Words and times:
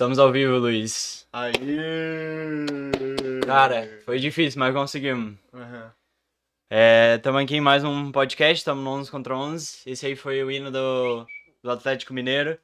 Estamos 0.00 0.18
ao 0.18 0.32
vivo, 0.32 0.56
Luiz. 0.56 1.28
Aí. 1.30 1.52
Cara, 3.46 4.00
foi 4.06 4.18
difícil, 4.18 4.58
mas 4.58 4.74
conseguimos. 4.74 5.34
Uhum. 5.52 5.90
Estamos 7.16 7.42
aqui 7.42 7.56
em 7.56 7.60
mais 7.60 7.84
um 7.84 8.10
podcast, 8.10 8.60
estamos 8.60 8.82
no 8.82 8.90
11 8.92 9.10
contra 9.10 9.36
11. 9.36 9.82
Esse 9.84 10.06
aí 10.06 10.16
foi 10.16 10.42
o 10.42 10.50
hino 10.50 10.70
do, 10.70 11.26
do 11.62 11.70
Atlético 11.70 12.14
Mineiro. 12.14 12.58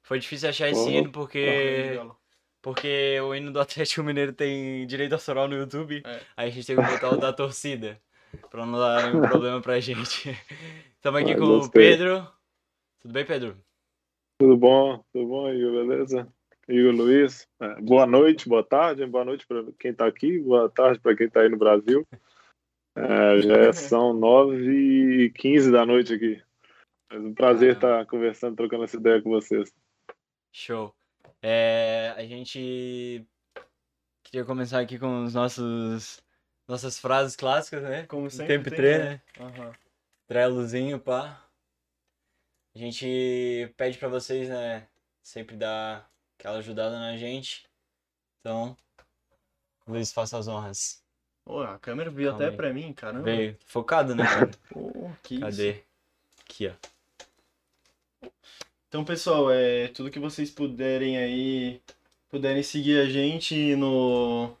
Foi 0.00 0.18
difícil 0.18 0.48
achar 0.48 0.70
esse 0.70 0.88
hino 0.88 1.12
porque, 1.12 2.00
porque 2.62 3.20
o 3.20 3.34
hino 3.34 3.52
do 3.52 3.60
Atlético 3.60 4.02
Mineiro 4.02 4.32
tem 4.32 4.86
direito 4.86 5.12
autoral 5.12 5.46
no 5.46 5.56
YouTube. 5.56 6.02
É. 6.06 6.20
Aí 6.38 6.48
a 6.48 6.50
gente 6.50 6.66
teve 6.66 6.82
que 6.82 6.90
botar 6.90 7.10
o 7.10 7.18
da 7.18 7.34
torcida, 7.34 8.00
pra 8.50 8.64
não 8.64 8.78
dar 8.78 9.12
nenhum 9.12 9.20
problema 9.28 9.60
pra 9.60 9.78
gente. 9.78 10.34
Estamos 10.96 11.20
aqui 11.20 11.36
com 11.36 11.44
o. 11.44 11.70
Pedro. 11.70 12.26
Tudo 12.98 13.12
bem, 13.12 13.26
Pedro? 13.26 13.58
Tudo 14.40 14.56
bom? 14.56 15.04
Tudo 15.12 15.28
bom, 15.28 15.50
Igor? 15.50 15.86
Beleza? 15.86 16.32
Igor 16.68 16.92
Luiz. 16.92 17.48
É, 17.60 17.80
boa 17.80 18.06
noite, 18.06 18.48
boa 18.48 18.62
tarde. 18.62 19.06
Boa 19.06 19.24
noite 19.24 19.46
para 19.46 19.64
quem 19.78 19.90
está 19.92 20.06
aqui, 20.06 20.38
boa 20.38 20.68
tarde 20.68 21.00
para 21.00 21.16
quem 21.16 21.26
está 21.26 21.40
aí 21.40 21.48
no 21.48 21.56
Brasil. 21.56 22.06
É, 22.94 23.40
já 23.40 23.72
são 23.72 24.12
9 24.12 25.24
e 25.24 25.30
15 25.30 25.70
da 25.72 25.86
noite 25.86 26.12
aqui. 26.14 26.42
Mas 27.10 27.24
um 27.24 27.32
prazer 27.32 27.70
Ah. 27.70 27.72
estar 27.72 28.06
conversando, 28.06 28.56
trocando 28.56 28.84
essa 28.84 28.96
ideia 28.96 29.22
com 29.22 29.30
vocês. 29.30 29.72
Show. 30.52 30.94
É, 31.40 32.12
a 32.16 32.24
gente 32.24 33.24
queria 34.24 34.44
começar 34.44 34.80
aqui 34.80 34.98
com 34.98 35.24
os 35.24 35.32
nossos 35.34 36.22
nossas 36.66 36.98
frases 36.98 37.34
clássicas, 37.34 37.82
né? 37.82 38.04
Como 38.06 38.28
sempre. 38.28 38.58
Tempo 38.58 38.68
e 38.68 38.70
tem, 38.70 38.76
treino, 38.76 39.04
né? 39.04 39.22
Aham. 39.40 39.72
Trelozinho, 40.26 40.98
pá. 41.00 41.42
A 42.74 42.78
gente 42.78 43.72
pede 43.76 43.96
pra 43.96 44.08
vocês, 44.08 44.48
né, 44.50 44.86
sempre 45.22 45.56
dar 45.56 46.07
aquela 46.38 46.58
ajudada 46.58 46.98
na 46.98 47.16
gente. 47.16 47.64
Então, 48.40 48.76
Luiz, 49.86 50.12
faça 50.12 50.38
as 50.38 50.46
honras. 50.46 51.02
Ô, 51.44 51.60
a 51.60 51.78
câmera 51.78 52.10
veio 52.10 52.28
Calma 52.28 52.44
até 52.44 52.50
aí. 52.52 52.56
pra 52.56 52.72
mim, 52.72 52.92
caramba. 52.92 53.24
Veio 53.24 53.56
focado, 53.66 54.14
né, 54.14 54.24
cara? 54.24 54.50
Pô, 54.70 55.10
que 55.22 55.34
isso. 55.34 55.44
Cadê? 55.44 55.82
Aqui, 56.44 56.68
ó. 56.68 58.28
Então, 58.88 59.04
pessoal, 59.04 59.50
é 59.50 59.88
tudo 59.88 60.10
que 60.10 60.18
vocês 60.18 60.50
puderem 60.50 61.18
aí, 61.18 61.82
puderem 62.28 62.62
seguir 62.62 63.00
a 63.00 63.06
gente 63.06 63.76
no. 63.76 64.56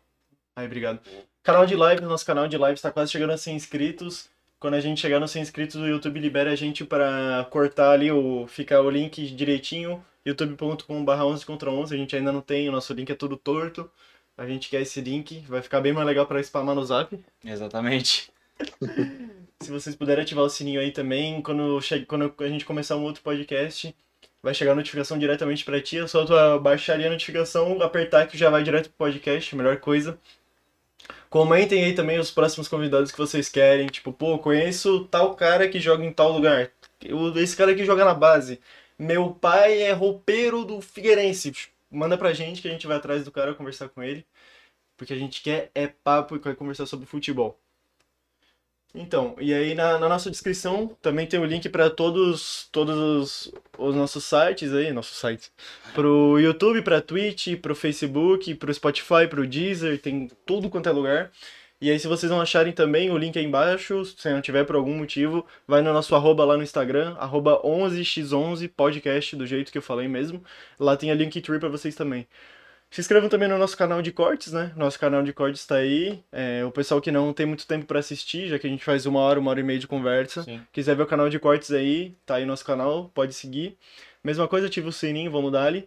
Ai, 0.54 0.66
obrigado. 0.66 1.00
Canal 1.42 1.64
de 1.64 1.76
live, 1.76 2.02
nosso 2.02 2.26
canal 2.26 2.46
de 2.48 2.58
live 2.58 2.74
está 2.76 2.90
quase 2.90 3.10
chegando 3.12 3.32
a 3.32 3.38
100 3.38 3.56
inscritos. 3.56 4.28
Quando 4.60 4.74
a 4.74 4.80
gente 4.80 5.00
chegar 5.00 5.20
nos 5.20 5.30
100 5.30 5.42
inscritos, 5.42 5.76
o 5.76 5.86
YouTube 5.86 6.18
libera 6.18 6.50
a 6.50 6.56
gente 6.56 6.84
para 6.84 7.46
cortar 7.48 7.92
ali 7.92 8.10
o 8.10 8.46
ficar 8.48 8.80
o 8.80 8.90
link 8.90 9.24
direitinho, 9.30 10.04
youtube.com.br 10.26 11.12
11 11.12 11.46
contra 11.46 11.70
11. 11.70 11.94
A 11.94 11.98
gente 11.98 12.16
ainda 12.16 12.32
não 12.32 12.40
tem, 12.40 12.68
o 12.68 12.72
nosso 12.72 12.92
link 12.92 13.08
é 13.10 13.14
tudo 13.14 13.36
torto. 13.36 13.88
A 14.36 14.46
gente 14.46 14.68
quer 14.68 14.82
esse 14.82 15.00
link, 15.00 15.44
vai 15.48 15.62
ficar 15.62 15.80
bem 15.80 15.92
mais 15.92 16.06
legal 16.06 16.26
para 16.26 16.42
spamar 16.42 16.74
no 16.74 16.84
Zap. 16.84 17.16
Exatamente. 17.44 18.32
Se 19.62 19.70
vocês 19.70 19.94
puderem 19.94 20.22
ativar 20.22 20.44
o 20.44 20.50
sininho 20.50 20.80
aí 20.80 20.90
também, 20.90 21.40
quando, 21.40 21.80
che... 21.80 22.04
quando 22.06 22.34
a 22.38 22.48
gente 22.48 22.64
começar 22.64 22.96
um 22.96 23.02
outro 23.04 23.22
podcast, 23.22 23.94
vai 24.42 24.54
chegar 24.54 24.72
a 24.72 24.76
notificação 24.76 25.18
diretamente 25.18 25.64
pra 25.64 25.80
ti. 25.80 25.98
É 25.98 26.06
só 26.06 26.24
tu 26.24 26.34
ah, 26.34 26.58
baixar 26.58 26.94
ali 26.94 27.06
a 27.06 27.10
notificação, 27.10 27.80
apertar 27.82 28.26
que 28.26 28.38
já 28.38 28.50
vai 28.50 28.62
direto 28.62 28.88
pro 28.90 29.06
podcast, 29.06 29.54
melhor 29.54 29.78
coisa. 29.78 30.18
Comentem 31.30 31.84
aí 31.84 31.94
também 31.94 32.18
os 32.18 32.30
próximos 32.30 32.68
convidados 32.68 33.12
que 33.12 33.18
vocês 33.18 33.48
querem. 33.48 33.86
Tipo, 33.88 34.12
pô, 34.12 34.38
conheço 34.38 35.04
tal 35.06 35.34
cara 35.34 35.68
que 35.68 35.78
joga 35.78 36.04
em 36.04 36.12
tal 36.12 36.32
lugar. 36.32 36.70
Esse 37.36 37.56
cara 37.56 37.72
aqui 37.72 37.84
joga 37.84 38.04
na 38.04 38.14
base. 38.14 38.60
Meu 38.98 39.32
pai 39.32 39.82
é 39.82 39.92
roupeiro 39.92 40.64
do 40.64 40.80
Figueirense. 40.80 41.52
Manda 41.90 42.18
pra 42.18 42.32
gente 42.32 42.60
que 42.62 42.68
a 42.68 42.70
gente 42.70 42.86
vai 42.86 42.96
atrás 42.96 43.24
do 43.24 43.30
cara 43.30 43.54
conversar 43.54 43.88
com 43.88 44.02
ele. 44.02 44.26
Porque 44.96 45.12
a 45.12 45.16
gente 45.16 45.42
quer 45.42 45.70
é 45.74 45.86
papo 45.86 46.36
e 46.36 46.40
quer 46.40 46.56
conversar 46.56 46.86
sobre 46.86 47.06
futebol. 47.06 47.58
Então, 48.94 49.36
e 49.38 49.52
aí 49.52 49.74
na, 49.74 49.98
na 49.98 50.08
nossa 50.08 50.30
descrição 50.30 50.96
também 51.02 51.26
tem 51.26 51.38
o 51.38 51.44
link 51.44 51.68
para 51.68 51.90
todos, 51.90 52.68
todos 52.72 52.96
os, 52.96 53.52
os 53.78 53.94
nossos 53.94 54.24
sites 54.24 54.72
aí, 54.72 54.92
nossos 54.92 55.18
sites. 55.18 55.52
Pro 55.94 56.38
YouTube, 56.38 56.82
pra 56.82 57.00
Twitch, 57.00 57.56
pro 57.60 57.74
Facebook, 57.74 58.54
pro 58.54 58.72
Spotify, 58.72 59.28
pro 59.28 59.46
Deezer, 59.46 60.00
tem 60.00 60.30
tudo 60.46 60.70
quanto 60.70 60.88
é 60.88 60.92
lugar. 60.92 61.30
E 61.80 61.90
aí 61.90 61.98
se 61.98 62.08
vocês 62.08 62.30
não 62.30 62.40
acharem 62.40 62.72
também, 62.72 63.08
o 63.10 63.16
link 63.16 63.38
aí 63.38 63.44
embaixo, 63.44 64.04
se 64.04 64.28
não 64.30 64.40
tiver 64.40 64.64
por 64.64 64.74
algum 64.74 64.96
motivo, 64.96 65.46
vai 65.66 65.80
no 65.80 65.92
nosso 65.92 66.12
arroba 66.16 66.44
lá 66.44 66.56
no 66.56 66.62
Instagram, 66.62 67.14
arroba 67.20 67.62
11x11 67.62 68.68
podcast, 68.76 69.36
do 69.36 69.46
jeito 69.46 69.70
que 69.70 69.78
eu 69.78 69.82
falei 69.82 70.08
mesmo. 70.08 70.42
Lá 70.78 70.96
tem 70.96 71.12
a 71.12 71.14
Linktree 71.14 71.60
pra 71.60 71.68
vocês 71.68 71.94
também. 71.94 72.26
Se 72.90 73.02
inscrevam 73.02 73.28
também 73.28 73.48
no 73.48 73.58
nosso 73.58 73.76
canal 73.76 74.00
de 74.00 74.10
cortes, 74.10 74.52
né? 74.52 74.72
Nosso 74.74 74.98
canal 74.98 75.22
de 75.22 75.32
cortes 75.32 75.66
tá 75.66 75.76
aí. 75.76 76.22
É, 76.32 76.64
o 76.64 76.70
pessoal 76.70 77.00
que 77.00 77.12
não 77.12 77.32
tem 77.34 77.44
muito 77.44 77.66
tempo 77.66 77.84
pra 77.84 77.98
assistir, 77.98 78.48
já 78.48 78.58
que 78.58 78.66
a 78.66 78.70
gente 78.70 78.84
faz 78.84 79.04
uma 79.04 79.20
hora, 79.20 79.38
uma 79.38 79.50
hora 79.50 79.60
e 79.60 79.62
meia 79.62 79.78
de 79.78 79.86
conversa. 79.86 80.42
Sim. 80.42 80.62
Quiser 80.72 80.96
ver 80.96 81.02
o 81.02 81.06
canal 81.06 81.28
de 81.28 81.38
cortes 81.38 81.70
aí, 81.70 82.14
tá 82.24 82.36
aí 82.36 82.46
nosso 82.46 82.64
canal, 82.64 83.10
pode 83.14 83.34
seguir. 83.34 83.76
Mesma 84.24 84.48
coisa, 84.48 84.66
ativa 84.66 84.88
o 84.88 84.92
sininho, 84.92 85.30
vamos 85.30 85.52
dar 85.52 85.66
ali. 85.66 85.86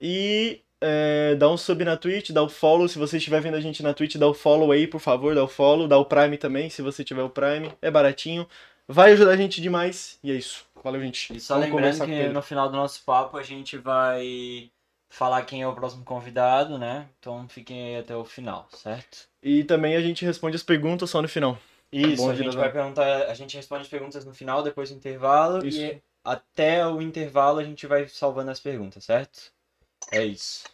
E 0.00 0.62
é, 0.80 1.34
dá 1.34 1.50
um 1.50 1.58
sub 1.58 1.84
na 1.84 1.96
Twitch, 1.96 2.30
dá 2.30 2.42
o 2.42 2.48
follow. 2.48 2.88
Se 2.88 2.98
você 2.98 3.18
estiver 3.18 3.40
vendo 3.42 3.56
a 3.56 3.60
gente 3.60 3.82
na 3.82 3.92
Twitch, 3.92 4.16
dá 4.16 4.26
o 4.26 4.34
follow 4.34 4.72
aí, 4.72 4.86
por 4.86 5.00
favor, 5.00 5.34
dá 5.34 5.44
o 5.44 5.48
follow. 5.48 5.86
Dá 5.86 5.98
o 5.98 6.06
Prime 6.06 6.38
também, 6.38 6.70
se 6.70 6.80
você 6.80 7.04
tiver 7.04 7.22
o 7.22 7.30
Prime. 7.30 7.70
É 7.82 7.90
baratinho. 7.90 8.48
Vai 8.86 9.12
ajudar 9.12 9.32
a 9.32 9.36
gente 9.36 9.60
demais. 9.60 10.18
E 10.24 10.30
é 10.30 10.34
isso. 10.34 10.64
Valeu, 10.82 11.02
gente. 11.02 11.36
E 11.36 11.40
só 11.40 11.58
Vamos 11.58 11.70
lembrando 11.70 12.06
que 12.06 12.28
no 12.28 12.40
final 12.40 12.70
do 12.70 12.76
nosso 12.76 13.04
papo 13.04 13.36
a 13.36 13.42
gente 13.42 13.76
vai 13.76 14.70
falar 15.08 15.44
quem 15.44 15.62
é 15.62 15.68
o 15.68 15.74
próximo 15.74 16.04
convidado, 16.04 16.78
né? 16.78 17.08
Então 17.18 17.48
fiquem 17.48 17.88
aí 17.88 17.96
até 18.00 18.14
o 18.14 18.24
final, 18.24 18.68
certo? 18.72 19.28
E 19.42 19.64
também 19.64 19.96
a 19.96 20.00
gente 20.00 20.24
responde 20.24 20.56
as 20.56 20.62
perguntas 20.62 21.10
só 21.10 21.22
no 21.22 21.28
final. 21.28 21.58
Isso, 21.90 22.22
Bom 22.22 22.30
a 22.30 22.34
gente 22.34 22.56
vai 22.56 22.70
perguntar, 22.70 23.30
a 23.30 23.34
gente 23.34 23.56
responde 23.56 23.82
as 23.82 23.88
perguntas 23.88 24.24
no 24.24 24.34
final, 24.34 24.62
depois 24.62 24.90
do 24.90 24.96
intervalo, 24.96 25.66
Isso. 25.66 25.80
e 25.80 26.02
até 26.22 26.86
o 26.86 27.00
intervalo 27.00 27.58
a 27.58 27.64
gente 27.64 27.86
vai 27.86 28.06
salvando 28.06 28.50
as 28.50 28.60
perguntas, 28.60 29.04
certo? 29.04 29.50
É 30.12 30.24
isso. 30.24 30.64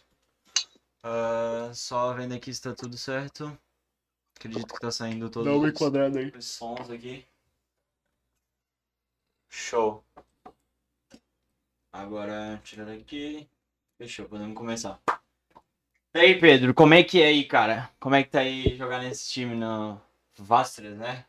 Ah, 1.01 1.71
só 1.73 2.13
vendo 2.13 2.33
aqui 2.33 2.53
se 2.53 2.61
tá 2.61 2.73
tudo 2.73 2.97
certo. 2.97 3.57
Acredito 4.37 4.73
que 4.73 4.79
tá 4.79 4.91
saindo 4.91 5.29
todos 5.29 5.47
um 5.51 5.61
os, 5.61 5.69
enquadrado 5.69 6.17
aí. 6.17 6.31
os 6.35 6.45
sons 6.45 6.89
aqui. 6.89 7.25
Show. 9.49 10.03
Agora, 11.93 12.59
tirar 12.63 12.85
daqui. 12.85 13.47
Fechou, 13.97 14.25
podemos 14.25 14.55
começar. 14.55 14.99
E 16.13 16.19
aí, 16.19 16.39
Pedro, 16.39 16.73
como 16.73 16.93
é 16.93 17.01
que 17.01 17.21
é 17.21 17.27
aí, 17.27 17.45
cara? 17.45 17.89
Como 17.97 18.13
é 18.13 18.23
que 18.23 18.29
tá 18.29 18.39
aí 18.39 18.75
jogar 18.75 18.99
nesse 18.99 19.29
time 19.29 19.55
no 19.55 19.99
Vastras, 20.37 20.97
né? 20.97 21.25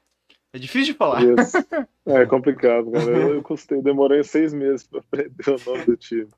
É 0.53 0.59
difícil 0.59 0.93
de 0.93 0.99
falar. 0.99 1.23
Isso. 1.23 1.57
É 2.07 2.25
complicado, 2.25 2.91
cara. 2.91 3.05
Eu, 3.05 3.35
eu 3.35 3.43
custei, 3.43 3.83
demorei 3.83 4.23
seis 4.23 4.55
meses 4.55 4.87
para 4.87 5.01
aprender 5.01 5.49
o 5.49 5.71
nome 5.71 5.85
do 5.87 5.97
time. 5.97 6.29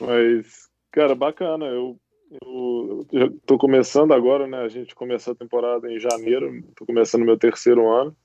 Mas, 0.00 0.70
cara, 0.90 1.14
bacana. 1.14 1.66
Eu, 1.66 1.98
eu, 2.42 3.06
eu 3.12 3.20
já 3.20 3.32
tô 3.46 3.58
começando 3.58 4.12
agora, 4.12 4.46
né? 4.46 4.58
A 4.58 4.68
gente 4.68 4.94
começou 4.94 5.34
a 5.34 5.36
temporada 5.36 5.90
em 5.92 6.00
janeiro. 6.00 6.62
Tô 6.74 6.86
começando 6.86 7.24
meu 7.24 7.38
terceiro 7.38 7.86
ano 7.90 8.16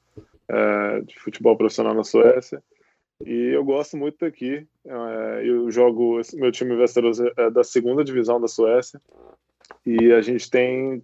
é, 0.47 1.01
de 1.01 1.19
futebol 1.19 1.57
profissional 1.57 1.93
na 1.93 2.03
Suécia. 2.03 2.63
E 3.25 3.53
eu 3.53 3.63
gosto 3.63 3.97
muito 3.97 4.17
daqui. 4.19 4.67
É, 4.85 5.41
eu 5.43 5.69
jogo, 5.71 6.21
meu 6.33 6.51
time 6.51 6.75
Västerås 6.75 7.19
é 7.19 7.49
da 7.49 7.63
segunda 7.63 8.03
divisão 8.03 8.39
da 8.39 8.47
Suécia. 8.47 9.01
E 9.85 10.11
a 10.13 10.21
gente 10.21 10.49
tem 10.49 11.03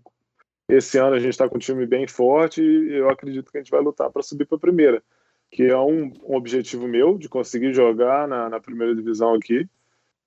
esse 0.68 0.98
ano 0.98 1.16
a 1.16 1.20
gente 1.20 1.32
está 1.32 1.48
com 1.48 1.58
um 1.58 1.60
time 1.60 1.86
bem 1.86 2.08
forte 2.08 2.62
e 2.62 2.94
eu 2.94 3.10
acredito 3.10 3.52
que 3.52 3.58
a 3.58 3.62
gente 3.62 3.70
vai 3.70 3.82
lutar 3.82 4.10
para 4.10 4.24
subir 4.24 4.46
para 4.46 4.58
a 4.58 4.60
primeira, 4.60 5.04
que 5.52 5.64
é 5.64 5.78
um, 5.78 6.12
um 6.24 6.36
objetivo 6.36 6.88
meu 6.88 7.18
de 7.18 7.30
conseguir 7.30 7.72
jogar 7.74 8.28
na, 8.28 8.50
na 8.50 8.60
primeira 8.60 8.96
divisão 8.96 9.36
aqui. 9.36 9.68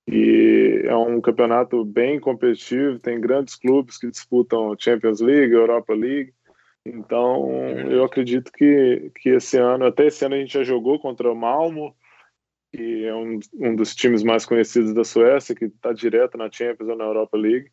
E 0.07 0.81
é 0.85 0.95
um 0.95 1.21
campeonato 1.21 1.85
bem 1.85 2.19
competitivo, 2.19 2.97
tem 2.97 3.19
grandes 3.19 3.55
clubes 3.55 3.97
que 3.97 4.09
disputam 4.09 4.75
Champions 4.79 5.19
League, 5.19 5.53
Europa 5.53 5.93
League. 5.93 6.33
Então, 6.85 7.49
eu 7.89 8.03
acredito 8.03 8.51
que, 8.51 9.11
que 9.21 9.29
esse 9.29 9.57
ano, 9.57 9.85
até 9.85 10.07
esse 10.07 10.25
ano 10.25 10.35
a 10.35 10.39
gente 10.39 10.53
já 10.53 10.63
jogou 10.63 10.99
contra 10.99 11.31
o 11.31 11.35
Malmo, 11.35 11.95
que 12.71 13.05
é 13.05 13.13
um, 13.13 13.39
um 13.53 13.75
dos 13.75 13.95
times 13.95 14.23
mais 14.23 14.45
conhecidos 14.45 14.93
da 14.93 15.03
Suécia, 15.03 15.55
que 15.55 15.65
está 15.65 15.91
direto 15.91 16.37
na 16.37 16.49
Champions 16.51 16.89
ou 16.89 16.95
na 16.95 17.03
Europa 17.03 17.37
League. 17.37 17.71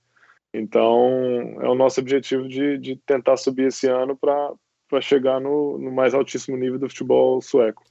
Então, 0.53 1.58
é 1.61 1.69
o 1.69 1.75
nosso 1.75 2.00
objetivo 2.00 2.49
de, 2.49 2.79
de 2.79 2.97
tentar 2.97 3.37
subir 3.37 3.69
esse 3.69 3.87
ano 3.87 4.17
para 4.17 5.00
chegar 5.00 5.41
no, 5.41 5.79
no 5.79 5.93
mais 5.93 6.14
altíssimo 6.14 6.56
nível 6.56 6.79
do 6.79 6.88
futebol 6.88 7.41
sueco. 7.41 7.85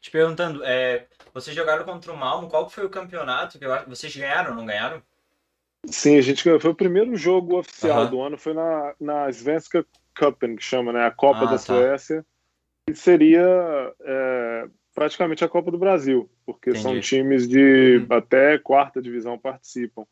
Te 0.00 0.10
perguntando, 0.10 0.64
é, 0.64 1.06
vocês 1.34 1.54
jogaram 1.54 1.84
contra 1.84 2.10
o 2.10 2.16
Malmo, 2.16 2.48
qual 2.48 2.70
foi 2.70 2.86
o 2.86 2.90
campeonato? 2.90 3.58
Que 3.58 3.66
vocês 3.86 4.16
ganharam, 4.16 4.54
não 4.54 4.64
ganharam? 4.64 5.02
Sim, 5.86 6.16
a 6.16 6.22
gente 6.22 6.42
ganhou. 6.42 6.58
Foi 6.58 6.70
o 6.70 6.74
primeiro 6.74 7.14
jogo 7.16 7.58
oficial 7.58 8.02
Aham. 8.02 8.10
do 8.10 8.20
ano, 8.20 8.38
foi 8.38 8.54
na, 8.54 8.94
na 8.98 9.28
Svenska 9.30 9.84
Cupen, 10.18 10.56
que 10.56 10.64
chama, 10.64 10.92
né? 10.92 11.04
A 11.04 11.10
Copa 11.10 11.40
Ah, 11.40 11.44
da 11.44 11.50
tá. 11.52 11.58
Suécia. 11.58 12.24
Que 12.86 12.94
seria 12.94 13.94
é, 14.00 14.68
praticamente 14.94 15.44
a 15.44 15.48
Copa 15.48 15.70
do 15.70 15.78
Brasil, 15.78 16.30
porque 16.44 16.74
são 16.74 16.92
Entendi. 16.92 17.08
times 17.08 17.48
de 17.48 17.98
Uhum. 17.98 18.16
até 18.16 18.58
quarta 18.58 19.00
divisão 19.00 19.38
participam. 19.38 20.04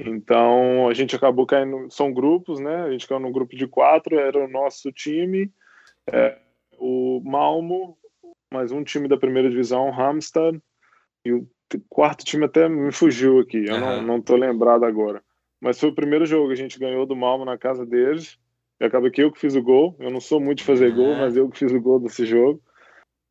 Então 0.00 0.88
a 0.88 0.94
gente 0.94 1.16
acabou 1.16 1.44
caindo, 1.44 1.90
são 1.90 2.12
grupos, 2.12 2.60
né? 2.60 2.84
A 2.84 2.90
gente 2.90 3.06
caiu 3.06 3.20
num 3.20 3.32
grupo 3.32 3.56
de 3.56 3.66
quatro, 3.66 4.18
era 4.18 4.38
o 4.38 4.48
nosso 4.48 4.92
time, 4.92 5.52
é, 6.06 6.38
o 6.78 7.20
Malmo, 7.24 7.98
mais 8.52 8.70
um 8.70 8.84
time 8.84 9.08
da 9.08 9.16
primeira 9.16 9.50
divisão, 9.50 9.92
Hamstad, 9.92 10.58
e 11.24 11.32
o 11.32 11.48
quarto 11.88 12.24
time 12.24 12.44
até 12.44 12.68
me 12.68 12.92
fugiu 12.92 13.40
aqui, 13.40 13.66
eu 13.66 13.74
uhum. 13.74 13.80
não, 13.80 14.02
não 14.02 14.22
tô 14.22 14.36
lembrado 14.36 14.84
agora. 14.84 15.22
Mas 15.60 15.80
foi 15.80 15.88
o 15.88 15.94
primeiro 15.94 16.24
jogo, 16.24 16.52
a 16.52 16.54
gente 16.54 16.78
ganhou 16.78 17.04
do 17.04 17.16
Malmo 17.16 17.44
na 17.44 17.58
casa 17.58 17.84
deles, 17.84 18.38
e 18.80 18.84
acaba 18.84 19.10
que 19.10 19.22
eu 19.22 19.32
que 19.32 19.40
fiz 19.40 19.54
o 19.54 19.62
gol, 19.62 19.96
eu 19.98 20.10
não 20.10 20.20
sou 20.20 20.40
muito 20.40 20.58
de 20.58 20.64
fazer 20.64 20.92
gol, 20.92 21.16
mas 21.16 21.36
eu 21.36 21.48
que 21.48 21.58
fiz 21.58 21.72
o 21.72 21.80
gol 21.80 21.98
desse 21.98 22.24
jogo. 22.24 22.62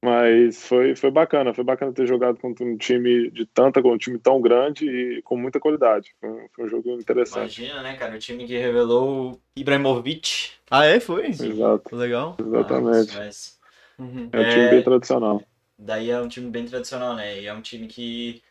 Mas 0.04 0.68
foi, 0.68 0.96
foi 0.96 1.10
bacana, 1.10 1.54
foi 1.56 1.64
bacana 1.64 1.92
ter 1.92 2.06
jogado 2.06 2.38
contra 2.40 2.64
um 2.64 2.78
time 2.78 3.32
de 3.32 3.48
tanta, 3.48 3.80
um 3.80 3.98
time 3.98 4.20
tão 4.20 4.40
grande 4.40 4.88
e 4.88 5.22
com 5.24 5.36
muita 5.36 5.60
qualidade. 5.60 6.14
Foi, 6.20 6.48
foi 6.56 6.66
um 6.66 6.70
jogo 6.70 6.92
interessante. 6.92 7.64
Imagina, 7.64 7.82
né, 7.82 7.96
cara? 7.96 8.16
O 8.16 8.20
time 8.20 8.46
que 8.46 8.58
revelou 8.58 9.32
o 9.32 9.42
Ibrahimovic. 9.56 10.52
Ah, 10.70 10.86
é? 10.86 11.00
Foi? 11.00 11.28
Exato. 11.28 11.96
Legal. 11.96 12.38
Exatamente. 12.40 13.18
Ah, 13.18 14.04
uhum. 14.04 14.30
É 14.32 14.40
um 14.40 14.50
time 14.50 14.66
é... 14.66 14.70
bem 14.70 14.84
tradicional. 14.84 15.44
Daí 15.80 16.12
é 16.12 16.22
um 16.22 16.28
time 16.28 16.50
bem 16.52 16.66
tradicional, 16.66 17.16
né? 17.16 17.42
E 17.42 17.48
é 17.48 17.54
um 17.54 17.62
time 17.62 17.88
que 17.88 18.44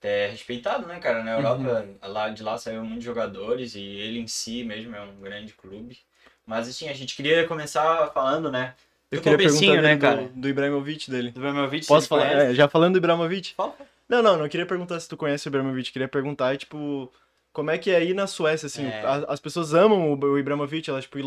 é 0.00 0.28
respeitado, 0.28 0.86
né, 0.86 1.00
cara? 1.00 1.24
Na 1.24 1.32
Europa, 1.32 1.86
uhum. 1.86 2.12
lá 2.12 2.28
de 2.28 2.42
lá 2.42 2.56
saiu 2.56 2.84
muitos 2.84 3.04
jogadores 3.04 3.74
e 3.74 3.82
ele 3.82 4.20
em 4.20 4.26
si 4.28 4.62
mesmo 4.62 4.94
é 4.94 5.02
um 5.02 5.20
grande 5.20 5.54
clube. 5.54 5.98
Mas 6.46 6.68
assim, 6.68 6.88
a 6.88 6.92
gente 6.92 7.16
queria 7.16 7.46
começar 7.46 8.10
falando, 8.12 8.50
né? 8.50 8.74
Eu 9.10 9.20
queria 9.20 9.38
perguntar 9.38 9.82
né, 9.82 9.96
cara? 9.96 10.22
Do, 10.22 10.40
do 10.40 10.48
Ibrahimovic 10.48 11.10
dele. 11.10 11.30
Do 11.30 11.38
Ibrahimovic? 11.38 11.86
Posso 11.86 12.08
falar? 12.08 12.26
É, 12.26 12.54
já 12.54 12.68
falando 12.68 12.94
do 12.94 12.98
Ibrahimovic? 12.98 13.54
Fala. 13.54 13.74
Não, 14.08 14.22
não, 14.22 14.36
não 14.36 14.48
queria 14.48 14.66
perguntar 14.66 15.00
se 15.00 15.08
tu 15.08 15.16
conhece 15.16 15.46
o 15.46 15.48
Ibrahimovic, 15.48 15.90
queria 15.90 16.08
perguntar, 16.08 16.56
tipo, 16.58 17.10
como 17.52 17.70
é 17.70 17.78
que 17.78 17.90
é 17.90 17.96
aí 17.96 18.12
na 18.12 18.26
Suécia, 18.26 18.66
assim, 18.66 18.86
é. 18.86 19.00
as, 19.00 19.24
as, 19.24 19.40
pessoas 19.40 19.72
amam 19.72 20.12
o, 20.12 20.18
o 20.18 20.38
Ibrahimovic, 20.38 20.90
elas, 20.90 21.04
tipo, 21.04 21.18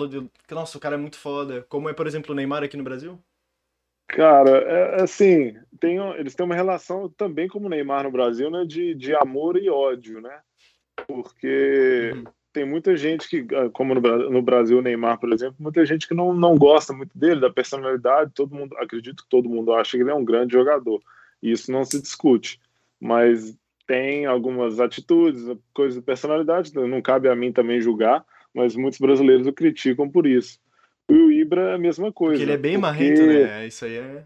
nossa, 0.51 0.77
o 0.77 0.81
cara 0.81 0.95
é 0.95 0.97
muito 0.97 1.17
foda, 1.17 1.65
como 1.69 1.89
é, 1.89 1.93
por 1.93 2.05
exemplo, 2.05 2.33
o 2.33 2.35
Neymar 2.35 2.63
aqui 2.63 2.77
no 2.77 2.83
Brasil? 2.83 3.19
Cara, 4.07 4.51
é, 4.51 5.01
assim, 5.01 5.57
tem, 5.79 5.97
eles 6.17 6.35
têm 6.35 6.45
uma 6.45 6.55
relação 6.55 7.09
também 7.09 7.47
como 7.47 7.65
o 7.65 7.69
Neymar 7.69 8.03
no 8.03 8.11
Brasil, 8.11 8.51
né, 8.51 8.63
de, 8.63 8.93
de 8.93 9.15
amor 9.15 9.57
e 9.57 9.69
ódio, 9.69 10.21
né, 10.21 10.39
porque 11.07 12.11
uhum 12.13 12.25
tem 12.57 12.65
muita 12.65 12.97
gente 12.97 13.29
que, 13.29 13.45
ah, 13.55 13.69
como 13.71 13.93
no 13.93 14.41
Brasil, 14.41 14.79
o 14.79 14.81
Neymar, 14.81 15.19
por 15.19 15.31
exemplo, 15.31 15.55
muita 15.59 15.85
gente 15.85 16.07
que 16.07 16.15
não, 16.15 16.33
não 16.33 16.57
gosta 16.57 16.91
muito 16.91 17.15
dele, 17.15 17.39
da 17.39 17.51
personalidade. 17.51 18.31
Todo 18.33 18.55
mundo, 18.55 18.75
acredito 18.77 19.21
que 19.21 19.29
todo 19.29 19.47
mundo 19.47 19.73
acha 19.73 19.95
que 19.95 20.01
ele 20.01 20.09
é 20.09 20.15
um 20.15 20.25
grande 20.25 20.53
jogador. 20.53 20.99
E 21.39 21.51
isso 21.51 21.71
não 21.71 21.85
se 21.85 22.01
discute. 22.01 22.59
Mas 22.99 23.55
tem 23.85 24.25
algumas 24.25 24.79
atitudes, 24.79 25.43
coisas 25.71 25.99
de 25.99 26.01
personalidade, 26.01 26.73
não 26.73 26.99
cabe 26.99 27.29
a 27.29 27.35
mim 27.35 27.51
também 27.53 27.79
julgar, 27.79 28.25
mas 28.51 28.75
muitos 28.75 28.99
brasileiros 28.99 29.45
o 29.45 29.53
criticam 29.53 30.09
por 30.09 30.25
isso. 30.25 30.59
E 31.07 31.13
o 31.13 31.31
Ibra 31.31 31.61
é 31.61 31.75
a 31.75 31.77
mesma 31.77 32.11
coisa. 32.11 32.39
Porque 32.39 32.43
ele 32.43 32.53
é 32.53 32.57
bem 32.57 32.71
porque... 32.71 32.81
marrento, 32.81 33.21
né? 33.21 33.67
Isso 33.67 33.85
aí 33.85 33.97
é. 33.97 34.23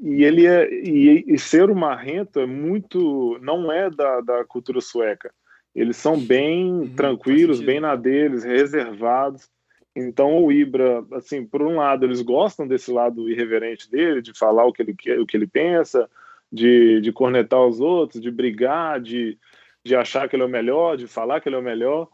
E 0.00 0.24
ele 0.24 0.46
é. 0.46 0.72
E, 0.72 1.22
e 1.26 1.38
ser 1.38 1.68
o 1.68 1.76
marrento 1.76 2.40
é 2.40 2.46
muito. 2.46 3.38
não 3.42 3.70
é 3.70 3.90
da, 3.90 4.22
da 4.22 4.42
cultura 4.42 4.80
sueca 4.80 5.30
eles 5.74 5.96
são 5.96 6.18
bem 6.18 6.70
uhum, 6.70 6.94
tranquilos, 6.94 7.60
bem 7.60 7.80
na 7.80 7.96
deles, 7.96 8.44
reservados. 8.44 9.48
Então 9.96 10.44
o 10.44 10.52
Ibra, 10.52 11.04
assim, 11.12 11.44
por 11.44 11.62
um 11.62 11.76
lado, 11.76 12.04
eles 12.04 12.20
gostam 12.20 12.66
desse 12.66 12.90
lado 12.90 13.28
irreverente 13.28 13.90
dele, 13.90 14.22
de 14.22 14.36
falar 14.36 14.64
o 14.64 14.72
que 14.72 14.82
ele 14.82 14.94
quer, 14.94 15.18
o 15.20 15.26
que 15.26 15.36
ele 15.36 15.46
pensa, 15.46 16.08
de, 16.50 17.00
de 17.00 17.12
cornetar 17.12 17.60
os 17.66 17.80
outros, 17.80 18.22
de 18.22 18.30
brigar, 18.30 19.00
de, 19.00 19.38
de 19.84 19.96
achar 19.96 20.28
que 20.28 20.36
ele 20.36 20.42
é 20.42 20.46
o 20.46 20.50
melhor, 20.50 20.96
de 20.96 21.06
falar 21.06 21.40
que 21.40 21.48
ele 21.48 21.56
é 21.56 21.58
o 21.58 21.62
melhor. 21.62 22.08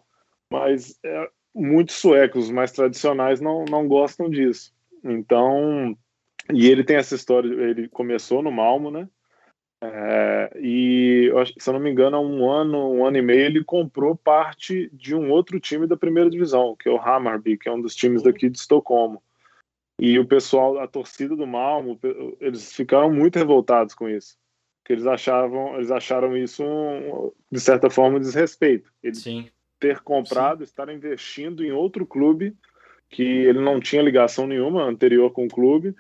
Mas 0.51 0.99
é, 1.05 1.29
muitos 1.55 1.97
suecos 1.97 2.51
mais 2.51 2.73
tradicionais 2.73 3.41
não, 3.41 3.65
não 3.67 3.87
gostam 3.87 4.29
disso. 4.29 4.73
Então, 5.05 5.97
e 6.53 6.69
ele 6.69 6.85
tem 6.85 6.97
essa 6.97 7.15
história, 7.15 7.49
ele 7.49 7.89
começou 7.89 8.43
no 8.43 8.51
Malmo, 8.51 8.91
né? 8.91 9.09
É, 9.82 10.50
e 10.61 11.31
se 11.59 11.71
eu 11.71 11.73
não 11.73 11.81
me 11.81 11.91
engano, 11.91 12.17
há 12.17 12.21
um 12.21 12.50
ano, 12.50 12.93
um 12.93 13.05
ano 13.05 13.17
e 13.17 13.23
meio, 13.23 13.47
ele 13.47 13.65
comprou 13.65 14.15
parte 14.15 14.91
de 14.93 15.15
um 15.15 15.31
outro 15.31 15.59
time 15.59 15.87
da 15.87 15.97
primeira 15.97 16.28
divisão, 16.28 16.76
que 16.76 16.88
é 16.88 16.93
o 16.93 17.00
Hammarby, 17.00 17.57
que 17.57 17.69
é 17.69 17.73
um 17.73 17.81
dos 17.81 17.95
times 17.95 18.23
daqui 18.23 18.50
de 18.50 18.59
Estocolmo. 18.59 19.23
E 19.99 20.19
o 20.19 20.26
pessoal, 20.26 20.78
a 20.78 20.87
torcida 20.87 21.35
do 21.35 21.47
Malmo, 21.47 21.99
eles 22.40 22.75
ficaram 22.75 23.12
muito 23.12 23.38
revoltados 23.38 23.95
com 23.95 24.09
isso. 24.09 24.37
Porque 24.83 24.95
eles 24.95 25.07
achavam, 25.07 25.76
eles 25.76 25.90
acharam 25.90 26.37
isso 26.37 26.62
um, 26.64 27.31
de 27.50 27.61
certa 27.61 27.90
forma 27.90 28.16
um 28.16 28.21
desrespeito. 28.21 28.90
Ele 29.02 29.14
Sim. 29.14 29.49
ter 29.78 30.00
comprado, 30.00 30.59
Sim. 30.59 30.64
estar 30.64 30.88
investindo 30.88 31.64
em 31.64 31.73
outro 31.73 32.07
clube 32.07 32.57
que 33.11 33.23
ele 33.23 33.61
não 33.61 33.81
tinha 33.81 34.00
ligação 34.00 34.47
nenhuma 34.47 34.85
anterior 34.85 35.31
com 35.33 35.45
o 35.45 35.50
clube 35.50 35.95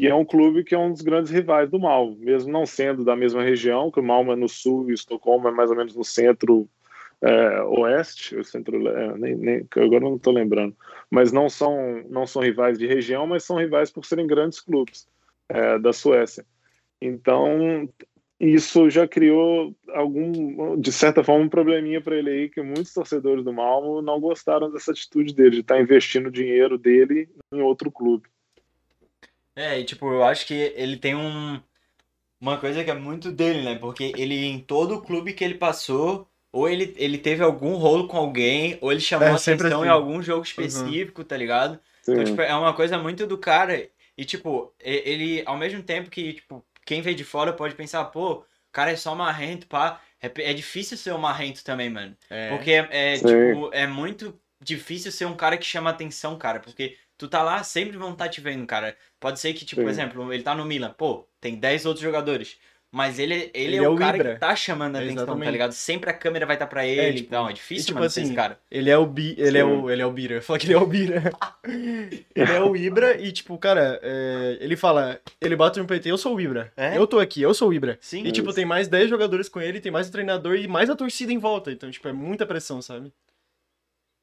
e 0.00 0.06
é 0.06 0.14
um 0.14 0.24
clube 0.24 0.64
que 0.64 0.74
é 0.74 0.78
um 0.78 0.90
dos 0.90 1.02
grandes 1.02 1.30
rivais 1.30 1.68
do 1.68 1.78
Malmo, 1.78 2.16
mesmo 2.18 2.50
não 2.50 2.64
sendo 2.64 3.04
da 3.04 3.14
mesma 3.14 3.42
região, 3.42 3.90
que 3.90 4.00
o 4.00 4.02
Malmo 4.02 4.32
é 4.32 4.36
no 4.36 4.48
sul 4.48 4.90
e 4.90 4.94
Estocolmo 4.94 5.46
é 5.46 5.50
mais 5.50 5.68
ou 5.68 5.76
menos 5.76 5.94
no 5.94 6.02
centro 6.02 6.66
é, 7.20 7.62
oeste, 7.64 8.34
o 8.34 8.42
centro 8.42 8.88
é, 8.88 9.18
nem, 9.18 9.36
nem, 9.36 9.68
agora 9.76 10.00
não 10.00 10.16
estou 10.16 10.32
lembrando, 10.32 10.74
mas 11.10 11.32
não 11.32 11.50
são 11.50 12.02
não 12.08 12.26
são 12.26 12.40
rivais 12.40 12.78
de 12.78 12.86
região, 12.86 13.26
mas 13.26 13.44
são 13.44 13.58
rivais 13.58 13.90
por 13.90 14.06
serem 14.06 14.26
grandes 14.26 14.58
clubes 14.58 15.06
é, 15.50 15.78
da 15.78 15.92
Suécia. 15.92 16.46
Então 16.98 17.86
isso 18.40 18.88
já 18.88 19.06
criou 19.06 19.76
algum, 19.88 20.80
de 20.80 20.90
certa 20.92 21.22
forma, 21.22 21.44
um 21.44 21.48
probleminha 21.50 22.00
para 22.00 22.16
ele 22.16 22.30
aí 22.30 22.48
que 22.48 22.62
muitos 22.62 22.94
torcedores 22.94 23.44
do 23.44 23.52
Malmo 23.52 24.00
não 24.00 24.18
gostaram 24.18 24.70
dessa 24.70 24.92
atitude 24.92 25.34
dele 25.34 25.50
de 25.50 25.60
estar 25.60 25.74
tá 25.74 25.80
investindo 25.82 26.30
dinheiro 26.30 26.78
dele 26.78 27.28
em 27.52 27.60
outro 27.60 27.90
clube. 27.92 28.30
É, 29.60 29.78
e 29.78 29.84
tipo, 29.84 30.10
eu 30.10 30.24
acho 30.24 30.46
que 30.46 30.54
ele 30.74 30.96
tem 30.96 31.14
um, 31.14 31.60
uma 32.40 32.56
coisa 32.56 32.82
que 32.82 32.90
é 32.90 32.94
muito 32.94 33.30
dele, 33.30 33.62
né? 33.62 33.74
Porque 33.74 34.12
ele, 34.16 34.46
em 34.46 34.58
todo 34.58 35.02
clube 35.02 35.34
que 35.34 35.44
ele 35.44 35.54
passou, 35.54 36.26
ou 36.50 36.66
ele, 36.66 36.94
ele 36.96 37.18
teve 37.18 37.44
algum 37.44 37.74
rolo 37.74 38.08
com 38.08 38.16
alguém, 38.16 38.78
ou 38.80 38.90
ele 38.90 39.02
chamou 39.02 39.28
é, 39.28 39.32
atenção 39.32 39.80
assim. 39.80 39.86
em 39.86 39.92
algum 39.92 40.22
jogo 40.22 40.38
uhum. 40.38 40.44
específico, 40.44 41.20
uhum. 41.20 41.26
tá 41.26 41.36
ligado? 41.36 41.78
Então, 42.02 42.14
Sim. 42.14 42.20
Então, 42.22 42.24
tipo, 42.24 42.40
é 42.40 42.54
uma 42.54 42.72
coisa 42.72 42.96
muito 42.96 43.26
do 43.26 43.36
cara. 43.36 43.86
E, 44.16 44.24
tipo, 44.24 44.72
ele, 44.80 45.42
ao 45.44 45.58
mesmo 45.58 45.82
tempo 45.82 46.08
que, 46.08 46.32
tipo, 46.32 46.64
quem 46.86 47.02
vê 47.02 47.12
de 47.12 47.22
fora 47.22 47.52
pode 47.52 47.74
pensar, 47.74 48.04
pô, 48.06 48.38
o 48.38 48.44
cara 48.72 48.90
é 48.92 48.96
só 48.96 49.14
marrento, 49.14 49.66
pá. 49.66 50.00
É, 50.22 50.50
é 50.50 50.54
difícil 50.54 50.96
ser 50.96 51.12
um 51.12 51.18
marrento 51.18 51.62
também, 51.62 51.90
mano. 51.90 52.16
É. 52.30 52.48
Porque 52.48 52.70
é, 52.70 52.88
é 52.90 53.14
tipo, 53.16 53.70
é 53.74 53.86
muito 53.86 54.38
difícil 54.58 55.12
ser 55.12 55.26
um 55.26 55.36
cara 55.36 55.58
que 55.58 55.66
chama 55.66 55.90
atenção, 55.90 56.38
cara. 56.38 56.60
Porque 56.60 56.96
tu 57.20 57.28
tá 57.28 57.42
lá, 57.42 57.62
sempre 57.62 57.98
vão 57.98 58.12
estar 58.12 58.24
tá 58.24 58.30
te 58.30 58.40
vendo, 58.40 58.66
cara. 58.66 58.96
Pode 59.20 59.38
ser 59.38 59.52
que, 59.52 59.62
tipo, 59.62 59.82
Sim. 59.82 59.84
por 59.84 59.90
exemplo, 59.90 60.32
ele 60.32 60.42
tá 60.42 60.54
no 60.54 60.64
Milan, 60.64 60.94
pô, 60.96 61.28
tem 61.38 61.54
10 61.54 61.84
outros 61.84 62.02
jogadores. 62.02 62.56
Mas 62.90 63.20
ele, 63.20 63.34
ele, 63.34 63.50
ele 63.54 63.76
é, 63.76 63.84
é, 63.84 63.88
o, 63.88 63.94
cara 63.94 64.16
Ibra. 64.16 64.34
que 64.34 64.40
tá 64.40 64.56
chamando 64.56 64.96
a 64.96 64.98
atenção, 64.98 65.16
tá 65.16 65.22
Exatamente. 65.22 65.44
tá 65.44 65.50
ligado? 65.50 65.72
Sempre 65.72 66.10
a 66.10 66.12
câmera 66.14 66.46
vai 66.46 66.56
estar 66.56 66.64
tá 66.64 66.70
pra 66.70 66.84
ele, 66.84 67.00
é, 67.00 67.12
tipo, 67.12 67.28
então 67.28 67.48
é 67.48 67.52
difícil, 67.52 67.82
e, 67.82 67.86
tipo, 67.86 67.98
mano, 67.98 68.06
assim, 68.06 68.22
esse 68.22 68.34
cara. 68.34 68.58
Ele 68.68 68.90
é 68.90 68.96
o 68.98 69.06
Bi, 69.06 69.36
ele 69.38 69.58
é 69.58 69.64
o, 69.64 69.90
ele 69.90 70.02
é 70.02 70.06
o 70.06 70.10
Bira. 70.10 70.36
Eu 70.36 70.42
falo 70.42 70.58
que 70.58 70.66
ele 70.66 70.72
é 70.72 70.78
o 70.78 70.86
Bira. 70.86 71.30
ele 72.34 72.52
é 72.52 72.60
o 72.60 72.74
Ibra 72.74 73.20
e, 73.20 73.30
tipo, 73.30 73.56
cara, 73.58 74.00
é, 74.02 74.56
ele 74.60 74.76
fala, 74.76 75.20
ele 75.40 75.54
bate 75.54 75.78
no 75.78 75.86
PT, 75.86 76.10
eu 76.10 76.18
sou 76.18 76.34
o 76.34 76.40
Ibra. 76.40 76.72
É? 76.74 76.96
Eu 76.96 77.06
tô 77.06 77.20
aqui, 77.20 77.42
eu 77.42 77.52
sou 77.52 77.68
o 77.68 77.72
Ibra. 77.74 77.98
Sim. 78.00 78.24
E, 78.24 78.32
tipo, 78.32 78.52
tem 78.52 78.64
mais 78.64 78.88
10 78.88 79.10
jogadores 79.10 79.48
com 79.48 79.60
ele, 79.60 79.78
tem 79.78 79.92
mais 79.92 80.08
o 80.08 80.12
treinador 80.12 80.56
e 80.56 80.66
mais 80.66 80.88
a 80.88 80.96
torcida 80.96 81.32
em 81.32 81.38
volta. 81.38 81.70
Então, 81.70 81.90
tipo, 81.90 82.08
é 82.08 82.12
muita 82.12 82.46
pressão, 82.46 82.80
sabe? 82.82 83.12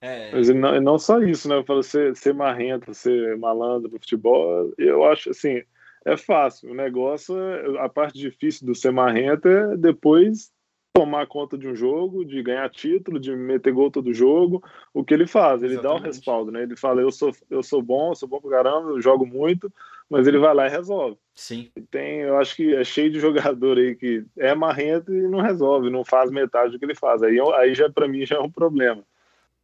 É... 0.02 0.32
Mas 0.32 0.50
não, 0.50 0.80
não 0.80 1.00
só 1.00 1.20
isso, 1.20 1.48
né? 1.50 1.56
Eu 1.56 1.64
falo, 1.64 1.82
ser, 1.82 2.16
ser 2.16 2.34
marrento, 2.34 2.94
ser 2.94 3.38
malandro 3.38 3.90
pro 3.90 4.00
futebol, 4.00 4.72
eu 4.78 5.04
acho 5.06 5.32
assim, 5.32 5.64
é 6.06 6.16
fácil. 6.16 6.72
O 6.72 6.76
negócio, 6.76 7.38
é, 7.38 7.80
a 7.84 7.90
parte 7.90 8.18
difícil 8.18 8.66
do 8.66 8.76
ser 8.76 8.92
marrento 8.92 9.48
é 9.48 9.76
depois 9.76 10.52
tomar 10.94 11.28
conta 11.28 11.56
de 11.56 11.68
um 11.68 11.76
jogo, 11.76 12.26
de 12.26 12.42
ganhar 12.42 12.68
título, 12.72 13.20
de 13.20 13.36
meter 13.36 13.72
gol 13.72 13.92
todo 13.92 14.14
jogo. 14.14 14.64
O 14.92 15.04
que 15.04 15.14
ele 15.14 15.28
faz? 15.28 15.62
Ele 15.62 15.74
Exatamente. 15.74 16.02
dá 16.02 16.04
o 16.04 16.08
respaldo, 16.08 16.52
né? 16.52 16.64
Ele 16.64 16.76
fala, 16.76 17.02
eu 17.02 17.12
sou, 17.12 17.32
eu 17.52 17.62
sou 17.62 17.84
bom, 17.84 18.12
eu 18.12 18.16
sou 18.16 18.28
bom 18.28 18.42
pro 18.42 18.50
caramba, 18.50 18.90
eu 18.90 19.02
jogo 19.02 19.24
muito, 19.24 19.72
mas 20.10 20.26
ele 20.26 20.40
vai 20.40 20.56
lá 20.56 20.66
e 20.66 20.72
resolve. 20.72 21.18
Sim. 21.36 21.70
tem, 21.92 22.22
eu 22.22 22.38
acho 22.38 22.56
que 22.56 22.74
é 22.74 22.84
cheio 22.84 23.12
de 23.12 23.20
jogador 23.20 23.78
aí 23.78 23.96
que 23.96 24.26
é 24.38 24.56
marrento 24.56 25.14
e 25.14 25.22
não 25.28 25.40
resolve, 25.40 25.92
não 25.92 26.04
faz 26.04 26.32
metade 26.32 26.72
do 26.72 26.80
que 26.80 26.86
ele 26.86 26.96
faz. 26.96 27.22
Aí, 27.22 27.38
aí 27.56 27.76
já 27.76 27.92
para 27.92 28.08
mim 28.08 28.26
já 28.26 28.38
é 28.38 28.40
um 28.40 28.50
problema. 28.50 29.04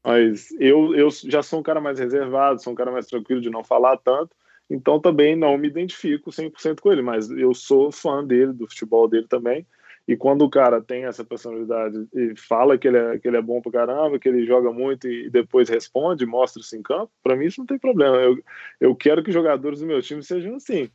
Mas 0.03 0.51
eu, 0.59 0.93
eu 0.95 1.09
já 1.09 1.41
sou 1.41 1.59
um 1.59 1.63
cara 1.63 1.79
mais 1.79 1.97
reservado, 1.97 2.61
sou 2.61 2.73
um 2.73 2.75
cara 2.75 2.91
mais 2.91 3.07
tranquilo 3.07 3.39
de 3.39 3.49
não 3.49 3.63
falar 3.63 3.97
tanto, 3.97 4.35
então 4.69 4.99
também 4.99 5.35
não 5.35 5.57
me 5.57 5.67
identifico 5.67 6.29
100% 6.29 6.81
com 6.81 6.91
ele, 6.91 7.01
mas 7.01 7.29
eu 7.31 7.53
sou 7.53 7.91
fã 7.91 8.23
dele, 8.23 8.51
do 8.51 8.67
futebol 8.67 9.07
dele 9.07 9.27
também. 9.27 9.65
E 10.05 10.17
quando 10.17 10.43
o 10.43 10.49
cara 10.49 10.81
tem 10.81 11.05
essa 11.05 11.23
personalidade 11.23 12.05
e 12.13 12.35
fala 12.35 12.77
que 12.77 12.89
ele 12.89 12.97
é, 12.97 13.17
que 13.17 13.25
ele 13.25 13.37
é 13.37 13.41
bom 13.41 13.61
pra 13.61 13.71
caramba, 13.71 14.19
que 14.19 14.27
ele 14.27 14.45
joga 14.45 14.71
muito 14.71 15.07
e 15.07 15.29
depois 15.29 15.69
responde, 15.69 16.25
mostra 16.25 16.61
isso 16.61 16.75
em 16.75 16.81
campo, 16.81 17.09
para 17.23 17.37
mim 17.37 17.45
isso 17.45 17.61
não 17.61 17.65
tem 17.65 17.79
problema. 17.79 18.17
Eu, 18.17 18.37
eu 18.81 18.95
quero 18.95 19.23
que 19.23 19.29
os 19.29 19.33
jogadores 19.33 19.79
do 19.79 19.85
meu 19.85 20.01
time 20.01 20.21
sejam 20.21 20.55
assim. 20.55 20.89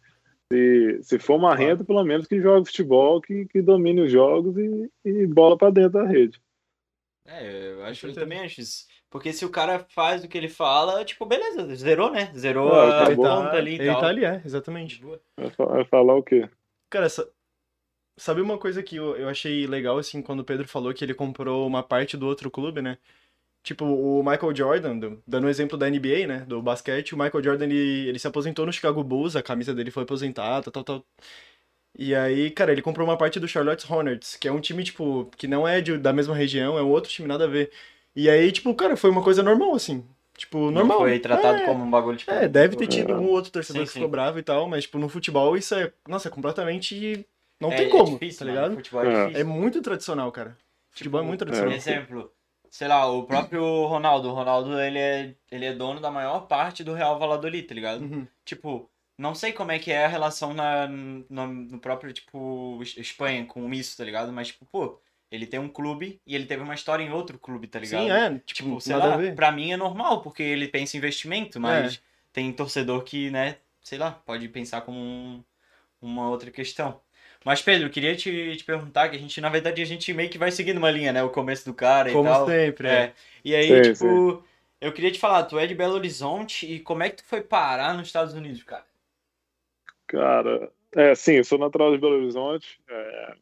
Se, 0.52 1.02
se 1.02 1.18
for 1.18 1.38
marrento, 1.38 1.84
pelo 1.84 2.04
menos 2.04 2.26
que 2.26 2.40
jogue 2.40 2.66
futebol, 2.66 3.20
que, 3.20 3.46
que 3.46 3.62
domine 3.62 4.02
os 4.02 4.12
jogos 4.12 4.56
e, 4.58 4.90
e 5.04 5.26
bola 5.26 5.56
para 5.56 5.70
dentro 5.70 5.92
da 5.92 6.04
rede. 6.04 6.40
É, 7.26 7.72
eu 7.72 7.84
acho, 7.84 8.06
eu 8.06 8.12
certeza. 8.12 8.20
também 8.20 8.40
acho 8.40 8.60
isso. 8.60 8.86
Porque 9.10 9.32
se 9.32 9.44
o 9.44 9.50
cara 9.50 9.86
faz 9.90 10.22
o 10.22 10.28
que 10.28 10.36
ele 10.36 10.48
fala, 10.48 11.04
tipo, 11.04 11.24
beleza, 11.24 11.74
zerou, 11.74 12.10
né? 12.10 12.30
Zerou 12.36 12.72
Ah, 12.72 12.88
a 12.90 13.04
acabou. 13.04 13.26
conta 13.26 13.56
ali 13.56 13.72
e 13.72 13.76
ele 13.76 13.86
tal. 13.86 14.00
tá 14.00 14.08
ali, 14.08 14.24
é, 14.24 14.42
exatamente. 14.44 15.02
Vai 15.36 15.50
fa- 15.50 15.64
vai 15.66 15.84
falar 15.84 16.14
o 16.14 16.22
quê? 16.22 16.48
Cara, 16.90 17.08
sa- 17.08 17.26
sabe 18.18 18.40
uma 18.40 18.58
coisa 18.58 18.82
que 18.82 18.96
eu, 18.96 19.16
eu 19.16 19.28
achei 19.28 19.66
legal, 19.66 19.98
assim, 19.98 20.22
quando 20.22 20.40
o 20.40 20.44
Pedro 20.44 20.68
falou 20.68 20.94
que 20.94 21.04
ele 21.04 21.14
comprou 21.14 21.66
uma 21.66 21.82
parte 21.82 22.16
do 22.16 22.26
outro 22.26 22.50
clube, 22.50 22.82
né? 22.82 22.98
Tipo, 23.62 23.84
o 23.86 24.22
Michael 24.24 24.56
Jordan, 24.56 24.98
do- 24.98 25.22
dando 25.26 25.46
um 25.46 25.50
exemplo 25.50 25.78
da 25.78 25.88
NBA, 25.88 26.26
né? 26.28 26.40
Do 26.46 26.62
basquete, 26.62 27.14
o 27.14 27.18
Michael 27.18 27.44
Jordan, 27.44 27.66
ele, 27.66 28.08
ele 28.08 28.18
se 28.18 28.26
aposentou 28.28 28.66
no 28.66 28.72
Chicago 28.72 29.04
Bulls, 29.04 29.36
a 29.36 29.42
camisa 29.42 29.74
dele 29.74 29.90
foi 29.90 30.04
aposentada, 30.04 30.70
tal, 30.70 30.84
tal. 30.84 31.06
E 31.98 32.14
aí, 32.14 32.50
cara, 32.50 32.72
ele 32.72 32.82
comprou 32.82 33.06
uma 33.06 33.18
parte 33.18 33.40
do 33.40 33.48
Charlotte 33.48 33.90
Hornets, 33.92 34.36
que 34.36 34.46
é 34.48 34.52
um 34.52 34.60
time, 34.60 34.84
tipo, 34.84 35.26
que 35.36 35.48
não 35.48 35.66
é 35.66 35.80
de- 35.80 35.98
da 35.98 36.12
mesma 36.12 36.34
região, 36.34 36.78
é 36.78 36.82
um 36.82 36.88
outro 36.90 37.10
time, 37.10 37.26
nada 37.28 37.44
a 37.44 37.48
ver. 37.48 37.72
E 38.16 38.28
aí, 38.28 38.50
tipo, 38.50 38.74
cara, 38.74 38.96
foi 38.96 39.10
uma 39.10 39.22
coisa 39.22 39.42
normal, 39.42 39.74
assim. 39.74 40.04
Tipo, 40.36 40.58
Não 40.58 40.70
normal. 40.70 40.98
foi 41.00 41.18
tratado 41.18 41.58
É, 41.58 41.66
como 41.66 41.84
um 41.84 41.90
bagulho, 41.90 42.16
tipo... 42.16 42.30
é, 42.30 42.46
deve 42.48 42.76
ter 42.76 42.86
tido 42.86 43.12
É. 43.12 43.16
um 43.16 43.24
ou 43.24 43.30
outro 43.32 43.50
torcedor 43.50 43.80
Sim, 43.82 43.86
que 43.86 43.92
sim. 43.92 43.98
ficou 43.98 44.08
bravo 44.10 44.38
e 44.38 44.42
tal, 44.42 44.68
mas, 44.68 44.84
tipo, 44.84 44.98
no 44.98 45.08
futebol 45.08 45.56
isso 45.56 45.74
é, 45.74 45.92
nossa, 46.08 46.28
é 46.28 46.30
completamente. 46.30 47.26
Não 47.60 47.72
é- 47.72 47.76
tem 47.76 47.86
é 47.86 47.90
como, 47.90 48.12
difícil, 48.12 48.38
tá 48.38 48.44
mano, 48.44 48.56
ligado? 48.56 48.76
Futebol 48.76 49.02
é 49.04 49.06
É. 49.08 49.20
difícil. 49.26 49.40
É 49.40 49.44
muito 49.44 49.82
tradicional, 49.82 50.30
cara. 50.30 50.56
Futebol 50.90 51.20
é 51.20 51.24
muito 51.24 51.40
tradicional. 51.40 51.72
Exemplo, 51.74 52.32
sei 52.70 52.86
lá, 52.86 53.10
o 53.10 53.24
próprio 53.24 53.62
Ronaldo. 53.86 54.28
O 54.28 54.32
Ronaldo, 54.32 54.78
ele 54.80 54.98
é, 54.98 55.34
ele 55.50 55.64
é 55.64 55.72
dono 55.72 56.00
da 56.00 56.10
maior 56.10 56.46
parte 56.46 56.84
do 56.84 56.94
Real 56.94 57.18
Valladolid, 57.18 57.66
tá 57.66 57.74
ligado? 57.74 58.02
Uhum. 58.02 58.26
Tipo, 58.44 58.88
não 59.18 59.34
sei 59.34 59.52
como 59.52 59.72
é 59.72 59.78
que 59.80 59.90
é 59.90 60.04
a 60.04 60.08
relação 60.08 60.54
na, 60.54 60.86
no, 60.86 61.46
no 61.48 61.78
próprio, 61.80 62.12
tipo, 62.12 62.78
Es- 62.80 62.96
Espanha 62.96 63.44
com 63.44 63.72
isso, 63.74 63.96
tá 63.96 64.04
ligado? 64.04 64.32
Mas, 64.32 64.48
tipo, 64.48 64.64
pô, 64.66 65.00
ele 65.30 65.46
tem 65.46 65.60
um 65.60 65.68
clube 65.68 66.20
e 66.26 66.34
ele 66.34 66.46
teve 66.46 66.62
uma 66.62 66.74
história 66.74 67.02
em 67.02 67.10
outro 67.12 67.38
clube, 67.38 67.66
tá 67.66 67.78
ligado? 67.78 68.02
Sim, 68.04 68.10
é, 68.10 68.30
tipo, 68.30 68.68
Tipo, 68.68 68.80
sei 68.80 68.92
nada 68.96 69.08
lá, 69.08 69.14
a 69.14 69.18
ver. 69.18 69.34
pra 69.34 69.52
mim 69.52 69.72
é 69.72 69.76
normal, 69.76 70.22
porque 70.22 70.42
ele 70.42 70.68
pensa 70.68 70.96
em 70.96 70.98
investimento, 70.98 71.60
mas 71.60 71.96
É. 71.96 71.98
tem 72.32 72.52
torcedor 72.52 73.02
que, 73.04 73.30
né, 73.30 73.56
sei 73.82 73.98
lá, 73.98 74.12
pode 74.12 74.48
pensar 74.48 74.80
como 74.82 74.98
um- 74.98 75.44
uma 76.00 76.28
outra 76.30 76.50
questão. 76.50 77.00
Mas, 77.44 77.62
Pedro, 77.62 77.86
eu 77.86 77.90
queria 77.90 78.16
te, 78.16 78.56
te 78.56 78.64
perguntar 78.64 79.08
que 79.08 79.16
a 79.16 79.18
gente, 79.18 79.40
na 79.40 79.48
verdade, 79.48 79.80
a 79.80 79.84
gente 79.84 80.12
meio 80.12 80.28
que 80.28 80.38
vai 80.38 80.50
seguindo 80.50 80.78
uma 80.78 80.90
linha, 80.90 81.12
né? 81.12 81.22
O 81.22 81.30
começo 81.30 81.64
do 81.64 81.74
cara 81.74 82.10
Como 82.12 82.28
e 82.28 82.32
tal. 82.32 82.46
sempre, 82.46 82.88
é. 82.88 82.92
É. 83.04 83.12
E 83.44 83.54
aí, 83.54 83.68
Sim, 83.84 83.92
tipo, 83.92 84.44
eu 84.80 84.92
queria 84.92 85.10
te 85.10 85.18
falar, 85.18 85.44
tu 85.44 85.58
é 85.58 85.66
de 85.66 85.74
Belo 85.74 85.94
Horizonte 85.94 86.66
e 86.66 86.80
como 86.80 87.02
é 87.02 87.10
que 87.10 87.16
tu 87.16 87.24
foi 87.24 87.40
parar 87.40 87.94
nos 87.94 88.08
Estados 88.08 88.34
Unidos, 88.34 88.62
cara? 88.64 88.84
Cara, 90.06 90.70
é, 90.92 91.14
sim, 91.14 91.34
eu 91.34 91.44
sou 91.44 91.58
natural 91.58 91.92
de 91.92 91.98
Belo 91.98 92.14
Horizonte. 92.16 92.80
É, 92.88 93.36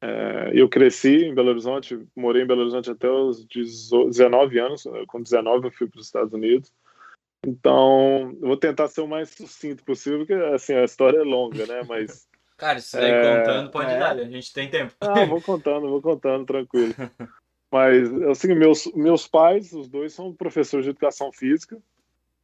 é, 0.00 0.50
eu 0.54 0.68
cresci 0.68 1.24
em 1.24 1.34
Belo 1.34 1.50
Horizonte, 1.50 1.98
morei 2.14 2.42
em 2.42 2.46
Belo 2.46 2.62
Horizonte 2.62 2.90
até 2.90 3.10
os 3.10 3.46
18 3.46 4.10
19 4.10 4.58
anos. 4.58 4.84
Com 5.08 5.22
19 5.22 5.66
eu 5.66 5.72
fui 5.72 5.88
para 5.88 5.98
os 5.98 6.06
Estados 6.06 6.32
Unidos. 6.32 6.72
Então, 7.46 8.36
eu 8.40 8.48
vou 8.48 8.56
tentar 8.56 8.88
ser 8.88 9.02
o 9.02 9.08
mais 9.08 9.30
sucinto 9.30 9.84
possível, 9.84 10.20
porque 10.20 10.32
assim, 10.32 10.74
a 10.74 10.84
história 10.84 11.18
é 11.18 11.22
longa, 11.22 11.66
né? 11.66 11.82
Mas 11.86 12.28
Cara, 12.56 12.80
se 12.80 12.90
você 12.90 13.04
É, 13.04 13.38
contando, 13.38 13.70
pode 13.70 13.90
é. 13.90 13.98
dar, 13.98 14.18
a 14.18 14.24
gente 14.24 14.52
tem 14.52 14.70
tempo. 14.70 14.94
Ah, 15.00 15.24
vou 15.26 15.42
contando, 15.42 15.88
vou 15.88 16.00
contando, 16.00 16.46
tranquilo. 16.46 16.94
Mas, 17.70 18.10
assim, 18.22 18.54
meus, 18.54 18.86
meus 18.94 19.26
pais, 19.26 19.72
os 19.72 19.88
dois 19.88 20.12
são 20.12 20.32
professores 20.32 20.84
de 20.84 20.90
educação 20.90 21.30
física. 21.32 21.76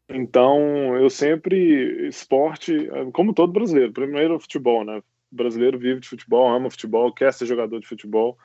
Então, 0.09 0.95
eu 0.97 1.09
sempre, 1.09 2.09
esporte, 2.09 2.91
como 3.15 3.33
todo 3.33 3.53
brasileiro, 3.53 3.93
primeiro 3.93 4.37
o 4.37 4.41
futebol, 4.41 4.85
né? 4.85 5.03
Brasileiro 5.33 5.79
vive 5.79 6.01
de 6.01 6.09
futebol, 6.09 6.49
ama 6.49 6.71
futebol, 6.71 7.13
quer 7.13 7.33
ser 7.33 7.47
jogador 7.47 7.81
de 7.81 7.87
futebol. 7.87 8.39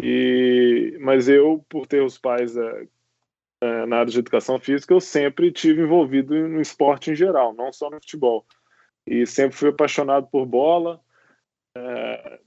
E, 0.00 0.96
mas 1.00 1.28
eu, 1.28 1.64
por 1.68 1.86
ter 1.86 2.02
os 2.02 2.16
pais 2.16 2.56
é, 2.56 2.86
é, 3.60 3.86
na 3.86 3.98
área 3.98 4.12
de 4.12 4.18
educação 4.18 4.58
física, 4.58 4.94
eu 4.94 5.00
sempre 5.00 5.50
tive 5.52 5.82
envolvido 5.82 6.34
no 6.48 6.60
esporte 6.60 7.10
em 7.10 7.14
geral, 7.14 7.52
não 7.54 7.72
só 7.72 7.90
no 7.90 7.96
futebol. 7.96 8.46
E 9.06 9.26
sempre 9.26 9.56
fui 9.56 9.68
apaixonado 9.70 10.28
por 10.28 10.46
bola. 10.46 11.00
É, 11.76 12.40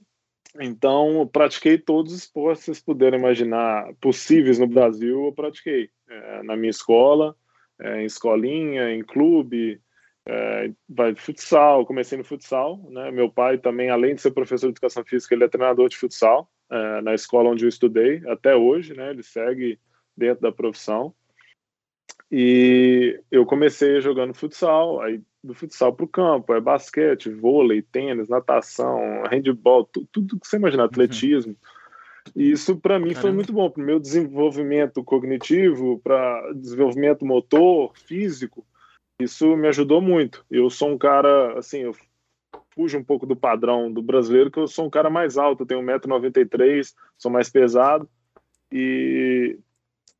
então, 0.60 1.28
pratiquei 1.32 1.78
todos 1.78 2.12
os 2.12 2.20
esportes 2.20 2.60
que 2.60 2.66
vocês 2.66 2.80
puderem 2.80 3.18
imaginar 3.18 3.92
possíveis 4.00 4.58
no 4.58 4.66
Brasil, 4.66 5.26
eu 5.26 5.32
pratiquei. 5.32 5.90
É, 6.08 6.42
na 6.42 6.56
minha 6.56 6.70
escola, 6.70 7.36
é, 7.80 8.02
em 8.02 8.04
escolinha, 8.04 8.92
em 8.92 9.02
clube, 9.02 9.80
é, 10.26 10.70
vai 10.88 11.14
futsal, 11.14 11.84
comecei 11.84 12.16
no 12.16 12.24
futsal, 12.24 12.80
né? 12.90 13.10
Meu 13.10 13.30
pai 13.30 13.58
também, 13.58 13.90
além 13.90 14.14
de 14.14 14.22
ser 14.22 14.30
professor 14.30 14.66
de 14.66 14.72
educação 14.72 15.04
física, 15.04 15.34
ele 15.34 15.44
é 15.44 15.48
treinador 15.48 15.88
de 15.88 15.96
futsal 15.96 16.50
é, 16.70 17.00
na 17.02 17.14
escola 17.14 17.50
onde 17.50 17.64
eu 17.64 17.68
estudei, 17.68 18.22
até 18.28 18.56
hoje, 18.56 18.94
né? 18.94 19.10
Ele 19.10 19.22
segue 19.22 19.78
dentro 20.16 20.42
da 20.42 20.52
profissão. 20.52 21.14
E 22.30 23.20
eu 23.30 23.44
comecei 23.44 24.00
jogando 24.00 24.34
futsal, 24.34 25.00
aí 25.02 25.20
do 25.42 25.54
futsal 25.54 25.92
para 25.92 26.04
o 26.04 26.08
campo, 26.08 26.54
é 26.54 26.60
basquete, 26.60 27.28
vôlei, 27.28 27.82
tênis, 27.82 28.28
natação, 28.28 29.22
handball, 29.30 29.84
tu, 29.84 30.08
tudo 30.10 30.40
que 30.40 30.48
você 30.48 30.56
imaginar, 30.56 30.84
atletismo. 30.84 31.54
E 32.34 32.50
isso 32.50 32.76
para 32.76 32.98
mim 32.98 33.12
foi 33.12 33.14
Caramba. 33.14 33.34
muito 33.34 33.52
bom 33.52 33.68
para 33.68 33.82
o 33.82 33.86
meu 33.86 34.00
desenvolvimento 34.00 35.04
cognitivo, 35.04 36.00
para 36.02 36.52
desenvolvimento 36.54 37.26
motor, 37.26 37.92
físico. 37.94 38.66
Isso 39.20 39.56
me 39.56 39.68
ajudou 39.68 40.00
muito. 40.00 40.44
Eu 40.50 40.68
sou 40.68 40.90
um 40.90 40.98
cara, 40.98 41.58
assim, 41.58 41.80
eu 41.80 41.94
fujo 42.74 42.98
um 42.98 43.04
pouco 43.04 43.26
do 43.26 43.36
padrão 43.36 43.92
do 43.92 44.02
brasileiro, 44.02 44.50
que 44.50 44.58
eu 44.58 44.66
sou 44.66 44.86
um 44.86 44.90
cara 44.90 45.08
mais 45.08 45.38
alto, 45.38 45.62
eu 45.62 45.66
tenho 45.66 45.80
1,93m, 45.80 46.94
sou 47.16 47.30
mais 47.30 47.48
pesado. 47.48 48.08
E, 48.72 49.56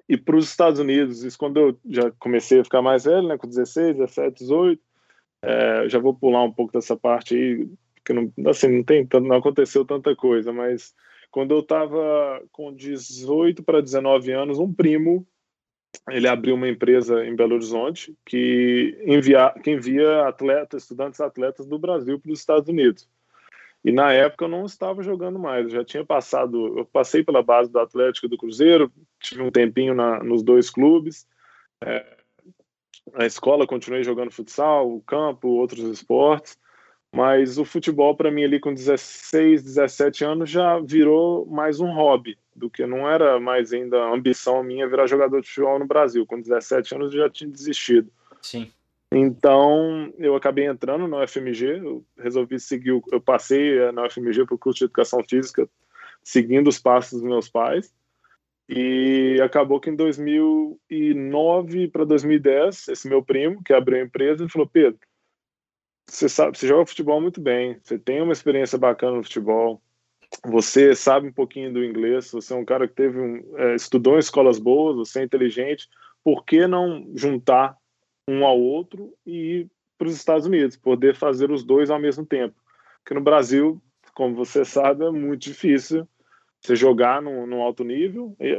e 0.09 0.17
para 0.17 0.37
os 0.37 0.49
Estados 0.49 0.79
Unidos, 0.79 1.25
isso 1.25 1.37
quando 1.37 1.59
eu 1.59 1.81
já 1.87 2.11
comecei 2.13 2.61
a 2.61 2.65
ficar 2.65 2.83
mais 2.83 3.05
velho, 3.05 3.27
né, 3.27 3.37
com 3.37 3.49
16, 3.49 3.97
17, 3.97 4.39
18, 4.39 4.83
é, 5.43 5.89
já 5.89 5.99
vou 5.99 6.15
pular 6.15 6.45
um 6.45 6.53
pouco 6.53 6.73
dessa 6.73 6.97
parte 6.97 7.35
aí, 7.35 7.69
porque 7.97 8.13
não, 8.13 8.33
assim, 8.49 8.69
não, 8.69 8.85
tem, 8.85 9.09
não 9.23 9.37
aconteceu 9.37 9.85
tanta 9.85 10.15
coisa, 10.15 10.53
mas 10.53 10.95
quando 11.31 11.53
eu 11.53 11.61
estava 11.61 12.41
com 12.53 12.73
18 12.73 13.63
para 13.65 13.83
19 13.83 14.31
anos, 14.31 14.59
um 14.59 14.73
primo 14.73 15.27
ele 16.11 16.29
abriu 16.29 16.55
uma 16.55 16.69
empresa 16.69 17.25
em 17.25 17.35
Belo 17.35 17.55
Horizonte 17.55 18.15
que 18.25 18.97
envia, 19.07 19.51
que 19.63 19.71
envia 19.71 20.27
atletas, 20.27 20.83
estudantes 20.83 21.21
atletas 21.21 21.67
do 21.67 21.79
Brasil 21.79 22.19
para 22.19 22.33
os 22.33 22.41
Estados 22.41 22.69
Unidos. 22.69 23.09
E 23.85 23.93
na 23.93 24.13
época 24.13 24.47
eu 24.47 24.49
não 24.49 24.65
estava 24.65 25.03
jogando 25.03 25.39
mais, 25.39 25.67
eu 25.67 25.71
já 25.71 25.85
tinha 25.85 26.05
passado, 26.05 26.79
eu 26.79 26.87
passei 26.87 27.23
pela 27.23 27.43
base 27.43 27.71
do 27.71 27.79
Atlético 27.79 28.29
do 28.29 28.39
Cruzeiro, 28.39 28.91
tive 29.21 29.43
um 29.43 29.51
tempinho 29.51 29.95
na, 29.95 30.23
nos 30.25 30.43
dois 30.43 30.71
clubes. 30.71 31.27
É, 31.83 32.17
na 33.13 33.27
escola 33.27 33.67
continuei 33.67 34.03
jogando 34.03 34.31
futsal, 34.31 35.03
campo, 35.07 35.49
outros 35.49 35.85
esportes, 35.85 36.57
mas 37.15 37.59
o 37.59 37.65
futebol 37.65 38.17
para 38.17 38.29
mim 38.29 38.43
ali 38.43 38.59
com 38.59 38.75
16, 38.75 39.63
17 39.63 40.25
anos 40.25 40.51
já 40.51 40.81
virou 40.81 41.47
mais 41.47 41.79
um 41.79 41.93
hobby, 41.93 42.37
do 42.57 42.69
que 42.69 42.85
não 42.85 43.09
era 43.09 43.39
mais 43.39 43.73
ainda 43.73 44.03
a 44.03 44.13
ambição 44.13 44.65
minha 44.65 44.89
virar 44.89 45.07
jogador 45.07 45.41
de 45.41 45.47
futebol 45.47 45.79
no 45.79 45.87
Brasil. 45.87 46.27
Com 46.27 46.41
17 46.41 46.97
anos 46.97 47.15
eu 47.15 47.21
já 47.21 47.31
tinha 47.31 47.49
desistido. 47.49 48.11
Sim. 48.43 48.69
Então, 49.13 50.13
eu 50.19 50.35
acabei 50.35 50.67
entrando 50.67 51.07
na 51.07 51.23
UFMG, 51.23 51.79
eu 51.79 52.05
resolvi 52.19 52.59
seguir, 52.59 53.01
eu 53.13 53.21
passei 53.21 53.79
eh, 53.79 53.93
na 53.93 54.07
UFMG 54.07 54.45
para 54.45 54.57
o 54.57 54.59
curso 54.59 54.81
de 54.81 54.85
Educação 54.87 55.23
Física, 55.23 55.69
seguindo 56.21 56.67
os 56.67 56.81
passos 56.81 57.21
dos 57.21 57.23
meus 57.23 57.49
pais, 57.49 57.95
e 58.69 59.39
acabou 59.41 59.79
que 59.79 59.89
em 59.89 59.95
2009 59.95 61.89
para 61.89 62.05
2010, 62.05 62.89
esse 62.89 63.09
meu 63.09 63.23
primo, 63.23 63.63
que 63.63 63.73
abriu 63.73 64.01
a 64.01 64.05
empresa, 64.05 64.43
ele 64.43 64.51
falou, 64.51 64.67
Pedro, 64.67 64.99
você 66.07 66.29
sabe, 66.29 66.57
você 66.59 66.67
joga 66.67 66.87
futebol 66.87 67.21
muito 67.21 67.41
bem, 67.41 67.79
você 67.83 67.99
tem 67.99 68.21
uma 68.21 68.33
experiência 68.33 68.79
bacana 68.79 69.17
no 69.17 69.23
futebol, 69.23 69.83
você 70.45 70.95
sabe 70.95 71.29
um 71.29 71.33
pouquinho 71.33 71.73
do 71.73 71.85
inglês, 71.85 72.31
você 72.31 72.53
é 72.53 72.57
um 72.57 72.65
cara 72.65 72.87
que 72.89 72.95
teve 72.95 73.19
um, 73.19 73.43
eh, 73.57 73.75
estudou 73.75 74.17
em 74.17 74.19
escolas 74.19 74.59
boas, 74.59 74.97
você 74.97 75.21
é 75.21 75.25
inteligente, 75.25 75.89
por 76.23 76.45
que 76.45 76.67
não 76.67 77.11
juntar 77.15 77.77
um 78.29 78.45
ao 78.45 78.59
outro 78.59 79.13
e 79.27 79.61
ir 79.61 79.71
para 79.99 80.09
os 80.09 80.15
Estados 80.15 80.47
Unidos, 80.47 80.77
poder 80.77 81.15
fazer 81.15 81.51
os 81.51 81.63
dois 81.63 81.91
ao 81.91 82.01
mesmo 82.01 82.27
tempo. 82.27 82.55
Porque 83.03 83.15
no 83.15 83.21
Brasil, 83.21 83.81
como 84.15 84.35
você 84.35 84.65
sabe, 84.65 85.05
é 85.05 85.11
muito 85.11 85.43
difícil 85.43 86.09
você 86.61 86.75
jogar 86.75 87.21
no, 87.21 87.47
no 87.47 87.61
alto 87.61 87.85
nível. 87.85 88.35
Eh, 88.41 88.57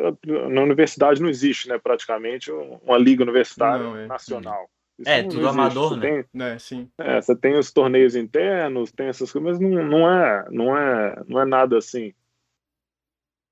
na 0.49 0.61
universidade 0.61 1.21
não 1.21 1.29
existe, 1.29 1.67
né, 1.67 1.77
praticamente, 1.79 2.51
um- 2.51 2.79
uma 2.83 2.97
liga 2.97 3.23
universitária 3.23 3.83
Não, 3.83 3.97
é. 3.97 4.07
nacional. 4.07 4.69
Isso 4.97 5.09
É, 5.09 5.23
tudo 5.23 5.39
existe. 5.41 5.49
amador, 5.49 5.89
Você 5.89 5.95
né? 5.95 6.01
tem- 6.01 6.25
né, 6.33 6.59
sim. 6.59 6.89
é, 6.97 7.21
você 7.21 7.35
tem 7.35 7.57
os 7.57 7.71
torneios 7.71 8.15
internos, 8.15 8.91
tem 8.91 9.07
essas 9.07 9.31
coisas, 9.31 9.59
mas 9.59 9.59
não, 9.59 9.83
não 9.85 10.09
é, 10.09 10.45
não 10.51 10.77
é, 10.77 11.23
não 11.27 11.41
é 11.41 11.45
nada 11.45 11.77
assim. 11.77 12.13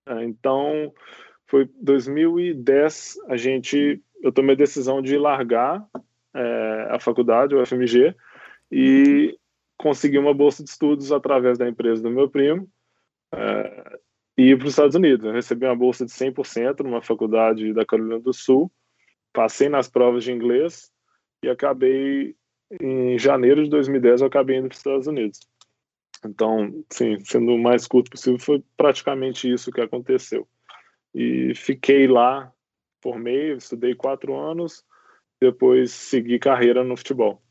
É, 0.08 0.24
então, 0.24 0.94
foi 1.48 1.70
2010 1.82 3.18
a 3.28 3.36
gente, 3.38 4.02
eu 4.22 4.32
tomei 4.32 4.56
a 4.56 4.58
decisão 4.58 5.02
de 5.02 5.18
largar 5.18 5.86
é, 6.34 6.88
a 6.92 7.00
faculdade, 7.00 7.56
o 7.56 7.66
FMG, 7.66 8.16
e 8.72 9.38
consegui 9.78 10.18
uma 10.18 10.34
bolsa 10.34 10.64
de 10.64 10.70
estudos 10.70 11.12
através 11.12 11.58
da 11.58 11.68
empresa 11.68 12.02
do 12.02 12.10
meu 12.10 12.30
primo. 12.30 12.68
É, 13.34 14.00
e 14.38 14.50
ir 14.52 14.58
para 14.58 14.66
os 14.66 14.74
Estados 14.74 14.96
Unidos. 14.96 15.26
Eu 15.26 15.32
recebi 15.34 15.66
uma 15.66 15.76
bolsa 15.76 16.06
de 16.06 16.12
100% 16.12 16.82
numa 16.84 17.02
faculdade 17.02 17.72
da 17.74 17.86
Carolina 17.86 18.20
do 18.20 18.34
Sul, 18.34 18.72
passei 19.32 19.70
nas 19.70 19.88
provas 19.88 20.24
de 20.24 20.32
inglês 20.32 20.92
e 21.44 21.50
acabei, 21.50 22.36
em 22.82 23.20
janeiro 23.20 23.64
de 23.64 23.70
2010, 23.70 24.22
eu 24.22 24.28
acabei 24.28 24.58
indo 24.58 24.70
para 24.70 24.74
os 24.74 24.80
Estados 24.80 25.08
Unidos. 25.08 25.40
Então, 26.26 26.84
sim, 26.90 27.20
sendo 27.26 27.54
o 27.54 27.62
mais 27.62 27.86
curto 27.86 28.10
possível, 28.10 28.40
foi 28.40 28.64
praticamente 28.78 29.52
isso 29.52 29.72
que 29.72 29.82
aconteceu. 29.82 30.48
E 31.14 31.54
fiquei 31.54 32.08
lá, 32.08 32.52
formei, 33.02 33.54
estudei 33.54 33.94
quatro 33.94 34.36
anos, 34.36 34.84
depois 35.40 35.92
segui 35.92 36.40
carreira 36.40 36.84
no 36.84 36.96
futebol. 36.96 37.42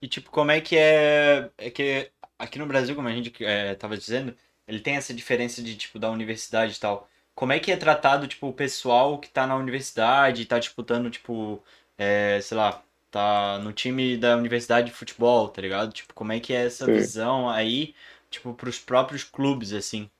E 0.00 0.06
tipo, 0.06 0.30
como 0.30 0.50
é 0.50 0.60
que 0.60 0.76
é. 0.76 1.50
É 1.56 1.70
que 1.70 2.10
aqui 2.38 2.58
no 2.58 2.66
Brasil, 2.66 2.94
como 2.94 3.08
a 3.08 3.12
gente 3.12 3.44
é, 3.44 3.74
tava 3.74 3.96
dizendo, 3.96 4.34
ele 4.66 4.80
tem 4.80 4.96
essa 4.96 5.14
diferença 5.14 5.62
de, 5.62 5.76
tipo, 5.76 5.98
da 5.98 6.10
universidade 6.10 6.76
e 6.76 6.78
tal. 6.78 7.08
Como 7.34 7.52
é 7.52 7.58
que 7.58 7.72
é 7.72 7.76
tratado, 7.76 8.28
tipo, 8.28 8.48
o 8.48 8.52
pessoal 8.52 9.18
que 9.18 9.30
tá 9.30 9.46
na 9.46 9.56
universidade 9.56 10.42
e 10.42 10.46
tá 10.46 10.58
disputando, 10.58 11.10
tipo, 11.10 11.62
é, 11.96 12.40
sei 12.40 12.56
lá, 12.56 12.82
tá 13.10 13.58
no 13.58 13.72
time 13.72 14.16
da 14.16 14.36
universidade 14.36 14.88
de 14.88 14.96
futebol, 14.96 15.48
tá 15.48 15.62
ligado? 15.62 15.92
Tipo, 15.92 16.14
como 16.14 16.32
é 16.32 16.40
que 16.40 16.52
é 16.52 16.66
essa 16.66 16.84
Sim. 16.84 16.92
visão 16.92 17.48
aí, 17.48 17.94
tipo, 18.30 18.54
pros 18.54 18.78
próprios 18.78 19.24
clubes, 19.24 19.72
assim? 19.72 20.10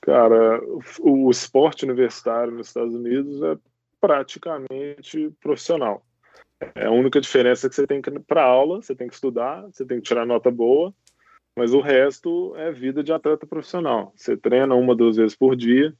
Cara, 0.00 0.60
o, 1.00 1.26
o 1.26 1.30
esporte 1.30 1.84
universitário 1.84 2.52
nos 2.52 2.68
Estados 2.68 2.94
Unidos 2.94 3.42
é 3.42 3.56
praticamente 4.00 5.30
profissional. 5.40 6.04
É 6.74 6.86
a 6.86 6.90
única 6.90 7.20
diferença 7.20 7.66
é 7.66 7.70
que 7.70 7.76
você 7.76 7.86
tem 7.86 8.02
que 8.02 8.10
ir 8.10 8.20
para 8.20 8.42
aula, 8.42 8.82
você 8.82 8.94
tem 8.94 9.08
que 9.08 9.14
estudar, 9.14 9.62
você 9.62 9.84
tem 9.84 10.00
que 10.00 10.06
tirar 10.06 10.26
nota 10.26 10.50
boa, 10.50 10.92
mas 11.56 11.72
o 11.72 11.80
resto 11.80 12.54
é 12.56 12.72
vida 12.72 13.02
de 13.02 13.12
atleta 13.12 13.46
profissional. 13.46 14.12
Você 14.16 14.36
treina 14.36 14.74
uma, 14.74 14.94
duas 14.94 15.16
vezes 15.16 15.36
por 15.36 15.56
dia, 15.56 15.94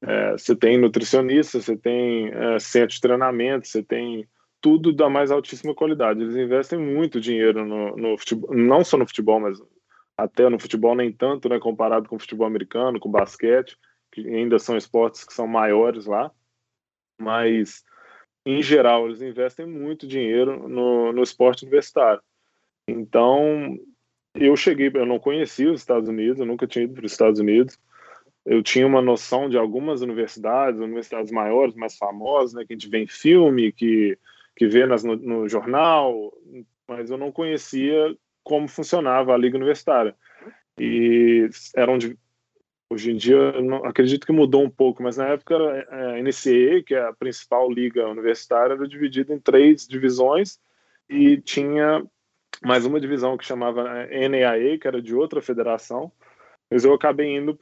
é, 0.00 0.32
você 0.32 0.56
tem 0.56 0.78
nutricionista, 0.78 1.60
você 1.60 1.76
tem 1.76 2.28
é, 2.28 2.58
centro 2.58 2.94
de 2.94 3.00
treinamento, 3.00 3.68
você 3.68 3.82
tem 3.82 4.28
tudo 4.62 4.92
da 4.92 5.10
mais 5.10 5.30
altíssima 5.30 5.74
qualidade. 5.74 6.22
Eles 6.22 6.36
investem 6.36 6.78
muito 6.78 7.20
dinheiro 7.20 7.66
no, 7.66 7.96
no 7.96 8.16
futebol, 8.16 8.54
não 8.54 8.84
só 8.84 8.96
no 8.96 9.06
futebol, 9.06 9.40
mas 9.40 9.60
até 10.16 10.48
no 10.48 10.58
futebol 10.58 10.94
nem 10.94 11.12
tanto, 11.12 11.48
né, 11.48 11.58
comparado 11.58 12.08
com 12.08 12.16
o 12.16 12.18
futebol 12.18 12.46
americano, 12.46 13.00
com 13.00 13.08
o 13.08 13.12
basquete, 13.12 13.76
que 14.12 14.26
ainda 14.28 14.58
são 14.58 14.76
esportes 14.76 15.24
que 15.24 15.32
são 15.32 15.46
maiores 15.46 16.06
lá, 16.06 16.30
mas 17.20 17.84
em 18.46 18.62
geral 18.62 19.06
eles 19.06 19.20
investem 19.20 19.66
muito 19.66 20.06
dinheiro 20.06 20.68
no, 20.68 21.12
no 21.12 21.22
esporte 21.22 21.64
universitário. 21.64 22.22
Então, 22.88 23.76
eu 24.34 24.56
cheguei, 24.56 24.90
eu 24.94 25.06
não 25.06 25.18
conhecia 25.18 25.72
os 25.72 25.80
Estados 25.80 26.08
Unidos, 26.08 26.38
eu 26.38 26.46
nunca 26.46 26.66
tinha 26.66 26.84
ido 26.84 26.94
para 26.94 27.06
os 27.06 27.12
Estados 27.12 27.40
Unidos. 27.40 27.78
Eu 28.44 28.62
tinha 28.62 28.86
uma 28.86 29.00
noção 29.00 29.48
de 29.48 29.56
algumas 29.56 30.02
universidades, 30.02 30.80
universidades 30.80 31.30
maiores, 31.30 31.74
mais 31.74 31.96
famosas, 31.96 32.54
né, 32.54 32.64
que 32.64 32.72
a 32.72 32.76
gente 32.76 32.88
vê 32.88 32.98
em 32.98 33.06
filme, 33.06 33.72
que, 33.72 34.18
que 34.56 34.66
vê 34.66 34.86
nas, 34.86 35.02
no, 35.02 35.16
no 35.16 35.48
jornal, 35.48 36.32
mas 36.86 37.10
eu 37.10 37.16
não 37.16 37.32
conhecia 37.32 38.16
como 38.44 38.68
funcionava 38.68 39.32
a 39.32 39.36
liga 39.36 39.56
universitária. 39.56 40.14
E 40.78 41.48
eram 41.76 41.98
de, 41.98 42.16
hoje 42.90 43.12
em 43.12 43.16
dia, 43.16 43.60
não, 43.60 43.84
acredito 43.84 44.26
que 44.26 44.32
mudou 44.32 44.62
um 44.62 44.70
pouco, 44.70 45.02
mas 45.02 45.16
na 45.16 45.28
época 45.28 45.56
a 45.90 46.20
NCAA, 46.20 46.82
que 46.86 46.94
é 46.94 47.02
a 47.02 47.12
principal 47.12 47.70
liga 47.70 48.08
universitária, 48.08 48.74
era 48.74 48.88
dividida 48.88 49.34
em 49.34 49.38
três 49.38 49.86
divisões 49.86 50.58
e 51.08 51.36
tinha 51.38 52.04
mais 52.64 52.86
uma 52.86 53.00
divisão 53.00 53.36
que 53.36 53.44
chamava 53.44 53.82
NAA, 53.84 54.78
que 54.80 54.86
era 54.86 55.00
de 55.00 55.14
outra 55.14 55.40
federação, 55.40 56.12
mas 56.70 56.84
eu 56.84 56.94
acabei 56.94 57.36
indo 57.36 57.56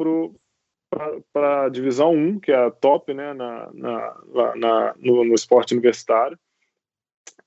para 1.33 1.65
a 1.65 1.69
divisão 1.69 2.13
1, 2.13 2.41
que 2.41 2.53
é 2.53 2.57
a 2.57 2.71
top 2.71 3.13
né, 3.15 3.33
na, 3.33 3.71
na, 3.73 4.55
na 4.57 4.95
no, 4.99 5.25
no, 5.25 5.35
esporte 5.35 5.75
universitário. 5.75 6.39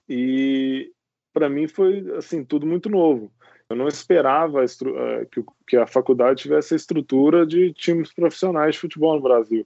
E 0.07 0.91
para 1.33 1.49
mim 1.49 1.67
foi 1.67 2.05
assim 2.17 2.43
tudo 2.43 2.65
muito 2.65 2.89
novo. 2.89 3.31
Eu 3.69 3.75
não 3.75 3.87
esperava 3.87 4.63
eh, 4.63 5.27
que 5.67 5.77
a 5.77 5.87
faculdade 5.87 6.43
tivesse 6.43 6.73
a 6.73 6.77
estrutura 6.77 7.45
de 7.45 7.73
times 7.73 8.13
profissionais 8.13 8.75
de 8.75 8.81
futebol 8.81 9.15
no 9.15 9.21
Brasil. 9.21 9.65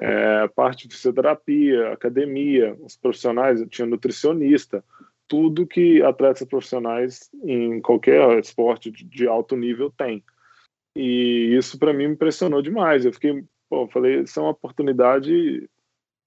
É, 0.00 0.42
a 0.42 0.48
parte 0.48 0.86
de 0.86 0.94
fisioterapia, 0.94 1.92
academia, 1.92 2.76
os 2.80 2.96
profissionais, 2.96 3.64
tinha 3.68 3.86
nutricionista, 3.86 4.84
tudo 5.26 5.66
que 5.66 6.00
atletas 6.02 6.46
profissionais 6.46 7.28
em 7.42 7.80
qualquer 7.80 8.38
esporte 8.38 8.90
de 8.90 9.26
alto 9.26 9.56
nível 9.56 9.90
têm. 9.90 10.22
E 10.94 11.56
isso 11.56 11.78
para 11.78 11.92
mim 11.92 12.06
me 12.06 12.14
impressionou 12.14 12.62
demais. 12.62 13.04
Eu 13.04 13.12
fiquei, 13.12 13.44
pô, 13.68 13.82
eu 13.82 13.88
falei, 13.88 14.20
isso 14.20 14.38
é 14.38 14.42
uma 14.42 14.52
oportunidade 14.52 15.68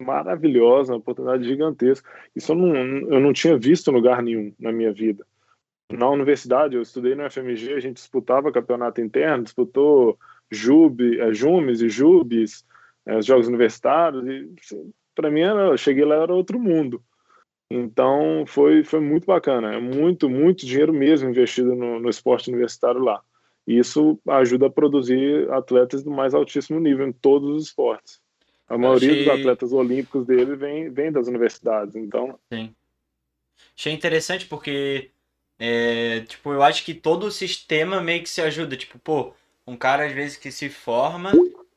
maravilhosa, 0.01 0.93
uma 0.93 0.99
oportunidade 0.99 1.43
gigantesca. 1.43 2.09
Isso 2.35 2.51
eu 2.51 2.55
não, 2.55 2.75
eu 2.75 3.19
não 3.19 3.33
tinha 3.33 3.57
visto 3.57 3.89
em 3.89 3.93
lugar 3.93 4.21
nenhum 4.21 4.53
na 4.59 4.71
minha 4.71 4.91
vida. 4.91 5.25
Na 5.91 6.09
universidade, 6.09 6.75
eu 6.75 6.81
estudei 6.81 7.15
no 7.15 7.29
FMG, 7.29 7.73
a 7.73 7.79
gente 7.79 7.97
disputava 7.97 8.51
campeonato 8.51 9.01
interno, 9.01 9.43
disputou 9.43 10.17
Jube, 10.49 11.19
é, 11.19 11.33
Jumes 11.33 11.81
e 11.81 11.89
Jubes, 11.89 12.65
é, 13.05 13.17
os 13.17 13.25
jogos 13.25 13.47
universitários, 13.47 14.25
e 14.25 14.49
assim, 14.59 14.91
para 15.15 15.29
mim, 15.29 15.41
era, 15.41 15.67
eu 15.67 15.77
cheguei 15.77 16.05
lá, 16.05 16.15
era 16.15 16.33
outro 16.33 16.59
mundo. 16.59 17.01
Então 17.69 18.43
foi, 18.47 18.83
foi 18.83 18.99
muito 18.99 19.25
bacana, 19.25 19.73
é 19.73 19.79
muito, 19.79 20.29
muito 20.29 20.65
dinheiro 20.65 20.93
mesmo 20.93 21.29
investido 21.29 21.73
no, 21.73 21.99
no 21.99 22.09
esporte 22.09 22.49
universitário 22.49 23.01
lá. 23.01 23.21
E 23.65 23.77
isso 23.77 24.19
ajuda 24.27 24.67
a 24.67 24.71
produzir 24.71 25.49
atletas 25.51 26.03
do 26.03 26.11
mais 26.11 26.33
altíssimo 26.33 26.79
nível 26.79 27.07
em 27.07 27.13
todos 27.13 27.49
os 27.49 27.67
esportes. 27.67 28.19
A 28.71 28.77
maioria 28.77 29.11
achei... 29.11 29.25
dos 29.25 29.39
atletas 29.39 29.73
olímpicos 29.73 30.25
dele 30.25 30.55
vem, 30.55 30.89
vem 30.89 31.11
das 31.11 31.27
universidades, 31.27 31.95
então. 31.95 32.39
Sim. 32.51 32.73
Achei 33.77 33.91
interessante 33.91 34.45
porque, 34.45 35.11
é, 35.59 36.21
tipo, 36.21 36.53
eu 36.53 36.63
acho 36.63 36.85
que 36.85 36.93
todo 36.93 37.25
o 37.25 37.31
sistema 37.31 38.01
meio 38.01 38.23
que 38.23 38.29
se 38.29 38.41
ajuda. 38.41 38.77
Tipo, 38.77 38.97
pô, 38.99 39.33
um 39.67 39.75
cara 39.75 40.05
às 40.05 40.13
vezes 40.13 40.37
que 40.37 40.51
se 40.51 40.69
forma 40.69 41.31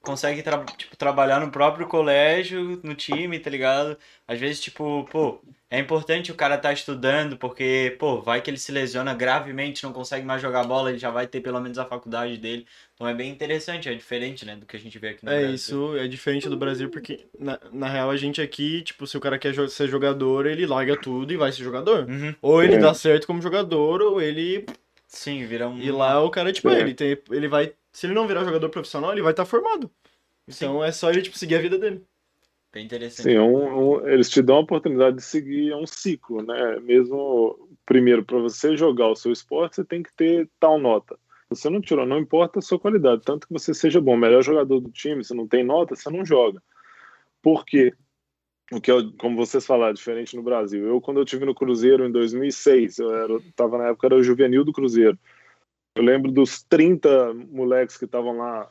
consegue 0.05 0.43
tra 0.43 0.65
tipo, 0.65 0.97
trabalhar 0.97 1.41
no 1.41 1.51
próprio 1.51 1.89
colégio, 1.89 2.81
no 2.85 2.95
time, 2.95 3.41
tá 3.41 3.51
ligado? 3.51 3.99
Às 4.29 4.39
vezes, 4.39 4.61
tipo, 4.61 5.05
pô, 5.11 5.41
é 5.71 5.81
importante 5.81 6.31
o 6.31 6.35
cara 6.35 6.55
estar 6.57 6.69
tá 6.69 6.73
estudando, 6.73 7.37
porque, 7.37 7.97
pô, 7.99 8.21
vai 8.21 8.41
que 8.41 8.51
ele 8.51 8.59
se 8.59 8.71
lesiona 8.71 9.15
gravemente, 9.15 9.83
não 9.83 9.93
consegue 9.93 10.25
mais 10.25 10.41
jogar 10.43 10.65
bola, 10.65 10.91
ele 10.91 10.99
já 10.99 11.11
vai 11.11 11.27
ter 11.27 11.41
pelo 11.41 11.61
menos 11.61 11.79
a 11.79 11.87
faculdade 11.87 12.37
dele. 12.37 12.67
Então 13.05 13.12
é 13.12 13.14
bem 13.14 13.31
interessante, 13.31 13.87
é 13.87 13.95
diferente, 13.95 14.47
né, 14.47 14.57
do 14.57 14.64
que 14.64 14.75
a 14.75 14.81
gente 14.81 14.99
vê 14.99 15.09
aqui 15.09 15.27
no 15.27 15.31
é, 15.31 15.40
Brasil. 15.40 15.53
É, 15.53 15.55
isso 15.55 15.97
é 15.99 16.09
diferente 16.09 16.49
do 16.49 16.57
Brasil, 16.57 16.88
porque, 16.88 17.27
na, 17.38 17.61
na 17.71 17.87
real, 17.87 18.11
a 18.11 18.17
gente 18.17 18.40
aqui, 18.40 18.81
tipo, 18.81 19.07
se 19.07 19.14
o 19.14 19.21
cara 19.21 19.38
quer 19.38 19.55
ser 19.69 19.88
jogador, 19.88 20.47
ele 20.47 20.64
larga 20.64 20.97
tudo 20.97 21.31
e 21.31 21.37
vai 21.37 21.53
ser 21.53 21.62
jogador. 21.62 22.09
Uhum. 22.09 22.35
Ou 22.40 22.62
ele 22.62 22.77
é. 22.77 22.79
dá 22.79 22.95
certo 22.95 23.27
como 23.27 23.43
jogador, 23.43 24.01
ou 24.01 24.23
ele... 24.23 24.64
Sim, 25.07 25.45
vira 25.45 25.69
um... 25.69 25.79
E 25.79 25.90
lá 25.90 26.19
o 26.23 26.31
cara, 26.31 26.51
tipo, 26.51 26.71
é. 26.71 26.81
ele, 26.81 26.95
tem, 26.95 27.19
ele 27.31 27.47
vai... 27.47 27.75
Se 27.93 28.07
ele 28.07 28.14
não 28.14 28.27
virar 28.27 28.43
jogador 28.43 28.71
profissional, 28.71 29.12
ele 29.12 29.21
vai 29.21 29.33
estar 29.33 29.45
tá 29.45 29.51
formado. 29.51 29.90
Então 30.49 30.81
Sim. 30.81 30.87
é 30.87 30.90
só 30.90 31.11
ele, 31.11 31.21
tipo, 31.21 31.37
seguir 31.37 31.57
a 31.57 31.61
vida 31.61 31.77
dele. 31.77 32.03
Bem 32.73 32.87
interessante. 32.87 33.25
Sim, 33.25 33.35
é 33.35 33.43
um, 33.43 33.99
um, 33.99 34.09
eles 34.09 34.31
te 34.31 34.40
dão 34.40 34.57
a 34.57 34.61
oportunidade 34.61 35.17
de 35.17 35.23
seguir 35.23 35.75
um 35.75 35.87
ciclo, 35.87 36.43
né? 36.43 36.81
Mesmo, 36.81 37.69
primeiro, 37.85 38.25
para 38.25 38.38
você 38.38 38.79
jogar 38.79 39.09
o 39.09 39.14
seu 39.14 39.31
esporte, 39.31 39.77
você 39.77 39.85
tem 39.85 40.03
que 40.03 40.12
ter 40.14 40.49
tal 40.59 40.79
nota. 40.79 41.19
Você 41.55 41.71
não 41.71 41.81
tirou, 41.81 42.07
não 42.07 42.19
importa 42.19 42.59
a 42.59 42.62
sua 42.62 42.79
qualidade, 42.79 43.23
tanto 43.23 43.47
que 43.47 43.53
você 43.53 43.73
seja 43.73 44.01
bom, 44.01 44.17
melhor 44.17 44.43
jogador 44.43 44.81
do 44.81 44.90
time, 44.90 45.25
se 45.25 45.35
não 45.35 45.47
tem 45.47 45.64
nota, 45.64 45.95
você 45.95 46.11
não 46.11 46.25
joga. 46.25 46.62
Por 47.43 47.64
quê? 47.64 47.93
O 48.73 48.81
que, 48.81 48.90
é, 48.90 48.95
como 49.19 49.37
vocês 49.37 49.67
falaram, 49.67 49.93
diferente 49.93 50.35
no 50.35 50.43
Brasil. 50.43 50.87
Eu, 50.87 51.01
quando 51.01 51.21
eu 51.21 51.25
tive 51.25 51.45
no 51.45 51.55
Cruzeiro 51.55 52.07
em 52.07 52.11
2006, 52.11 52.99
eu 52.99 53.14
era, 53.14 53.40
tava 53.55 53.79
na 53.79 53.88
época, 53.88 54.07
era 54.07 54.17
o 54.17 54.23
juvenil 54.23 54.64
do 54.64 54.73
Cruzeiro. 54.73 55.19
Eu 55.95 56.03
lembro 56.03 56.33
dos 56.33 56.62
30 56.62 57.35
moleques 57.35 57.97
que 57.97 58.05
estavam 58.05 58.38
lá, 58.38 58.71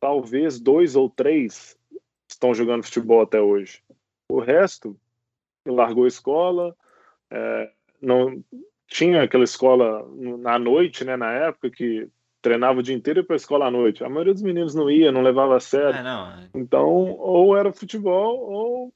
talvez 0.00 0.60
dois 0.60 0.94
ou 0.94 1.08
três 1.08 1.78
estão 2.28 2.52
jogando 2.52 2.84
futebol 2.84 3.22
até 3.22 3.40
hoje. 3.40 3.82
O 4.28 4.40
resto 4.40 4.98
largou 5.64 6.04
a 6.04 6.08
escola, 6.08 6.76
é, 7.30 7.72
não 8.00 8.44
tinha 8.86 9.22
aquela 9.22 9.44
escola 9.44 10.08
na 10.38 10.58
noite, 10.58 11.04
né, 11.04 11.16
na 11.16 11.32
época 11.32 11.70
que 11.70 12.08
treinava 12.40 12.78
o 12.78 12.82
dia 12.82 12.94
inteiro 12.94 13.20
e 13.20 13.22
para 13.22 13.34
a 13.34 13.36
escola 13.36 13.66
à 13.66 13.70
noite. 13.70 14.04
A 14.04 14.08
maioria 14.08 14.32
dos 14.32 14.42
meninos 14.42 14.74
não 14.74 14.88
ia, 14.88 15.10
não 15.10 15.22
levava 15.22 15.56
a 15.56 15.60
sério. 15.60 15.98
É, 15.98 16.02
então, 16.54 16.88
ou 16.88 17.56
era 17.56 17.72
futebol 17.72 18.38
ou 18.38 18.94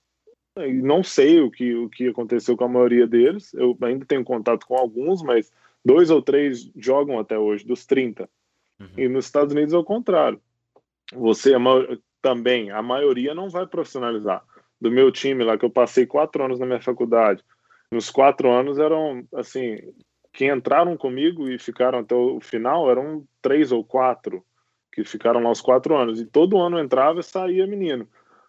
não 0.83 1.03
sei 1.03 1.41
o 1.41 1.51
que 1.51 1.75
o 1.75 1.89
que 1.89 2.09
aconteceu 2.09 2.57
com 2.57 2.65
a 2.65 2.69
maioria 2.69 3.07
deles. 3.07 3.53
Eu 3.55 3.77
ainda 3.83 4.05
tenho 4.05 4.25
contato 4.25 4.67
com 4.67 4.77
alguns, 4.77 5.23
mas 5.23 5.53
dois 5.85 6.11
ou 6.11 6.23
três 6.23 6.71
jogam 6.77 7.19
até 7.19 7.39
hoje, 7.39 7.65
dos 7.65 7.87
30. 7.87 8.29
Uhum. 8.79 8.89
E 8.97 9.09
nos 9.09 9.27
Estados 9.27 9.53
Unidos 9.53 9.75
é 9.75 9.79
o 9.79 9.85
contrário. 9.85 10.41
Você, 11.13 11.53
também, 12.23 12.71
a 12.71 12.83
maioria 12.83 13.35
não 13.35 13.49
vai 13.49 13.67
profissionalizar. 13.67 14.45
Do 14.81 14.91
meu 14.91 15.11
time 15.11 15.45
lá, 15.45 15.59
que 15.59 15.65
eu 15.65 15.71
passei 15.71 16.07
quatro 16.07 16.45
anos 16.45 16.59
na 16.59 16.67
minha 16.67 16.81
faculdade, 16.81 17.45
nos 17.91 18.11
quatro 18.11 18.51
anos 18.51 18.79
eram, 18.79 19.27
assim, 19.35 19.79
que 20.33 20.47
entraram 20.47 20.97
comigo 20.97 21.49
e 21.49 21.59
ficaram 21.59 21.99
até 22.01 22.15
o 22.15 22.41
final 22.41 22.91
eram 22.91 23.27
três 23.43 23.73
ou 23.73 23.85
quatro. 23.85 24.45
que 24.93 25.05
ficaram 25.05 25.41
lá 25.41 25.51
os 25.51 25.61
quatro 25.61 25.97
anos. 25.97 26.21
E 26.21 26.27
todo 26.27 26.61
ano 26.61 26.79
entrava 26.79 27.21
e 27.21 27.23
saía 27.23 27.67
menino. 27.67 28.09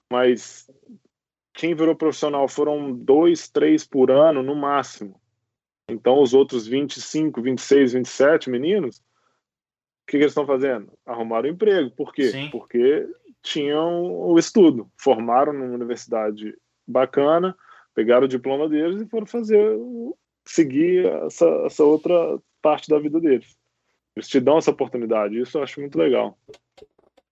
Mas 0.10 0.70
quem 1.54 1.76
virou 1.76 1.96
profissional 1.96 2.48
foram 2.48 2.92
dois, 2.92 3.48
três 3.48 3.86
por 3.86 4.10
ano 4.10 4.42
no 4.42 4.56
máximo. 4.56 5.20
Então 5.90 6.22
os 6.22 6.34
outros 6.34 6.66
25, 6.66 7.42
26, 7.42 7.94
27 7.94 8.50
meninos, 8.50 8.98
o 8.98 9.02
que, 10.08 10.18
que 10.18 10.18
eles 10.18 10.32
estão 10.32 10.46
fazendo? 10.46 10.92
Arrumaram 11.06 11.50
emprego. 11.50 11.92
Por 11.92 12.14
quê? 12.14 12.30
Sim. 12.30 12.50
Porque 12.50 13.08
tinham 13.42 14.04
o 14.04 14.38
estudo, 14.38 14.90
formaram 14.98 15.54
numa 15.54 15.76
universidade 15.76 16.56
bacana, 16.88 17.56
pegaram 17.94 18.26
o 18.26 18.30
diploma 18.30 18.68
deles 18.70 19.02
e 19.02 19.06
foram 19.08 19.26
fazer, 19.26 19.78
seguir 20.46 21.06
essa, 21.26 21.46
essa 21.66 21.84
outra 21.84 22.40
parte 22.62 22.90
da 22.90 23.00
vida 23.00 23.20
deles. 23.20 23.56
Eles 24.16 24.28
te 24.28 24.40
dão 24.40 24.58
essa 24.58 24.72
oportunidade, 24.72 25.40
isso 25.40 25.58
eu 25.58 25.64
acho 25.64 25.80
muito 25.80 25.98
legal. 25.98 26.38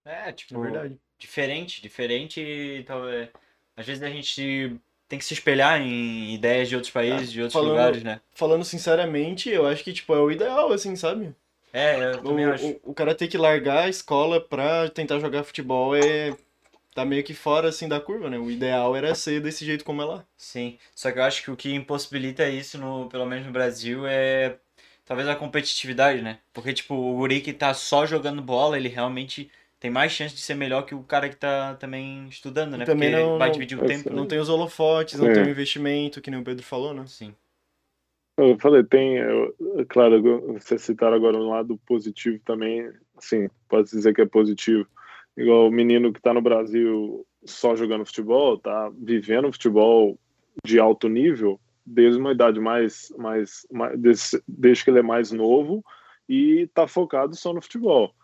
É, 0.04 0.32
tipo, 0.32 0.58
É 0.58 0.62
verdade. 0.70 0.98
diferente, 1.18 1.82
diferente, 1.82 2.84
talvez. 2.86 3.28
Às 3.76 3.86
vezes 3.86 4.02
a 4.02 4.08
gente 4.10 4.76
tem 5.08 5.18
que 5.18 5.24
se 5.24 5.34
espelhar 5.34 5.80
em 5.80 6.34
ideias 6.34 6.68
de 6.68 6.74
outros 6.76 6.92
países, 6.92 7.30
de 7.32 7.40
outros 7.40 7.52
falando- 7.54 7.70
lugares, 7.70 8.02
né? 8.02 8.20
Falando 8.32 8.64
sinceramente, 8.64 9.50
eu 9.50 9.66
acho 9.66 9.82
que, 9.84 9.92
tipo, 9.92 10.14
é 10.14 10.20
o 10.20 10.30
ideal, 10.30 10.72
assim, 10.72 10.94
sabe? 10.96 11.34
É, 11.72 12.14
eu 12.14 12.18
O, 12.18 12.22
também 12.22 12.44
acho. 12.46 12.66
o, 12.66 12.80
o 12.90 12.94
cara 12.94 13.14
ter 13.14 13.28
que 13.28 13.38
largar 13.38 13.84
a 13.84 13.88
escola 13.88 14.40
pra 14.40 14.88
tentar 14.90 15.18
jogar 15.20 15.44
futebol 15.44 15.94
é. 15.94 16.34
Tá 16.94 17.04
meio 17.04 17.22
que 17.24 17.34
fora, 17.34 17.68
assim, 17.68 17.88
da 17.88 18.00
curva, 18.00 18.28
né? 18.30 18.38
O 18.38 18.50
ideal 18.50 18.94
era 18.96 19.14
ser 19.14 19.40
desse 19.40 19.64
jeito 19.64 19.84
como 19.84 20.02
é 20.02 20.04
lá. 20.04 20.26
Sim, 20.36 20.78
só 20.94 21.10
que 21.12 21.18
eu 21.18 21.22
acho 21.22 21.42
que 21.42 21.50
o 21.50 21.56
que 21.56 21.72
impossibilita 21.74 22.48
isso, 22.48 22.78
no, 22.78 23.08
pelo 23.08 23.26
menos 23.26 23.46
no 23.46 23.52
Brasil, 23.52 24.06
é 24.06 24.58
talvez 25.04 25.28
a 25.28 25.36
competitividade, 25.36 26.22
né? 26.22 26.38
Porque, 26.52 26.72
tipo, 26.72 26.94
o 26.94 27.16
guri 27.16 27.40
que 27.40 27.52
tá 27.52 27.74
só 27.74 28.06
jogando 28.06 28.42
bola, 28.42 28.76
ele 28.76 28.88
realmente 28.88 29.50
tem 29.78 29.90
mais 29.90 30.12
chance 30.12 30.34
de 30.34 30.40
ser 30.40 30.54
melhor 30.54 30.82
que 30.82 30.94
o 30.94 31.02
cara 31.02 31.28
que 31.28 31.36
tá 31.36 31.74
também 31.74 32.28
estudando, 32.28 32.76
né? 32.76 32.84
E 32.84 32.86
também 32.86 33.10
Porque 33.10 33.22
não- 33.22 33.38
vai 33.38 33.48
não- 33.48 33.52
dividir 33.54 33.78
o 33.78 33.86
tempo, 33.86 34.10
Não 34.12 34.26
tem 34.26 34.38
os 34.38 34.48
holofotes, 34.48 35.18
não 35.18 35.26
É. 35.26 35.34
tem 35.34 35.42
o 35.44 35.48
investimento, 35.50 36.20
que 36.20 36.30
nem 36.30 36.38
o 36.40 36.44
Pedro 36.44 36.62
falou, 36.64 36.92
né? 36.92 37.04
Sim. 37.06 37.34
Eu 38.36 38.58
falei, 38.58 38.82
tem, 38.82 39.16
eu- 39.18 39.54
é 39.78 39.84
claro, 39.84 40.20
vocês 40.54 40.82
citaram 40.82 41.14
agora 41.16 41.36
um 41.36 41.50
lado 41.50 41.76
positivo 41.86 42.38
também, 42.44 42.90
assim, 43.16 43.48
pode 43.68 43.90
dizer 43.90 44.14
que 44.14 44.22
é 44.22 44.26
positivo. 44.26 44.86
Igual 45.40 45.68
o 45.68 45.72
menino 45.72 46.12
que 46.12 46.18
está 46.18 46.34
no 46.34 46.42
Brasil 46.42 47.26
só 47.44 47.74
jogando 47.74 48.04
futebol, 48.04 48.58
tá 48.58 48.92
vivendo 48.94 49.50
futebol 49.50 50.18
de 50.62 50.78
alto 50.78 51.08
nível 51.08 51.58
desde 51.84 52.20
uma 52.20 52.32
idade 52.32 52.60
mais, 52.60 53.10
mais, 53.16 53.66
mais 53.72 53.98
desde, 53.98 54.42
desde 54.46 54.84
que 54.84 54.90
ele 54.90 54.98
é 54.98 55.02
mais 55.02 55.32
novo 55.32 55.82
e 56.28 56.68
tá 56.74 56.86
focado 56.86 57.34
só 57.34 57.54
no 57.54 57.62
futebol. 57.62 58.14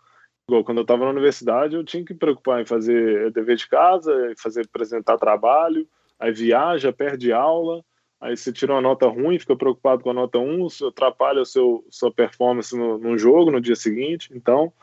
Quando 0.63 0.77
eu 0.77 0.83
estava 0.83 1.05
na 1.05 1.11
universidade, 1.11 1.75
eu 1.75 1.83
tinha 1.83 2.05
que 2.05 2.13
me 2.13 2.19
preocupar 2.19 2.61
em 2.61 2.65
fazer 2.65 3.31
dever 3.31 3.57
de 3.57 3.67
casa, 3.67 4.33
fazer 4.37 4.61
apresentar 4.61 5.17
trabalho, 5.17 5.87
aí 6.19 6.31
viaja, 6.31 6.93
perde 6.93 7.33
aula, 7.33 7.83
Aí 8.19 8.35
você 8.35 8.51
tira 8.51 8.73
uma 8.73 8.81
nota 8.81 9.07
ruim, 9.07 9.37
fica 9.37 9.55
preocupado 9.55 10.03
com 10.03 10.09
a 10.09 10.13
nota 10.13 10.39
1, 10.39 10.65
isso 10.65 10.87
atrapalha 10.87 11.41
o 11.41 11.45
seu, 11.45 11.85
sua 11.89 12.11
performance 12.11 12.75
no, 12.75 12.97
no 12.97 13.15
jogo 13.15 13.51
no 13.51 13.61
dia 13.61 13.75
seguinte. 13.75 14.31
Então, 14.33 14.73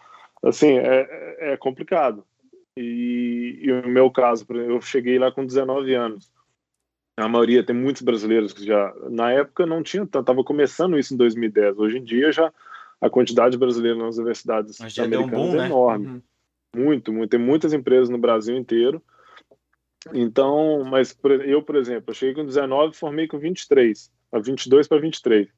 assim, 0.45 0.79
é, 0.79 1.53
é 1.53 1.57
complicado. 1.57 2.25
E, 2.77 3.61
e 3.63 3.73
o 3.73 3.89
meu 3.89 4.11
caso, 4.11 4.47
por 4.47 4.57
exemplo, 4.57 4.77
eu 4.77 4.81
cheguei 4.81 5.19
lá 5.19 5.31
com 5.31 5.47
19 5.47 5.95
anos. 5.95 6.33
A 7.17 7.29
maioria, 7.29 7.65
tem 7.65 7.77
muitos 7.77 8.03
brasileiros 8.03 8.53
que 8.53 8.65
já, 8.65 8.93
na 9.09 9.31
época, 9.31 9.65
não 9.65 9.83
tinha 9.83 10.03
estava 10.03 10.43
começando 10.43 10.99
isso 10.99 11.15
em 11.15 11.17
2010. 11.17 11.79
Hoje 11.79 11.99
em 11.99 12.05
dia, 12.05 12.33
já 12.33 12.53
a 13.01 13.09
quantidade 13.09 13.53
de 13.53 13.59
brasileiros 13.59 14.03
nas 14.03 14.17
universidades 14.17 14.77
já 14.89 15.07
deu 15.07 15.21
um 15.21 15.25
americanas 15.25 15.51
boom, 15.51 15.55
é 15.55 15.59
né? 15.61 15.67
enorme. 15.67 16.07
Uhum. 16.07 16.23
Muito, 16.77 17.13
muito. 17.13 17.31
Tem 17.31 17.39
muitas 17.39 17.73
empresas 17.73 18.09
no 18.09 18.19
Brasil 18.19 18.57
inteiro. 18.57 19.01
Então, 20.13 20.85
mas 20.85 21.13
por- 21.13 21.31
eu, 21.31 21.63
por 21.63 21.77
exemplo, 21.77 22.11
eu 22.11 22.15
cheguei 22.15 22.35
com 22.35 22.45
19 22.45 22.95
e 22.95 22.99
formei 22.99 23.29
com 23.29 23.39
23, 23.39 24.11
a 24.33 24.39
22 24.39 24.89
para 24.89 25.01
23. 25.01 25.49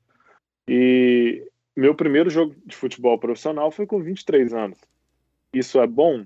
E 0.68 1.42
meu 1.76 1.94
primeiro 1.94 2.30
jogo 2.30 2.54
de 2.64 2.74
futebol 2.74 3.18
profissional 3.18 3.70
foi 3.70 3.86
com 3.86 4.02
23 4.02 4.54
anos. 4.54 4.78
Isso 5.52 5.80
é 5.80 5.86
bom? 5.86 6.24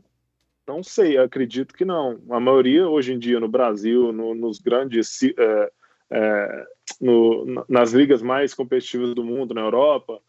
Não 0.67 0.83
sei, 0.83 1.19
acredito 1.19 1.75
que 1.75 1.85
não. 1.85 2.21
A 2.31 2.39
maioria 2.39 2.89
hoje 2.89 3.13
em 3.13 3.19
dia 3.19 3.41
no 3.41 3.49
Brasil, 3.49 4.13
no- 4.13 4.35
nos 4.35 4.59
grandes, 4.61 5.21
é, 5.23 5.73
é, 6.11 6.67
no- 7.01 7.65
nas 7.69 7.93
ligas 7.93 8.23
mais 8.23 8.55
competitivas 8.55 9.15
do 9.15 9.25
mundo, 9.25 9.53
na 9.53 9.63
Europa, 9.63 10.21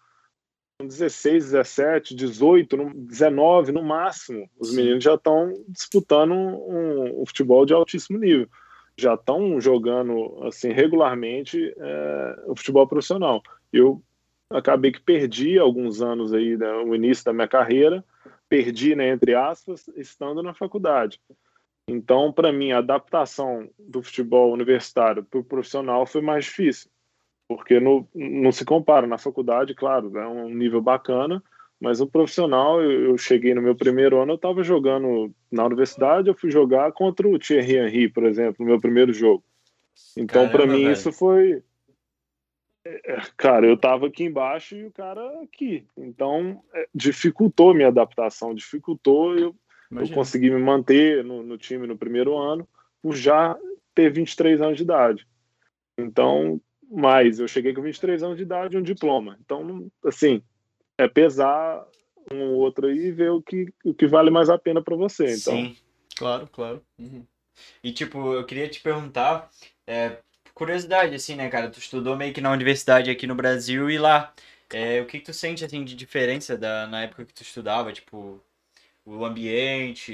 com 0.79 0.87
16, 0.87 1.51
17, 1.51 2.15
18, 2.15 2.75
no- 2.75 2.91
19 2.93 3.71
no 3.71 3.83
máximo. 3.83 4.49
Os 4.59 4.75
meninos 4.75 5.03
já 5.03 5.13
estão 5.13 5.53
disputando 5.67 6.31
um, 6.33 7.21
um 7.21 7.25
futebol 7.25 7.65
de 7.65 7.73
altíssimo 7.73 8.17
nível. 8.17 8.47
Já 8.97 9.13
estão 9.13 9.61
jogando 9.61 10.43
assim 10.43 10.71
regularmente 10.71 11.73
é, 11.77 12.43
o 12.47 12.55
futebol 12.55 12.87
profissional. 12.87 13.41
Eu 13.71 14.01
acabei 14.51 14.91
que 14.91 15.01
perdi 15.01 15.57
alguns 15.57 16.01
anos 16.01 16.33
aí, 16.33 16.57
né, 16.57 16.71
o 16.73 16.95
início 16.95 17.25
da 17.25 17.33
minha 17.33 17.47
carreira, 17.47 18.03
perdi, 18.47 18.95
né, 18.95 19.09
entre 19.09 19.33
aspas, 19.33 19.87
estando 19.95 20.43
na 20.43 20.53
faculdade. 20.53 21.19
Então, 21.87 22.31
para 22.31 22.53
mim, 22.53 22.71
a 22.71 22.77
adaptação 22.77 23.69
do 23.77 24.01
futebol 24.01 24.53
universitário 24.53 25.23
para 25.23 25.39
o 25.39 25.43
profissional 25.43 26.05
foi 26.05 26.21
mais 26.21 26.45
difícil 26.45 26.89
porque 27.51 27.81
no, 27.81 28.07
não 28.15 28.49
se 28.49 28.63
compara. 28.63 29.05
Na 29.05 29.17
faculdade, 29.17 29.75
claro, 29.75 30.17
é 30.17 30.25
um 30.25 30.49
nível 30.49 30.81
bacana, 30.81 31.43
mas 31.81 31.99
o 31.99 32.07
profissional, 32.07 32.81
eu, 32.81 33.09
eu 33.09 33.17
cheguei 33.17 33.53
no 33.53 33.61
meu 33.61 33.75
primeiro 33.75 34.21
ano, 34.21 34.31
eu 34.31 34.35
estava 34.35 34.63
jogando 34.63 35.33
na 35.51 35.65
universidade, 35.65 36.29
eu 36.29 36.33
fui 36.33 36.49
jogar 36.49 36.93
contra 36.93 37.27
o 37.27 37.37
Thierry 37.37 37.75
Henry, 37.75 38.07
por 38.07 38.23
exemplo, 38.23 38.55
no 38.59 38.67
meu 38.67 38.79
primeiro 38.79 39.11
jogo. 39.11 39.43
Então, 40.15 40.47
para 40.47 40.65
mim, 40.65 40.89
isso 40.89 41.11
foi. 41.11 41.61
Cara, 43.37 43.65
eu 43.65 43.75
estava 43.75 44.07
aqui 44.07 44.23
embaixo 44.23 44.75
e 44.75 44.85
o 44.85 44.91
cara 44.91 45.41
aqui. 45.41 45.85
Então, 45.97 46.63
é, 46.73 46.87
dificultou 46.93 47.73
minha 47.73 47.89
adaptação, 47.89 48.55
dificultou 48.55 49.37
eu, 49.37 49.55
eu 49.91 50.09
consegui 50.09 50.49
me 50.49 50.59
manter 50.59 51.23
no, 51.23 51.43
no 51.43 51.57
time 51.57 51.85
no 51.85 51.97
primeiro 51.97 52.37
ano, 52.37 52.67
por 53.01 53.15
já 53.15 53.57
ter 53.93 54.11
23 54.11 54.61
anos 54.61 54.77
de 54.77 54.83
idade. 54.83 55.27
Então, 55.97 56.61
mas 56.89 57.39
eu 57.39 57.47
cheguei 57.47 57.73
com 57.73 57.81
23 57.81 58.23
anos 58.23 58.37
de 58.37 58.43
idade 58.43 58.75
e 58.75 58.79
um 58.79 58.83
diploma. 58.83 59.37
Então, 59.43 59.89
assim, 60.05 60.41
é 60.97 61.07
pesar 61.07 61.85
um 62.31 62.41
ou 62.41 62.59
outro 62.59 62.87
aí 62.87 63.07
e 63.07 63.11
ver 63.11 63.31
o 63.31 63.41
que, 63.41 63.73
o 63.83 63.93
que 63.93 64.07
vale 64.07 64.29
mais 64.29 64.49
a 64.49 64.57
pena 64.57 64.81
para 64.81 64.95
você. 64.95 65.25
Então, 65.25 65.53
Sim. 65.53 65.77
Claro, 66.15 66.47
claro. 66.51 66.81
Uhum. 66.99 67.25
E 67.83 67.91
tipo, 67.91 68.33
eu 68.33 68.45
queria 68.45 68.69
te 68.69 68.81
perguntar, 68.81 69.49
é, 69.87 70.17
curiosidade, 70.53 71.15
assim, 71.15 71.35
né, 71.35 71.49
cara? 71.49 71.69
Tu 71.69 71.79
estudou 71.79 72.15
meio 72.15 72.33
que 72.33 72.41
na 72.41 72.51
universidade 72.51 73.09
aqui 73.09 73.27
no 73.27 73.35
Brasil 73.35 73.89
e 73.89 73.97
lá. 73.97 74.33
é, 74.73 75.01
o 75.01 75.05
que 75.05 75.19
que 75.19 75.25
tu 75.25 75.33
sente, 75.33 75.65
assim, 75.65 75.83
de 75.83 75.95
diferença 75.95 76.57
da, 76.57 76.87
na 76.87 77.03
época 77.03 77.25
que 77.25 77.33
tu 77.33 77.41
estudava? 77.43 77.91
Tipo, 77.91 78.41
o 79.05 79.25
ambiente, 79.25 80.13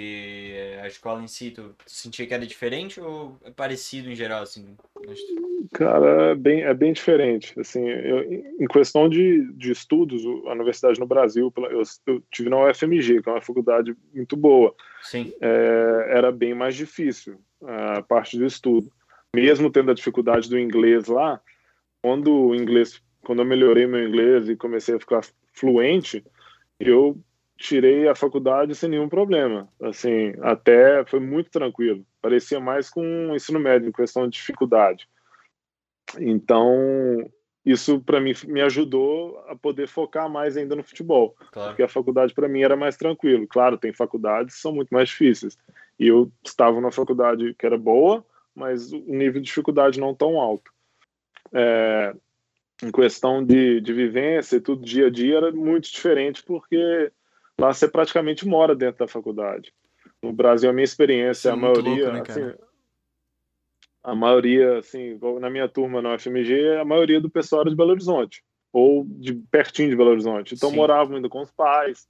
é, 0.56 0.82
a 0.82 0.88
escola 0.88 1.21
em 1.21 1.28
si, 1.28 1.52
tu, 1.52 1.76
tu 1.78 1.91
sentia 1.91 2.26
que 2.26 2.34
era 2.34 2.45
diferente 2.45 3.00
ou 3.00 3.38
é 3.43 3.52
parecido 3.52 4.10
em 4.10 4.15
geral, 4.15 4.43
assim? 4.43 4.76
cara, 5.73 6.32
é 6.32 6.36
bem, 6.36 6.62
é 6.63 6.73
bem 6.73 6.93
diferente. 6.93 7.58
Assim, 7.60 7.88
eu, 7.88 8.23
em 8.60 8.67
questão 8.67 9.10
de, 9.10 9.52
de 9.54 9.71
estudos, 9.71 10.23
a 10.45 10.54
universidade 10.54 11.00
no 11.00 11.06
Brasil, 11.06 11.54
eu, 11.56 11.84
eu 12.06 12.23
tive 12.32 12.50
na 12.50 12.65
UFMG, 12.65 13.21
que 13.21 13.30
é 13.30 13.32
uma 13.32 13.41
faculdade 13.41 13.95
muito 14.13 14.36
boa. 14.36 14.73
Sim, 15.04 15.34
é, 15.41 16.08
era 16.10 16.32
bem 16.32 16.54
mais 16.54 16.76
difícil 16.76 17.39
a 17.63 18.02
parte 18.02 18.38
do 18.38 18.45
estudo. 18.45 18.91
Mesmo 19.35 19.71
tendo 19.71 19.91
a 19.91 19.93
dificuldade 19.93 20.49
do 20.49 20.57
inglês 20.57 21.07
lá, 21.07 21.41
quando 22.01 22.31
o 22.33 22.55
inglês, 22.55 23.01
quando 23.21 23.41
eu 23.41 23.45
melhorei 23.45 23.85
meu 23.85 24.07
inglês 24.07 24.49
e 24.49 24.55
comecei 24.55 24.95
a 24.95 24.99
ficar 24.99 25.21
fluente, 25.53 26.23
eu 26.79 27.19
tirei 27.57 28.07
a 28.07 28.15
faculdade 28.15 28.75
sem 28.75 28.89
nenhum 28.89 29.09
problema. 29.09 29.67
Assim, 29.81 30.33
até 30.41 31.03
foi 31.05 31.19
muito 31.19 31.49
tranquilo. 31.49 32.05
Parecia 32.21 32.59
mais 32.59 32.89
com 32.89 33.01
o 33.01 33.35
ensino 33.35 33.59
médio 33.59 33.89
em 33.89 33.91
questão 33.91 34.27
de 34.27 34.37
dificuldade. 34.37 35.07
Então, 36.19 37.29
isso 37.65 37.99
para 37.99 38.21
mim 38.21 38.33
me 38.45 38.61
ajudou 38.61 39.43
a 39.47 39.55
poder 39.55 39.87
focar 39.87 40.29
mais 40.29 40.55
ainda 40.55 40.73
no 40.73 40.83
futebol 40.83 41.35
claro. 41.51 41.69
porque 41.69 41.83
a 41.83 41.89
faculdade 41.89 42.33
para 42.33 42.47
mim 42.47 42.61
era 42.61 42.77
mais 42.77 42.95
tranquilo. 42.95 43.45
Claro, 43.45 43.77
tem 43.77 43.91
faculdades 43.91 44.55
que 44.55 44.61
são 44.61 44.73
muito 44.73 44.89
mais 44.89 45.09
difíceis. 45.09 45.57
E 45.99 46.07
eu 46.07 46.31
estava 46.45 46.79
numa 46.79 46.91
faculdade 46.91 47.53
que 47.55 47.65
era 47.65 47.77
boa, 47.77 48.23
mas 48.57 48.91
o 48.91 48.97
nível 48.97 49.39
de 49.39 49.47
dificuldade 49.47 49.99
não 49.99 50.15
tão 50.15 50.41
alto. 50.41 50.71
É, 51.53 52.13
em 52.81 52.91
questão 52.91 53.45
de, 53.45 53.79
de 53.79 53.93
vivência 53.93 54.55
e 54.55 54.61
tudo 54.61 54.83
dia 54.83 55.07
a 55.07 55.09
dia 55.11 55.37
era 55.37 55.51
muito 55.51 55.91
diferente, 55.91 56.41
porque 56.43 57.11
lá 57.59 57.71
você 57.71 57.87
praticamente 57.87 58.47
mora 58.47 58.75
dentro 58.75 59.05
da 59.05 59.07
faculdade. 59.07 59.71
No 60.23 60.33
Brasil, 60.33 60.71
a 60.71 60.73
minha 60.73 60.83
experiência, 60.83 61.49
é 61.49 61.51
a 61.51 61.55
maioria, 61.55 62.11
louco, 62.11 62.11
né, 62.11 62.23
assim, 62.27 62.57
a 64.03 64.15
maioria, 64.15 64.79
assim, 64.79 65.19
na 65.39 65.51
minha 65.51 65.67
turma 65.69 66.01
na 66.01 66.15
UFMG, 66.15 66.77
a 66.81 66.85
maioria 66.85 67.21
do 67.21 67.29
pessoal 67.29 67.61
era 67.61 67.69
de 67.69 67.75
Belo 67.75 67.91
Horizonte, 67.91 68.43
ou 68.73 69.05
de 69.07 69.35
pertinho 69.51 69.91
de 69.91 69.95
Belo 69.95 70.09
Horizonte. 70.09 70.55
Então 70.55 70.71
Sim. 70.71 70.77
moravam 70.77 71.15
ainda 71.15 71.29
com 71.29 71.41
os 71.41 71.51
pais. 71.51 72.07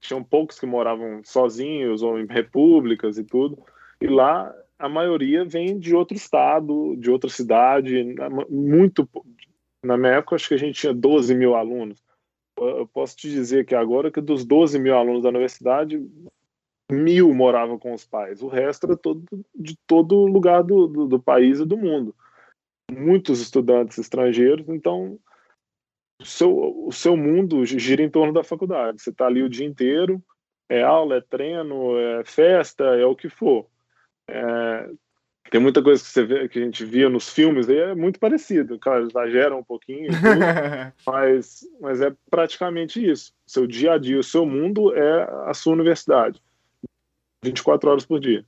tinham 0.00 0.22
poucos 0.22 0.60
que 0.60 0.66
moravam 0.66 1.22
sozinhos 1.24 2.02
ou 2.02 2.18
em 2.18 2.26
repúblicas 2.26 3.16
e 3.16 3.24
tudo. 3.24 3.58
E 4.00 4.06
lá 4.06 4.54
a 4.82 4.88
maioria 4.88 5.44
vem 5.44 5.78
de 5.78 5.94
outro 5.94 6.16
estado, 6.16 6.96
de 6.96 7.08
outra 7.08 7.30
cidade, 7.30 8.04
muito. 8.50 9.08
Na 9.80 9.96
minha 9.96 10.14
época, 10.14 10.34
acho 10.34 10.48
que 10.48 10.54
a 10.54 10.58
gente 10.58 10.80
tinha 10.80 10.92
12 10.92 11.36
mil 11.36 11.54
alunos. 11.54 12.02
Eu 12.58 12.86
posso 12.88 13.16
te 13.16 13.30
dizer 13.30 13.64
que 13.64 13.76
agora 13.76 14.10
que 14.10 14.20
dos 14.20 14.44
12 14.44 14.80
mil 14.80 14.96
alunos 14.96 15.22
da 15.22 15.28
universidade, 15.28 16.04
mil 16.90 17.32
moravam 17.32 17.78
com 17.78 17.92
os 17.92 18.04
pais. 18.04 18.42
O 18.42 18.48
resto 18.48 18.86
era 18.86 18.96
todo, 18.96 19.24
de 19.54 19.76
todo 19.86 20.26
lugar 20.26 20.64
do, 20.64 20.88
do, 20.88 21.06
do 21.06 21.22
país 21.22 21.60
e 21.60 21.64
do 21.64 21.76
mundo. 21.76 22.12
Muitos 22.90 23.40
estudantes 23.40 23.98
estrangeiros, 23.98 24.68
então 24.68 25.16
o 26.20 26.24
seu, 26.24 26.86
o 26.86 26.90
seu 26.90 27.16
mundo 27.16 27.64
gira 27.64 28.02
em 28.02 28.10
torno 28.10 28.32
da 28.32 28.42
faculdade. 28.42 29.00
Você 29.00 29.10
está 29.10 29.26
ali 29.26 29.44
o 29.44 29.48
dia 29.48 29.66
inteiro, 29.66 30.20
é 30.68 30.82
aula, 30.82 31.18
é 31.18 31.20
treino, 31.20 31.96
é 31.96 32.24
festa, 32.24 32.82
é 32.82 33.06
o 33.06 33.14
que 33.14 33.28
for. 33.28 33.70
É, 34.28 34.90
tem 35.50 35.60
muita 35.60 35.82
coisa 35.82 36.02
que, 36.02 36.08
você 36.08 36.24
vê, 36.24 36.48
que 36.48 36.58
a 36.58 36.64
gente 36.64 36.84
via 36.84 37.08
nos 37.08 37.28
filmes 37.28 37.68
aí, 37.68 37.78
é 37.78 37.94
muito 37.94 38.18
parecido. 38.18 38.78
Claro, 38.78 39.06
exageram 39.06 39.58
um 39.58 39.64
pouquinho, 39.64 40.08
tudo, 40.08 40.22
mas, 41.06 41.68
mas 41.80 42.00
é 42.00 42.12
praticamente 42.30 43.04
isso. 43.04 43.34
Seu 43.46 43.66
dia 43.66 43.92
a 43.92 43.98
dia, 43.98 44.18
o 44.18 44.24
seu 44.24 44.46
mundo 44.46 44.94
é 44.96 45.22
a 45.46 45.54
sua 45.54 45.74
universidade. 45.74 46.40
24 47.42 47.90
horas 47.90 48.06
por 48.06 48.20
dia. 48.20 48.44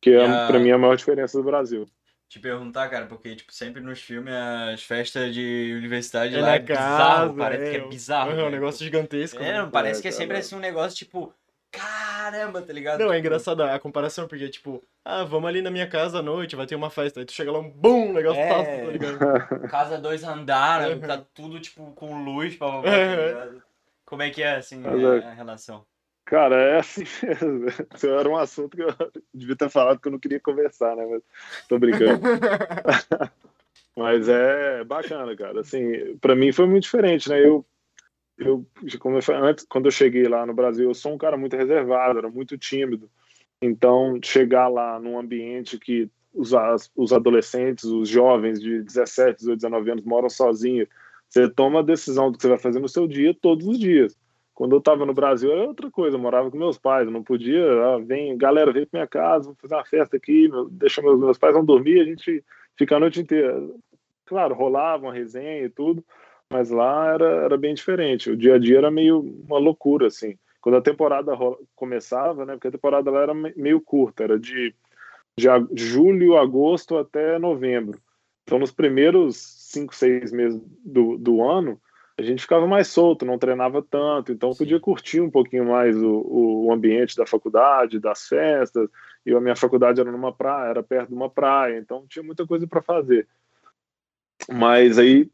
Que 0.00 0.10
é, 0.10 0.26
a... 0.26 0.46
para 0.46 0.58
mim, 0.58 0.70
a 0.70 0.78
maior 0.78 0.96
diferença 0.96 1.38
do 1.38 1.44
Brasil 1.44 1.88
te 2.28 2.40
perguntar, 2.40 2.88
cara, 2.88 3.06
porque, 3.06 3.36
tipo, 3.36 3.52
sempre 3.52 3.80
nos 3.80 4.00
filmes 4.00 4.34
as 4.34 4.82
festas 4.82 5.32
de 5.32 5.74
universidade 5.76 6.34
é 6.34 6.40
lá 6.40 6.54
é 6.54 6.58
casa, 6.58 6.80
bizarro, 6.80 7.36
parece 7.36 7.64
é, 7.64 7.70
que 7.70 7.76
é 7.76 7.88
bizarro. 7.88 8.30
É 8.32 8.44
um 8.44 8.50
negócio 8.50 8.84
gigantesco. 8.84 9.42
É, 9.42 9.62
né? 9.62 9.68
parece 9.72 10.02
que 10.02 10.08
é 10.08 10.10
sempre 10.10 10.36
assim 10.36 10.56
um 10.56 10.60
negócio, 10.60 10.96
tipo, 10.96 11.32
caramba, 11.76 12.62
tá 12.62 12.72
ligado? 12.72 12.98
Não, 12.98 13.12
é 13.12 13.16
tipo... 13.16 13.26
engraçado 13.26 13.62
a 13.62 13.78
comparação, 13.78 14.26
porque, 14.26 14.48
tipo, 14.48 14.82
ah, 15.04 15.24
vamos 15.24 15.48
ali 15.48 15.62
na 15.62 15.70
minha 15.70 15.86
casa 15.86 16.18
à 16.18 16.22
noite, 16.22 16.56
vai 16.56 16.66
ter 16.66 16.74
uma 16.74 16.90
festa. 16.90 17.20
Aí 17.20 17.26
tu 17.26 17.32
chega 17.32 17.52
lá, 17.52 17.58
um 17.58 17.70
bum, 17.70 18.12
negócio 18.12 18.40
é... 18.40 18.84
tá 18.84 18.90
ligado? 18.90 19.18
Casa 19.70 19.98
dois 19.98 20.24
andares, 20.24 21.00
tá 21.00 21.22
tudo, 21.34 21.60
tipo, 21.60 21.92
com 21.92 22.24
luz 22.24 22.56
pra 22.56 22.82
tá 22.82 22.90
ligado? 22.90 23.62
Como 24.04 24.22
é 24.22 24.30
que 24.30 24.42
é, 24.42 24.56
assim, 24.56 24.82
a, 24.86 25.28
a 25.28 25.32
relação? 25.32 25.84
Cara, 26.26 26.56
é 26.56 26.78
assim 26.78 27.04
mesmo. 27.22 27.66
Isso 27.94 28.06
era 28.08 28.28
um 28.28 28.36
assunto 28.36 28.76
que 28.76 28.82
eu 28.82 28.88
devia 29.32 29.56
ter 29.56 29.70
falado 29.70 30.00
que 30.00 30.08
eu 30.08 30.12
não 30.12 30.18
queria 30.18 30.40
conversar, 30.40 30.94
né? 30.96 31.06
Mas 31.08 31.22
tô 31.68 31.78
brincando. 31.78 32.20
Mas 33.96 34.28
é 34.28 34.84
bacana, 34.84 35.34
cara. 35.36 35.60
Assim, 35.60 36.16
para 36.18 36.34
mim 36.34 36.52
foi 36.52 36.66
muito 36.66 36.82
diferente, 36.82 37.28
né? 37.28 37.40
Eu, 37.40 37.64
eu, 38.38 38.66
como 38.98 39.16
eu 39.16 39.22
falei, 39.22 39.50
antes, 39.50 39.64
quando 39.68 39.86
eu 39.86 39.90
cheguei 39.90 40.24
lá 40.28 40.44
no 40.44 40.54
Brasil, 40.54 40.88
eu 40.88 40.94
sou 40.94 41.14
um 41.14 41.18
cara 41.18 41.36
muito 41.36 41.56
reservado, 41.56 42.18
era 42.18 42.30
muito 42.30 42.56
tímido. 42.58 43.10
Então, 43.60 44.18
chegar 44.22 44.68
lá 44.68 44.98
num 45.00 45.18
ambiente 45.18 45.78
que 45.78 46.10
os, 46.34 46.52
os 46.94 47.12
adolescentes, 47.12 47.84
os 47.84 48.08
jovens 48.08 48.60
de 48.60 48.82
17, 48.82 49.38
18, 49.38 49.56
19 49.58 49.90
anos 49.90 50.04
moram 50.04 50.28
sozinhos, 50.28 50.88
você 51.28 51.48
toma 51.48 51.80
a 51.80 51.82
decisão 51.82 52.30
do 52.30 52.36
que 52.36 52.42
você 52.42 52.48
vai 52.48 52.58
fazer 52.58 52.78
no 52.78 52.88
seu 52.88 53.08
dia 53.08 53.34
todos 53.34 53.66
os 53.66 53.78
dias. 53.78 54.16
Quando 54.54 54.74
eu 54.74 54.78
estava 54.78 55.04
no 55.04 55.12
Brasil 55.12 55.52
era 55.52 55.68
outra 55.68 55.90
coisa, 55.90 56.16
eu 56.16 56.20
morava 56.20 56.50
com 56.50 56.56
meus 56.56 56.78
pais, 56.78 57.10
não 57.10 57.22
podia, 57.22 57.62
ah, 57.84 57.98
vem, 57.98 58.36
galera, 58.38 58.72
vem 58.72 58.86
para 58.86 59.00
minha 59.00 59.06
casa, 59.06 59.44
vamos 59.44 59.60
fazer 59.60 59.74
uma 59.74 59.84
festa 59.84 60.16
aqui, 60.16 60.48
meu, 60.48 60.68
deixa 60.70 61.02
meus, 61.02 61.18
meus 61.18 61.36
pais 61.36 61.52
vão 61.52 61.64
dormir, 61.64 62.00
a 62.00 62.04
gente 62.04 62.42
fica 62.76 62.96
a 62.96 63.00
noite 63.00 63.20
inteira. 63.20 63.62
Claro, 64.24 64.54
rolava 64.54 65.04
uma 65.04 65.12
resenha 65.12 65.64
e 65.64 65.68
tudo, 65.68 66.02
mas 66.52 66.70
lá 66.70 67.12
era, 67.12 67.44
era 67.44 67.56
bem 67.56 67.74
diferente. 67.74 68.30
O 68.30 68.36
dia 68.36 68.54
a 68.54 68.58
dia 68.58 68.78
era 68.78 68.90
meio 68.90 69.20
uma 69.20 69.58
loucura, 69.58 70.06
assim. 70.06 70.38
Quando 70.60 70.76
a 70.76 70.82
temporada 70.82 71.32
começava, 71.74 72.44
né, 72.44 72.54
porque 72.54 72.68
a 72.68 72.72
temporada 72.72 73.10
lá 73.10 73.22
era 73.22 73.34
meio 73.34 73.80
curta, 73.80 74.24
era 74.24 74.38
de, 74.38 74.74
de 75.36 75.48
julho, 75.74 76.36
agosto 76.36 76.96
até 76.96 77.38
novembro. 77.38 78.00
Então, 78.42 78.58
nos 78.58 78.72
primeiros 78.72 79.36
cinco, 79.36 79.94
seis 79.94 80.32
meses 80.32 80.60
do, 80.84 81.18
do 81.18 81.42
ano, 81.42 81.80
a 82.18 82.22
gente 82.22 82.42
ficava 82.42 82.66
mais 82.66 82.88
solto, 82.88 83.26
não 83.26 83.38
treinava 83.38 83.82
tanto, 83.82 84.32
então 84.32 84.54
podia 84.54 84.80
curtir 84.80 85.20
um 85.20 85.30
pouquinho 85.30 85.66
mais 85.66 85.94
o, 86.00 86.66
o 86.66 86.72
ambiente 86.72 87.16
da 87.16 87.26
faculdade, 87.26 87.98
das 87.98 88.26
festas. 88.26 88.88
E 89.24 89.34
a 89.34 89.40
minha 89.40 89.56
faculdade 89.56 90.00
era 90.00 90.10
numa 90.10 90.32
praia, 90.32 90.70
era 90.70 90.82
perto 90.82 91.08
de 91.08 91.14
uma 91.14 91.28
praia, 91.28 91.78
então 91.78 92.06
tinha 92.08 92.22
muita 92.22 92.46
coisa 92.46 92.66
para 92.66 92.80
fazer. 92.80 93.28
Mas 94.50 94.98
aí 94.98 95.28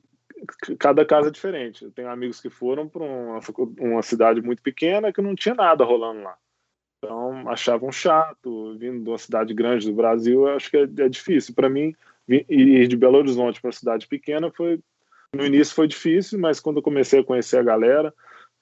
cada 0.78 1.05
casa 1.05 1.28
é 1.28 1.31
diferente. 1.31 1.85
Eu 1.85 1.90
tenho 1.90 2.09
amigos 2.09 2.40
que 2.40 2.50
foram 2.50 2.88
para 2.88 3.02
uma, 3.02 3.40
uma 3.78 4.02
cidade 4.02 4.42
muito 4.42 4.62
pequena 4.62 5.12
que 5.12 5.22
não 5.22 5.35
tinha 5.35 5.55
nada 5.55 5.85
rolando 5.85 6.22
lá. 6.22 6.37
Então 6.98 7.48
achavam 7.48 7.90
chato, 7.90 8.76
vindo 8.78 9.02
de 9.02 9.11
uma 9.11 9.18
cidade 9.18 9.52
grande 9.52 9.88
do 9.88 9.94
Brasil, 9.94 10.46
eu 10.46 10.55
acho 10.55 10.70
que 10.70 10.76
é, 10.76 10.83
é 10.83 11.09
difícil. 11.09 11.55
Para 11.55 11.68
mim, 11.68 11.94
ir 12.28 12.87
de 12.87 12.96
Belo 12.96 13.18
Horizonte 13.18 13.61
para 13.61 13.68
uma 13.68 13.72
cidade 13.72 14.07
pequena 14.07 14.50
foi 14.50 14.81
no 15.35 15.46
início 15.46 15.74
foi 15.74 15.88
difícil, 15.88 16.38
mas 16.38 16.61
quando 16.61 16.76
eu 16.76 16.83
comecei 16.83 17.20
a 17.20 17.24
conhecer 17.24 17.57
a 17.57 17.62
galera, 17.62 18.14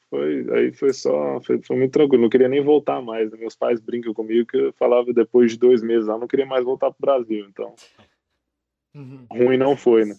foi, 0.08 0.46
aí 0.52 0.72
foi 0.72 0.92
só, 0.92 1.40
foi, 1.40 1.60
foi 1.62 1.76
muito 1.76 1.92
tranquilo. 1.92 2.22
Não 2.22 2.30
queria 2.30 2.48
nem 2.48 2.62
voltar 2.62 3.02
mais. 3.02 3.30
Né? 3.30 3.38
Meus 3.38 3.56
pais 3.56 3.80
brincam 3.80 4.14
comigo 4.14 4.46
que 4.46 4.56
eu 4.56 4.72
falava 4.74 5.12
depois 5.12 5.52
de 5.52 5.58
dois 5.58 5.82
meses 5.82 6.06
lá, 6.06 6.16
não 6.16 6.28
queria 6.28 6.46
mais 6.46 6.64
voltar 6.64 6.90
pro 6.92 7.00
Brasil. 7.00 7.46
Então, 7.48 7.74
uhum. 8.94 9.26
ruim 9.32 9.56
não 9.56 9.76
foi, 9.76 10.04
né? 10.04 10.14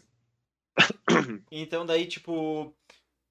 Então, 1.51 1.85
daí, 1.85 2.05
tipo, 2.05 2.73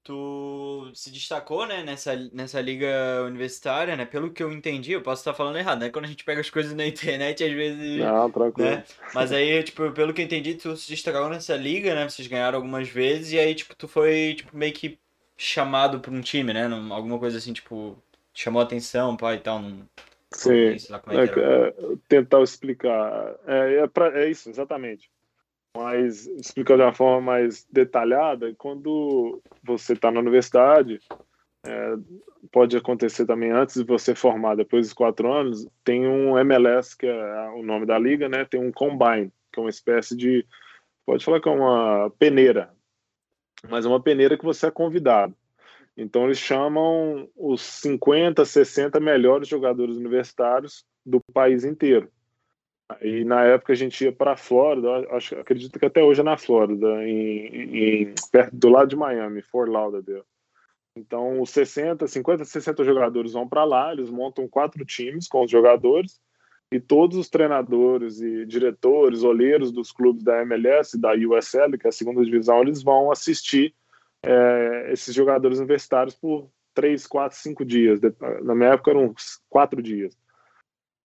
tu 0.03 0.91
se 0.93 1.11
destacou, 1.11 1.65
né, 1.67 1.83
nessa, 1.83 2.15
nessa 2.33 2.59
liga 2.59 3.23
universitária, 3.25 3.95
né? 3.95 4.05
Pelo 4.05 4.31
que 4.31 4.41
eu 4.41 4.51
entendi, 4.51 4.91
eu 4.91 5.01
posso 5.01 5.21
estar 5.21 5.33
falando 5.33 5.57
errado, 5.57 5.79
né? 5.81 5.89
Quando 5.89 6.05
a 6.05 6.07
gente 6.07 6.23
pega 6.23 6.41
as 6.41 6.49
coisas 6.49 6.73
na 6.73 6.85
internet, 6.85 7.43
às 7.43 7.51
vezes. 7.51 7.99
Não, 7.99 8.29
tranquilo. 8.29 8.69
Né? 8.69 8.83
Mas 9.13 9.31
aí, 9.31 9.63
tipo, 9.63 9.91
pelo 9.91 10.13
que 10.13 10.21
eu 10.21 10.25
entendi, 10.25 10.55
tu 10.55 10.75
se 10.75 10.89
destacou 10.89 11.29
nessa 11.29 11.55
liga, 11.55 11.93
né? 11.93 12.07
Vocês 12.07 12.27
ganharam 12.27 12.57
algumas 12.57 12.89
vezes, 12.89 13.33
e 13.33 13.39
aí, 13.39 13.53
tipo, 13.53 13.75
tu 13.75 13.87
foi, 13.87 14.35
tipo, 14.35 14.55
meio 14.55 14.73
que 14.73 14.97
chamado 15.37 15.99
por 15.99 16.13
um 16.13 16.21
time, 16.21 16.53
né? 16.53 16.65
Alguma 16.91 17.19
coisa 17.19 17.37
assim, 17.37 17.53
tipo, 17.53 17.97
chamou 18.33 18.61
atenção, 18.61 19.17
pai 19.17 19.35
e 19.35 19.39
tal. 19.39 19.61
Não... 19.61 19.87
Sim. 20.33 20.51
É, 20.51 21.15
é, 21.17 21.67
é, 21.67 21.73
tentar 22.07 22.41
explicar. 22.41 23.35
É, 23.45 23.75
é, 23.79 23.87
pra, 23.87 24.17
é 24.19 24.29
isso, 24.29 24.49
exatamente 24.49 25.09
mas 25.75 26.27
explicando 26.27 26.79
de 26.79 26.85
uma 26.85 26.93
forma 26.93 27.21
mais 27.21 27.65
detalhada, 27.71 28.53
quando 28.57 29.41
você 29.63 29.93
está 29.93 30.11
na 30.11 30.19
universidade, 30.19 30.99
é, 31.65 31.95
pode 32.51 32.75
acontecer 32.75 33.25
também 33.25 33.51
antes 33.51 33.75
de 33.75 33.83
você 33.83 34.13
formar, 34.13 34.55
depois 34.55 34.87
dos 34.87 34.93
quatro 34.93 35.31
anos, 35.31 35.67
tem 35.83 36.07
um 36.07 36.37
MLS, 36.39 36.97
que 36.97 37.05
é 37.05 37.49
o 37.51 37.63
nome 37.63 37.85
da 37.85 37.97
liga, 37.97 38.27
né? 38.27 38.45
Tem 38.45 38.59
um 38.59 38.71
combine, 38.71 39.31
que 39.51 39.59
é 39.59 39.63
uma 39.63 39.69
espécie 39.69 40.15
de, 40.15 40.45
pode 41.05 41.23
falar 41.23 41.39
que 41.39 41.47
é 41.47 41.51
uma 41.51 42.11
peneira, 42.19 42.73
mas 43.69 43.85
é 43.85 43.87
uma 43.87 44.01
peneira 44.01 44.37
que 44.37 44.45
você 44.45 44.67
é 44.67 44.71
convidado. 44.71 45.35
Então 45.95 46.25
eles 46.25 46.39
chamam 46.39 47.29
os 47.35 47.61
50, 47.61 48.43
60 48.43 48.99
melhores 48.99 49.47
jogadores 49.47 49.97
universitários 49.97 50.85
do 51.05 51.19
país 51.33 51.63
inteiro. 51.63 52.09
E 53.01 53.23
na 53.23 53.43
época 53.43 53.73
a 53.73 53.75
gente 53.75 54.03
ia 54.03 54.11
para 54.11 54.33
a 54.33 54.37
Flórida, 54.37 54.89
acho, 55.11 55.35
acredito 55.35 55.77
que 55.79 55.85
até 55.85 56.03
hoje 56.03 56.21
é 56.21 56.23
na 56.23 56.37
Flórida, 56.37 56.87
em, 57.03 58.03
em, 58.03 58.15
perto 58.31 58.55
do 58.55 58.69
lado 58.69 58.89
de 58.89 58.95
Miami, 58.95 59.41
Fort 59.41 59.69
Lauderdale. 59.69 60.23
Então, 60.95 61.41
os 61.41 61.49
60, 61.51 62.05
50, 62.07 62.43
60 62.43 62.83
jogadores 62.83 63.33
vão 63.33 63.47
para 63.47 63.63
lá, 63.63 63.93
eles 63.93 64.09
montam 64.09 64.47
quatro 64.47 64.83
times 64.83 65.27
com 65.27 65.43
os 65.43 65.51
jogadores, 65.51 66.19
e 66.71 66.79
todos 66.79 67.17
os 67.17 67.29
treinadores 67.29 68.21
e 68.21 68.45
diretores, 68.45 69.23
olheiros 69.23 69.71
dos 69.71 69.91
clubes 69.91 70.23
da 70.23 70.41
MLS, 70.41 70.97
da 70.97 71.13
USL, 71.13 71.77
que 71.77 71.85
é 71.85 71.89
a 71.89 71.93
segunda 71.93 72.23
divisão, 72.23 72.61
eles 72.61 72.81
vão 72.81 73.11
assistir 73.11 73.73
é, 74.23 74.89
esses 74.91 75.13
jogadores 75.13 75.59
universitários 75.59 76.15
por 76.15 76.49
três, 76.73 77.05
quatro, 77.05 77.37
cinco 77.37 77.65
dias. 77.65 77.99
Na 78.43 78.55
minha 78.55 78.69
época 78.69 78.91
eram 78.91 79.13
quatro 79.49 79.81
dias. 79.81 80.17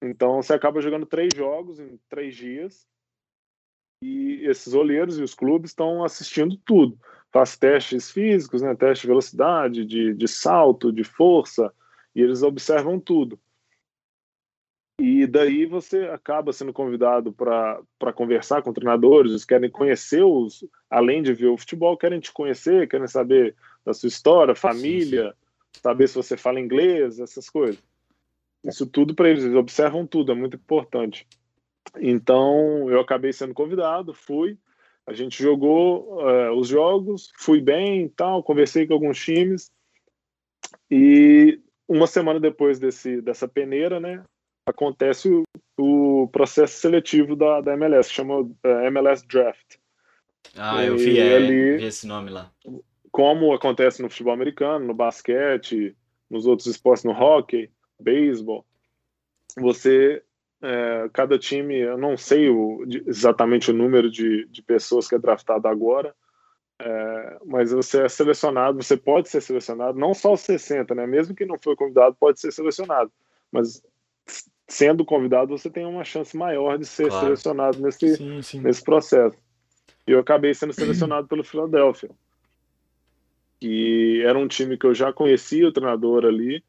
Então 0.09 0.43
você 0.43 0.55
acaba 0.55 0.81
jogando 0.81 1.07
três 1.07 1.31
jogos 1.35 1.79
em 1.79 1.99
três 2.09 2.35
dias 2.35 2.87
e 4.03 4.41
esses 4.45 4.75
olheiros 4.75 5.19
e 5.19 5.23
os 5.23 5.35
clubes 5.35 5.71
estão 5.71 6.05
assistindo 6.05 6.57
tudo. 6.65 6.99
Faz 7.33 7.57
testes 7.57 8.11
físicos, 8.11 8.63
né? 8.63 8.75
teste 8.75 9.03
de 9.03 9.09
velocidade, 9.09 9.85
de, 9.85 10.15
de 10.15 10.29
salto, 10.29 10.93
de 10.93 11.05
força, 11.05 11.73
e 12.15 12.23
eles 12.23 12.43
observam 12.43 13.01
tudo. 13.01 13.39
E 14.99 15.27
daí 15.27 15.67
você 15.67 16.05
acaba 16.05 16.53
sendo 16.55 16.73
convidado 16.73 17.31
para 17.31 18.13
conversar 18.15 18.63
com 18.63 18.73
treinadores, 18.73 19.31
eles 19.31 19.45
querem 19.45 19.69
conhecer 19.69 20.23
os, 20.23 20.65
além 20.89 21.23
de 21.23 21.35
ver 21.35 21.49
o 21.49 21.59
futebol, 21.59 21.99
querem 21.99 22.19
te 22.19 22.33
conhecer, 22.33 22.89
querem 22.89 23.07
saber 23.07 23.55
da 23.85 23.93
sua 23.93 24.09
história, 24.09 24.55
família, 24.55 25.35
saber 25.83 26.09
se 26.09 26.15
você 26.15 26.37
fala 26.37 26.61
inglês, 26.61 27.21
essas 27.21 27.51
coisas. 27.51 27.83
Isso 28.67 28.87
tudo 28.87 29.15
para 29.15 29.29
eles, 29.29 29.45
eles 29.45 29.57
observam 29.57 30.07
tudo, 30.07 30.33
é 30.33 30.35
muito 30.35 30.57
importante. 30.57 31.27
Então, 31.99 32.91
eu 32.91 33.01
acabei 33.01 33.33
sendo 33.33 33.55
convidado, 33.55 34.13
fui, 34.13 34.59
a 35.07 35.13
gente 35.13 35.41
jogou 35.41 36.21
uh, 36.21 36.53
os 36.59 36.69
jogos, 36.69 37.31
fui 37.39 37.61
bem 37.61 38.05
e 38.05 38.09
tal, 38.09 38.43
conversei 38.43 38.87
com 38.87 38.95
alguns 38.95 39.19
times, 39.19 39.71
e 40.91 41.61
uma 41.87 42.09
semana 42.09 42.41
depois 42.41 42.81
desse, 42.81 43.21
dessa 43.21 43.47
peneira, 43.47 44.01
né, 44.01 44.25
acontece 44.67 45.29
o, 45.29 45.45
o 45.79 46.29
processo 46.29 46.81
seletivo 46.81 47.37
da, 47.37 47.61
da 47.61 47.75
MLS, 47.75 48.11
chama 48.11 48.41
uh, 48.41 48.57
MLS 48.87 49.25
Draft. 49.27 49.77
Ah, 50.57 50.85
eu 50.85 50.97
vi, 50.97 51.19
é, 51.19 51.37
ali, 51.37 51.77
vi 51.77 51.85
esse 51.85 52.07
nome 52.07 52.31
lá. 52.31 52.51
Como 53.13 53.53
acontece 53.53 54.03
no 54.03 54.11
futebol 54.11 54.33
americano, 54.33 54.87
no 54.87 54.95
basquete, 54.95 55.97
nos 56.29 56.47
outros 56.47 56.67
esportes, 56.67 57.05
no 57.05 57.13
hockey, 57.13 57.71
beisebol, 57.99 58.65
você 59.57 60.23
é, 60.63 61.09
cada 61.13 61.39
time, 61.39 61.77
eu 61.79 61.99
não 61.99 62.17
sei 62.17 62.49
o, 62.49 62.85
exatamente 63.07 63.71
o 63.71 63.75
número 63.75 64.11
de, 64.11 64.47
de 64.47 64.63
pessoas 64.63 65.09
que 65.09 65.15
é 65.15 65.19
draftado 65.19 65.69
agora, 65.69 66.15
é, 66.79 67.39
mas 67.45 67.73
você 67.73 68.03
é 68.03 68.09
selecionado, 68.09 68.83
você 68.83 68.97
pode 68.97 69.29
ser 69.29 69.41
selecionado, 69.41 69.99
não 69.99 70.13
só 70.13 70.35
os 70.35 70.41
60, 70.41 70.95
né? 70.95 71.07
Mesmo 71.07 71.35
que 71.35 71.47
não 71.47 71.59
foi 71.59 71.75
convidado, 71.75 72.17
pode 72.19 72.39
ser 72.41 72.53
selecionado. 72.53 73.11
Mas 73.51 73.83
sendo 74.69 75.05
convidado, 75.05 75.57
você 75.57 75.71
tem 75.71 75.87
uma 75.87 76.05
chance 76.05 76.37
maior 76.37 76.79
de 76.79 76.85
ser 76.85 77.09
claro. 77.09 77.25
selecionado 77.25 77.81
nesse, 77.81 78.17
sim, 78.17 78.43
sim. 78.43 78.61
nesse 78.61 78.83
processo. 78.83 79.37
E 80.07 80.13
eu 80.13 80.19
acabei 80.19 80.53
sendo 80.53 80.73
selecionado 80.75 81.27
pelo 81.27 81.45
Philadelphia. 81.45 82.11
E 83.61 84.23
era 84.25 84.39
um 84.39 84.49
time 84.49 84.77
que 84.77 84.87
eu 84.87 84.95
já 84.95 85.13
conhecia 85.13 85.67
o 85.67 85.73
treinador 85.73 86.27
ali, 86.27 86.63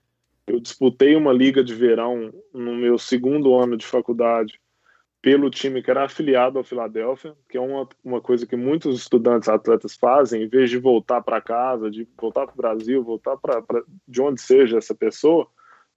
eu 0.47 0.59
disputei 0.61 1.15
uma 1.15 1.33
liga 1.33 1.61
de 1.61 1.75
verão 1.75 2.33
no 2.53 2.73
meu 2.73 2.97
segundo 2.97 3.53
ano 3.53 3.75
de 3.75 3.85
faculdade 3.85 4.59
pelo 5.21 5.49
time 5.49 5.83
que 5.83 5.91
era 5.91 6.05
afiliado 6.05 6.57
ao 6.57 6.63
Filadélfia, 6.63 7.35
que 7.49 7.57
é 7.57 7.59
uma, 7.59 7.87
uma 8.01 8.21
coisa 8.21 8.47
que 8.47 8.55
muitos 8.55 8.97
estudantes 8.97 9.49
atletas 9.49 9.97
fazem, 9.97 10.43
em 10.43 10.47
vez 10.47 10.69
de 10.69 10.77
voltar 10.77 11.21
para 11.21 11.41
casa, 11.41 11.91
de 11.91 12.07
voltar 12.17 12.45
para 12.45 12.53
o 12.53 12.57
Brasil, 12.57 13.03
voltar 13.03 13.35
para 13.35 13.61
de 14.07 14.21
onde 14.21 14.39
seja 14.39 14.77
essa 14.77 14.95
pessoa, 14.95 15.47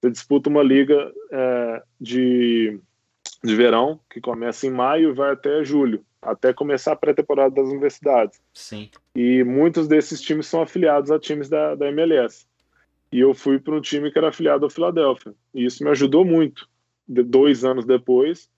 você 0.00 0.10
disputa 0.10 0.50
uma 0.50 0.64
liga 0.64 1.12
é, 1.30 1.82
de, 2.00 2.80
de 3.44 3.54
verão 3.54 4.00
que 4.10 4.20
começa 4.20 4.66
em 4.66 4.70
maio 4.70 5.10
e 5.10 5.14
vai 5.14 5.32
até 5.32 5.62
julho, 5.62 6.04
até 6.20 6.52
começar 6.52 6.92
a 6.92 6.96
pré-temporada 6.96 7.54
das 7.54 7.68
universidades. 7.68 8.40
Sim. 8.52 8.90
E 9.14 9.44
muitos 9.44 9.86
desses 9.86 10.20
times 10.20 10.46
são 10.46 10.62
afiliados 10.62 11.10
a 11.10 11.20
times 11.20 11.48
da, 11.48 11.76
da 11.76 11.86
MLS 11.88 12.49
e 13.12 13.20
eu 13.20 13.34
fui 13.34 13.58
para 13.58 13.74
um 13.74 13.80
time 13.80 14.10
que 14.10 14.18
era 14.18 14.28
afiliado 14.28 14.64
ao 14.64 14.70
Philadelphia. 14.70 15.34
E 15.52 15.64
isso 15.64 15.82
me 15.82 15.90
ajudou 15.90 16.24
muito. 16.24 16.68
De, 17.06 17.22
dois 17.22 17.64
anos 17.64 17.84
depois, 17.84 18.48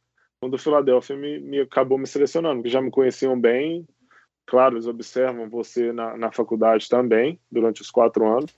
quando 0.40 0.54
o 0.54 0.58
Philadelphia 0.58 1.16
me, 1.16 1.38
me, 1.40 1.60
acabou 1.60 1.96
me 1.96 2.06
selecionando, 2.06 2.56
porque 2.56 2.68
já 2.68 2.82
me 2.82 2.90
conheciam 2.90 3.40
bem. 3.40 3.86
Claro, 4.44 4.74
eles 4.74 4.86
observam 4.86 5.48
você 5.48 5.92
na, 5.92 6.16
na 6.18 6.30
faculdade 6.30 6.88
também, 6.88 7.38
durante 7.50 7.80
os 7.80 7.90
quatro 7.90 8.26
anos. 8.26 8.52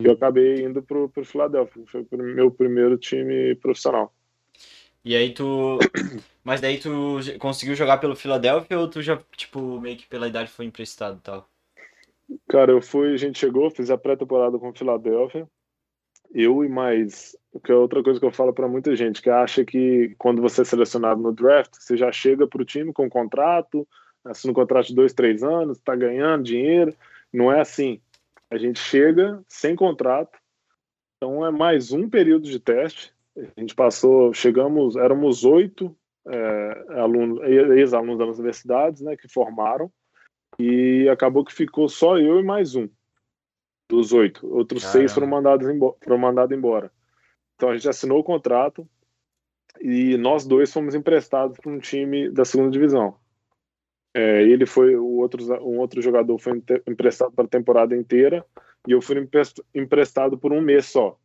E 0.00 0.06
eu 0.06 0.12
acabei 0.12 0.62
indo 0.62 0.82
para 0.82 0.98
o 0.98 1.24
Philadelphia. 1.24 1.84
Foi 1.86 2.06
o 2.10 2.16
meu 2.16 2.50
primeiro 2.50 2.98
time 2.98 3.54
profissional. 3.56 4.12
E 5.04 5.16
aí 5.16 5.32
tu. 5.32 5.78
Mas 6.44 6.60
daí 6.60 6.78
tu 6.78 7.18
conseguiu 7.38 7.74
jogar 7.74 7.98
pelo 7.98 8.16
Philadelphia 8.16 8.78
ou 8.78 8.88
tu 8.88 9.02
já, 9.02 9.18
tipo, 9.36 9.80
meio 9.80 9.96
que 9.96 10.06
pela 10.06 10.28
idade 10.28 10.50
foi 10.50 10.64
emprestado 10.64 11.20
tal? 11.22 11.49
Cara, 12.48 12.72
eu 12.72 12.80
fui, 12.80 13.12
a 13.12 13.16
gente 13.16 13.38
chegou, 13.38 13.70
fiz 13.70 13.90
a 13.90 13.98
pré-temporada 13.98 14.58
com 14.58 14.72
Filadélfia. 14.72 15.48
Eu 16.32 16.64
e 16.64 16.68
mais, 16.68 17.36
que 17.64 17.72
é 17.72 17.74
outra 17.74 18.02
coisa 18.02 18.20
que 18.20 18.26
eu 18.26 18.30
falo 18.30 18.52
para 18.52 18.68
muita 18.68 18.94
gente, 18.94 19.20
que 19.20 19.28
acha 19.28 19.64
que 19.64 20.14
quando 20.16 20.40
você 20.40 20.62
é 20.62 20.64
selecionado 20.64 21.20
no 21.20 21.32
draft, 21.32 21.74
você 21.74 21.96
já 21.96 22.12
chega 22.12 22.46
para 22.46 22.62
o 22.62 22.64
time 22.64 22.92
com 22.92 23.06
um 23.06 23.08
contrato, 23.08 23.86
assina 24.24 24.52
um 24.52 24.54
contrato 24.54 24.86
de 24.86 24.94
dois, 24.94 25.12
três 25.12 25.42
anos, 25.42 25.78
está 25.78 25.96
ganhando 25.96 26.44
dinheiro. 26.44 26.94
Não 27.32 27.50
é 27.50 27.60
assim. 27.60 28.00
A 28.48 28.56
gente 28.56 28.78
chega 28.78 29.42
sem 29.48 29.74
contrato, 29.74 30.38
então 31.16 31.44
é 31.44 31.50
mais 31.50 31.92
um 31.92 32.08
período 32.08 32.48
de 32.48 32.60
teste. 32.60 33.12
A 33.36 33.60
gente 33.60 33.74
passou, 33.74 34.32
chegamos, 34.32 34.96
éramos 34.96 35.44
oito 35.44 35.96
é, 36.26 36.84
alunos, 37.00 37.40
ex-alunos 37.42 38.18
das 38.18 38.38
universidades, 38.38 39.02
né, 39.02 39.16
que 39.16 39.28
formaram. 39.28 39.90
E 40.60 41.08
acabou 41.08 41.42
que 41.42 41.54
ficou 41.54 41.88
só 41.88 42.18
eu 42.18 42.38
e 42.38 42.42
mais 42.42 42.76
um 42.76 42.86
dos 43.88 44.12
oito. 44.12 44.46
Outros 44.46 44.82
Caramba. 44.82 44.98
seis 44.98 45.14
foram 45.14 45.26
mandados, 45.26 45.66
embora, 45.66 45.96
foram 46.04 46.18
mandados 46.18 46.56
embora. 46.56 46.92
Então 47.54 47.70
a 47.70 47.74
gente 47.74 47.88
assinou 47.88 48.18
o 48.18 48.24
contrato 48.24 48.86
e 49.80 50.18
nós 50.18 50.44
dois 50.46 50.70
fomos 50.70 50.94
emprestados 50.94 51.56
para 51.56 51.72
um 51.72 51.78
time 51.78 52.30
da 52.30 52.44
segunda 52.44 52.70
divisão. 52.70 53.16
É, 54.12 54.42
ele 54.42 54.66
foi 54.66 54.94
o 54.96 55.06
outro, 55.16 55.42
um 55.64 55.78
outro 55.78 56.02
jogador 56.02 56.36
foi 56.38 56.62
emprestado 56.86 57.32
para 57.32 57.46
a 57.46 57.48
temporada 57.48 57.96
inteira 57.96 58.44
e 58.86 58.92
eu 58.92 59.00
fui 59.00 59.16
emprestado 59.74 60.36
por 60.36 60.52
um 60.52 60.60
mês 60.60 60.86
só, 60.86 61.18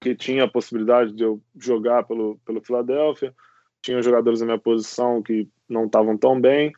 que 0.00 0.16
tinha 0.16 0.44
a 0.44 0.50
possibilidade 0.50 1.12
de 1.12 1.22
eu 1.22 1.40
jogar 1.56 2.04
pelo 2.04 2.36
pelo 2.44 2.60
Philadelphia, 2.60 3.32
tinha 3.80 4.02
jogadores 4.02 4.40
na 4.40 4.46
minha 4.46 4.58
posição 4.58 5.22
que 5.22 5.48
não 5.68 5.86
estavam 5.86 6.18
tão 6.18 6.40
bem 6.40 6.72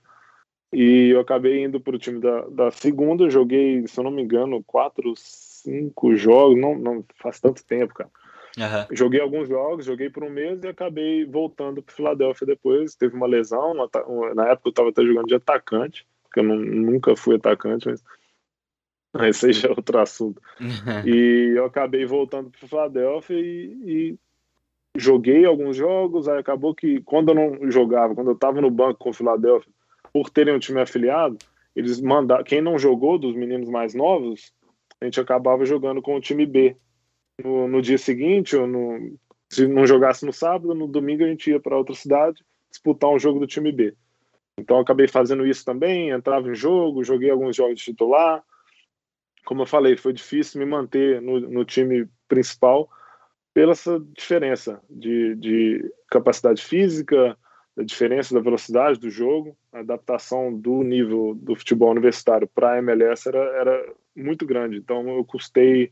e 0.72 1.11
eu 1.11 1.20
acabei 1.20 1.64
indo 1.64 1.80
para 1.80 1.96
o 1.96 1.98
time 1.98 2.20
da, 2.20 2.42
da 2.48 2.70
segunda, 2.70 3.28
joguei, 3.28 3.87
se 3.87 3.98
eu 3.98 4.04
não 4.04 4.11
me 4.11 4.22
engano, 4.22 4.62
quatro, 4.62 5.12
cinco 5.16 6.14
jogos, 6.14 6.59
não, 6.59 6.78
não 6.78 7.04
faz 7.16 7.40
tanto 7.40 7.64
tempo, 7.64 7.92
cara. 7.94 8.11
Uhum. 8.59 8.96
Joguei 8.96 9.20
alguns 9.20 9.48
jogos, 9.48 9.85
joguei 9.85 10.11
por 10.11 10.24
um 10.24 10.30
mês 10.30 10.62
e 10.62 10.68
acabei 10.68 11.24
voltando 11.24 11.83
para 11.83 11.94
Filadélfia 11.94 12.46
depois. 12.46 12.94
Teve 12.94 13.14
uma 13.14 13.26
lesão, 13.26 13.72
uma, 13.72 13.88
uma, 14.06 14.35
na 14.35 14.48
época 14.48 14.68
eu 14.68 14.70
estava 14.70 14.88
até 14.90 15.04
jogando 15.04 15.26
de 15.26 15.35
atacante, 15.35 16.06
porque 16.24 16.40
eu 16.40 16.44
não, 16.44 16.56
nunca 16.56 17.16
fui 17.16 17.37
atacante, 17.37 17.88
mas 17.88 18.02
esse 19.44 19.52
já 19.52 19.68
é 19.68 19.72
outro 19.72 19.98
assunto. 19.98 20.40
Uhum. 20.61 21.03
E 21.07 21.57
eu 21.57 21.64
acabei 21.64 22.05
voltando 22.05 22.51
para 22.51 22.68
Filadélfia 22.68 23.36
e, 23.36 23.72
e, 23.84 24.18
joguei 24.97 25.44
alguns 25.44 25.76
jogos. 25.76 26.28
Aí 26.28 26.38
acabou 26.38 26.74
que 26.74 27.01
quando 27.03 27.30
eu 27.30 27.34
não 27.34 27.70
jogava, 27.70 28.14
quando 28.14 28.30
eu 28.30 28.34
estava 28.34 28.61
no 28.61 28.70
banco 28.70 28.99
com 28.99 29.11
o 29.11 29.14
Filadélfia, 29.14 29.72
por 30.12 30.30
terem 30.30 30.54
um 30.54 30.58
time 30.58 30.80
afiliado, 30.80 31.38
eles 31.74 32.00
mandaram. 32.00 32.44
Quem 32.44 32.61
não 32.61 32.78
jogou 32.78 33.18
dos 33.18 33.34
meninos 33.34 33.68
mais 33.68 33.94
novos, 33.94 34.52
a 35.00 35.04
gente 35.04 35.20
acabava 35.20 35.64
jogando 35.64 36.02
com 36.02 36.16
o 36.16 36.20
time 36.20 36.46
B. 36.46 36.76
No, 37.42 37.66
no 37.66 37.80
dia 37.80 37.96
seguinte, 37.96 38.54
ou 38.54 38.66
no, 38.66 39.16
se 39.48 39.66
não 39.66 39.86
jogasse 39.86 40.26
no 40.26 40.32
sábado, 40.32 40.74
no 40.74 40.86
domingo 40.86 41.24
a 41.24 41.26
gente 41.26 41.50
ia 41.50 41.58
para 41.58 41.76
outra 41.76 41.94
cidade 41.94 42.44
disputar 42.70 43.11
um 43.11 43.18
jogo 43.18 43.40
do 43.40 43.46
time 43.46 43.72
B. 43.72 43.94
Então 44.58 44.78
acabei 44.78 45.08
fazendo 45.08 45.46
isso 45.46 45.64
também, 45.64 46.11
entrava 46.11 46.48
em 46.50 46.54
jogo, 46.54 47.02
joguei 47.02 47.30
alguns 47.30 47.56
jogos 47.56 47.78
de 47.78 47.84
titular. 47.84 48.42
Como 49.44 49.62
eu 49.62 49.66
falei, 49.66 49.96
foi 49.96 50.12
difícil 50.12 50.61
me 50.61 50.66
manter 50.66 51.20
no, 51.20 51.40
no 51.40 51.64
time 51.64 52.06
principal 52.28 52.88
pela 53.52 53.72
essa 53.72 53.98
diferença 54.16 54.80
de, 54.88 55.34
de 55.34 55.92
capacidade 56.08 56.62
física, 56.62 57.36
a 57.81 57.83
diferença 57.83 58.35
da 58.35 58.41
velocidade 58.41 59.01
do 59.01 59.09
jogo, 59.09 59.57
a 59.72 59.81
adaptação 59.81 60.55
do 60.55 60.83
nível 60.83 61.35
do 61.35 61.57
futebol 61.57 61.91
universitário 61.91 62.47
para 62.47 62.72
a 62.72 62.78
MLS 62.78 63.26
era, 63.26 63.39
era 63.39 63.95
muito 64.14 64.45
grande. 64.47 64.76
Então 64.76 65.09
eu 65.09 65.24
custei 65.24 65.91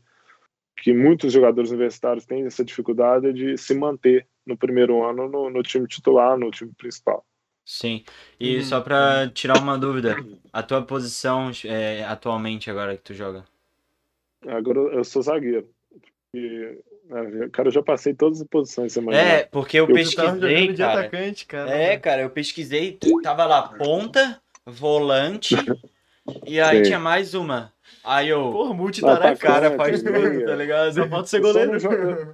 que 0.77 0.93
muitos 0.93 1.33
jogadores 1.33 1.71
universitários 1.71 2.25
têm 2.25 2.45
essa 2.45 2.63
dificuldade 2.63 3.33
de 3.33 3.57
se 3.57 3.73
manter 3.73 4.27
no 4.45 4.55
primeiro 4.55 5.03
ano 5.03 5.27
no, 5.27 5.49
no 5.49 5.63
time 5.63 5.87
titular, 5.87 6.37
no 6.37 6.51
time 6.51 6.71
principal. 6.77 7.25
Sim. 7.65 8.03
E 8.39 8.57
hum. 8.57 8.61
só 8.63 8.81
para 8.81 9.27
tirar 9.29 9.57
uma 9.59 9.77
dúvida, 9.77 10.15
a 10.53 10.61
tua 10.61 10.83
posição 10.83 11.51
é, 11.65 12.03
atualmente 12.03 12.69
agora 12.69 12.95
que 12.95 13.03
tu 13.03 13.13
joga? 13.15 13.43
Agora 14.45 14.79
eu 14.79 15.03
sou 15.03 15.23
zagueiro. 15.23 15.67
E 16.35 16.77
cara, 17.51 17.67
eu 17.67 17.71
já 17.71 17.81
passei 17.81 18.13
todas 18.13 18.41
as 18.41 18.47
posições 18.47 18.93
semana. 18.93 19.17
É, 19.17 19.43
porque 19.45 19.79
eu, 19.79 19.87
eu 19.87 19.95
pesquisei, 19.95 20.73
cara. 20.75 20.99
Atacante, 20.99 21.45
cara. 21.45 21.71
É, 21.71 21.97
cara, 21.97 22.21
eu 22.21 22.29
pesquisei, 22.29 22.97
tava 23.23 23.45
lá 23.45 23.63
ponta, 23.69 24.41
volante 24.65 25.55
e 26.45 26.59
aí 26.59 26.77
Sim. 26.77 26.83
tinha 26.83 26.99
mais 26.99 27.33
uma. 27.33 27.73
Aí 28.03 28.29
eu, 28.29 28.51
porra, 28.51 28.73
multitarefa, 28.73 29.41
cara, 29.41 29.75
faz 29.75 30.01
tudo, 30.01 30.45
tá 30.45 30.55
ligado? 30.55 30.93
Só 30.93 31.07
falta 31.07 31.27
ser 31.27 31.41
goleiro. 31.41 31.73
Eu 31.73 31.79
só, 31.79 31.91
joguei, 31.91 32.25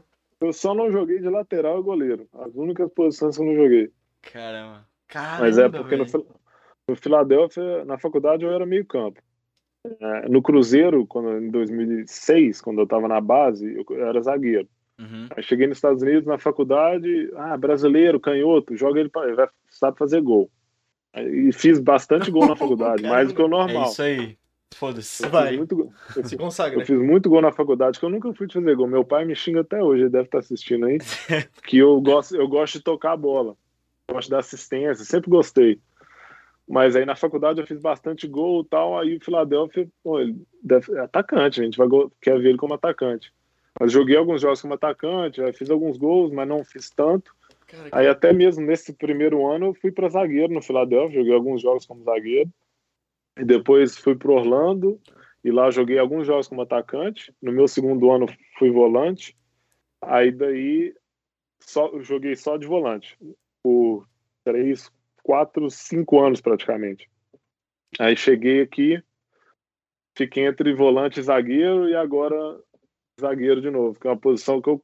eu 0.41 0.53
só 0.53 0.73
não 0.73 0.91
joguei 0.91 1.19
de 1.19 1.29
lateral 1.29 1.79
e 1.79 1.83
goleiro. 1.83 2.27
As 2.33 2.53
únicas 2.55 2.91
posições 2.91 3.35
que 3.35 3.43
eu 3.43 3.47
não 3.47 3.55
joguei. 3.55 3.91
Caramba. 4.21 4.85
Caramba 5.07 5.41
Mas 5.41 5.57
é 5.57 5.69
porque 5.69 5.95
no, 5.95 6.05
no 6.87 6.95
Filadélfia, 6.95 7.85
na 7.85 7.97
faculdade, 7.97 8.43
eu 8.43 8.51
era 8.51 8.65
meio 8.65 8.85
campo. 8.85 9.21
É, 9.99 10.29
no 10.29 10.41
Cruzeiro, 10.41 11.05
quando, 11.05 11.37
em 11.37 11.49
2006, 11.49 12.61
quando 12.61 12.79
eu 12.79 12.83
estava 12.83 13.07
na 13.07 13.21
base, 13.21 13.75
eu 13.75 14.05
era 14.05 14.21
zagueiro. 14.21 14.67
Uhum. 14.99 15.27
Aí 15.35 15.43
cheguei 15.43 15.67
nos 15.67 15.77
Estados 15.77 16.01
Unidos 16.01 16.25
na 16.25 16.37
faculdade, 16.37 17.29
ah, 17.35 17.57
brasileiro, 17.57 18.19
canhoto, 18.19 18.75
joga 18.75 18.99
ele, 18.99 19.09
pra, 19.09 19.49
sabe 19.69 19.97
fazer 19.97 20.21
gol. 20.21 20.49
E 21.15 21.51
fiz 21.53 21.79
bastante 21.79 22.31
gol 22.31 22.47
na 22.47 22.55
faculdade, 22.57 23.03
mais 23.03 23.29
do 23.29 23.35
que 23.35 23.41
o 23.41 23.47
normal. 23.47 23.85
É 23.85 23.87
isso 23.87 24.01
aí. 24.01 24.37
Foda-se. 24.75 25.27
Vai. 25.27 25.55
Muito, 25.55 25.91
eu, 26.15 26.23
Se 26.27 26.35
consagra. 26.35 26.79
Eu 26.79 26.85
fiz 26.85 26.99
muito 26.99 27.29
gol 27.29 27.41
na 27.41 27.51
faculdade, 27.51 27.99
que 27.99 28.05
eu 28.05 28.09
nunca 28.09 28.33
fui 28.33 28.47
fazer 28.51 28.75
gol. 28.75 28.87
Meu 28.87 29.05
pai 29.05 29.23
me 29.23 29.35
xinga 29.35 29.61
até 29.61 29.81
hoje, 29.81 30.03
ele 30.03 30.09
deve 30.09 30.25
estar 30.25 30.39
assistindo 30.39 30.85
aí. 30.85 30.97
que 31.65 31.77
eu 31.77 31.99
gosto, 32.01 32.35
eu 32.35 32.47
gosto 32.47 32.73
de 32.77 32.83
tocar 32.83 33.13
a 33.13 33.17
bola. 33.17 33.55
Gosto 34.11 34.29
da 34.29 34.39
assistência, 34.39 35.05
sempre 35.05 35.29
gostei. 35.29 35.79
Mas 36.67 36.95
aí 36.95 37.05
na 37.05 37.15
faculdade 37.15 37.61
eu 37.61 37.67
fiz 37.67 37.79
bastante 37.79 38.27
gol 38.27 38.61
e 38.61 38.65
tal. 38.65 38.97
Aí 38.99 39.17
o 39.17 39.23
Philadelphia, 39.23 39.87
pô, 40.03 40.19
ele 40.19 40.35
deve, 40.63 40.93
é 40.95 41.01
atacante, 41.01 41.61
a 41.61 41.63
gente 41.63 41.77
vai, 41.77 41.87
quer 42.21 42.39
ver 42.39 42.49
ele 42.49 42.57
como 42.57 42.73
atacante. 42.73 43.31
Mas 43.79 43.91
joguei 43.91 44.15
alguns 44.15 44.41
jogos 44.41 44.61
como 44.61 44.73
atacante, 44.73 45.41
fiz 45.53 45.69
alguns 45.69 45.97
gols, 45.97 46.31
mas 46.31 46.47
não 46.47 46.63
fiz 46.63 46.89
tanto. 46.89 47.35
Cara, 47.67 47.89
Aí 47.91 48.07
até 48.07 48.31
mesmo 48.31 48.65
nesse 48.65 48.93
primeiro 48.93 49.45
ano 49.45 49.67
eu 49.67 49.73
fui 49.73 49.91
para 49.91 50.09
zagueiro 50.09 50.53
no 50.53 50.61
Philadelphia, 50.61 51.19
joguei 51.19 51.33
alguns 51.33 51.61
jogos 51.61 51.85
como 51.85 52.03
zagueiro. 52.03 52.49
E 53.37 53.43
depois 53.43 53.97
fui 53.97 54.15
para 54.15 54.31
Orlando 54.31 54.99
e 55.43 55.51
lá 55.51 55.69
joguei 55.69 55.99
alguns 55.99 56.25
jogos 56.25 56.47
como 56.47 56.61
atacante. 56.61 57.33
No 57.41 57.51
meu 57.51 57.67
segundo 57.67 58.09
ano 58.09 58.27
fui 58.57 58.71
volante. 58.71 59.37
Aí 60.01 60.31
daí 60.31 60.93
só 61.59 61.91
joguei 61.99 62.35
só 62.35 62.57
de 62.57 62.65
volante 62.65 63.17
por 63.61 64.07
três, 64.43 64.91
quatro, 65.25 65.71
cinco 65.71 66.23
anos 66.23 66.39
praticamente. 66.39 67.09
Aí 67.99 68.15
cheguei 68.15 68.61
aqui, 68.61 69.01
fiquei 70.15 70.45
entre 70.45 70.71
volante 70.75 71.19
e 71.19 71.23
zagueiro 71.23 71.89
e 71.89 71.95
agora 71.95 72.35
zagueiro 73.19 73.59
de 73.59 73.71
novo, 73.71 73.99
que 73.99 74.07
é 74.07 74.11
uma 74.11 74.19
posição 74.19 74.61
que 74.61 74.69
eu 74.69 74.83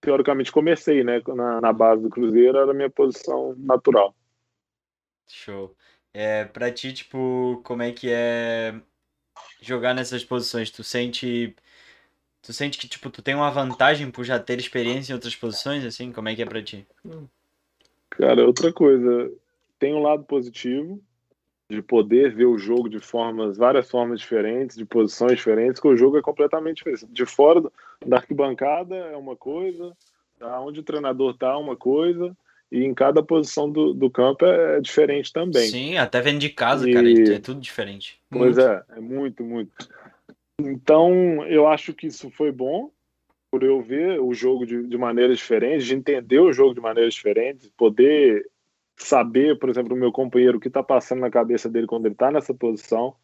teoricamente 0.00 0.52
comecei, 0.52 1.02
né? 1.02 1.20
Na, 1.26 1.60
na 1.60 1.72
base 1.72 2.02
do 2.02 2.08
Cruzeiro 2.08 2.56
era 2.56 2.70
a 2.70 2.74
minha 2.74 2.88
posição 2.88 3.56
natural. 3.58 4.14
Show. 5.26 5.74
É, 6.14 6.44
pra 6.44 6.70
ti, 6.70 6.92
tipo, 6.92 7.60
como 7.64 7.82
é 7.82 7.90
que 7.90 8.08
é 8.10 8.80
jogar 9.60 9.92
nessas 9.92 10.24
posições? 10.24 10.70
Tu 10.70 10.84
sente. 10.84 11.54
Tu 12.42 12.52
sente 12.52 12.78
que, 12.78 12.88
tipo, 12.88 13.10
tu 13.10 13.20
tem 13.22 13.34
uma 13.34 13.50
vantagem 13.50 14.08
por 14.08 14.24
já 14.24 14.38
ter 14.38 14.58
experiência 14.58 15.12
em 15.12 15.14
outras 15.14 15.34
posições, 15.34 15.84
assim? 15.84 16.12
Como 16.12 16.28
é 16.28 16.36
que 16.36 16.42
é 16.42 16.46
pra 16.46 16.62
ti? 16.62 16.86
Cara, 18.10 18.46
outra 18.46 18.72
coisa, 18.72 19.32
tem 19.78 19.94
um 19.94 20.02
lado 20.02 20.24
positivo 20.24 21.00
de 21.70 21.82
poder 21.82 22.34
ver 22.34 22.46
o 22.46 22.58
jogo 22.58 22.88
de 22.88 22.98
formas, 22.98 23.58
várias 23.58 23.90
formas 23.90 24.20
diferentes, 24.20 24.76
de 24.76 24.86
posições 24.86 25.32
diferentes, 25.32 25.80
que 25.80 25.88
o 25.88 25.96
jogo 25.96 26.16
é 26.16 26.22
completamente 26.22 26.78
diferente. 26.78 27.06
De 27.12 27.26
fora 27.26 27.62
da 28.06 28.16
arquibancada 28.16 28.96
é 28.96 29.16
uma 29.16 29.36
coisa, 29.36 29.94
da 30.38 30.60
onde 30.60 30.80
o 30.80 30.82
treinador 30.82 31.36
tá 31.36 31.52
é 31.52 31.56
uma 31.56 31.76
coisa, 31.76 32.34
e 32.72 32.84
em 32.84 32.94
cada 32.94 33.22
posição 33.22 33.70
do, 33.70 33.92
do 33.92 34.10
campo 34.10 34.46
é 34.46 34.80
diferente 34.80 35.32
também. 35.32 35.68
Sim, 35.68 35.98
até 35.98 36.20
vendo 36.22 36.38
de 36.38 36.48
casa, 36.48 36.88
E- 36.88 36.92
cara, 36.92 37.10
é 37.10 37.38
tudo 37.38 37.60
diferente. 37.60 38.18
Pois 38.30 38.56
Muito. 38.56 38.60
é, 38.60 38.84
é 38.96 39.00
muito, 39.00 39.44
muito. 39.44 39.72
Então, 40.58 41.46
eu 41.46 41.68
acho 41.68 41.92
que 41.92 42.06
isso 42.06 42.30
foi 42.30 42.50
bom 42.50 42.90
por 43.50 43.62
eu 43.62 43.80
ver 43.80 44.20
o 44.20 44.34
jogo 44.34 44.66
de, 44.66 44.86
de 44.86 44.98
maneiras 44.98 45.38
diferentes, 45.38 45.86
de 45.86 45.94
entender 45.94 46.38
o 46.38 46.52
jogo 46.52 46.74
de 46.74 46.80
maneiras 46.80 47.14
diferentes, 47.14 47.70
poder 47.76 48.46
saber, 48.98 49.58
por 49.58 49.68
exemplo, 49.68 49.94
o 49.94 49.98
meu 49.98 50.12
companheiro 50.12 50.58
o 50.58 50.60
que 50.60 50.68
está 50.68 50.82
passando 50.82 51.20
na 51.20 51.30
cabeça 51.30 51.68
dele 51.68 51.86
quando 51.86 52.06
ele 52.06 52.14
está 52.14 52.30
nessa 52.30 52.52
posição. 52.52 53.14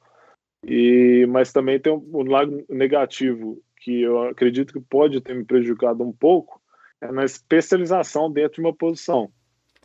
E, 0.67 1.27
mas 1.29 1.53
também 1.53 1.79
tem 1.79 1.93
um, 1.93 2.03
um 2.13 2.31
lado 2.31 2.65
negativo 2.69 3.61
que 3.79 4.01
eu 4.01 4.23
acredito 4.23 4.73
que 4.73 4.81
pode 4.81 5.21
ter 5.21 5.35
me 5.35 5.45
prejudicado 5.45 6.03
um 6.03 6.13
pouco, 6.13 6.61
é 7.01 7.13
na 7.13 7.25
especialização 7.25 8.31
dentro 8.31 8.55
de 8.55 8.61
uma 8.63 8.75
posição 8.75 9.31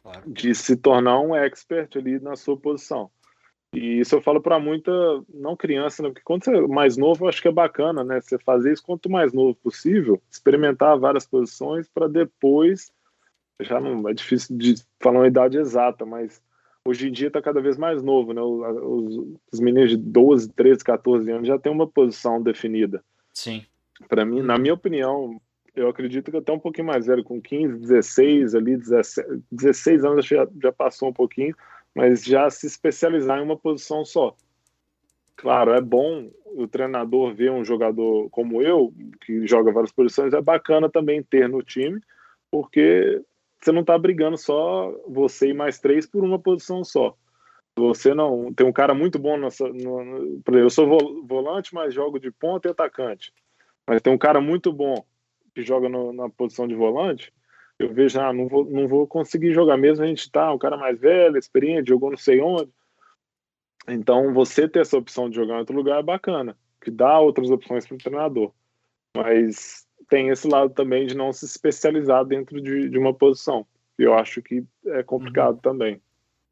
Claro. 0.02 0.32
de 0.32 0.56
se 0.56 0.78
tornar 0.78 1.20
um 1.20 1.36
expert 1.36 1.98
ali 1.98 2.20
na 2.20 2.36
sua 2.36 2.58
posição. 2.58 3.12
E 3.74 4.00
isso 4.00 4.16
eu 4.16 4.22
falo 4.22 4.42
para 4.42 4.60
muita, 4.60 4.92
não 5.32 5.56
criança, 5.56 6.02
né? 6.02 6.10
Porque 6.10 6.24
quando 6.24 6.44
você 6.44 6.56
é 6.56 6.68
mais 6.68 6.98
novo, 6.98 7.26
eu 7.26 7.30
acho 7.30 7.42
que 7.42 7.48
é 7.48 7.52
bacana, 7.52 8.04
né? 8.04 8.20
Você 8.20 8.40
fazer 8.40 8.74
isso 8.74 8.84
quanto 8.84 9.10
mais 9.10 9.32
novo 9.32 9.54
possível, 9.56 10.20
experimentar 10.32 10.98
várias 10.98 11.28
posições 11.28 11.88
para 11.88 12.08
depois, 12.08 12.92
já 13.62 13.80
não 13.80 14.08
é 14.08 14.14
difícil 14.14 14.58
de 14.58 14.76
falar 15.00 15.20
uma 15.20 15.28
idade 15.28 15.58
exata, 15.58 16.06
mas 16.06 16.42
hoje 16.86 17.08
em 17.08 17.12
dia 17.12 17.28
está 17.28 17.42
cada 17.42 17.62
vez 17.62 17.78
mais 17.78 18.02
novo, 18.02 18.34
né? 18.34 18.42
Os, 18.42 19.38
os 19.52 19.60
meninos 19.60 19.92
de 19.92 19.98
12, 19.98 20.50
13, 20.54 20.84
14 20.84 21.32
anos 21.32 21.48
já 21.48 21.60
têm 21.60 21.72
uma 21.72 21.88
posição 21.88 22.42
definida. 22.42 23.04
Sim. 23.34 23.66
Para 24.08 24.26
mim, 24.26 24.42
na 24.42 24.58
minha 24.58 24.74
opinião, 24.74 25.40
eu 25.76 25.90
acredito 25.90 26.32
que 26.32 26.38
até 26.38 26.52
um 26.52 26.60
pouquinho 26.60 26.88
mais 26.88 27.06
velho, 27.06 27.24
com 27.24 27.42
15, 27.42 27.80
16, 27.80 28.56
ali, 28.56 28.78
17, 28.78 29.44
16 29.52 30.06
anos, 30.06 30.26
já, 30.26 30.48
já 30.62 30.72
passou 30.72 31.10
um 31.10 31.14
pouquinho, 31.14 31.56
mas 31.94 32.24
já 32.24 32.50
se 32.50 32.66
especializar 32.66 33.40
em 33.40 33.44
uma 33.44 33.58
posição 33.58 34.06
só. 34.06 34.36
Claro, 35.36 35.72
é 35.72 35.82
bom 35.82 36.30
o 36.46 36.68
treinador 36.68 37.34
ver 37.34 37.52
um 37.52 37.64
jogador 37.64 38.30
como 38.30 38.62
eu, 38.62 38.94
que 39.22 39.48
joga 39.48 39.72
várias 39.72 39.92
posições, 39.92 40.34
é 40.34 40.42
bacana 40.42 40.90
também 40.90 41.24
ter 41.24 41.48
no 41.48 41.62
time, 41.62 42.02
porque 42.52 43.22
você 43.60 43.72
não 43.72 43.82
está 43.82 43.98
brigando 43.98 44.38
só 44.38 44.92
você 45.08 45.50
e 45.50 45.54
mais 45.54 45.80
três 45.80 46.06
por 46.06 46.24
uma 46.24 46.40
posição 46.40 46.84
só. 46.84 47.16
Você 47.76 48.14
não 48.14 48.54
tem 48.54 48.66
um 48.68 48.74
cara 48.74 48.94
muito 48.94 49.18
bom 49.18 49.38
nessa. 49.38 49.68
No, 49.70 50.42
eu 50.54 50.70
sou 50.70 50.88
vo- 50.88 51.26
volante, 51.26 51.74
mas 51.74 51.94
jogo 51.94 52.20
de 52.20 52.32
ponta 52.32 52.68
e 52.68 52.72
atacante. 52.72 53.34
Mas 53.88 54.02
tem 54.02 54.12
um 54.12 54.18
cara 54.18 54.42
muito 54.42 54.72
bom 54.74 54.96
que 55.56 55.62
joga 55.64 55.88
no- 55.90 56.12
na 56.14 56.30
posição 56.30 56.68
de 56.68 56.76
volante. 56.76 57.34
Eu 57.78 57.94
vejo, 57.94 58.20
ah, 58.20 58.34
não 58.34 58.48
vou, 58.48 58.66
não 58.66 58.88
vou 58.88 59.08
conseguir 59.08 59.54
jogar 59.54 59.78
mesmo. 59.78 60.04
A 60.04 60.08
gente 60.08 60.30
tá, 60.30 60.52
um 60.54 60.58
cara 60.58 60.76
mais 60.76 61.00
velho, 61.00 61.38
experiente, 61.38 61.90
jogou 61.90 62.10
não 62.10 62.18
sei 62.18 62.42
onde. 62.42 62.70
Então, 63.88 64.34
você 64.34 64.68
ter 64.68 64.82
essa 64.82 64.98
opção 64.98 65.30
de 65.30 65.38
jogar 65.38 65.56
em 65.56 65.60
outro 65.60 65.76
lugar 65.76 66.00
é 66.00 66.04
bacana, 66.04 66.58
que 66.82 66.92
dá 66.92 67.20
outras 67.20 67.50
opções 67.50 67.88
para 67.88 67.96
o 67.96 67.98
treinador. 67.98 68.52
Mas 69.16 69.88
tem 70.10 70.30
esse 70.30 70.48
lado 70.48 70.74
também 70.74 71.06
de 71.06 71.16
não 71.16 71.32
se 71.32 71.46
especializar 71.46 72.26
dentro 72.26 72.60
de, 72.62 72.90
de 72.90 72.98
uma 72.98 73.14
posição. 73.14 73.66
E 73.98 74.04
eu 74.04 74.14
acho 74.14 74.42
que 74.42 74.64
é 74.88 75.04
complicado 75.04 75.60
também. 75.62 75.96
O 75.96 76.02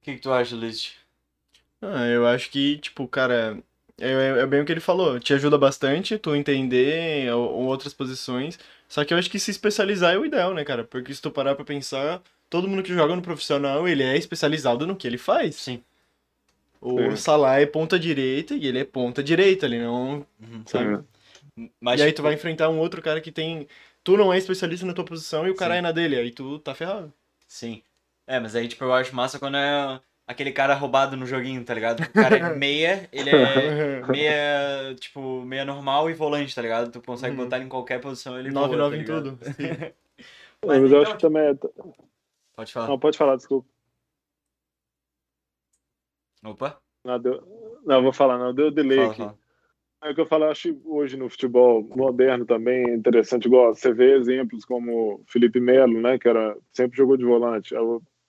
que, 0.03 0.13
que 0.15 0.21
tu 0.21 0.31
acha, 0.31 0.55
Luiz? 0.55 0.93
Ah, 1.81 2.05
eu 2.07 2.25
acho 2.25 2.49
que, 2.49 2.77
tipo, 2.77 3.07
cara, 3.07 3.57
é, 3.99 4.11
é- 4.11 4.39
é 4.41 4.45
bem 4.45 4.61
o 4.61 4.65
que 4.65 4.71
ele 4.71 4.79
falou. 4.79 5.19
Te 5.19 5.33
ajuda 5.33 5.57
bastante 5.57 6.17
tu 6.17 6.35
entender 6.35 7.31
outras 7.33 7.93
posições. 7.93 8.57
Só 8.87 9.03
que 9.03 9.13
eu 9.13 9.17
acho 9.17 9.29
que 9.29 9.39
se 9.39 9.51
especializar 9.51 10.13
é 10.13 10.17
o 10.17 10.25
ideal, 10.25 10.53
né, 10.53 10.63
cara? 10.63 10.83
Porque 10.83 11.13
se 11.13 11.21
tu 11.21 11.29
parar 11.31 11.55
pra 11.55 11.65
pensar, 11.65 12.21
todo 12.49 12.67
mundo 12.67 12.83
que 12.83 12.93
joga 12.93 13.15
no 13.15 13.21
profissional, 13.21 13.87
ele 13.87 14.03
é 14.03 14.15
especializado 14.17 14.87
no 14.87 14.95
que 14.95 15.05
ele 15.07 15.17
faz. 15.17 15.55
Sim. 15.55 15.83
O 16.79 16.99
Sim. 17.11 17.15
Salah 17.17 17.59
é 17.59 17.65
ponta 17.65 17.97
direita 17.99 18.53
e 18.55 18.67
ele 18.67 18.79
é 18.79 18.83
ponta 18.85 19.23
direita, 19.23 19.65
ele 19.65 19.79
não, 19.79 20.25
Uhum. 20.39 20.63
sabe? 20.65 21.03
Mas, 21.79 21.99
E 21.99 22.03
aí 22.03 22.13
tu 22.13 22.21
vai 22.21 22.33
enfrentar 22.33 22.69
um 22.69 22.79
outro 22.79 23.01
cara 23.01 23.19
que 23.21 23.31
tem... 23.31 23.67
Tu 24.03 24.15
não 24.15 24.31
é 24.31 24.37
especialista 24.37 24.85
na 24.85 24.93
tua 24.93 25.03
posição 25.05 25.45
e 25.47 25.49
o 25.49 25.55
cara 25.55 25.73
Sim. 25.73 25.79
é 25.79 25.81
na 25.81 25.91
dele, 25.91 26.15
aí 26.17 26.31
tu 26.31 26.59
tá 26.59 26.73
ferrado. 26.75 27.11
Sim. 27.47 27.81
É, 28.25 28.39
mas 28.39 28.55
aí, 28.55 28.67
tipo, 28.67 28.83
eu 28.83 28.93
acho 28.93 29.15
massa 29.15 29.39
quando 29.39 29.57
é 29.57 29.99
aquele 30.25 30.51
cara 30.51 30.73
roubado 30.75 31.15
no 31.17 31.25
joguinho, 31.25 31.63
tá 31.63 31.73
ligado? 31.73 32.01
O 32.03 32.13
cara 32.13 32.37
é 32.37 32.53
meia, 32.55 33.09
ele 33.11 33.29
é 33.29 34.01
meia, 34.07 34.95
tipo, 34.99 35.41
meia 35.43 35.65
normal 35.65 36.09
e 36.09 36.13
volante, 36.13 36.53
tá 36.53 36.61
ligado? 36.61 36.91
Tu 36.91 37.01
consegue 37.01 37.35
Uhum. 37.35 37.43
botar 37.43 37.57
ele 37.57 37.65
em 37.65 37.69
qualquer 37.69 37.99
posição, 37.99 38.37
ele 38.39 38.51
voa, 38.51 38.67
9-9 38.67 38.89
tá 38.91 38.97
em 38.97 39.05
tudo. 39.05 39.39
Sim. 39.43 39.93
Mas 40.65 40.81
Mas 40.81 40.81
eu 40.81 40.87
então, 40.87 41.01
acho 41.01 41.15
que 41.15 41.21
também 41.21 41.43
é... 41.43 41.53
Pode 42.55 42.73
falar. 42.73 42.87
Não, 42.87 42.97
pode 42.99 43.17
falar, 43.17 43.35
desculpa. 43.35 43.67
Opa, 46.43 46.79
Não, 47.03 47.19
deu... 47.19 47.81
não 47.85 48.01
vou 48.01 48.13
falar, 48.13 48.37
não. 48.37 48.53
Deu 48.53 48.71
delay 48.71 48.97
fala, 48.97 49.11
aqui. 49.11 49.17
fala. 49.21 49.37
É 50.07 50.11
o 50.11 50.15
que 50.15 50.21
eu 50.21 50.25
falo, 50.25 50.45
acho 50.45 50.79
hoje 50.85 51.17
no 51.17 51.29
futebol 51.29 51.85
moderno 51.93 52.45
também 52.45 52.89
é 52.89 52.93
interessante, 52.93 53.45
igual 53.45 53.75
você 53.75 53.91
vê 53.91 54.15
exemplos 54.15 54.63
como 54.63 55.21
Felipe 55.27 55.59
Melo, 55.59 55.99
né, 55.99 56.17
que 56.17 56.29
era, 56.29 56.55
sempre 56.71 56.95
jogou 56.95 57.17
de 57.17 57.25
volante, 57.25 57.75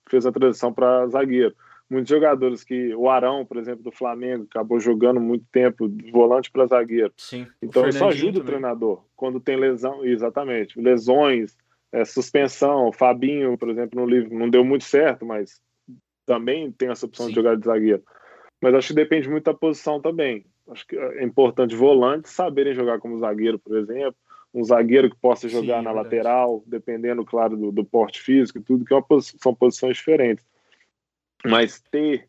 fez 0.09 0.25
a 0.25 0.31
transição 0.31 0.73
para 0.73 1.07
zagueiro. 1.07 1.55
Muitos 1.89 2.09
jogadores 2.09 2.65
que, 2.65 2.93
o 2.93 3.09
Arão, 3.09 3.45
por 3.45 3.55
exemplo, 3.55 3.81
do 3.81 3.93
Flamengo, 3.93 4.45
acabou 4.49 4.77
jogando 4.77 5.21
muito 5.21 5.45
tempo 5.53 5.87
de 5.87 6.11
volante 6.11 6.51
para 6.51 6.67
zagueiro. 6.67 7.13
Sim. 7.15 7.47
Então 7.61 7.87
isso 7.87 8.03
ajuda 8.03 8.39
o 8.39 8.41
também. 8.41 8.45
treinador 8.47 9.05
quando 9.15 9.39
tem 9.39 9.55
lesão, 9.55 10.05
exatamente, 10.05 10.79
lesões, 10.79 11.57
é, 11.93 12.03
suspensão. 12.03 12.91
Fabinho, 12.91 13.57
por 13.57 13.69
exemplo, 13.69 13.99
no 13.99 14.05
livro 14.05 14.37
não 14.37 14.49
deu 14.49 14.65
muito 14.65 14.83
certo, 14.83 15.25
mas 15.25 15.61
também 16.25 16.71
tem 16.73 16.89
essa 16.89 17.05
opção 17.05 17.27
Sim. 17.27 17.31
de 17.31 17.35
jogar 17.37 17.55
de 17.55 17.65
zagueiro. 17.65 18.03
Mas 18.61 18.75
acho 18.75 18.89
que 18.89 18.93
depende 18.93 19.29
muito 19.29 19.45
da 19.45 19.53
posição 19.53 20.01
também. 20.01 20.45
Acho 20.71 20.85
que 20.87 20.97
é 20.97 21.23
importante 21.23 21.75
volantes 21.75 22.31
saberem 22.31 22.73
jogar 22.73 22.99
como 22.99 23.17
zagueiro, 23.17 23.57
por 23.59 23.77
exemplo. 23.77 24.15
Um 24.53 24.63
zagueiro 24.63 25.09
que 25.09 25.15
possa 25.15 25.47
Sim, 25.47 25.55
jogar 25.55 25.79
é 25.79 25.81
na 25.81 25.93
verdade. 25.93 26.15
lateral, 26.15 26.63
dependendo, 26.65 27.23
claro, 27.23 27.55
do, 27.55 27.71
do 27.71 27.85
porte 27.85 28.21
físico 28.21 28.59
e 28.59 28.63
tudo, 28.63 28.85
que 28.85 28.93
é 28.93 29.01
posi- 29.01 29.35
são 29.39 29.53
posições 29.53 29.97
diferentes. 29.97 30.45
Mas 31.45 31.79
ter 31.91 32.27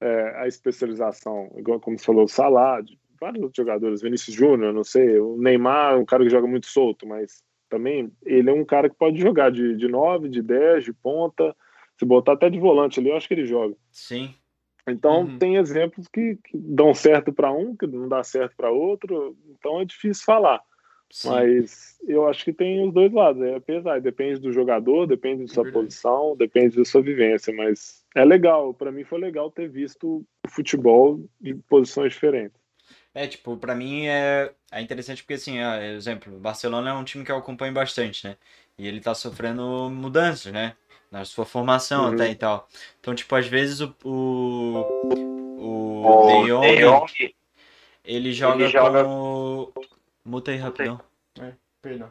é, 0.00 0.34
a 0.36 0.48
especialização, 0.48 1.52
igual 1.56 1.80
como 1.80 1.98
você 1.98 2.04
falou, 2.04 2.24
o 2.24 2.28
Salah, 2.28 2.82
vários 3.20 3.42
outros 3.42 3.56
jogadores, 3.56 4.02
Vinícius 4.02 4.36
Júnior, 4.36 4.72
não 4.72 4.84
sei, 4.84 5.18
o 5.18 5.36
Neymar 5.38 5.98
um 5.98 6.04
cara 6.04 6.22
que 6.24 6.30
joga 6.30 6.46
muito 6.46 6.66
solto, 6.66 7.06
mas 7.06 7.42
também 7.68 8.12
ele 8.24 8.50
é 8.50 8.52
um 8.52 8.64
cara 8.64 8.88
que 8.88 8.96
pode 8.96 9.18
jogar 9.20 9.50
de, 9.50 9.74
de 9.76 9.88
9, 9.88 10.28
de 10.28 10.42
10, 10.42 10.84
de 10.84 10.92
ponta, 10.92 11.54
se 11.98 12.04
botar 12.04 12.32
até 12.32 12.50
de 12.50 12.58
volante 12.58 13.00
ali, 13.00 13.08
eu 13.08 13.16
acho 13.16 13.26
que 13.26 13.34
ele 13.34 13.46
joga. 13.46 13.74
Sim. 13.90 14.34
Então 14.88 15.24
Uhum. 15.24 15.38
tem 15.38 15.56
exemplos 15.56 16.06
que, 16.08 16.36
que 16.36 16.56
dão 16.56 16.94
certo 16.94 17.32
para 17.32 17.52
um, 17.52 17.74
que 17.76 17.86
não 17.86 18.08
dá 18.08 18.22
certo 18.22 18.54
para 18.56 18.70
outro, 18.70 19.36
então 19.50 19.80
é 19.80 19.84
difícil 19.84 20.24
falar. 20.24 20.62
Sim. 21.10 21.28
Mas 21.28 21.98
eu 22.06 22.28
acho 22.28 22.44
que 22.44 22.52
tem 22.52 22.86
os 22.86 22.92
dois 22.92 23.12
lados, 23.12 23.42
é 23.42 23.58
pesar, 23.60 24.00
depende 24.00 24.40
do 24.40 24.52
jogador, 24.52 25.06
depende 25.06 25.42
da 25.42 25.48
sua 25.48 25.64
Verdade. 25.64 25.84
posição, 25.84 26.36
depende 26.36 26.76
da 26.76 26.84
sua 26.84 27.02
vivência, 27.02 27.54
mas 27.54 28.04
é 28.14 28.24
legal, 28.24 28.74
para 28.74 28.92
mim 28.92 29.04
foi 29.04 29.18
legal 29.20 29.50
ter 29.50 29.68
visto 29.68 30.24
o 30.44 30.50
futebol 30.50 31.20
em 31.42 31.56
posições 31.58 32.12
diferentes. 32.12 32.60
É, 33.14 33.26
tipo, 33.26 33.56
pra 33.56 33.74
mim 33.74 34.06
é, 34.06 34.52
é 34.70 34.82
interessante 34.82 35.22
porque, 35.22 35.34
assim, 35.34 35.58
ah, 35.58 35.82
exemplo, 35.82 36.36
o 36.36 36.40
Barcelona 36.40 36.90
é 36.90 36.92
um 36.92 37.02
time 37.04 37.24
que 37.24 37.32
eu 37.32 37.36
acompanho 37.36 37.72
bastante, 37.72 38.26
né? 38.26 38.36
E 38.78 38.86
ele 38.86 39.00
tá 39.00 39.14
sofrendo 39.14 39.88
mudanças, 39.90 40.52
né? 40.52 40.76
Na 41.16 41.24
sua 41.24 41.46
formação 41.46 42.08
Uhum. 42.08 42.14
até 42.14 42.30
e 42.30 42.34
tal. 42.34 42.68
Então, 43.00 43.14
tipo, 43.14 43.34
às 43.34 43.46
vezes 43.46 43.80
o, 43.80 43.94
o, 44.04 44.84
o 45.58 46.06
O 46.06 46.26
De 46.42 46.48
Jong, 46.48 46.66
De 46.66 46.76
Jong, 46.82 47.34
ele 48.04 48.32
joga 48.34 48.68
joga- 48.68 49.02
como... 49.04 49.72
Muta 50.22 50.50
aí 50.50 50.58
rapidão. 50.58 51.00
Perdão. 51.80 52.10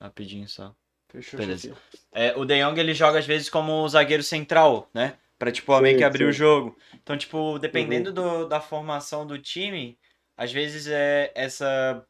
Rapidinho 0.00 0.48
só. 0.48 0.74
Fechou. 1.10 1.38
Beleza. 1.38 1.76
É, 2.12 2.34
o 2.34 2.46
De 2.46 2.58
Jong 2.64 2.80
ele 2.80 2.94
joga 2.94 3.18
às 3.18 3.26
vezes 3.26 3.50
como 3.50 3.86
zagueiro 3.88 4.22
central, 4.22 4.88
né? 4.94 5.18
Pra 5.38 5.52
tipo 5.52 5.78
meio 5.80 5.98
que 5.98 6.04
abrir 6.04 6.24
o 6.24 6.32
sim. 6.32 6.38
jogo. 6.38 6.74
Então, 6.94 7.18
tipo, 7.18 7.58
dependendo 7.58 8.10
do, 8.10 8.46
da 8.46 8.58
formação 8.60 9.26
do 9.26 9.36
time, 9.38 9.98
às 10.34 10.50
vezes 10.50 10.86
é 10.86 11.30
essa 11.34 12.06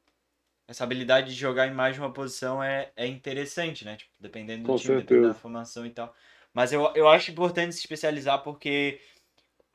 essa 0.71 0.85
habilidade 0.85 1.35
de 1.35 1.35
jogar 1.35 1.67
em 1.67 1.75
mais 1.75 1.97
de 1.97 2.01
uma 2.01 2.13
posição 2.13 2.63
é, 2.63 2.93
é 2.95 3.05
interessante, 3.05 3.85
né? 3.85 3.97
Tipo, 3.97 4.13
dependendo 4.21 4.63
do 4.63 4.69
Com 4.69 4.77
time, 4.77 4.99
dependendo 4.99 5.29
da 5.29 5.35
formação 5.35 5.85
e 5.85 5.91
tal. 5.91 6.15
Mas 6.55 6.73
eu, 6.73 6.93
eu 6.95 7.09
acho 7.09 7.33
importante 7.33 7.75
se 7.75 7.81
especializar 7.81 8.43
porque 8.45 9.01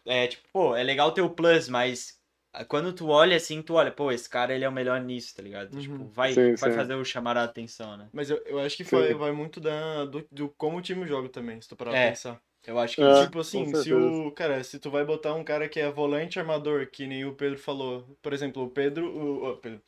é 0.05 0.27
tipo, 0.27 0.47
pô, 0.53 0.73
é 0.73 0.83
legal 0.83 1.11
ter 1.11 1.21
o 1.21 1.29
plus, 1.29 1.67
mas 1.67 2.17
ah, 2.53 2.63
quando 2.63 2.93
tu 2.93 3.09
olha 3.09 3.35
assim, 3.35 3.61
tu 3.61 3.73
olha, 3.73 3.91
pô, 3.91 4.09
esse 4.09 4.29
cara 4.29 4.55
ele 4.55 4.63
é 4.63 4.69
o 4.69 4.71
melhor 4.71 5.01
nisso, 5.01 5.35
tá 5.35 5.43
ligado? 5.43 5.73
Uhum. 5.73 5.81
Tipo, 5.81 6.05
vai, 6.05 6.31
Sim, 6.31 6.55
vai 6.55 6.71
sim. 6.71 6.77
fazer 6.77 6.95
o 6.95 7.03
chamar 7.03 7.35
a 7.35 7.43
atenção, 7.43 7.97
né? 7.97 8.07
Mas 8.13 8.29
eu, 8.29 8.41
eu 8.45 8.59
acho 8.59 8.77
que 8.77 8.85
Sim. 8.85 8.95
vai, 8.95 9.13
vai 9.13 9.31
muito 9.33 9.59
da, 9.59 10.05
do, 10.05 10.25
do 10.31 10.49
como 10.57 10.77
o 10.77 10.81
time 10.81 11.05
joga 11.05 11.27
também, 11.27 11.59
se 11.59 11.67
tu 11.67 11.75
parar 11.75 11.91
pra 11.91 11.99
É. 11.99 12.09
pensar. 12.11 12.41
Eu 12.67 12.79
acho 12.79 12.95
que 12.95 13.01
É. 13.03 13.25
Tipo 13.25 13.39
assim, 13.39 13.75
se 13.75 13.93
o. 13.93 14.31
Cara, 14.31 14.63
se 14.63 14.79
tu 14.79 14.89
vai 14.89 15.05
botar 15.05 15.33
um 15.35 15.43
cara 15.43 15.69
que 15.69 15.79
é 15.79 15.91
volante 15.91 16.39
armador, 16.39 16.87
que 16.87 17.05
nem 17.05 17.23
o 17.25 17.35
Pedro 17.35 17.59
falou. 17.59 18.17
Por 18.21 18.33
exemplo, 18.33 18.63
o 18.63 18.69
Pedro. 18.69 19.05
O, 19.07 19.51
o 19.51 19.57
Pedro. 19.57 19.81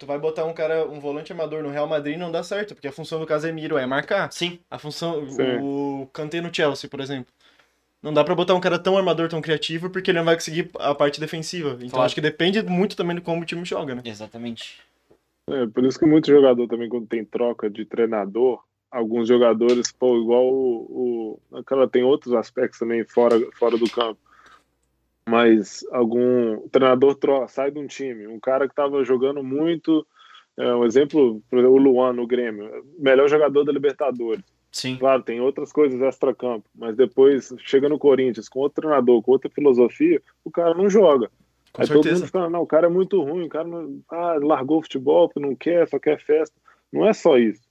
Tu 0.00 0.06
vai 0.06 0.18
botar 0.18 0.46
um 0.46 0.54
cara, 0.54 0.88
um 0.88 0.98
volante 0.98 1.30
armador 1.30 1.62
no 1.62 1.68
Real 1.68 1.86
Madrid 1.86 2.16
não 2.16 2.32
dá 2.32 2.42
certo, 2.42 2.74
porque 2.74 2.88
a 2.88 2.92
função 2.92 3.20
do 3.20 3.26
Casemiro 3.26 3.76
é 3.76 3.84
marcar. 3.84 4.32
Sim, 4.32 4.58
A 4.70 4.78
função. 4.78 5.28
Sim. 5.28 5.58
O 5.60 6.08
Kanté 6.10 6.40
no 6.40 6.52
Chelsea, 6.52 6.88
por 6.88 7.00
exemplo. 7.00 7.30
Não 8.02 8.10
dá 8.10 8.24
pra 8.24 8.34
botar 8.34 8.54
um 8.54 8.60
cara 8.60 8.78
tão 8.78 8.96
armador, 8.96 9.28
tão 9.28 9.42
criativo, 9.42 9.90
porque 9.90 10.10
ele 10.10 10.16
não 10.16 10.24
vai 10.24 10.36
conseguir 10.36 10.70
a 10.78 10.94
parte 10.94 11.20
defensiva. 11.20 11.72
Então 11.74 11.90
Claro. 11.90 12.06
acho 12.06 12.14
que 12.14 12.20
depende 12.22 12.62
muito 12.62 12.96
também 12.96 13.14
de 13.14 13.20
como 13.20 13.42
o 13.42 13.44
time 13.44 13.62
joga, 13.62 13.94
né? 13.94 14.00
exatamente. 14.06 14.80
É, 15.46 15.66
por 15.66 15.84
isso 15.84 15.98
que 15.98 16.06
muito 16.06 16.28
jogador 16.28 16.66
também, 16.66 16.88
quando 16.88 17.06
tem 17.06 17.22
troca 17.22 17.68
de 17.68 17.84
treinador, 17.84 18.58
alguns 18.90 19.28
jogadores, 19.28 19.92
pô, 19.92 20.16
igual 20.16 20.46
o. 20.46 21.38
o 21.52 21.58
aquela 21.58 21.86
tem 21.86 22.02
outros 22.02 22.32
aspectos 22.32 22.78
também 22.78 23.04
fora, 23.04 23.38
fora 23.58 23.76
do 23.76 23.90
campo. 23.90 24.18
Mas 25.30 25.84
algum 25.92 26.68
treinador 26.68 27.14
tro, 27.14 27.46
sai 27.48 27.70
de 27.70 27.78
um 27.78 27.86
time, 27.86 28.26
um 28.26 28.40
cara 28.40 28.66
que 28.66 28.72
estava 28.72 29.04
jogando 29.04 29.42
muito. 29.42 30.06
É, 30.56 30.74
um 30.74 30.84
exemplo, 30.84 31.40
por 31.48 31.58
exemplo, 31.58 31.76
o 31.76 31.78
Luan 31.78 32.12
no 32.12 32.26
Grêmio, 32.26 32.84
melhor 32.98 33.28
jogador 33.28 33.64
da 33.64 33.72
Libertadores. 33.72 34.44
Sim. 34.72 34.96
Claro, 34.96 35.22
tem 35.22 35.40
outras 35.40 35.72
coisas 35.72 36.00
extra-campo, 36.00 36.68
mas 36.74 36.96
depois 36.96 37.52
chega 37.58 37.88
no 37.88 37.98
Corinthians 37.98 38.48
com 38.48 38.60
outro 38.60 38.82
treinador, 38.82 39.22
com 39.22 39.32
outra 39.32 39.50
filosofia, 39.50 40.20
o 40.44 40.50
cara 40.50 40.74
não 40.74 40.88
joga. 40.88 41.30
Com 41.72 41.82
Aí 41.82 41.88
todo 41.88 41.96
mundo 41.96 42.04
certeza. 42.04 42.26
fica, 42.26 42.50
não, 42.50 42.62
o 42.62 42.66
cara 42.66 42.86
é 42.86 42.90
muito 42.90 43.22
ruim, 43.22 43.46
o 43.46 43.48
cara 43.48 43.66
não, 43.66 44.00
ah, 44.10 44.36
largou 44.40 44.78
o 44.78 44.82
futebol 44.82 45.28
porque 45.28 45.40
não 45.40 45.54
quer, 45.54 45.88
só 45.88 45.98
quer 45.98 46.20
festa. 46.20 46.56
Não 46.92 47.06
é 47.06 47.12
só 47.12 47.38
isso. 47.38 47.62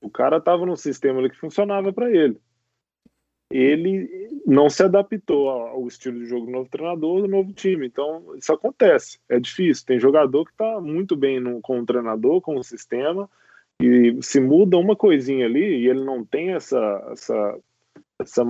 O 0.00 0.08
cara 0.08 0.38
estava 0.38 0.64
num 0.64 0.76
sistema 0.76 1.18
ali 1.18 1.30
que 1.30 1.38
funcionava 1.38 1.92
para 1.92 2.10
ele. 2.10 2.36
Ele 3.50 4.08
não 4.46 4.70
se 4.70 4.82
adaptou 4.82 5.48
ao 5.48 5.86
estilo 5.86 6.20
de 6.20 6.26
jogo 6.26 6.46
do 6.46 6.52
novo 6.52 6.68
treinador, 6.70 7.22
do 7.22 7.28
novo 7.28 7.52
time. 7.52 7.86
Então, 7.86 8.34
isso 8.36 8.52
acontece. 8.52 9.18
É 9.28 9.40
difícil. 9.40 9.84
Tem 9.86 9.98
jogador 9.98 10.44
que 10.44 10.52
está 10.52 10.80
muito 10.80 11.16
bem 11.16 11.40
no, 11.40 11.60
com 11.60 11.80
o 11.80 11.86
treinador, 11.86 12.40
com 12.40 12.56
o 12.56 12.64
sistema, 12.64 13.28
e 13.80 14.16
se 14.22 14.40
muda 14.40 14.76
uma 14.76 14.94
coisinha 14.94 15.46
ali 15.46 15.82
e 15.82 15.88
ele 15.88 16.04
não 16.04 16.24
tem 16.24 16.50
essa, 16.50 17.08
essa, 17.12 17.58
essa 18.18 18.44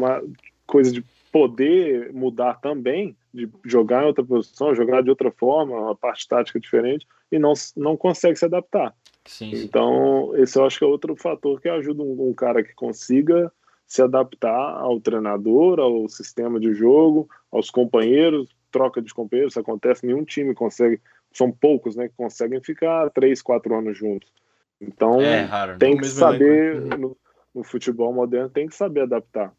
coisa 0.67 0.91
de 0.93 1.05
poder 1.31 2.13
mudar 2.13 2.61
também, 2.61 3.17
de 3.33 3.49
jogar 3.65 4.03
em 4.03 4.07
outra 4.07 4.25
posição, 4.25 4.75
jogar 4.75 5.03
de 5.03 5.11
outra 5.11 5.31
forma, 5.31 5.79
uma 5.79 5.95
parte 5.95 6.27
tática 6.27 6.59
diferente, 6.59 7.07
e 7.31 7.39
não, 7.39 7.53
não 7.77 7.97
consegue 7.97 8.37
se 8.37 8.45
adaptar. 8.45 8.95
Sim, 9.25 9.55
sim. 9.55 9.65
Então, 9.65 10.33
esse 10.37 10.59
eu 10.59 10.65
acho 10.65 10.79
que 10.79 10.85
é 10.85 10.89
outro 10.89 11.15
fator 11.15 11.61
que 11.61 11.69
ajuda 11.69 12.03
um, 12.03 12.31
um 12.31 12.35
cara 12.35 12.65
que 12.65 12.75
consiga 12.75 13.53
se 13.91 14.01
adaptar 14.01 14.77
ao 14.79 15.01
treinador, 15.01 15.81
ao 15.81 16.09
sistema 16.09 16.61
de 16.61 16.73
jogo, 16.73 17.29
aos 17.51 17.71
companheiros, 17.71 18.49
troca 18.71 19.03
de 19.03 19.13
companheiros, 19.13 19.55
isso 19.55 19.59
acontece, 19.59 20.07
nenhum 20.07 20.25
time 20.25 20.55
consegue, 20.55 21.03
são 21.33 21.51
poucos, 21.51 21.97
né, 21.97 22.07
que 22.07 22.15
conseguem 22.15 22.63
ficar 22.63 23.11
três, 23.11 23.43
quatro 23.43 23.75
anos 23.77 23.99
juntos. 23.99 24.33
Então, 24.81 25.21
É 25.21 25.41
raro, 25.41 25.73
né? 25.73 25.79
tem 25.81 25.97
que 25.97 26.03
mesmo 26.03 26.21
saber, 26.21 26.81
né? 26.83 26.97
no, 26.97 27.17
no 27.53 27.65
futebol 27.65 28.13
moderno, 28.13 28.49
tem 28.49 28.69
que 28.69 28.77
saber 28.77 29.01
adaptar. 29.01 29.53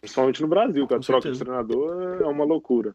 Principalmente 0.00 0.40
no 0.42 0.46
Brasil, 0.46 0.86
que 0.86 0.94
a 0.94 0.98
Com 0.98 1.02
troca 1.02 1.28
de 1.28 1.36
certeza. 1.36 1.44
treinador 1.44 2.22
é 2.22 2.26
uma 2.26 2.44
loucura. 2.44 2.94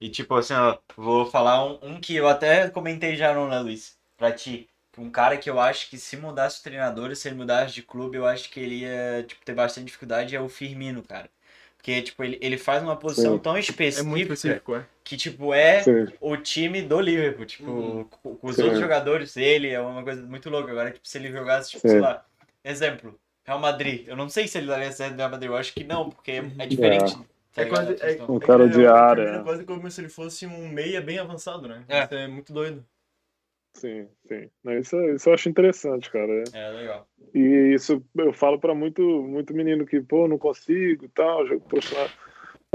E 0.00 0.08
tipo 0.08 0.32
assim, 0.36 0.54
ó, 0.54 0.78
vou 0.96 1.26
falar 1.26 1.64
um, 1.66 1.78
um 1.82 2.00
que 2.00 2.14
eu 2.14 2.28
até 2.28 2.70
comentei 2.70 3.16
já 3.16 3.34
no 3.34 3.48
né, 3.48 3.58
Luiz? 3.58 3.98
Pra 4.16 4.30
ti. 4.30 4.70
Um 4.98 5.10
cara 5.10 5.36
que 5.36 5.48
eu 5.48 5.60
acho 5.60 5.88
que 5.88 5.96
se 5.98 6.16
mudasse 6.16 6.60
o 6.60 6.62
treinador, 6.62 7.14
se 7.14 7.28
ele 7.28 7.36
mudasse 7.36 7.74
de 7.74 7.82
clube, 7.82 8.16
eu 8.16 8.26
acho 8.26 8.50
que 8.50 8.58
ele 8.60 8.80
ia 8.80 9.24
tipo, 9.26 9.44
ter 9.44 9.54
bastante 9.54 9.86
dificuldade, 9.86 10.34
é 10.34 10.40
o 10.40 10.48
Firmino, 10.48 11.02
cara. 11.02 11.30
Porque, 11.76 12.02
tipo, 12.02 12.24
ele, 12.24 12.38
ele 12.42 12.58
faz 12.58 12.82
uma 12.82 12.96
posição 12.96 13.34
Sim. 13.34 13.38
tão 13.38 13.52
É 13.52 13.54
muito 13.56 13.70
específica 13.70 14.22
específico, 14.34 14.74
é. 14.74 14.84
que, 15.04 15.16
tipo, 15.16 15.54
é 15.54 15.82
Sim. 15.82 16.08
o 16.20 16.36
time 16.36 16.82
do 16.82 17.00
Liverpool. 17.00 17.46
Tipo, 17.46 17.70
Uhum. 17.70 18.04
com, 18.04 18.36
com 18.36 18.46
os 18.48 18.56
Sim. 18.56 18.62
outros 18.64 18.80
jogadores 18.80 19.34
dele, 19.34 19.68
é 19.70 19.80
uma 19.80 20.02
coisa 20.02 20.20
muito 20.22 20.50
louca. 20.50 20.70
Agora, 20.72 20.90
tipo, 20.90 21.06
se 21.06 21.16
ele 21.16 21.30
jogasse, 21.30 21.70
tipo, 21.70 21.82
Sim. 21.82 21.88
sei 21.90 22.00
lá, 22.00 22.24
exemplo, 22.64 23.18
Real 23.44 23.60
Madrid. 23.60 24.06
Eu 24.08 24.16
não 24.16 24.28
sei 24.28 24.48
se 24.48 24.58
ele 24.58 24.66
daria 24.66 24.90
certo 24.92 25.12
no 25.12 25.18
Real 25.18 25.30
Madrid, 25.30 25.50
eu 25.50 25.56
acho 25.56 25.72
que 25.72 25.84
não, 25.84 26.10
porque 26.10 26.32
é 26.32 26.40
Uhum. 26.42 26.68
diferente. 26.68 27.16
tá 27.54 27.62
É 27.62 27.66
quase, 27.66 27.96
é. 28.02 28.22
Um 28.28 28.38
cara 28.40 28.64
é, 28.64 28.68
de 28.68 28.80
o 28.82 28.92
área. 28.94 29.22
É 29.22 29.42
quase 29.42 29.64
como 29.64 29.90
se 29.90 30.00
ele 30.00 30.08
fosse 30.08 30.46
um 30.46 30.68
meia 30.68 31.00
bem 31.00 31.18
avançado, 31.18 31.66
né? 31.68 31.84
É. 31.88 32.04
Isso 32.04 32.14
é 32.14 32.26
muito 32.28 32.52
doido. 32.52 32.84
Sim, 33.74 34.08
sim. 34.26 34.50
Isso, 34.78 35.00
isso 35.10 35.28
eu 35.28 35.34
acho 35.34 35.48
interessante, 35.48 36.10
cara. 36.10 36.32
É. 36.52 36.68
É, 36.68 36.70
legal. 36.70 37.06
E 37.34 37.74
isso 37.74 38.02
eu 38.16 38.32
falo 38.32 38.58
para 38.58 38.74
muito, 38.74 39.02
muito 39.22 39.54
menino 39.54 39.86
que, 39.86 40.00
pô, 40.00 40.26
não 40.26 40.38
consigo 40.38 41.04
e 41.04 41.08
tal, 41.08 41.46
jogo 41.46 41.64
profissional. 41.68 42.08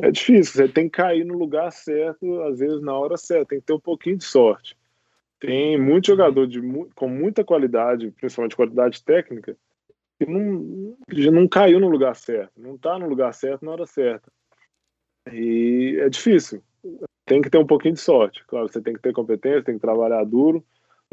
É 0.01 0.11
difícil, 0.11 0.53
você 0.53 0.67
tem 0.67 0.85
que 0.85 0.97
cair 0.97 1.23
no 1.23 1.37
lugar 1.37 1.71
certo, 1.71 2.41
às 2.43 2.59
vezes 2.59 2.81
na 2.81 2.97
hora 2.97 3.17
certa, 3.17 3.47
tem 3.47 3.59
que 3.59 3.65
ter 3.65 3.73
um 3.73 3.79
pouquinho 3.79 4.17
de 4.17 4.23
sorte. 4.23 4.77
Tem 5.39 5.79
muito 5.79 6.07
jogador 6.07 6.47
de, 6.47 6.61
com 6.95 7.07
muita 7.07 7.43
qualidade, 7.43 8.11
principalmente 8.11 8.55
qualidade 8.55 9.03
técnica, 9.03 9.57
que 10.19 10.25
não, 10.25 10.95
não 11.31 11.47
caiu 11.47 11.79
no 11.79 11.89
lugar 11.89 12.15
certo, 12.15 12.53
não 12.57 12.77
tá 12.77 12.97
no 12.97 13.07
lugar 13.07 13.33
certo 13.33 13.65
na 13.65 13.71
hora 13.71 13.85
certa. 13.85 14.31
E 15.31 15.97
é 15.99 16.09
difícil. 16.09 16.63
Tem 17.25 17.41
que 17.41 17.49
ter 17.49 17.57
um 17.57 17.67
pouquinho 17.67 17.93
de 17.93 17.99
sorte. 17.99 18.43
Claro, 18.45 18.67
você 18.67 18.81
tem 18.81 18.93
que 18.93 19.01
ter 19.01 19.13
competência, 19.13 19.63
tem 19.63 19.75
que 19.75 19.81
trabalhar 19.81 20.23
duro, 20.23 20.63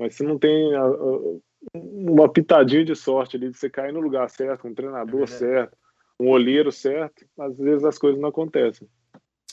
mas 0.01 0.15
se 0.15 0.23
não 0.25 0.39
tem 0.39 0.75
a- 0.75 0.83
a- 0.83 1.37
uma 1.75 2.29
pitadinha 2.29 2.85
de 2.85 2.97
sorte 2.97 3.37
ali 3.37 3.51
de 3.51 3.57
você 3.59 3.69
cair 3.69 3.93
no 3.93 4.01
lugar 4.01 4.29
certo, 4.31 4.67
um 4.67 4.75
treinador 4.75 5.23
É 5.25 5.27
certo, 5.27 5.77
um 6.19 6.29
olheiro 6.29 6.73
certo, 6.73 7.25
às 7.39 7.57
vezes 7.57 7.85
as 7.85 7.99
coisas 7.99 8.21
não 8.21 8.29
acontecem. 8.31 8.89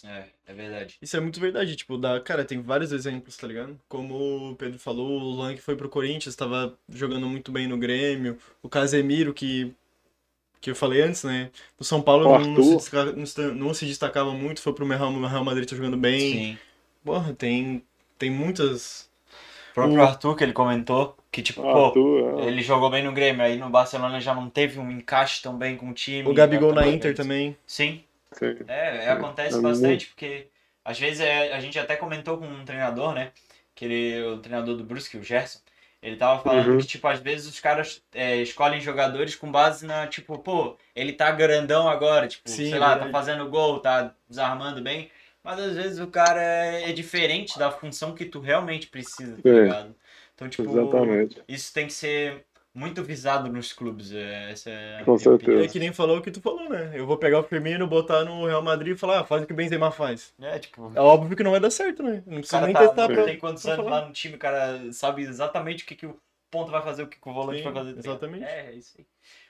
É, 0.04 0.26
é 0.45 0.54
verdade. 0.54 0.95
Isso 1.02 1.18
é 1.18 1.20
muito 1.20 1.39
verdade, 1.39 1.76
tipo, 1.76 1.98
da, 1.98 2.20
cara, 2.22 2.45
tem 2.45 2.62
vários 2.62 2.91
exemplos, 2.91 3.36
tá 3.36 3.48
ligado? 3.48 3.78
Como 3.89 4.52
o 4.52 4.56
Pedro 4.56 4.78
falou, 4.80 5.10
o 5.20 5.32
Luan 5.36 5.56
que 5.56 5.62
foi 5.62 5.76
pro 5.76 5.89
Corinthians, 5.89 6.36
tava 6.36 6.78
jogando 6.88 7.28
muito 7.28 7.52
bem 7.52 7.68
no 7.68 7.78
Grêmio, 7.78 8.38
o 8.64 8.70
Casemiro 8.70 9.34
que 9.34 9.74
que 10.60 10.72
eu 10.72 10.76
falei 10.76 11.02
antes, 11.04 11.24
né? 11.24 11.52
No 11.80 11.86
São 11.86 12.02
Paulo 12.02 12.24
não, 12.24 12.32
não 12.39 12.43
se 12.43 12.50
Arthur. 12.50 12.76
destaca- 12.78 13.12
não 13.14 13.26
se- 13.28 13.52
não 13.54 13.74
se 13.76 13.86
destacava 13.86 14.32
muito, 14.34 14.60
foi 14.62 14.74
pro 14.74 14.88
Real, 14.88 15.12
Real 15.14 15.43
Madrid 15.45 15.70
tá 15.70 15.76
jogando 15.76 15.98
bem. 15.98 16.20
Sim. 16.20 16.58
Porra, 17.06 17.32
tem 17.34 17.84
tem 18.18 18.32
muitas 18.32 19.08
próprio 19.78 20.01
Arthur, 20.01 20.36
que 20.36 20.43
ele 20.43 20.53
comentou, 20.53 21.15
que 21.32 21.41
tipo, 21.41 21.61
pô, 21.61 22.39
é, 22.39 22.47
ele 22.47 22.61
jogou 22.61 22.89
bem 22.89 23.03
no 23.03 23.11
Grêmio, 23.11 23.43
aí 23.43 23.57
no 23.57 23.69
Barcelona 23.69 24.19
já 24.19 24.34
não 24.34 24.49
teve 24.49 24.80
um 24.80 24.91
encaixe 24.91 25.41
tão 25.41 25.57
bem 25.57 25.78
com 25.78 25.89
o 25.89 25.93
time. 25.93 26.28
o 26.30 26.34
Gabigol 26.34 26.69
já 26.73 26.82
na 26.82 26.88
Inter 26.88 27.15
também. 27.15 27.55
Sim, 27.65 28.03
sim. 28.32 28.55
é, 28.67 28.97
é, 28.97 29.01
Sim. 29.03 29.09
acontece 29.09 29.61
bastante, 29.61 30.07
porque 30.07 30.47
às 30.84 30.99
vezes 30.99 31.19
é, 31.21 31.53
a 31.53 31.59
gente 31.59 31.78
até 31.78 31.95
comentou 31.95 32.38
com 32.38 32.45
um 32.45 32.65
treinador, 32.65 33.13
né? 33.13 33.32
Que 33.75 33.86
ele, 33.86 34.23
o 34.25 34.38
treinador 34.39 34.75
do 34.75 34.84
Brusque, 34.84 35.17
o 35.17 35.23
Gerson, 35.23 35.59
ele 36.01 36.15
tava 36.15 36.41
falando 36.41 36.67
Uhum. 36.71 36.78
que, 36.78 36.88
tipo, 36.88 37.07
às 37.07 37.19
vezes 37.19 37.47
os 37.47 37.59
caras 37.59 38.01
é, 38.13 38.38
escolhem 38.38 38.80
jogadores 38.82 39.36
com 39.36 39.51
base 39.51 39.86
na, 39.86 40.07
tipo, 40.07 40.38
pô, 40.39 40.75
ele 40.95 41.13
tá 41.13 41.30
grandão 41.32 41.88
agora, 41.88 42.28
tipo, 42.28 42.49
sei 42.49 42.78
lá, 42.80 42.97
tá 42.97 43.09
fazendo 43.09 43.47
gol, 43.49 43.80
tá 43.80 44.13
desarmando 44.30 44.82
bem, 44.82 45.09
mas 45.48 45.60
às 45.60 45.76
vezes 45.76 46.00
o 46.00 46.08
cara 46.08 46.41
é, 46.43 46.89
é 46.89 46.93
diferente 46.93 47.58
da 47.58 47.72
função 47.72 48.14
que 48.14 48.26
tu 48.26 48.39
realmente 48.39 48.88
precisa, 48.88 49.38
tá 49.41 49.50
É. 49.50 49.64
ligado? 49.64 49.95
Então, 50.36 50.50
tipo, 50.50 50.70
Exatamente. 50.70 51.41
isso 51.48 51.74
tem 51.74 51.88
que 51.88 51.93
ser 51.93 52.45
muito 52.74 53.04
visado 53.04 53.52
nos 53.52 53.74
clubes. 53.74 54.12
é, 54.12 54.52
Essa 54.52 54.70
é 54.70 55.04
Com 55.04 55.18
certeza. 55.18 55.64
É 55.64 55.68
que 55.68 55.80
nem 55.80 55.91
falou 55.91 56.18
o 56.18 56.22
que 56.22 56.30
tu 56.30 56.39
falou, 56.41 56.70
né? 56.70 56.91
Eu 56.93 57.08
vou 57.08 57.18
pegar 57.18 57.39
o 57.39 57.43
Firmino, 57.43 57.88
botar 57.88 58.24
no 58.24 58.45
Real 58.45 58.62
Madrid 58.62 58.93
e 58.95 59.00
falar, 59.00 59.22
ah, 59.22 59.26
faz 59.26 59.41
o 59.43 59.48
que 59.48 59.54
o 59.54 59.56
Benzema 59.56 59.89
faz. 59.89 60.34
É, 60.39 60.60
tipo, 60.60 60.91
É 60.95 61.00
óbvio 61.02 61.36
que 61.36 61.43
não 61.43 61.52
vai 61.52 61.60
dar 61.60 61.72
certo, 61.72 62.04
né? 62.04 62.22
Não 62.28 62.39
precisa 62.39 62.52
cara 62.60 62.66
nem 62.68 62.76
tá 62.76 62.80
testar 62.82 63.08
não 63.08 63.16
pra, 63.16 63.26
tem 63.26 63.39
quantos 63.39 63.64
pra 63.64 63.74
anos 63.74 63.86
falar. 63.86 64.02
lá 64.02 64.08
no 64.08 64.14
time, 64.14 64.36
o 64.36 64.39
cara 64.39 64.93
sabe 64.93 65.24
exatamente 65.24 65.84
o 65.84 65.88
que, 65.88 65.95
que 65.95 66.06
o 66.06 66.20
ponto 66.52 66.72
vai 66.72 66.82
fazer, 66.84 67.04
o 67.04 67.08
que, 67.08 67.20
que 67.20 67.30
o 67.30 67.34
volante 67.34 67.58
Sim, 67.60 67.64
vai 67.64 67.74
fazer. 67.74 67.93
tá 67.93 68.00
exatamente. 68.00 68.43
É, 68.43 68.68
é 68.68 68.74
isso 68.76 68.93
aí. 69.00 69.06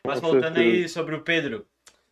Mas 0.05 0.19
Com 0.21 0.27
voltando 0.27 0.55
certeza. 0.55 0.75
aí 0.77 0.89
sobre 0.89 1.15
o 1.15 1.21
Pedro, 1.21 1.67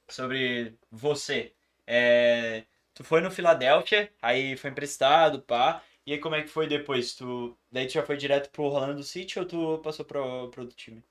sobre 0.10 0.74
você. 0.92 1.54
É, 1.88 2.64
tu 2.96 3.04
foi 3.04 3.22
no 3.22 3.30
Filadélfia, 3.30 4.10
aí 4.22 4.58
foi 4.58 4.72
emprestado, 4.72 5.42
pá. 5.42 5.84
E 6.08 6.14
aí 6.14 6.20
como 6.20 6.36
é 6.36 6.42
que 6.42 6.50
foi 6.50 6.68
depois? 6.68 7.14
Tu, 7.14 7.56
daí 7.72 7.86
tu 7.86 7.94
já 7.94 8.04
foi 8.04 8.18
direto 8.18 8.50
pro 8.52 8.64
Orlando 8.64 9.04
City 9.04 9.38
ou 9.38 9.46
tu 9.46 9.80
passou 9.84 10.06
pro, 10.06 10.50
pro 10.50 10.62
outro 10.62 10.76
time? 10.76 11.04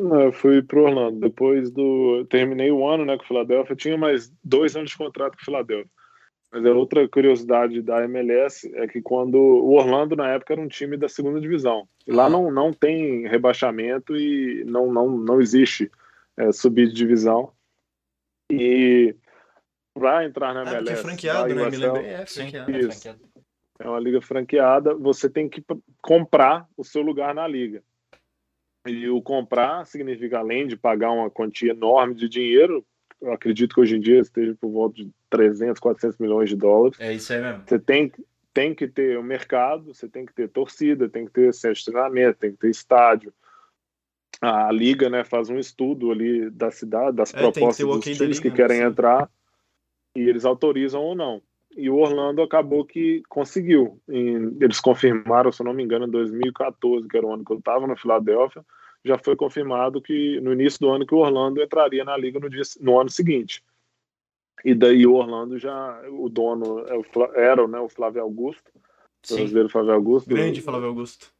Não, 0.00 0.20
eu 0.20 0.32
fui 0.32 0.62
pro 0.62 0.84
Orlando. 0.84 1.18
Depois 1.18 1.70
do. 1.70 2.24
Terminei 2.30 2.70
o 2.70 2.86
ano 2.86 3.04
né, 3.04 3.16
com 3.16 3.24
o 3.24 3.26
Philadelphia. 3.26 3.76
Tinha 3.76 3.98
mais 3.98 4.32
dois 4.44 4.76
anos 4.76 4.90
de 4.90 4.96
contrato 4.96 5.36
com 5.36 5.42
o 5.42 5.44
Philadelphia. 5.44 5.90
Mas 6.50 6.64
a 6.64 6.70
outra 6.72 7.06
curiosidade 7.08 7.82
da 7.82 8.04
MLS 8.04 8.70
é 8.76 8.86
que 8.86 9.02
quando. 9.02 9.36
O 9.36 9.72
Orlando, 9.72 10.14
na 10.14 10.28
época, 10.28 10.54
era 10.54 10.62
um 10.62 10.68
time 10.68 10.96
da 10.96 11.08
segunda 11.08 11.40
divisão. 11.40 11.88
E 12.06 12.12
lá 12.12 12.30
não, 12.30 12.50
não 12.50 12.72
tem 12.72 13.26
rebaixamento 13.26 14.16
e 14.16 14.64
não, 14.64 14.92
não, 14.92 15.10
não 15.10 15.40
existe 15.40 15.90
é, 16.36 16.52
subir 16.52 16.86
de 16.88 16.94
divisão. 16.94 17.52
E 18.50 19.16
para 19.98 20.24
entrar 20.24 20.54
na 20.54 20.60
Ah, 20.62 20.74
MLS. 20.74 20.78
porque 20.84 20.92
é 20.92 20.96
franqueado, 20.96 21.48
né? 21.54 21.54
Me 21.54 21.68
USL, 21.68 21.80
lembrei, 21.92 22.06
é 22.12 22.26
franqueado. 22.26 22.70
é 22.70 22.82
franqueado. 22.82 23.20
é 23.80 23.88
uma 23.88 24.00
liga 24.00 24.20
franqueada, 24.20 24.94
você 24.94 25.28
tem 25.30 25.48
que 25.48 25.64
comprar 26.02 26.66
o 26.76 26.84
seu 26.84 27.02
lugar 27.02 27.34
na 27.34 27.46
liga. 27.46 27.82
E 28.86 29.08
o 29.08 29.20
comprar 29.20 29.84
significa, 29.86 30.38
além 30.38 30.66
de 30.66 30.76
pagar 30.76 31.10
uma 31.10 31.30
quantia 31.30 31.72
enorme 31.72 32.14
de 32.14 32.28
dinheiro, 32.28 32.84
eu 33.20 33.32
acredito 33.32 33.74
que 33.74 33.80
hoje 33.80 33.96
em 33.96 34.00
dia 34.00 34.20
esteja 34.20 34.54
por 34.60 34.70
volta 34.70 34.96
de 34.96 35.10
300, 35.28 35.78
400 35.80 36.18
milhões 36.18 36.48
de 36.48 36.56
dólares, 36.56 36.98
É 37.00 37.12
isso 37.12 37.32
aí 37.32 37.40
mesmo. 37.42 37.64
você 37.66 37.78
tem, 37.78 38.12
tem 38.54 38.74
que 38.74 38.86
ter 38.88 39.18
o 39.18 39.22
mercado, 39.22 39.92
você 39.94 40.08
tem 40.08 40.24
que 40.24 40.32
ter 40.32 40.48
torcida, 40.48 41.08
tem 41.08 41.26
que 41.26 41.32
ter 41.32 41.52
centro 41.52 41.78
de 41.78 41.84
treinamento, 41.84 42.38
tem 42.38 42.52
que 42.52 42.58
ter 42.58 42.70
estádio. 42.70 43.32
A 44.40 44.70
liga 44.70 45.10
né, 45.10 45.24
faz 45.24 45.50
um 45.50 45.58
estudo 45.58 46.12
ali 46.12 46.48
da 46.50 46.70
cidade, 46.70 47.16
das 47.16 47.34
É, 47.34 47.38
tem 47.38 47.46
que 47.50 47.52
ter 47.54 47.60
propostas 47.60 47.84
o 47.86 47.94
dos 47.94 48.04
times 48.04 48.20
liga, 48.20 48.40
que 48.42 48.50
querem 48.52 48.78
né, 48.78 48.84
sim. 48.84 48.90
entrar 48.90 49.30
e 50.18 50.28
eles 50.28 50.44
autorizam 50.44 51.02
ou 51.02 51.14
não. 51.14 51.40
E 51.76 51.88
o 51.88 51.96
Orlando 51.96 52.42
acabou 52.42 52.84
que 52.84 53.22
conseguiu. 53.28 54.00
Eles 54.08 54.80
confirmaram, 54.80 55.52
se 55.52 55.62
eu 55.62 55.66
não 55.66 55.72
me 55.72 55.82
engano, 55.82 56.06
em 56.06 56.10
2014, 56.10 57.06
que 57.06 57.16
era 57.16 57.26
o 57.26 57.32
ano 57.32 57.44
que 57.44 57.52
eu 57.52 57.58
estava 57.58 57.86
no 57.86 57.96
Filadélfia, 57.96 58.64
já 59.04 59.16
foi 59.16 59.36
confirmado 59.36 60.02
que 60.02 60.40
no 60.40 60.52
início 60.52 60.80
do 60.80 60.90
ano 60.90 61.06
que 61.06 61.14
o 61.14 61.18
Orlando 61.18 61.62
entraria 61.62 62.04
na 62.04 62.16
liga 62.16 62.40
no, 62.40 62.50
dia, 62.50 62.62
no 62.80 62.98
ano 62.98 63.10
seguinte. 63.10 63.62
E 64.64 64.74
daí 64.74 65.06
o 65.06 65.14
Orlando 65.14 65.56
já, 65.56 66.02
o 66.10 66.28
dono 66.28 66.80
é 66.88 66.96
o 66.96 67.04
era 67.34 67.66
né, 67.68 67.78
o 67.78 67.88
Flávio 67.88 68.22
Augusto, 68.22 68.72
o 68.74 68.80
Sim. 69.28 69.36
brasileiro 69.36 69.68
Flávio 69.68 69.92
Augusto. 69.92 70.28
Grande 70.28 70.60
Flávio 70.60 70.88
Augusto. 70.88 71.32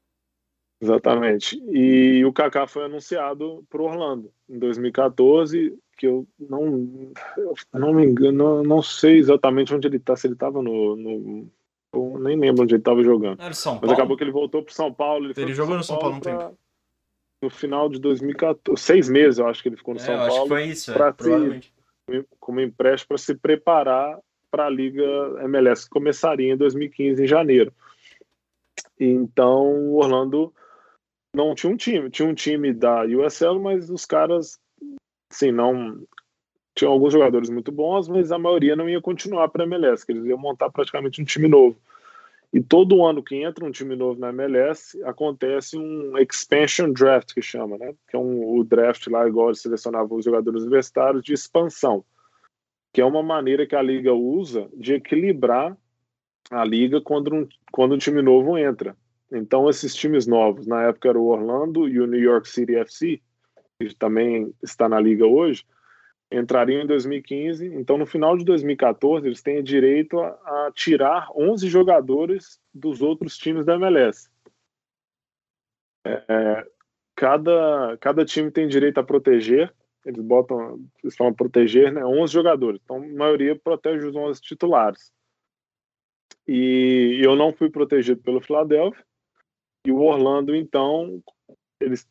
Exatamente. 0.81 1.61
E 1.73 2.25
o 2.25 2.33
Kaká 2.33 2.69
foi 2.69 2.85
anunciado 2.85 3.65
para 3.69 3.83
Orlando 3.83 4.33
em 4.49 4.59
2014, 4.59 5.77
que 5.99 6.07
eu 6.07 6.27
não, 6.39 7.13
eu 7.37 7.55
não 7.75 7.93
me 7.93 8.05
engano, 8.07 8.63
não, 8.63 8.81
sei 8.83 9.19
exatamente 9.19 9.75
onde 9.75 9.87
ele 9.89 9.97
está, 9.97 10.15
se 10.17 10.27
ele 10.29 10.35
estava 10.35 10.63
no, 10.63 10.95
no- 10.97 11.51
eu 11.93 12.19
nem 12.21 12.39
lembro 12.39 12.63
onde 12.63 12.75
ele 12.75 12.81
estava 12.81 13.03
jogando. 13.03 13.43
Era 13.43 13.53
São 13.53 13.73
Mas 13.73 13.81
Paulo? 13.81 13.95
acabou 13.95 14.17
que 14.17 14.23
ele 14.25 14.31
voltou 14.31 14.63
para 14.63 14.73
São 14.73 14.93
Paulo. 14.95 15.27
Ele, 15.27 15.35
Ele 15.37 15.55
jogou 15.55 15.77
no 15.77 15.83
São 15.83 15.99
Paulo 15.99 16.17
um 16.17 16.21
pra- 16.21 16.53
No 17.43 17.51
final 17.51 17.89
de 17.89 17.99
2014, 18.01 18.81
seis 18.81 19.09
meses 19.09 19.39
eu 19.39 19.47
acho 19.49 19.63
que 19.63 19.69
ele 19.69 19.77
ficou 19.77 19.95
no 19.95 20.01
É, 20.01 20.05
São 20.05 20.15
eu 20.15 20.21
acho 20.21 20.29
que 20.31 20.37
Paulo 20.37 20.49
foi 20.49 20.65
isso. 20.67 20.91
é. 20.93 20.95
se- 21.61 22.27
como 22.41 22.61
empréstimo 22.61 23.09
para 23.09 23.19
se 23.19 23.35
preparar 23.35 24.19
para 24.51 24.67
a 24.67 24.71
Liga 24.71 25.05
MLS, 25.45 25.85
que 25.85 25.91
começaria 25.91 26.53
em 26.53 26.57
2015, 26.57 27.23
em 27.23 27.27
janeiro. 27.27 27.73
Então, 28.99 29.67
o 29.91 29.97
Orlando 29.97 30.53
não 31.35 31.55
tinha 31.55 31.73
um 31.73 31.77
time. 31.77 32.11
Tinha 32.11 32.29
um 32.29 32.35
time 32.35 32.73
da 32.73 33.03
USL, 33.05 33.59
mas 33.61 33.91
os 33.91 34.05
caras, 34.07 34.59
assim, 35.31 35.51
não. 35.51 36.01
Tinham 36.75 36.93
alguns 36.93 37.13
jogadores 37.13 37.51
muito 37.51 37.73
bons, 37.73 38.09
mas 38.09 38.31
a 38.31 38.39
maioria 38.39 38.77
não 38.77 38.89
ia 38.89 39.01
continuar 39.01 39.49
para 39.49 39.65
a 39.65 39.67
MLS, 39.67 40.07
que 40.07 40.13
eles 40.13 40.25
iam 40.27 40.39
montar 40.39 40.71
praticamente 40.71 41.21
um 41.21 41.25
time 41.25 41.49
novo. 41.49 41.77
E 42.53 42.63
todo 42.63 43.05
ano 43.05 43.23
que 43.23 43.37
entra 43.37 43.65
um 43.65 43.71
time 43.71 43.95
novo 43.95 44.19
na 44.19 44.31
MLS, 44.31 45.03
acontece 45.03 45.77
um 45.77 46.17
expansion 46.17 46.93
draft, 46.93 47.35
que 47.35 47.43
chama, 47.43 47.77
né? 47.77 47.95
Que 48.09 48.17
é 48.17 48.19
um, 48.19 48.57
o 48.57 48.65
draft 48.65 49.07
lá, 49.09 49.29
igual 49.29 49.49
eles 49.49 49.61
selecionavam 49.61 50.17
os 50.17 50.25
jogadores 50.25 50.63
universitários, 50.63 51.23
de 51.23 51.35
expansão. 51.35 52.05
Que 52.93 53.03
é 53.03 53.05
uma 53.05 53.23
maneira 53.23 53.67
que 53.67 53.77
a 53.77 53.83
liga 53.83 54.15
usa 54.15 54.69
de 54.75 54.95
equilibrar 54.95 55.77
a 56.51 56.65
liga 56.65 57.01
quando 57.01 57.35
um, 57.35 57.49
quando 57.71 57.95
um 57.95 57.99
time 57.99 58.23
novo 58.23 58.57
entra. 58.57 58.97
Então, 59.31 59.69
esses 59.69 59.95
times 59.95 60.27
novos, 60.27 60.67
na 60.67 60.85
época 60.85 61.11
era 61.11 61.19
o 61.19 61.27
Orlando 61.27 61.87
e 61.87 62.01
o 62.01 62.07
New 62.07 62.21
York 62.21 62.49
City 62.49 62.77
FC, 62.77 63.21
que 63.79 63.95
também 63.95 64.53
está 64.63 64.89
na 64.89 64.99
liga 64.99 65.27
hoje, 65.27 65.65
entrariam 66.31 66.83
em 66.83 66.87
2015. 66.87 67.67
Então, 67.75 67.97
no 67.97 68.07
final 68.07 68.37
de 68.37 68.45
2014, 68.45 69.27
eles 69.27 69.43
têm 69.43 69.63
direito 69.63 70.19
a, 70.21 70.29
a 70.67 70.73
tirar 70.75 71.29
11 71.35 71.69
jogadores 71.69 72.61
dos 72.75 73.01
outros 73.01 73.39
times 73.39 73.65
da 73.65 73.75
MLS. 73.77 74.29
É, 76.05 76.67
cada, 77.15 77.97
cada 78.01 78.25
time 78.25 78.51
tem 78.51 78.67
direito 78.67 78.99
a 78.99 79.05
proteger, 79.05 79.73
eles 80.05 80.23
botam, 80.23 80.81
eles 81.03 81.17
falam 81.17 81.35
proteger, 81.35 81.93
né, 81.93 82.05
11 82.05 82.33
jogadores. 82.33 82.81
Então, 82.83 82.97
a 82.97 83.07
maioria 83.07 83.55
protege 83.57 84.07
os 84.07 84.17
11 84.17 84.41
titulares. 84.41 85.13
E 86.47 87.21
eu 87.23 87.37
não 87.37 87.53
fui 87.53 87.71
protegido 87.71 88.23
pelo 88.23 88.41
Philadelphia. 88.41 89.05
E 89.87 89.93
o 89.93 90.01
Orlando, 90.01 90.57
então, 90.57 91.23
eles 91.81 92.09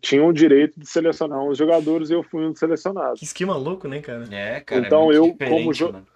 tinham 0.00 0.28
o 0.28 0.32
direito 0.32 0.78
de 0.80 0.86
selecionar 0.86 1.42
uns 1.42 1.58
jogadores 1.58 2.10
e 2.10 2.14
eu 2.14 2.22
fui 2.22 2.44
um 2.44 2.50
dos 2.50 2.58
selecionados. 2.58 3.18
Que 3.20 3.26
esquema 3.26 3.56
louco, 3.56 3.86
né, 3.86 4.00
cara? 4.00 4.24
É, 4.34 4.60
cara. 4.60 4.80
Então, 4.86 5.12
é 5.12 5.18
muito 5.18 5.42
eu, 5.44 5.48
como 5.48 5.72
jo- 5.72 5.92
mano. 5.92 6.06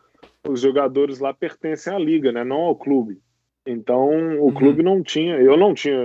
Os 0.46 0.60
jogadores 0.60 1.18
lá 1.18 1.32
pertencem 1.32 1.92
à 1.92 1.98
liga, 1.98 2.30
né? 2.30 2.44
Não 2.44 2.56
ao 2.62 2.76
clube. 2.76 3.20
Então, 3.66 4.08
o 4.40 4.46
Uhum. 4.46 4.54
clube 4.54 4.82
não 4.82 5.02
tinha, 5.02 5.36
eu 5.36 5.56
não 5.56 5.72
tinha, 5.72 5.96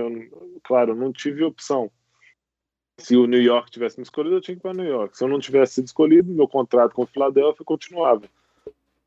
claro, 0.62 0.94
não 0.94 1.12
tive 1.12 1.44
opção. 1.44 1.90
Se 2.98 3.16
o 3.16 3.26
New 3.26 3.40
York 3.40 3.70
tivesse 3.70 3.98
me 3.98 4.02
escolhido, 4.02 4.36
eu 4.36 4.40
tinha 4.40 4.54
que 4.54 4.60
ir 4.60 4.62
para 4.62 4.74
New 4.74 4.86
York. 4.86 5.16
Se 5.16 5.24
eu 5.24 5.28
não 5.28 5.38
tivesse 5.38 5.74
sido 5.74 5.86
escolhido, 5.86 6.32
meu 6.32 6.48
contrato 6.48 6.94
com 6.94 7.02
o 7.02 7.06
Philadelphia 7.06 7.64
continuava. 7.64 8.22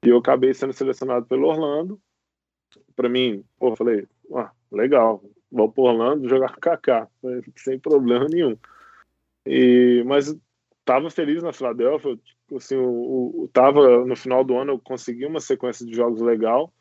E 0.03 0.09
eu 0.09 0.17
acabei 0.17 0.53
sendo 0.53 0.73
selecionado 0.73 1.25
pelo 1.25 1.47
Orlando. 1.47 1.99
Para 2.95 3.09
mim, 3.09 3.43
pô, 3.59 3.69
eu 3.69 3.75
falei, 3.75 4.07
ah, 4.35 4.51
legal, 4.71 5.23
vou 5.53 5.71
para 5.71 5.83
Orlando 5.83 6.27
jogar 6.27 6.49
com 6.49 6.57
o 6.57 6.61
Kaká, 6.61 7.07
sem 7.55 7.77
problema 7.77 8.25
nenhum. 8.27 8.57
E, 9.45 10.03
mas 10.05 10.35
tava 10.83 11.09
feliz 11.11 11.43
na 11.43 11.53
Filadélfia, 11.53 12.17
assim, 12.55 12.75
o, 12.75 13.43
o, 13.43 13.49
tava 13.53 14.03
no 14.05 14.15
final 14.15 14.43
do 14.43 14.57
ano 14.57 14.73
eu 14.73 14.79
consegui 14.79 15.25
uma 15.25 15.39
sequência 15.39 15.85
de 15.85 15.95
jogos 15.95 16.21
legal. 16.21 16.73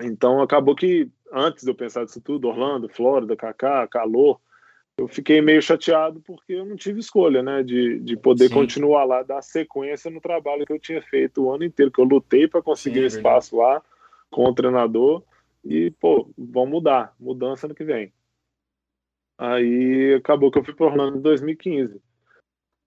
Então 0.00 0.40
acabou 0.40 0.74
que 0.74 1.10
antes 1.32 1.64
de 1.64 1.70
eu 1.70 1.74
pensar 1.74 2.04
disso 2.04 2.20
tudo, 2.20 2.48
Orlando, 2.48 2.88
Flórida, 2.88 3.36
Kaká, 3.36 3.86
calor, 3.88 4.40
eu 4.96 5.08
fiquei 5.08 5.40
meio 5.40 5.60
chateado 5.60 6.20
porque 6.20 6.52
eu 6.52 6.64
não 6.64 6.76
tive 6.76 7.00
escolha, 7.00 7.42
né, 7.42 7.64
de, 7.64 7.98
de 7.98 8.16
poder 8.16 8.48
Sim. 8.48 8.54
continuar 8.54 9.04
lá, 9.04 9.22
dar 9.24 9.42
sequência 9.42 10.10
no 10.10 10.20
trabalho 10.20 10.64
que 10.64 10.72
eu 10.72 10.78
tinha 10.78 11.02
feito 11.02 11.42
o 11.42 11.52
ano 11.52 11.64
inteiro, 11.64 11.90
que 11.90 12.00
eu 12.00 12.04
lutei 12.04 12.46
para 12.46 12.62
conseguir 12.62 12.96
Sim, 12.96 13.00
é 13.00 13.04
um 13.04 13.18
espaço 13.18 13.56
lá 13.56 13.82
com 14.30 14.44
o 14.44 14.54
treinador 14.54 15.24
e, 15.64 15.90
pô, 15.92 16.30
vamos 16.36 16.70
mudar, 16.70 17.14
mudança 17.18 17.66
no 17.66 17.74
que 17.74 17.84
vem. 17.84 18.12
Aí 19.38 20.14
acabou 20.14 20.50
que 20.50 20.58
eu 20.58 20.64
fui 20.64 20.74
para 20.74 20.86
Orlando 20.86 21.18
em 21.18 21.22
2015. 21.22 22.00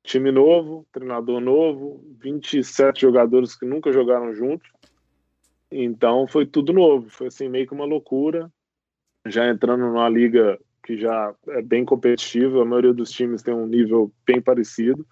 Time 0.04 0.32
novo, 0.32 0.88
treinador 0.92 1.42
novo, 1.42 2.02
27 2.20 3.02
jogadores 3.02 3.56
que 3.56 3.66
nunca 3.66 3.92
jogaram 3.92 4.34
juntos. 4.34 4.70
Então 5.70 6.28
foi 6.28 6.46
tudo 6.46 6.72
novo, 6.72 7.10
foi 7.10 7.28
assim 7.28 7.50
meio 7.50 7.68
que 7.68 7.74
uma 7.74 7.86
loucura. 7.86 8.50
Já 9.26 9.50
entrando 9.50 9.82
numa 9.82 10.08
liga 10.08 10.58
que 10.84 10.98
já 10.98 11.36
é 11.50 11.62
bem 11.62 11.84
competitiva, 11.84 12.62
a 12.62 12.66
maioria 12.66 12.94
dos 12.94 13.12
times 13.12 13.44
tem 13.44 13.54
um 13.54 13.68
nível 13.68 14.10
bem 14.26 14.42
parecido. 14.42 15.06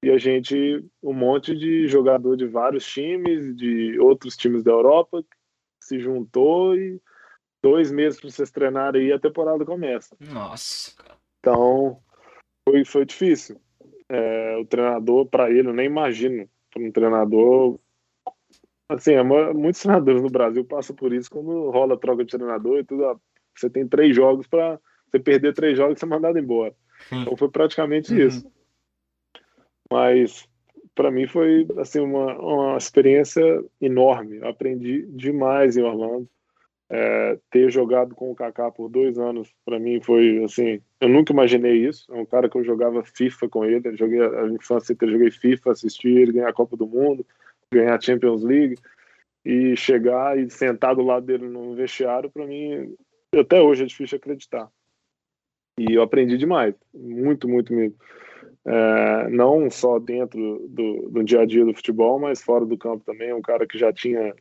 E 0.00 0.10
a 0.10 0.18
gente, 0.18 0.84
um 1.02 1.12
monte 1.12 1.56
de 1.56 1.88
jogador 1.88 2.36
de 2.36 2.46
vários 2.46 2.86
times, 2.86 3.56
de 3.56 3.98
outros 3.98 4.36
times 4.36 4.62
da 4.62 4.70
Europa, 4.70 5.24
se 5.86 5.98
juntou 6.00 6.76
e 6.76 7.00
dois 7.62 7.90
meses 7.90 8.20
para 8.20 8.30
vocês 8.30 8.50
treinarem 8.50 9.06
e 9.06 9.12
a 9.12 9.18
temporada 9.18 9.64
começa. 9.64 10.16
Nossa, 10.20 10.94
cara. 10.96 11.16
Então, 11.40 12.00
foi, 12.68 12.84
foi 12.84 13.04
difícil. 13.04 13.60
É, 14.08 14.56
o 14.58 14.64
treinador, 14.66 15.26
para 15.26 15.50
ele, 15.50 15.68
eu 15.68 15.72
nem 15.72 15.86
imagino. 15.86 16.48
Para 16.70 16.82
um 16.82 16.92
treinador. 16.92 17.78
Assim, 18.88 19.12
é, 19.14 19.22
mu- 19.22 19.54
muitos 19.54 19.80
treinadores 19.80 20.22
no 20.22 20.30
Brasil 20.30 20.64
passam 20.64 20.94
por 20.94 21.12
isso 21.12 21.30
quando 21.30 21.70
rola 21.70 21.98
troca 21.98 22.24
de 22.24 22.36
treinador 22.36 22.78
e 22.78 22.84
tudo. 22.84 23.04
ó, 23.04 23.16
Você 23.56 23.68
tem 23.70 23.86
três 23.88 24.14
jogos 24.14 24.46
para 24.46 24.78
você 25.10 25.18
perder 25.18 25.54
três 25.54 25.76
jogos 25.76 25.96
e 25.96 26.00
ser 26.00 26.06
mandado 26.06 26.38
embora. 26.38 26.74
Então 27.10 27.36
foi 27.36 27.48
praticamente 27.50 28.12
Uhum. 28.12 28.26
isso. 28.26 28.52
Mas 29.90 30.48
para 30.96 31.10
mim 31.10 31.28
foi 31.28 31.64
assim 31.78 32.00
uma, 32.00 32.34
uma 32.38 32.76
experiência 32.76 33.62
enorme. 33.80 34.38
Eu 34.38 34.48
aprendi 34.48 35.02
demais 35.10 35.76
em 35.76 35.82
Orlando. 35.82 36.28
É, 36.88 37.36
ter 37.50 37.68
jogado 37.68 38.14
com 38.14 38.30
o 38.30 38.34
Kaká 38.34 38.70
por 38.70 38.88
dois 38.88 39.18
anos 39.18 39.52
para 39.64 39.78
mim 39.78 40.00
foi 40.00 40.42
assim. 40.42 40.80
Eu 41.00 41.08
nunca 41.08 41.32
imaginei 41.32 41.86
isso. 41.86 42.12
É 42.12 42.16
um 42.16 42.26
cara 42.26 42.48
que 42.48 42.56
eu 42.56 42.64
jogava 42.64 43.04
FIFA 43.04 43.48
com 43.48 43.64
ele. 43.64 43.86
Eu 43.86 43.96
joguei 43.96 44.20
a 44.20 44.46
infância 44.46 44.92
inteira, 44.92 45.12
joguei 45.12 45.30
FIFA, 45.30 45.72
assisti 45.72 46.08
ele 46.08 46.32
ganhar 46.32 46.48
a 46.48 46.54
Copa 46.54 46.76
do 46.76 46.86
Mundo, 46.86 47.24
ganhar 47.72 47.94
a 47.94 48.00
Champions 48.00 48.42
League 48.42 48.76
e 49.44 49.76
chegar 49.76 50.38
e 50.38 50.48
sentar 50.50 50.96
do 50.96 51.02
lado 51.02 51.26
dele 51.26 51.46
no 51.46 51.74
vestiário 51.74 52.30
para 52.30 52.46
mim 52.46 52.96
até 53.38 53.60
hoje 53.60 53.82
é 53.82 53.86
difícil 53.86 54.16
acreditar. 54.16 54.68
E 55.78 55.94
eu 55.94 56.02
aprendi 56.02 56.38
demais, 56.38 56.74
muito, 56.94 57.46
muito 57.46 57.72
mesmo. 57.72 57.96
É, 58.68 59.28
não 59.28 59.70
só 59.70 59.98
dentro 60.00 60.66
do, 60.68 61.08
do 61.08 61.22
dia 61.22 61.42
a 61.42 61.46
dia 61.46 61.64
do 61.64 61.74
futebol, 61.74 62.18
mas 62.18 62.42
fora 62.42 62.66
do 62.66 62.76
campo 62.76 63.04
também. 63.04 63.32
Um 63.32 63.40
cara 63.40 63.66
que 63.66 63.78
já 63.78 63.92
tinha 63.92 64.34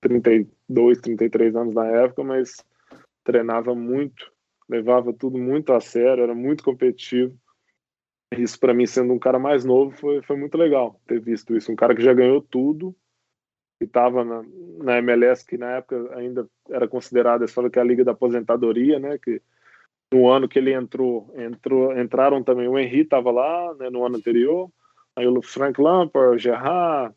32, 0.00 1.00
33 1.00 1.56
anos 1.56 1.74
na 1.74 1.86
época, 1.86 2.22
mas 2.22 2.64
treinava 3.24 3.74
muito, 3.74 4.30
levava 4.68 5.12
tudo 5.12 5.38
muito 5.38 5.72
a 5.72 5.80
sério, 5.80 6.22
era 6.22 6.34
muito 6.34 6.62
competitivo. 6.62 7.36
Isso, 8.38 8.58
para 8.60 8.74
mim, 8.74 8.86
sendo 8.86 9.12
um 9.12 9.18
cara 9.18 9.38
mais 9.38 9.64
novo, 9.64 9.96
foi, 9.96 10.22
foi 10.22 10.36
muito 10.36 10.56
legal 10.56 11.00
ter 11.06 11.20
visto 11.20 11.56
isso. 11.56 11.72
Um 11.72 11.76
cara 11.76 11.94
que 11.94 12.02
já 12.02 12.12
ganhou 12.12 12.40
tudo, 12.40 12.94
que 13.78 13.84
estava 13.84 14.24
na, 14.24 14.44
na, 14.78 14.98
MLS, 14.98 15.44
que 15.44 15.56
na 15.58 15.72
época 15.78 16.16
ainda 16.16 16.48
era 16.68 16.86
considerada, 16.86 17.44
eles 17.44 17.54
falam 17.54 17.70
que 17.70 17.78
é 17.78 17.82
a 17.82 17.84
Liga 17.84 18.04
da 18.04 18.12
Aposentadoria, 18.12 18.98
né? 18.98 19.18
Que 19.18 19.40
no 20.14 20.30
ano 20.30 20.48
que 20.48 20.58
ele 20.58 20.72
entrou, 20.72 21.28
entrou 21.36 21.98
entraram 21.98 22.42
também, 22.42 22.68
o 22.68 22.78
Henry 22.78 23.00
estava 23.00 23.32
lá, 23.32 23.74
né, 23.74 23.90
no 23.90 24.06
ano 24.06 24.16
anterior, 24.16 24.70
aí 25.16 25.26
o 25.26 25.42
Frank 25.42 25.80
Lampard, 25.80 26.36
o 26.36 26.38
Gerrard, 26.38 27.14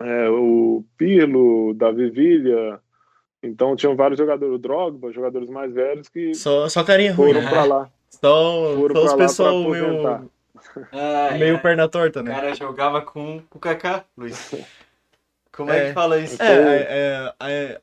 é, 0.00 0.30
o 0.30 0.82
Pirlo, 0.96 1.74
Davi 1.74 2.08
Villa, 2.08 2.80
então 3.42 3.76
tinham 3.76 3.94
vários 3.94 4.18
jogadores, 4.18 4.54
o 4.54 4.58
Drogba, 4.58 5.12
jogadores 5.12 5.50
mais 5.50 5.72
velhos 5.74 6.08
que 6.08 6.34
só, 6.34 6.68
só 6.68 6.82
carinha 6.82 7.12
ruim. 7.12 7.34
foram 7.34 7.48
para 7.48 7.64
lá. 7.64 7.90
Só, 8.08 8.76
Foram 8.76 8.94
só 8.94 9.04
os 9.04 9.12
pessoal 9.14 9.70
meio. 9.70 10.30
Ah, 10.92 11.36
meio 11.38 11.56
é. 11.56 11.58
perna 11.58 11.88
torta, 11.88 12.20
O 12.20 12.22
né? 12.22 12.34
cara 12.34 12.54
jogava 12.54 13.00
com 13.02 13.42
o 13.52 13.58
Kaká, 13.58 14.04
Luiz. 14.16 14.54
Como 15.54 15.70
É. 15.70 15.84
é 15.84 15.88
que 15.88 15.92
fala 15.92 16.18
isso? 16.18 16.42
É, 16.42 16.46
é, 16.48 17.34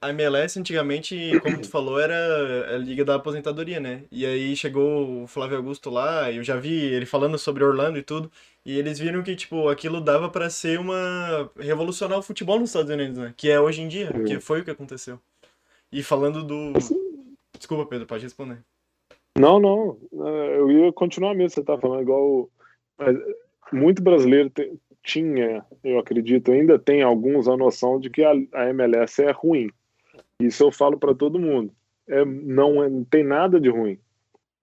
a, 0.01 0.07
a 0.07 0.09
MLS 0.09 0.59
antigamente, 0.59 1.39
como 1.41 1.61
tu 1.61 1.70
falou, 1.70 1.99
era 1.99 2.76
a 2.76 2.78
liga 2.80 3.05
da 3.05 3.15
aposentadoria, 3.15 3.80
né? 3.80 4.03
E 4.11 4.26
aí 4.26 4.55
chegou 4.55 5.24
o 5.24 5.28
Flávio 5.28 5.57
Augusto 5.57 5.89
lá, 5.91 6.32
eu 6.32 6.43
já 6.43 6.55
vi 6.55 6.74
ele 6.86 7.05
falando 7.05 7.38
sobre 7.38 7.63
Orlando 7.63 7.99
e 7.99 8.01
tudo, 8.03 8.32
e 8.65 8.78
eles 8.78 8.97
viram 8.97 9.22
que, 9.22 9.36
tipo, 9.36 9.70
aquilo 9.70 10.01
dava 10.01 10.30
pra 10.30 10.49
ser 10.49 10.80
uma... 10.80 11.49
revolucionar 11.59 12.17
o 12.17 12.24
futebol 12.24 12.59
nos 12.59 12.70
Estados 12.72 12.89
Unidos, 12.91 13.17
né? 13.17 13.34
Que 13.38 13.51
é 13.51 13.59
hoje 13.61 13.82
em 13.84 13.88
dia, 13.88 14.11
que 14.26 14.39
foi 14.39 14.61
o 14.61 14.63
que 14.65 14.72
aconteceu. 14.72 15.20
E 15.91 16.01
falando 16.01 16.43
do... 16.43 16.74
Desculpa, 17.57 17.86
Pedro, 17.86 18.07
pode 18.07 18.24
responder. 18.24 18.57
Não, 19.38 19.59
não, 19.59 19.97
é, 20.28 20.57
eu 20.57 20.72
ia 20.72 20.91
continuar 20.93 21.36
mesmo, 21.36 21.51
você 21.51 21.63
tá 21.63 21.78
falando 21.78 22.01
igual. 22.01 22.49
Mas 22.97 23.15
muito 23.72 24.01
brasileiro 24.01 24.49
te- 24.49 24.74
tinha, 25.03 25.65
eu 25.83 25.99
acredito, 25.99 26.51
ainda 26.51 26.77
tem 26.77 27.01
alguns 27.01 27.47
a 27.47 27.57
noção 27.57 27.99
de 27.99 28.09
que 28.09 28.23
a, 28.23 28.31
a 28.53 28.69
MLS 28.69 29.21
é 29.21 29.31
ruim. 29.31 29.69
Isso 30.39 30.63
eu 30.63 30.71
falo 30.71 30.97
para 30.97 31.15
todo 31.15 31.39
mundo. 31.39 31.73
É, 32.07 32.23
não, 32.25 32.83
é, 32.83 32.89
não 32.89 33.03
tem 33.03 33.23
nada 33.23 33.59
de 33.59 33.69
ruim. 33.69 33.99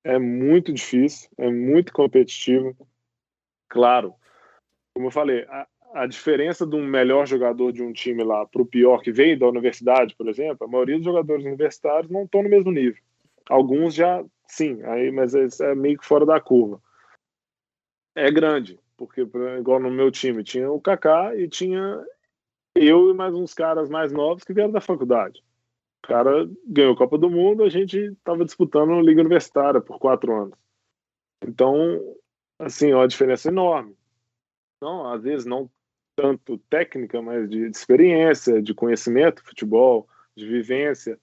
É 0.05 0.19
muito 0.19 0.73
difícil, 0.73 1.29
é 1.39 1.51
muito 1.51 1.93
competitivo. 1.93 2.77
Claro, 3.69 4.15
como 4.95 5.09
eu 5.09 5.11
falei, 5.11 5.45
a, 5.49 5.67
a 5.93 6.07
diferença 6.07 6.67
de 6.67 6.77
um 6.77 6.87
melhor 6.87 7.27
jogador 7.27 7.73
de 7.73 7.83
um 7.83 7.93
time 7.93 8.23
lá 8.23 8.47
para 8.47 8.63
o 8.63 8.67
pior 8.67 9.03
que 9.03 9.13
veio 9.13 9.39
da 9.39 9.49
universidade, 9.49 10.15
por 10.15 10.29
exemplo, 10.29 10.67
a 10.67 10.71
maioria 10.71 10.97
dos 10.97 11.05
jogadores 11.05 11.45
universitários 11.45 12.11
não 12.11 12.25
estão 12.25 12.43
no 12.43 12.49
mesmo 12.49 12.71
nível. 12.71 13.03
Alguns 13.49 13.95
já, 13.95 14.25
sim, 14.47 14.83
aí, 14.85 15.11
mas 15.11 15.35
é, 15.35 15.47
é 15.63 15.75
meio 15.75 15.99
que 15.99 16.07
fora 16.07 16.27
da 16.27 16.41
curva. 16.41 16.81
É 18.15 18.31
grande, 18.31 18.79
porque 18.97 19.25
por- 19.25 19.59
igual 19.59 19.81
no 19.81 19.91
meu 19.91 20.11
time 20.11 20.43
tinha 20.43 20.71
o 20.71 20.81
Kaká 20.81 21.35
e 21.37 21.49
tinha 21.49 22.05
eu 22.75 23.11
e 23.11 23.15
mais 23.15 23.35
uns 23.35 23.55
caras 23.55 23.89
mais 23.89 24.13
novos 24.13 24.45
que 24.45 24.53
vieram 24.53 24.73
da 24.73 24.81
faculdade. 24.81 25.43
O 26.05 26.09
cara 26.09 26.49
ganhou 26.67 26.95
a 26.95 26.97
Copa 26.97 27.19
do 27.19 27.31
Mundo, 27.31 27.65
a 27.65 27.69
gente 27.69 27.99
estava 27.99 28.45
disputando 28.45 28.93
a 28.93 29.03
Liga 29.03 29.21
Universitária 29.21 29.81
por 29.81 29.99
quatro 29.99 30.35
anos. 30.35 30.59
Então, 31.43 31.75
assim, 32.59 32.91
é 32.91 32.97
uma 32.97 33.09
diferença 33.09 33.49
enorme. 33.49 33.97
Então, 34.77 35.11
às 35.11 35.23
vezes, 35.23 35.47
não 35.47 35.71
tanto 36.15 36.59
técnica, 36.71 37.21
mas 37.21 37.49
de, 37.49 37.69
de 37.71 37.77
experiência, 37.77 38.63
de 38.63 38.75
conhecimento 38.75 39.45
futebol, 39.45 40.09
de 40.37 40.47
vivência. 40.47 41.19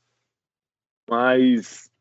Mas 1.09 1.91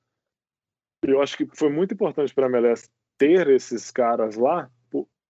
eu 1.02 1.20
acho 1.20 1.36
que 1.36 1.46
foi 1.54 1.70
muito 1.70 1.94
importante 1.94 2.34
para 2.34 2.46
a 2.46 2.50
MLS 2.50 2.88
ter 3.18 3.48
esses 3.48 3.90
caras 3.90 4.36
lá 4.36 4.70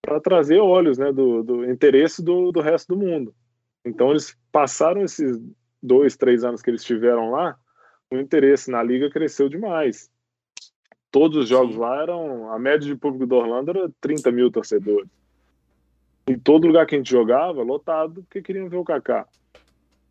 para 0.03 0.21
trazer 0.21 0.59
olhos 0.59 0.99
né, 0.99 1.13
do, 1.13 1.43
do 1.45 1.65
interesse 1.65 2.23
do, 2.23 2.51
do 2.51 2.61
resto 2.61 2.95
do 2.95 3.01
mundo. 3.01 3.33
Então, 3.85 4.11
eles 4.11 4.37
passaram 4.51 5.03
esses 5.03 5.41
dois, 5.81 6.17
três 6.17 6.43
anos 6.45 6.61
que 6.61 6.69
eles 6.69 6.83
estiveram 6.83 7.31
lá, 7.31 7.57
o 8.11 8.19
interesse 8.19 8.71
na 8.71 8.83
liga 8.83 9.09
cresceu 9.09 9.49
demais. 9.49 10.11
Todos 11.11 11.37
os 11.39 11.49
jogos 11.49 11.75
Sim. 11.75 11.81
lá 11.81 12.03
eram. 12.03 12.53
A 12.53 12.59
média 12.59 12.87
de 12.87 12.97
público 12.97 13.27
do 13.27 13.37
Orlando 13.37 13.71
era 13.71 13.91
30 14.01 14.31
mil 14.33 14.51
torcedores. 14.51 15.11
Em 16.27 16.39
todo 16.39 16.67
lugar 16.67 16.87
que 16.87 16.95
a 16.95 16.99
gente 16.99 17.11
jogava, 17.11 17.63
lotado, 17.63 18.23
porque 18.23 18.43
queriam 18.43 18.69
ver 18.69 18.77
o 18.77 18.85
Kaká. 18.85 19.27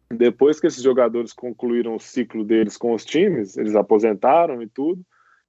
Depois 0.09 0.59
que 0.59 0.67
esses 0.67 0.83
jogadores 0.83 1.31
concluíram 1.31 1.95
o 1.95 1.99
ciclo 1.99 2.43
deles 2.43 2.77
com 2.77 2.93
os 2.93 3.05
times, 3.05 3.57
eles 3.57 3.75
aposentaram 3.75 4.61
e 4.61 4.67
tudo. 4.67 5.03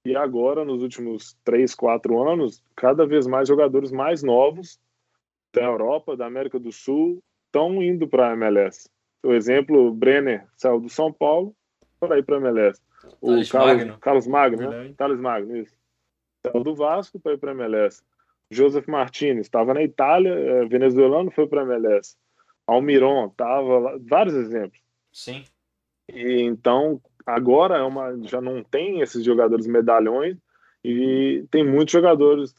E 0.05 0.15
agora, 0.15 0.65
nos 0.65 0.81
últimos 0.83 1.37
três, 1.45 1.73
quatro 1.73 2.21
anos, 2.29 2.61
cada 2.75 3.05
vez 3.05 3.25
mais 3.25 3.47
jogadores 3.47 3.91
mais 3.91 4.21
novos 4.21 4.79
da 5.53 5.63
Europa, 5.63 6.17
da 6.17 6.25
América 6.25 6.59
do 6.59 6.71
Sul, 6.71 7.23
estão 7.45 7.81
indo 7.81 8.07
para 8.07 8.31
a 8.31 8.33
MLS. 8.33 8.89
Por 9.21 9.33
exemplo, 9.33 9.87
o 9.87 9.93
Brenner 9.93 10.45
saiu 10.57 10.79
do 10.81 10.89
São 10.89 11.13
Paulo 11.13 11.55
para 11.99 12.17
ir 12.17 12.23
para 12.23 12.35
a 12.35 12.39
MLS. 12.39 12.81
O 13.21 13.27
Thales 13.27 13.51
Carlos 13.51 13.77
Magno. 13.77 13.97
Carlos 13.99 14.27
Magno, 14.27 14.69
né? 14.69 14.93
Thales 14.97 15.19
Magno, 15.19 15.57
isso. 15.57 15.77
Saiu 16.45 16.63
do 16.63 16.75
Vasco 16.75 17.19
para 17.19 17.33
ir 17.33 17.37
para 17.37 17.51
a 17.51 17.55
MLS. 17.55 18.03
Joseph 18.51 18.87
Martinez 18.87 19.45
estava 19.45 19.73
na 19.73 19.83
Itália, 19.83 20.31
eh, 20.31 20.65
venezuelano, 20.65 21.31
foi 21.31 21.47
para 21.47 21.61
a 21.61 21.65
MLS. 21.65 22.17
Almiron 22.67 23.27
estava 23.27 23.79
lá, 23.79 23.97
vários 24.01 24.35
exemplos. 24.35 24.81
Sim. 25.11 25.45
E 26.11 26.41
então 26.41 27.01
agora 27.25 27.77
é 27.77 27.81
uma, 27.81 28.17
já 28.23 28.41
não 28.41 28.63
tem 28.63 29.01
esses 29.01 29.23
jogadores 29.23 29.67
medalhões 29.67 30.37
e 30.83 31.45
tem 31.49 31.65
muitos 31.65 31.91
jogadores 31.91 32.53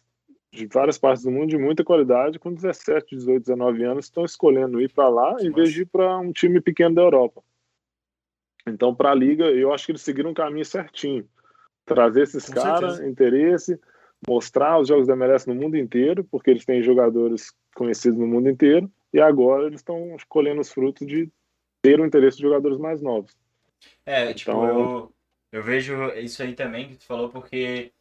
de 0.51 0.67
várias 0.67 0.97
partes 0.97 1.25
do 1.25 1.31
mundo 1.31 1.51
de 1.51 1.59
muita 1.59 1.83
qualidade 1.83 2.39
com 2.39 2.53
17, 2.53 3.17
18, 3.17 3.43
19 3.43 3.85
anos 3.85 4.05
estão 4.07 4.25
escolhendo 4.25 4.81
ir 4.81 4.93
para 4.93 5.09
lá 5.09 5.37
em 5.41 5.51
vez 5.51 5.73
de 5.73 5.83
ir 5.83 5.87
para 5.87 6.19
um 6.19 6.33
time 6.33 6.61
pequeno 6.61 6.95
da 6.95 7.03
Europa. 7.03 7.43
Então 8.67 8.95
para 8.95 9.11
a 9.11 9.15
liga 9.15 9.47
eu 9.47 9.73
acho 9.73 9.87
que 9.87 9.93
eles 9.93 10.03
seguiram 10.03 10.31
um 10.31 10.35
caminho 10.35 10.65
certinho, 10.65 11.29
trazer 11.85 12.23
esses 12.23 12.49
caras, 12.49 13.01
interesse, 13.01 13.79
mostrar 14.27 14.79
os 14.79 14.89
jogos 14.89 15.07
da 15.07 15.15
MLS 15.15 15.47
no 15.49 15.55
mundo 15.55 15.77
inteiro 15.77 16.25
porque 16.25 16.51
eles 16.51 16.65
têm 16.65 16.83
jogadores 16.83 17.53
conhecidos 17.75 18.19
no 18.19 18.27
mundo 18.27 18.49
inteiro 18.49 18.91
e 19.13 19.21
agora 19.21 19.67
eles 19.67 19.81
estão 19.81 20.17
colhendo 20.29 20.61
os 20.61 20.73
frutos 20.73 21.07
de 21.07 21.31
ter 21.83 22.01
o 22.01 22.07
interesse 22.07 22.39
de 22.39 22.45
jogadores 22.45 22.79
mais 22.79 23.03
novos. 23.03 23.37
É, 24.07 24.33
tipo, 24.35 24.51
Então- 24.53 24.65
eu, 24.69 25.13
eu 25.53 25.63
vejo 25.63 26.09
isso 26.15 26.43
aí 26.43 26.55
também 26.55 26.89
que 26.89 26.97
tu 26.97 27.05
falou, 27.07 27.29
porque. 27.29 27.93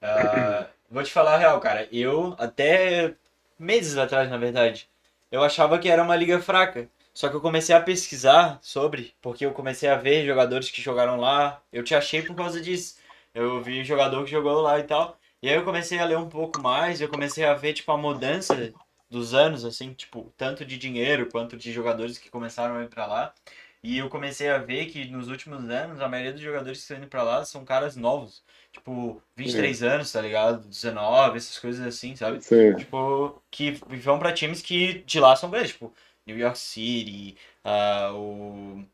ah, 0.00 0.66
vou 0.90 1.02
te 1.02 1.12
falar 1.12 1.34
a 1.34 1.38
real, 1.38 1.60
cara. 1.60 1.88
Eu, 1.92 2.34
até 2.38 3.14
meses 3.58 3.96
atrás, 3.96 4.28
na 4.30 4.36
verdade, 4.38 4.88
eu 5.30 5.42
achava 5.42 5.78
que 5.78 5.88
era 5.88 6.02
uma 6.02 6.16
liga 6.16 6.40
fraca. 6.40 6.88
Só 7.14 7.28
que 7.28 7.36
eu 7.36 7.40
comecei 7.42 7.74
a 7.74 7.80
pesquisar 7.80 8.58
sobre, 8.62 9.14
porque 9.20 9.44
eu 9.44 9.52
comecei 9.52 9.88
a 9.88 9.96
ver 9.96 10.24
jogadores 10.26 10.70
que 10.70 10.80
jogaram 10.80 11.20
lá. 11.20 11.60
Eu 11.72 11.84
te 11.84 11.94
achei 11.94 12.22
por 12.22 12.34
causa 12.34 12.60
disso. 12.60 12.96
Eu 13.34 13.62
vi 13.62 13.84
jogador 13.84 14.24
que 14.24 14.30
jogou 14.30 14.60
lá 14.62 14.78
e 14.78 14.84
tal. 14.84 15.18
E 15.42 15.48
aí 15.48 15.54
eu 15.56 15.64
comecei 15.64 15.98
a 15.98 16.04
ler 16.06 16.16
um 16.16 16.28
pouco 16.28 16.60
mais, 16.62 17.00
eu 17.00 17.08
comecei 17.08 17.44
a 17.44 17.52
ver, 17.54 17.72
tipo, 17.74 17.90
a 17.92 17.98
mudança 17.98 18.72
dos 19.10 19.34
anos, 19.34 19.64
assim, 19.64 19.92
tipo, 19.92 20.32
tanto 20.38 20.64
de 20.64 20.78
dinheiro 20.78 21.28
quanto 21.30 21.56
de 21.56 21.70
jogadores 21.72 22.16
que 22.16 22.30
começaram 22.30 22.76
a 22.76 22.82
ir 22.84 22.88
pra 22.88 23.06
lá. 23.06 23.34
E 23.82 23.98
eu 23.98 24.08
comecei 24.08 24.48
a 24.48 24.58
ver 24.58 24.86
que 24.86 25.06
nos 25.06 25.28
últimos 25.28 25.68
anos, 25.68 26.00
a 26.00 26.08
maioria 26.08 26.32
dos 26.32 26.40
jogadores 26.40 26.78
que 26.78 26.82
estão 26.82 26.96
indo 26.96 27.08
pra 27.08 27.24
lá 27.24 27.44
são 27.44 27.64
caras 27.64 27.96
novos. 27.96 28.44
Tipo, 28.70 29.20
23 29.36 29.82
anos, 29.82 30.12
tá 30.12 30.20
ligado? 30.20 30.68
19, 30.68 31.36
essas 31.36 31.58
coisas 31.58 31.84
assim, 31.84 32.14
sabe? 32.14 32.40
Sim. 32.42 32.76
Tipo, 32.76 33.42
que 33.50 33.72
vão 33.72 34.20
pra 34.20 34.32
times 34.32 34.62
que 34.62 35.02
de 35.02 35.18
lá 35.18 35.34
são 35.34 35.50
grandes, 35.50 35.72
tipo, 35.72 35.92
New 36.24 36.38
York 36.38 36.58
City, 36.58 37.36
ah, 37.64 38.12
o 38.14 38.84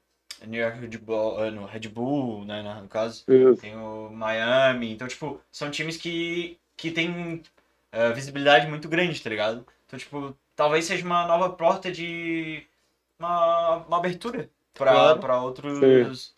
New 0.46 0.60
York 0.60 0.78
Red 0.80 0.96
Bull, 0.98 1.38
ah, 1.38 1.50
no 1.50 1.66
Red 1.66 1.88
Bull, 1.88 2.46
né, 2.46 2.62
no 2.80 2.88
caso. 2.88 3.24
Isso. 3.28 3.60
Tem 3.60 3.76
o 3.76 4.08
Miami. 4.10 4.92
Então, 4.92 5.06
tipo, 5.06 5.38
são 5.52 5.70
times 5.70 5.98
que, 5.98 6.58
que 6.78 6.90
tem 6.90 7.42
eh, 7.92 8.12
visibilidade 8.14 8.66
muito 8.66 8.88
grande, 8.88 9.22
tá 9.22 9.28
ligado? 9.28 9.66
Então, 9.86 9.98
tipo, 9.98 10.34
talvez 10.56 10.86
seja 10.86 11.04
uma 11.04 11.26
nova 11.26 11.50
porta 11.50 11.92
de. 11.92 12.66
uma, 13.18 13.76
uma 13.86 13.98
abertura 13.98 14.48
pra, 14.78 14.92
Claro. 14.92 15.20
pra 15.20 15.42
outros. 15.42 16.34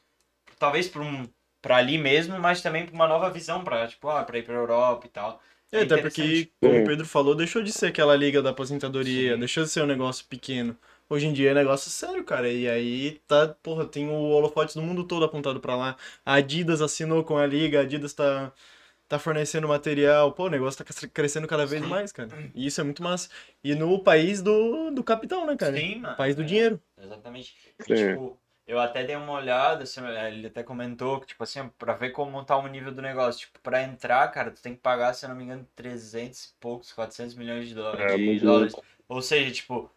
Talvez 0.59 0.89
pra, 0.89 1.03
um, 1.03 1.27
pra 1.63 1.77
ali 1.77 1.97
mesmo, 1.99 2.39
mas 2.39 2.61
também 2.63 2.85
pra 2.87 2.95
uma 2.95 3.07
nova 3.09 3.31
visão, 3.31 3.63
pra, 3.65 3.87
tipo, 3.87 4.09
ah, 4.09 4.25
pra 4.25 4.39
ir 4.39 4.43
pra 4.45 4.55
Europa 4.55 5.07
e 5.07 5.11
tal. 5.11 5.41
É, 5.73 5.81
É 5.81 5.83
até 5.85 5.99
porque, 5.99 6.51
como 6.61 6.75
Sim. 6.75 6.83
o 6.83 6.87
Pedro 6.87 7.07
falou, 7.07 7.35
deixou 7.35 7.63
de 7.63 7.73
ser 7.73 7.87
aquela 7.87 8.17
liga 8.17 8.43
da 8.43 8.51
aposentadoria, 8.51 9.35
Sim. 9.35 9.39
deixou 9.39 9.63
de 9.65 9.71
ser 9.71 9.83
um 9.83 9.87
negócio 9.87 10.25
pequeno. 10.27 10.77
Hoje 11.09 11.27
em 11.27 11.33
dia 11.33 11.51
é 11.51 11.55
negócio 11.55 11.91
sério, 11.91 12.23
cara. 12.25 12.49
E 12.49 12.69
aí 12.69 13.21
tá, 13.27 13.49
porra, 13.63 13.85
tem 13.87 14.09
o 14.09 14.13
holofote 14.31 14.75
do 14.75 14.83
mundo 14.83 15.05
todo 15.05 15.25
apontado 15.25 15.61
pra 15.61 15.77
lá. 15.77 15.97
A 16.25 16.35
Adidas 16.35 16.81
assinou 16.83 17.25
com 17.25 17.37
a 17.37 17.47
liga, 17.47 17.79
a 17.81 17.83
Adidas 17.83 18.13
tá, 18.13 18.53
tá 19.11 19.19
fornecendo 19.19 19.69
material. 19.69 20.33
Pô, 20.33 20.45
o 20.47 20.49
negócio 20.51 20.79
tá 20.79 20.85
cres- 20.85 21.11
crescendo 21.13 21.49
cada 21.49 21.67
vez 21.67 21.83
Sim. 21.83 21.89
mais, 21.89 22.13
cara. 22.13 22.29
E 22.55 22.65
isso 22.67 22.81
é 22.81 22.85
muito 22.85 23.03
massa. 23.03 23.29
E 23.63 23.75
no 23.75 23.99
país 24.03 24.41
do, 24.41 24.91
do 24.93 25.05
capital, 25.05 25.45
né, 25.47 25.57
cara? 25.57 25.77
Sim, 25.77 25.97
mano. 25.97 26.17
País 26.17 26.37
do 26.37 26.43
é. 26.43 26.45
dinheiro. 26.47 26.81
Exatamente. 26.97 27.57
E, 27.89 27.95
tipo, 27.95 28.39
eu 28.67 28.79
até 28.79 29.05
dei 29.05 29.17
uma 29.17 29.33
olhada, 29.33 29.83
assim, 29.83 30.01
ele 30.07 30.47
até 30.47 30.63
comentou 30.63 31.21
que, 31.21 31.27
tipo 31.27 31.43
assim, 31.43 31.69
pra 31.77 31.93
ver 31.95 32.11
como 32.11 32.45
tá 32.45 32.57
o 32.57 32.67
nível 32.69 32.93
do 32.93 33.03
negócio. 33.03 33.41
Tipo, 33.41 33.59
pra 33.61 33.83
entrar, 33.83 34.29
cara, 34.31 34.51
tu 34.53 34.63
tem 34.63 34.75
que 34.75 34.81
pagar, 34.81 35.13
se 35.13 35.25
eu 35.27 35.29
não 35.29 35.37
me 35.37 35.45
engano, 35.45 35.67
300 35.75 36.45
e 36.45 36.55
poucos, 36.61 36.93
400 36.93 37.35
milhões 37.35 37.69
de, 37.69 37.75
dó- 37.75 37.95
É, 37.95 38.17
de 38.17 38.41
dólares. 38.41 38.75
Ou 39.09 39.21
seja, 39.21 39.51
tipo, 39.51 39.91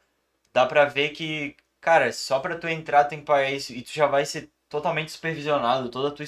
dá 0.53 0.65
pra 0.65 0.85
ver 0.85 1.09
que, 1.09 1.55
cara, 1.81 2.11
só 2.11 2.39
pra 2.39 2.57
tu 2.57 2.67
entrar 2.67 3.05
tem 3.05 3.19
que 3.19 3.25
pagar 3.25 3.51
isso 3.51 3.73
e 3.73 3.81
tu 3.81 3.91
já 3.91 4.07
vai 4.07 4.25
ser 4.25 4.49
totalmente 4.69 5.11
supervisionado, 5.11 5.89
toda 5.89 6.09
a 6.09 6.11
tua 6.11 6.25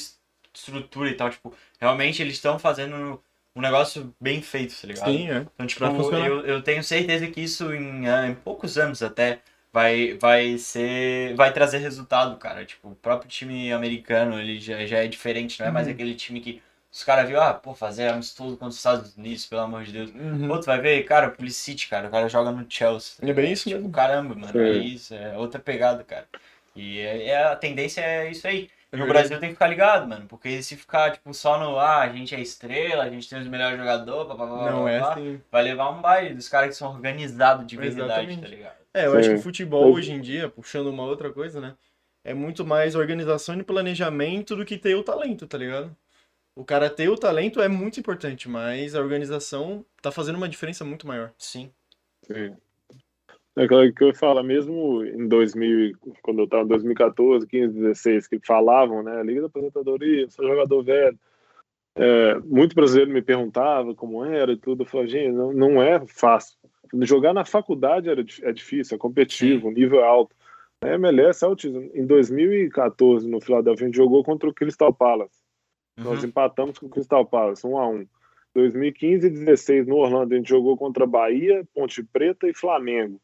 estrutura 0.57 1.09
e 1.09 1.15
tal. 1.15 1.29
Tipo, 1.29 1.53
realmente 1.79 2.21
eles 2.21 2.35
estão 2.35 2.57
fazendo 2.59 3.21
um 3.55 3.61
negócio 3.61 4.13
bem 4.19 4.41
feito, 4.41 4.79
tá 4.79 4.87
ligado? 4.87 5.11
Sim, 5.11 5.29
é. 5.29 5.45
Então, 5.55 5.67
tipo, 5.67 5.85
eu, 6.15 6.45
eu 6.45 6.61
tenho 6.63 6.83
certeza 6.83 7.27
que 7.27 7.41
isso 7.41 7.73
em, 7.73 8.07
ah, 8.09 8.27
em 8.27 8.35
poucos 8.35 8.77
anos 8.77 9.01
até 9.03 9.39
vai, 9.71 10.13
vai 10.17 10.57
ser. 10.57 11.35
vai 11.35 11.51
trazer 11.53 11.77
resultado, 11.79 12.37
cara. 12.37 12.65
Tipo, 12.65 12.89
o 12.89 12.95
próprio 12.95 13.29
time 13.29 13.71
americano, 13.71 14.39
ele 14.39 14.59
já, 14.59 14.85
já 14.85 14.97
é 14.99 15.07
diferente, 15.07 15.59
não 15.59 15.67
é 15.67 15.71
mais 15.71 15.87
Uhum. 15.87 15.93
aquele 15.93 16.15
time 16.15 16.41
que 16.41 16.61
os 16.91 17.03
caras 17.03 17.27
viram, 17.27 17.41
ah, 17.41 17.53
pô, 17.53 17.73
fazer 17.75 18.07
amistoso 18.07 18.51
contra 18.55 18.69
os 18.69 18.75
Estados 18.77 19.15
Unidos, 19.17 19.45
pelo 19.45 19.61
amor 19.61 19.83
de 19.83 19.91
Deus. 19.91 20.11
Uhum. 20.11 20.59
Tu 20.59 20.65
vai 20.65 20.79
ver, 20.81 21.03
cara, 21.03 21.27
o 21.27 21.31
Pulisic, 21.31 21.87
cara, 21.89 22.07
o 22.07 22.11
cara 22.11 22.29
joga 22.29 22.51
no 22.51 22.65
Chelsea. 22.69 23.17
tá 23.19 23.27
É 23.27 23.33
bem 23.33 23.51
isso 23.51 23.67
tipo, 23.67 23.77
mesmo. 23.77 23.91
caramba, 23.91 24.33
mano, 24.35 24.53
Sim. 24.53 24.61
é 24.61 24.77
isso, 24.77 25.13
é 25.13 25.37
outra 25.37 25.59
pegada, 25.59 26.03
cara. 26.03 26.27
E 26.75 26.99
é, 26.99 27.27
é- 27.29 27.43
a 27.43 27.55
tendência 27.55 28.01
é 28.01 28.31
isso 28.31 28.47
aí. 28.47 28.69
É 28.95 28.99
E 28.99 29.03
o. 29.03 29.07
Brasil 29.07 29.39
tem 29.39 29.49
que 29.49 29.55
ficar 29.55 29.67
ligado, 29.67 30.07
mano, 30.07 30.25
porque 30.27 30.61
se 30.63 30.75
ficar, 30.75 31.11
tipo, 31.11 31.33
só 31.33 31.59
no, 31.59 31.77
ah, 31.79 32.01
a 32.01 32.09
gente 32.09 32.33
é 32.33 32.39
estrela, 32.39 33.03
a 33.03 33.09
gente 33.09 33.29
tem 33.29 33.39
os 33.39 33.47
melhores 33.47 33.77
jogadores, 33.77 34.27
papapá, 34.27 34.71
Não 34.71 34.87
é 34.87 34.99
assim. 34.99 35.41
vai 35.51 35.63
levar 35.63 35.89
um 35.91 36.01
baile 36.01 36.33
dos 36.33 36.47
caras 36.49 36.69
que 36.69 36.75
são 36.75 36.91
organizados 36.91 37.65
de 37.65 37.75
verdade, 37.77 38.03
Exatamente. 38.05 38.41
tá 38.41 38.47
ligado? 38.47 38.75
É, 38.93 39.05
eu 39.07 39.17
acho 39.17 39.29
que 39.29 39.35
Sim. 39.35 39.39
o 39.39 39.43
futebol 39.43 39.91
hoje 39.93 40.11
em 40.11 40.21
dia, 40.21 40.49
puxando 40.49 40.87
uma 40.87 41.03
outra 41.03 41.31
coisa, 41.31 41.59
né? 41.59 41.75
É 42.23 42.33
muito 42.33 42.65
mais 42.65 42.95
organização 42.95 43.55
e 43.59 43.63
planejamento 43.63 44.55
do 44.55 44.65
que 44.65 44.77
ter 44.77 44.95
o 44.95 45.03
talento, 45.03 45.45
tá 45.45 45.57
ligado? 45.57 45.95
O 46.55 46.63
cara 46.63 46.89
ter 46.89 47.09
o 47.09 47.17
talento 47.17 47.61
é 47.61 47.67
muito 47.67 47.99
importante, 47.99 48.47
mas 48.47 48.95
a 48.95 48.99
organização 49.01 49.85
tá 50.01 50.11
fazendo 50.11 50.37
uma 50.37 50.47
diferença 50.49 50.85
muito 50.85 51.05
maior. 51.05 51.31
Sim. 51.37 51.71
Sim. 52.23 52.55
É 53.57 53.63
aquela 53.63 53.89
que 53.89 54.03
eu 54.03 54.13
falo, 54.13 54.43
mesmo 54.43 55.03
em 55.05 55.27
2000, 55.27 55.93
quando 56.21 56.39
eu 56.39 56.45
estava 56.45 56.63
em 56.63 56.67
2014, 56.67 57.47
15, 57.47 57.73
16, 57.73 58.27
que 58.27 58.39
falavam, 58.45 59.01
né, 59.01 59.23
Liga 59.23 59.41
da 59.41 59.47
Aposentadoria, 59.47 60.29
sou 60.29 60.45
jogador 60.45 60.83
velho. 60.83 61.17
É, 61.97 62.37
muito 62.39 62.75
brasileiro 62.75 63.11
me 63.11 63.21
perguntava 63.21 63.95
como 63.95 64.25
era 64.25 64.51
e 64.51 64.57
tudo. 64.57 64.83
Eu 64.83 64.87
falava, 64.87 65.07
gente, 65.07 65.31
não, 65.31 65.53
não 65.53 65.81
é 65.81 66.05
fácil. 66.05 66.57
Jogar 67.01 67.33
na 67.33 67.45
faculdade 67.45 68.09
era, 68.09 68.23
é 68.43 68.51
difícil, 68.51 68.95
é 68.95 68.99
competitivo, 68.99 69.69
o 69.69 69.71
nível 69.71 70.01
é 70.01 70.07
alto. 70.07 70.35
A 70.81 70.89
MLS 70.89 71.43
é 71.43 71.47
altíssimo. 71.47 71.89
Em 71.93 72.05
2014, 72.05 73.27
no 73.27 73.39
Philadelphia, 73.39 73.85
a 73.85 73.87
gente 73.87 73.95
jogou 73.95 74.23
contra 74.23 74.49
o 74.49 74.53
Crystal 74.53 74.93
Palace. 74.93 75.45
Nós 75.97 76.21
Uhum. 76.21 76.29
empatamos 76.29 76.77
com 76.77 76.87
o 76.87 76.89
Crystal 76.89 77.25
Palace, 77.25 77.65
1 77.65 77.77
a 77.77 77.87
1 77.89 78.05
2015 78.53 79.27
e 79.27 79.29
16 79.29 79.87
no 79.87 79.97
Orlando, 79.97 80.33
a 80.33 80.37
gente 80.37 80.49
jogou 80.49 80.77
contra 80.77 81.05
Bahia, 81.05 81.65
Ponte 81.73 82.01
Preta 82.03 82.47
e 82.47 82.53
Flamengo. 82.53 83.19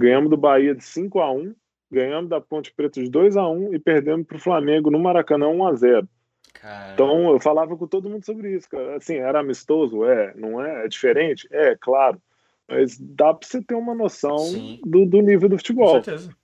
Ganhamos 0.00 0.30
do 0.30 0.36
Bahia 0.36 0.74
de 0.74 0.84
5 0.84 1.20
a 1.20 1.32
1 1.32 1.54
ganhamos 1.90 2.28
da 2.28 2.40
Ponte 2.40 2.72
Preta 2.72 3.02
de 3.02 3.08
2 3.08 3.36
a 3.36 3.48
1 3.48 3.74
e 3.74 3.78
perdemos 3.78 4.26
para 4.26 4.36
o 4.36 4.40
Flamengo 4.40 4.90
no 4.90 4.98
Maracanã 4.98 5.48
1 5.48 5.66
a 5.66 5.74
0 5.74 6.08
Cara, 6.54 6.94
Então 6.94 7.30
eu 7.30 7.38
falava 7.38 7.76
com 7.76 7.86
todo 7.86 8.08
mundo 8.08 8.24
sobre 8.24 8.54
isso, 8.54 8.68
cara. 8.68 8.96
Assim, 8.96 9.16
era 9.16 9.40
amistoso? 9.40 10.04
É. 10.04 10.34
Não 10.34 10.64
é? 10.64 10.84
É 10.84 10.88
diferente? 10.88 11.46
É, 11.50 11.76
claro. 11.76 12.20
Mas 12.66 12.98
dá 12.98 13.32
para 13.34 13.46
você 13.46 13.62
ter 13.62 13.74
uma 13.74 13.94
noção 13.94 14.38
Sim. 14.38 14.80
do, 14.84 15.04
do 15.06 15.20
nível 15.20 15.48
do 15.48 15.54
Com 15.54 15.58
futebol. 15.58 16.02
certeza. 16.02 16.34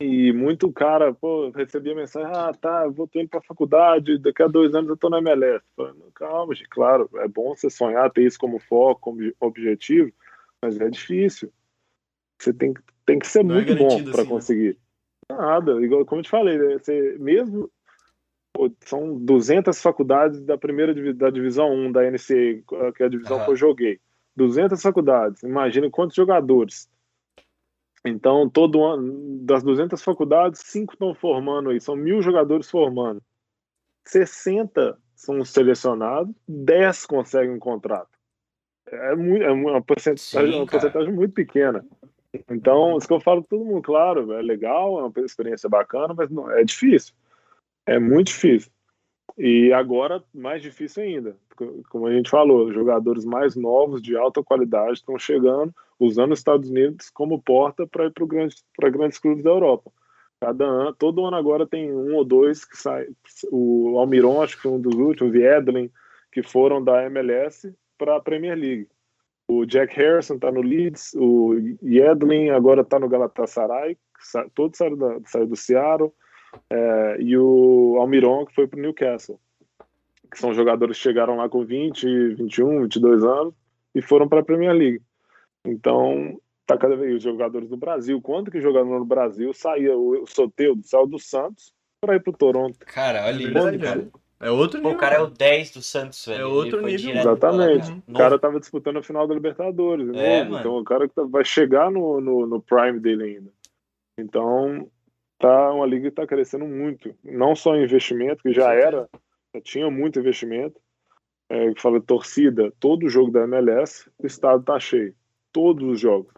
E 0.00 0.32
muito 0.32 0.72
cara, 0.72 1.14
pô, 1.14 1.50
recebia 1.50 1.94
mensagem, 1.94 2.28
ah, 2.34 2.52
tá, 2.52 2.84
eu 2.84 2.92
vou 2.92 3.06
tô 3.06 3.20
indo 3.20 3.28
pra 3.28 3.40
faculdade, 3.40 4.18
daqui 4.18 4.42
a 4.42 4.48
dois 4.48 4.74
anos 4.74 4.90
eu 4.90 4.96
tô 4.96 5.08
na 5.08 5.18
MLS. 5.18 5.64
Falando, 5.76 6.10
Calma, 6.12 6.54
gente, 6.54 6.68
claro, 6.68 7.08
é 7.16 7.28
bom 7.28 7.54
você 7.54 7.70
sonhar, 7.70 8.10
ter 8.10 8.24
isso 8.24 8.38
como 8.38 8.58
foco, 8.58 9.00
como 9.00 9.32
objetivo, 9.38 10.12
mas 10.60 10.80
é 10.80 10.90
difícil. 10.90 11.52
Você 12.42 12.52
tem, 12.52 12.74
que- 12.74 12.82
tem 13.06 13.18
que 13.20 13.26
ser 13.28 13.44
Não 13.44 13.52
é 13.52 13.54
muito 13.58 13.74
bom 13.76 13.84
garantido 13.88 14.10
para 14.10 14.22
assim, 14.22 14.30
né? 14.30 14.36
conseguir. 14.36 14.78
Nada, 15.30 15.80
igual 15.80 16.04
como 16.04 16.20
eu 16.20 16.24
te 16.24 16.30
falei, 16.30 16.58
né, 16.58 16.76
você 16.78 17.16
mesmo 17.18 17.70
pô, 18.52 18.70
são 18.80 19.16
200 19.16 19.80
faculdades 19.80 20.42
da 20.42 20.58
primeira 20.58 20.92
da 21.14 21.30
divisão 21.30 21.72
1 21.72 21.92
da 21.92 22.02
NCAA, 22.04 22.92
que 22.92 23.02
é 23.02 23.06
a 23.06 23.08
divisão 23.08 23.36
Aham. 23.36 23.44
que 23.44 23.50
eu 23.52 23.56
joguei. 23.56 24.00
200 24.34 24.82
faculdades, 24.82 25.42
imagina 25.42 25.88
quantos 25.90 26.16
jogadores. 26.16 26.90
Então, 28.04 28.50
todo 28.50 28.82
ano, 28.84 29.38
das 29.44 29.62
200 29.62 30.02
faculdades, 30.02 30.62
cinco 30.64 30.94
estão 30.94 31.14
formando 31.14 31.70
aí, 31.70 31.80
são 31.80 31.94
mil 31.94 32.20
jogadores 32.20 32.68
formando. 32.68 33.22
60 34.04 34.98
são 35.14 35.44
selecionados, 35.44 36.34
10 36.48 37.06
conseguem 37.06 37.54
um 37.54 37.60
contrato. 37.60 38.10
É, 38.88 39.14
muito, 39.14 39.44
é 39.44 39.52
uma 39.52 39.80
porcentagem, 39.80 40.50
Sim, 40.50 40.56
uma 40.56 40.66
porcentagem 40.66 41.12
muito 41.12 41.32
pequena. 41.32 41.86
Então, 42.50 42.96
isso 42.96 43.06
que 43.06 43.12
eu 43.12 43.20
falo 43.20 43.42
para 43.42 43.50
todo 43.50 43.64
mundo, 43.64 43.82
claro, 43.82 44.32
é 44.32 44.42
legal, 44.42 44.98
é 44.98 45.02
uma 45.04 45.26
experiência 45.26 45.68
bacana, 45.68 46.14
mas 46.14 46.30
não, 46.30 46.50
é 46.50 46.64
difícil. 46.64 47.14
É 47.86 47.98
muito 47.98 48.28
difícil. 48.28 48.70
E 49.36 49.72
agora, 49.72 50.22
mais 50.32 50.62
difícil 50.62 51.02
ainda. 51.02 51.36
Como 51.90 52.06
a 52.06 52.12
gente 52.12 52.30
falou, 52.30 52.72
jogadores 52.72 53.24
mais 53.24 53.54
novos, 53.56 54.02
de 54.02 54.16
alta 54.16 54.42
qualidade, 54.42 54.94
estão 54.94 55.18
chegando, 55.18 55.74
usando 55.98 56.32
os 56.32 56.38
Estados 56.38 56.68
Unidos 56.70 57.10
como 57.10 57.40
porta 57.40 57.86
para 57.86 58.06
ir 58.06 58.12
para 58.12 58.26
grande, 58.26 58.56
grandes 58.78 59.18
clubes 59.18 59.42
da 59.42 59.50
Europa. 59.50 59.90
Cada 60.40 60.64
ano, 60.64 60.92
todo 60.94 61.24
ano 61.24 61.36
agora 61.36 61.66
tem 61.66 61.92
um 61.92 62.16
ou 62.16 62.24
dois 62.24 62.64
que 62.64 62.76
saem. 62.76 63.14
O 63.50 63.96
Almiron, 63.98 64.42
acho 64.42 64.56
que 64.56 64.62
foi 64.62 64.72
um 64.72 64.80
dos 64.80 64.94
últimos, 64.96 65.34
e 65.34 65.42
Edlin, 65.42 65.90
que 66.32 66.42
foram 66.42 66.82
da 66.82 67.04
MLS 67.04 67.72
para 67.96 68.16
a 68.16 68.20
Premier 68.20 68.58
League. 68.58 68.88
O 69.52 69.66
Jack 69.66 69.94
Harrison 69.96 70.36
está 70.36 70.50
no 70.50 70.62
Leeds, 70.62 71.14
o 71.14 71.54
Yedlin 71.82 72.50
agora 72.50 72.80
está 72.80 72.98
no 72.98 73.08
Galatasaray, 73.08 73.98
sa- 74.20 74.46
todos 74.54 74.78
saíram, 74.78 74.96
da, 74.96 75.20
saíram 75.26 75.48
do 75.48 75.56
Seattle, 75.56 76.12
é, 76.70 77.16
e 77.20 77.36
o 77.36 77.96
Almiron, 77.98 78.46
que 78.46 78.54
foi 78.54 78.66
para 78.66 78.78
o 78.78 78.82
Newcastle, 78.82 79.38
que 80.30 80.38
são 80.38 80.54
jogadores 80.54 80.96
que 80.96 81.02
chegaram 81.02 81.36
lá 81.36 81.48
com 81.48 81.64
20, 81.64 82.34
21, 82.34 82.82
22 82.82 83.24
anos 83.24 83.54
e 83.94 84.00
foram 84.00 84.26
para 84.28 84.40
a 84.40 84.44
Premier 84.44 84.72
League. 84.72 85.02
Então, 85.66 86.40
tá 86.66 86.76
cada 86.78 86.96
vez 86.96 87.16
os 87.16 87.22
jogadores 87.22 87.68
do 87.68 87.76
Brasil. 87.76 88.20
Quanto 88.22 88.50
que 88.50 88.60
jogador 88.60 88.98
no 88.98 89.04
Brasil 89.04 89.52
saía 89.52 89.96
o 89.96 90.24
Soteudo, 90.26 90.82
saiu 90.84 91.06
do 91.06 91.18
Santos 91.18 91.72
para 92.00 92.16
ir 92.16 92.20
para 92.22 92.30
o 92.32 92.36
Toronto? 92.36 92.78
cara, 92.80 93.26
olha 93.26 93.44
É 93.44 93.74
isso, 93.74 93.78
cara. 93.78 94.08
É 94.42 94.50
outro 94.50 94.80
Pô, 94.82 94.88
nível. 94.88 94.96
o 94.96 95.00
cara 95.00 95.14
é 95.14 95.18
o 95.20 95.24
cara. 95.26 95.34
10 95.36 95.70
do 95.70 95.82
Santos, 95.82 96.26
velho. 96.26 96.40
É 96.42 96.44
outro 96.46 96.82
nível. 96.82 97.12
pra 97.12 97.50
lá, 97.52 97.70
Exatamente. 97.72 97.86
cara. 97.88 98.02
O 98.08 98.12
cara 98.12 98.38
tava 98.38 98.60
disputando 98.60 98.96
a 98.98 99.02
final 99.02 99.26
da 99.26 99.34
Libertadores. 99.34 100.10
de 100.10 100.18
É, 100.18 100.38
novo. 100.40 100.50
mano. 100.50 100.60
Então 100.60 100.78
o 100.78 100.84
cara 100.84 101.08
que 101.08 101.14
tá- 101.14 101.22
vai 101.24 101.44
chegar 101.44 101.90
no, 101.90 102.20
no, 102.20 102.46
no 102.46 102.60
prime 102.60 102.98
dele 102.98 103.22
ainda. 103.24 103.52
Então 104.18 104.90
tá 105.38 105.72
uma 105.72 105.86
liga 105.86 106.10
que 106.10 106.16
tá 106.16 106.26
crescendo 106.26 106.66
muito. 106.66 107.14
Não 107.24 107.54
só 107.54 107.74
em 107.76 107.84
investimento, 107.84 108.42
que 108.42 108.52
já 108.52 108.72
era, 108.74 109.08
já 109.54 109.60
tinha 109.60 109.90
muito 109.90 110.18
investimento. 110.18 110.80
É, 111.48 111.72
que 111.74 111.80
fala 111.82 112.00
torcida, 112.00 112.72
todo 112.80 113.08
jogo 113.10 113.30
da 113.30 113.42
MLS, 113.42 114.10
o 114.18 114.26
estado 114.26 114.64
tá 114.64 114.80
cheio. 114.80 115.14
Todos 115.52 115.86
os 115.86 116.00
jogos. 116.00 116.32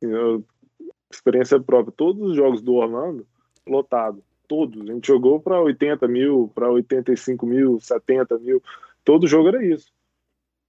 Eu- 0.00 0.42
experiência 1.12 1.60
própria. 1.60 1.92
Todos 1.96 2.30
os 2.30 2.36
jogos 2.36 2.62
do 2.62 2.74
Orlando, 2.74 3.26
lotado. 3.66 4.22
Todos. 4.48 4.80
A 4.80 4.92
gente 4.92 5.06
jogou 5.06 5.38
para 5.38 5.60
80 5.60 6.08
mil, 6.08 6.50
para 6.54 6.70
85 6.70 7.46
mil, 7.46 7.78
70 7.78 8.38
mil. 8.38 8.62
Todo 9.04 9.28
jogo 9.28 9.48
era 9.48 9.64
isso. 9.64 9.92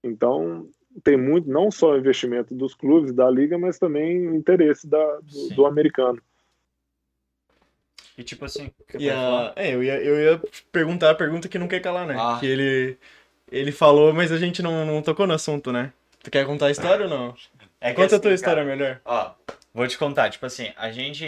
Então, 0.04 0.68
tem 1.02 1.16
muito, 1.16 1.48
não 1.48 1.70
só 1.70 1.96
investimento 1.96 2.54
dos 2.54 2.74
clubes, 2.74 3.12
da 3.12 3.28
liga, 3.30 3.58
mas 3.58 3.78
também 3.78 4.36
interesse 4.36 4.86
da, 4.86 5.18
do, 5.22 5.54
do 5.54 5.66
americano. 5.66 6.20
E 8.18 8.22
tipo 8.22 8.44
assim, 8.44 8.70
E 8.98 9.08
a... 9.08 9.52
É, 9.56 9.74
eu 9.74 9.82
ia, 9.82 9.98
eu 10.02 10.20
ia 10.20 10.42
perguntar 10.70 11.10
a 11.10 11.14
pergunta 11.14 11.48
que 11.48 11.58
não 11.58 11.68
quer 11.68 11.80
calar, 11.80 12.06
né? 12.06 12.16
Ah. 12.18 12.36
Que 12.38 12.46
ele, 12.46 12.98
ele 13.50 13.72
falou, 13.72 14.12
mas 14.12 14.30
a 14.30 14.36
gente 14.36 14.62
não, 14.62 14.84
não 14.84 15.00
tocou 15.00 15.26
no 15.26 15.32
assunto, 15.32 15.72
né? 15.72 15.92
Tu 16.22 16.30
quer 16.30 16.44
contar 16.44 16.66
a 16.66 16.70
história 16.70 17.06
ou 17.06 17.10
não? 17.10 17.34
É 17.80 17.92
Conta 17.92 18.02
a 18.02 18.06
assim, 18.06 18.20
tua 18.20 18.34
história 18.34 18.62
cara, 18.62 18.76
melhor. 18.76 19.00
Ó, 19.06 19.32
vou 19.72 19.86
te 19.86 19.96
contar, 19.96 20.28
tipo 20.28 20.44
assim, 20.44 20.70
a 20.76 20.90
gente. 20.90 21.24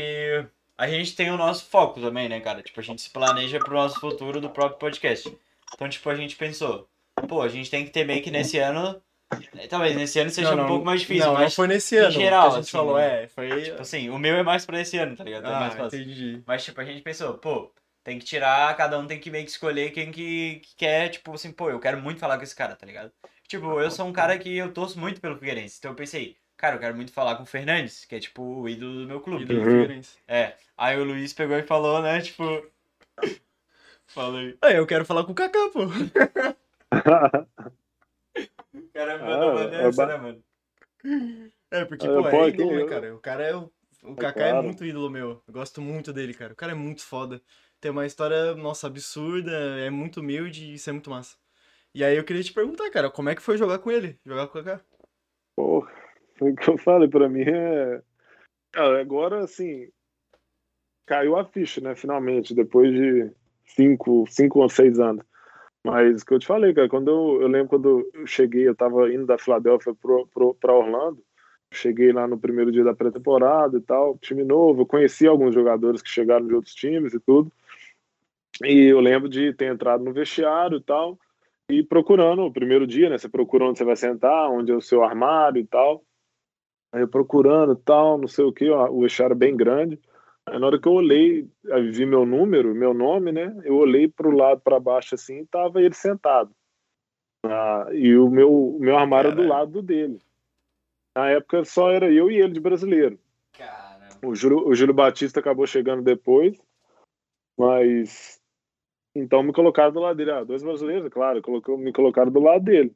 A 0.77 0.89
gente 0.89 1.15
tem 1.15 1.31
o 1.31 1.37
nosso 1.37 1.67
foco 1.67 2.01
também, 2.01 2.29
né, 2.29 2.41
cara? 2.41 2.63
Tipo, 2.63 2.81
a 2.81 2.83
gente 2.83 3.03
se 3.03 3.11
planeja 3.11 3.59
pro 3.59 3.75
nosso 3.75 4.01
futuro 4.01 4.41
do 4.41 4.51
próprio 4.51 4.79
podcast. 4.79 5.37
Então, 5.75 5.89
tipo, 5.89 6.09
a 6.11 6.15
gente 6.15 6.37
pensou, 6.37 6.89
pô, 7.29 7.43
a 7.43 7.49
gente 7.49 7.71
tem 7.71 7.85
que 7.85 7.91
ter 7.91 8.07
meio 8.07 8.23
que 8.23 8.31
nesse 8.31 8.59
ano. 8.59 9.01
Talvez 9.71 9.97
nesse 9.97 10.19
ano 10.19 10.31
seja 10.31 10.49
Não, 10.51 10.55
um 10.55 10.61
não, 10.61 10.67
pouco 10.67 10.85
mais 10.85 11.01
difícil, 11.01 11.25
Não, 11.27 11.35
mas. 11.35 11.45
não 11.45 11.51
foi 11.51 11.67
nesse 11.67 11.97
em 11.97 11.99
ano 11.99 12.11
geral, 12.11 12.43
que 12.43 12.47
a 12.47 12.51
gente 12.57 12.61
assim, 12.65 12.71
falou, 12.71 12.97
né? 12.97 13.25
é, 13.25 13.29
foi... 13.29 13.63
Tipo 13.63 13.81
assim, 13.81 14.11
o 14.11 14.19
meu 14.19 14.37
é 14.37 14.43
mais 14.43 14.67
pra 14.67 14.81
esse 14.81 14.99
ano, 14.99 15.17
tá 15.17 15.25
ligado? 15.25 15.47
É 15.47 15.51
mais 15.51 15.75
ah, 15.75 15.77
fácil. 15.77 16.01
entendi. 16.01 16.43
Mas, 16.47 16.65
tipo, 16.65 16.81
a 16.81 16.85
gente 16.85 17.01
pensou, 17.01 17.39
pô, 17.39 17.73
tem 18.05 18.19
que 18.19 18.25
tirar, 18.25 18.77
cada 18.77 18.99
um 18.99 19.07
tem 19.07 19.19
que 19.19 19.31
meio 19.31 19.45
que 19.45 19.51
escolher 19.51 19.91
quem 19.93 20.11
que, 20.11 20.61
que 20.63 20.77
quer, 20.77 21.09
tipo 21.09 21.33
assim, 21.33 21.53
pô, 21.53 21.71
eu 21.71 21.81
quero 21.81 22.01
muito 22.01 22.21
falar 22.21 22.37
com 22.37 22.43
esse 22.43 22.55
cara, 22.55 22.77
tá 22.77 22.85
ligado? 22.85 23.11
Tipo, 23.49 23.81
eu 23.81 23.91
sou 23.91 24.07
um 24.07 24.13
cara 24.13 24.39
que 24.39 24.55
eu 24.57 24.73
torço 24.73 24.99
muito 24.99 25.21
pelo 25.21 25.39
Figueirense, 25.39 25.77
então 25.79 25.93
eu 25.93 25.97
pensei, 25.97 26.37
cara, 26.63 26.77
eu 26.77 26.81
quero 26.81 26.95
muito 26.95 27.13
falar 27.13 27.35
com 27.35 27.43
o 27.43 27.47
Fernandes, 27.47 28.05
que 28.05 28.15
é, 28.15 28.21
tipo, 28.21 28.41
o 28.41 28.69
ídolo 28.69 29.01
do 29.01 29.07
meu 29.09 29.21
clube. 29.21 29.43
Ídolo 29.43 29.65
do 29.65 29.67
Uhum. 29.67 30.01
É, 30.29 30.55
aí 30.79 30.97
o 30.97 31.03
Luiz 31.03 31.33
pegou 31.33 31.57
e 31.59 31.63
falou, 31.65 32.01
né, 32.01 32.21
tipo... 32.21 32.45
Falei. 34.07 34.57
Ah, 34.63 34.71
eu 34.71 34.87
quero 34.87 35.05
falar 35.05 35.25
com 35.25 35.33
o 35.33 35.35
Kaká, 35.35 35.71
pô. 35.73 35.85
O 35.85 35.89
cara 38.93 39.19
Ah, 39.23 39.27
mandou 39.27 39.51
uma 39.51 39.63
é 39.63 39.91
né, 40.07 40.17
mano? 40.19 40.45
É, 41.71 41.85
porque, 41.85 42.07
É, 42.07 42.15
pô, 42.15 42.29
é 42.29 42.49
ídolo, 42.49 42.71
né, 42.73 42.81
eu- 42.81 42.87
cara? 42.87 43.15
O 43.17 43.19
cara 43.19 43.43
é... 43.43 43.57
O, 43.57 43.73
o 44.05 44.17
Kaká 44.17 44.47
é 44.47 44.53
claro. 44.53 44.67
muito 44.67 44.85
ídolo 44.85 45.11
meu. 45.11 45.43
Eu 45.49 45.55
gosto 45.55 45.81
muito 45.81 46.13
dele, 46.13 46.35
cara. 46.35 46.53
O 46.53 46.57
cara 46.57 46.73
é 46.73 46.75
muito 46.77 47.03
foda. 47.03 47.41
Tem 47.81 47.91
uma 47.91 48.07
história, 48.07 48.55
nossa, 48.55 48.87
absurda, 48.87 49.51
é 49.81 49.91
muito 49.91 50.21
humilde 50.21 50.65
e 50.65 50.75
isso 50.75 50.91
é 50.91 50.93
muito 50.93 51.11
massa. 51.11 51.37
E 51.95 52.05
aí 52.05 52.17
eu 52.17 52.25
queria 52.25 52.43
te 52.45 52.53
perguntar, 52.53 52.91
cara, 52.91 53.11
como 53.11 53.31
é 53.31 53.35
que 53.35 53.43
foi 53.43 53.57
jogar 53.59 53.79
com 53.81 53.91
ele? 53.91 54.19
Jogar 54.25 54.47
com 54.49 54.59
o 54.61 54.63
Kaká? 54.63 54.85
Pô, 55.57 55.87
foi 56.43 56.53
o 56.53 56.57
que 56.57 56.71
eu 56.71 56.79
falei, 56.79 57.09
pra 57.09 57.29
mim 57.29 57.43
é. 57.43 58.03
Cara, 58.73 59.01
agora, 59.01 59.45
assim, 59.45 59.89
caiu 61.07 61.37
a 61.37 61.45
ficha, 61.45 61.81
né, 61.81 61.95
finalmente, 61.95 62.55
depois 62.55 62.93
de 62.93 63.31
cinco, 63.67 64.25
cinco 64.29 64.61
ou 64.61 64.69
seis 64.69 64.99
anos. 64.99 65.25
Mas 65.85 66.23
o 66.23 66.27
que 66.27 66.35
eu 66.35 66.39
te 66.39 66.47
falei, 66.47 66.73
cara, 66.73 66.89
quando 66.89 67.11
eu, 67.11 67.43
eu 67.43 67.49
lembro 67.49 67.69
quando 67.69 68.11
eu 68.15 68.27
cheguei, 68.27 68.67
eu 68.67 68.75
tava 68.75 69.13
indo 69.13 69.27
da 69.27 69.39
Filadélfia 69.39 69.95
pro, 69.95 70.27
pro, 70.29 70.55
pra 70.55 70.75
Orlando, 70.75 71.23
cheguei 71.73 72.13
lá 72.13 72.27
no 72.27 72.39
primeiro 72.39 72.71
dia 72.71 72.85
da 72.85 72.95
pré-temporada 72.95 73.79
e 73.79 73.81
tal, 73.81 74.17
time 74.19 74.45
novo, 74.45 74.83
eu 74.83 74.87
conheci 74.87 75.27
alguns 75.27 75.55
jogadores 75.55 76.03
que 76.03 76.09
chegaram 76.09 76.47
de 76.47 76.55
outros 76.55 76.75
times 76.75 77.15
e 77.15 77.21
tudo, 77.21 77.51
e 78.63 78.85
eu 78.85 79.01
lembro 79.01 79.29
de 79.29 79.53
ter 79.55 79.73
entrado 79.73 80.05
no 80.05 80.13
vestiário 80.13 80.79
e 80.79 80.83
tal, 80.83 81.19
e 81.69 81.83
procurando 81.83 82.43
o 82.43 82.53
primeiro 82.53 82.87
dia, 82.87 83.09
né? 83.09 83.19
Você 83.19 83.29
procura 83.29 83.65
onde 83.65 83.79
você 83.79 83.85
vai 83.85 83.97
sentar, 83.97 84.51
onde 84.51 84.71
é 84.71 84.75
o 84.75 84.81
seu 84.81 85.03
armário 85.03 85.61
e 85.61 85.67
tal. 85.67 86.05
Aí 86.93 87.01
eu 87.01 87.09
procurando 87.09 87.75
tal, 87.75 88.19
não 88.19 88.29
sei 88.29 88.45
o 88.45 88.53
que, 88.53 88.69
o 88.71 89.07
é 89.07 89.35
bem 89.35 89.57
grande. 89.57 89.99
Aí 90.47 90.59
na 90.59 90.67
hora 90.67 90.79
que 90.79 90.87
eu 90.87 90.93
olhei, 90.93 91.49
vi 91.91 92.05
meu 92.05 92.27
número, 92.27 92.75
meu 92.75 92.93
nome, 92.93 93.33
né? 93.33 93.59
Eu 93.65 93.77
olhei 93.77 94.09
para 94.09 94.29
o 94.29 94.37
lado, 94.37 94.61
para 94.61 94.79
baixo 94.79 95.15
assim, 95.15 95.41
e 95.41 95.47
tava 95.47 95.81
ele 95.81 95.95
sentado. 95.95 96.55
Ah, 97.45 97.89
e 97.93 98.17
o 98.17 98.29
meu, 98.29 98.77
meu 98.79 98.97
armário 98.97 99.31
do 99.31 99.37
Caralho. 99.37 99.49
lado 99.49 99.83
dele. 99.83 100.21
Na 101.17 101.31
época 101.31 101.65
só 101.65 101.91
era 101.91 102.11
eu 102.11 102.31
e 102.31 102.37
ele 102.37 102.53
de 102.53 102.61
brasileiro. 102.61 103.19
Caramba. 103.53 104.15
O 104.25 104.35
Júlio, 104.35 104.67
o 104.67 104.75
Júlio 104.75 104.95
Batista 104.95 105.41
acabou 105.41 105.67
chegando 105.67 106.03
depois, 106.03 106.61
mas 107.59 108.41
então 109.15 109.43
me 109.43 109.53
colocaram 109.53 109.93
do 109.93 110.01
lado 110.01 110.17
dele. 110.17 110.31
Ah, 110.31 110.45
dois 110.45 110.63
brasileiros, 110.63 111.09
claro, 111.13 111.43
colocou, 111.43 111.77
me 111.77 111.93
colocaram 111.93 112.31
do 112.31 112.41
lado 112.41 112.65
dele. 112.65 112.95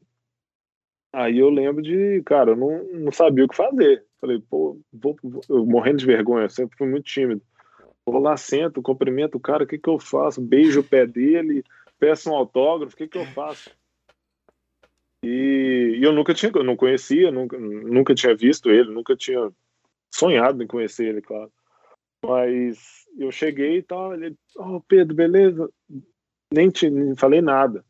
Aí 1.17 1.39
eu 1.39 1.49
lembro 1.49 1.81
de, 1.81 2.23
cara, 2.27 2.51
eu 2.51 2.57
não, 2.57 2.85
não 2.93 3.11
sabia 3.11 3.47
o 3.47 3.49
que 3.49 3.57
fazer. 3.57 4.05
Falei, 4.21 4.39
pô, 4.39 4.79
vou, 4.93 5.17
morrendo 5.65 5.97
de 5.97 6.05
vergonha, 6.05 6.45
eu 6.45 6.51
sempre 6.51 6.77
fui 6.77 6.87
muito 6.87 7.07
tímido. 7.07 7.41
Vou 8.05 8.21
lá, 8.21 8.37
sento, 8.37 8.83
cumprimento 8.83 9.37
o 9.37 9.41
cara, 9.41 9.65
o 9.65 9.67
que 9.67 9.79
que 9.79 9.89
eu 9.89 9.99
faço? 9.99 10.43
Beijo 10.43 10.81
o 10.81 10.85
pé 10.85 11.07
dele, 11.07 11.65
peço 11.99 12.31
um 12.31 12.35
autógrafo, 12.35 12.95
o 12.95 12.99
que 12.99 13.09
que 13.09 13.17
eu 13.17 13.25
faço? 13.29 13.71
E, 15.25 15.97
e 15.99 16.03
eu 16.03 16.13
nunca 16.13 16.35
tinha, 16.35 16.53
eu 16.55 16.63
não 16.63 16.77
conhecia, 16.77 17.31
nunca, 17.31 17.59
nunca 17.59 18.15
tinha 18.15 18.37
visto 18.37 18.71
ele, 18.71 18.93
nunca 18.93 19.17
tinha 19.17 19.51
sonhado 20.15 20.63
em 20.63 20.67
conhecer 20.67 21.09
ele, 21.09 21.23
claro. 21.23 21.51
Mas 22.23 23.07
eu 23.17 23.33
cheguei 23.33 23.79
e 23.79 23.83
tal, 23.83 24.13
ele, 24.13 24.37
oh, 24.55 24.83
Pedro, 24.83 25.15
beleza? 25.15 25.71
Nem, 26.53 26.69
te, 26.69 26.91
nem 26.91 27.17
falei 27.17 27.41
nada. 27.41 27.83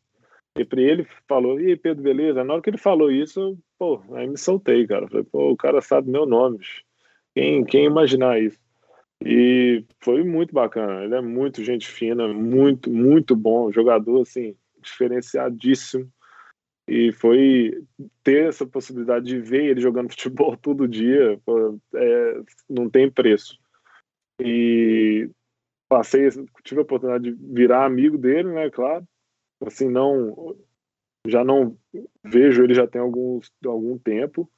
E 0.57 0.65
pra 0.65 0.81
ele 0.81 1.07
falou, 1.27 1.59
e 1.59 1.75
Pedro, 1.75 2.03
beleza? 2.03 2.43
Na 2.43 2.53
hora 2.53 2.61
que 2.61 2.69
ele 2.69 2.77
falou 2.77 3.11
isso, 3.11 3.57
pô, 3.77 4.01
aí 4.13 4.27
me 4.27 4.37
soltei, 4.37 4.87
cara. 4.87 5.07
Falei, 5.07 5.23
pô, 5.23 5.51
o 5.51 5.57
cara 5.57 5.81
sabe 5.81 6.09
meu 6.09 6.25
nome. 6.25 6.59
Quem, 7.35 7.63
quem 7.63 7.85
imaginar 7.85 8.41
isso? 8.41 8.59
E 9.23 9.83
foi 9.99 10.23
muito 10.23 10.53
bacana. 10.53 11.03
Ele 11.03 11.15
é 11.15 11.21
muito 11.21 11.63
gente 11.63 11.87
fina, 11.87 12.27
muito, 12.27 12.89
muito 12.91 13.35
bom. 13.35 13.71
Jogador, 13.71 14.21
assim, 14.21 14.55
diferenciadíssimo. 14.81 16.11
E 16.87 17.11
foi 17.11 17.83
ter 18.23 18.47
essa 18.47 18.65
possibilidade 18.65 19.25
de 19.25 19.39
ver 19.39 19.65
ele 19.65 19.81
jogando 19.81 20.09
futebol 20.11 20.55
todo 20.57 20.87
dia, 20.87 21.39
pô, 21.45 21.77
é, 21.93 22.41
não 22.69 22.89
tem 22.89 23.11
preço. 23.11 23.59
E 24.41 25.29
passei, 25.89 26.29
tive 26.63 26.79
a 26.79 26.83
oportunidade 26.83 27.31
de 27.31 27.53
virar 27.53 27.85
amigo 27.85 28.17
dele, 28.17 28.49
né, 28.53 28.69
claro. 28.69 29.05
Assim, 29.65 29.89
não, 29.89 30.55
já 31.27 31.43
não 31.43 31.77
vejo 32.23 32.63
ele 32.63 32.73
já 32.73 32.87
tem 32.87 33.01
alguns, 33.01 33.51
algum 33.65 33.97
tempo, 33.97 34.49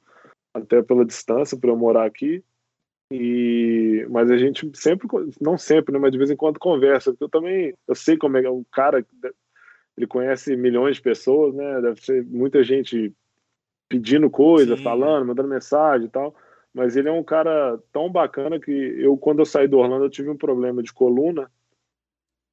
até 0.54 0.82
pela 0.82 1.04
distância 1.04 1.58
para 1.58 1.70
eu 1.70 1.76
morar 1.76 2.06
aqui. 2.06 2.44
E 3.12 4.06
mas 4.08 4.30
a 4.30 4.36
gente 4.36 4.70
sempre, 4.74 5.08
não 5.40 5.58
sempre, 5.58 5.92
né, 5.92 5.98
mas 5.98 6.12
de 6.12 6.18
vez 6.18 6.30
em 6.30 6.36
quando 6.36 6.60
conversa, 6.60 7.10
porque 7.10 7.24
eu 7.24 7.28
também, 7.28 7.74
eu 7.88 7.94
sei 7.94 8.16
como 8.16 8.36
é 8.36 8.48
o 8.48 8.64
cara, 8.70 9.04
ele 9.96 10.06
conhece 10.06 10.56
milhões 10.56 10.96
de 10.96 11.02
pessoas, 11.02 11.54
né? 11.54 11.80
Deve 11.80 12.00
ser 12.00 12.24
muita 12.24 12.62
gente 12.62 13.12
pedindo 13.88 14.30
coisas, 14.30 14.78
Sim. 14.78 14.84
falando, 14.84 15.26
mandando 15.26 15.48
mensagem 15.48 16.06
e 16.06 16.10
tal. 16.10 16.34
Mas 16.72 16.96
ele 16.96 17.08
é 17.08 17.12
um 17.12 17.24
cara 17.24 17.78
tão 17.92 18.10
bacana 18.10 18.60
que 18.60 18.70
eu, 18.70 19.16
quando 19.16 19.40
eu 19.40 19.44
saí 19.44 19.66
do 19.66 19.78
Orlando, 19.78 20.04
eu 20.04 20.10
tive 20.10 20.30
um 20.30 20.36
problema 20.36 20.82
de 20.82 20.92
coluna. 20.92 21.50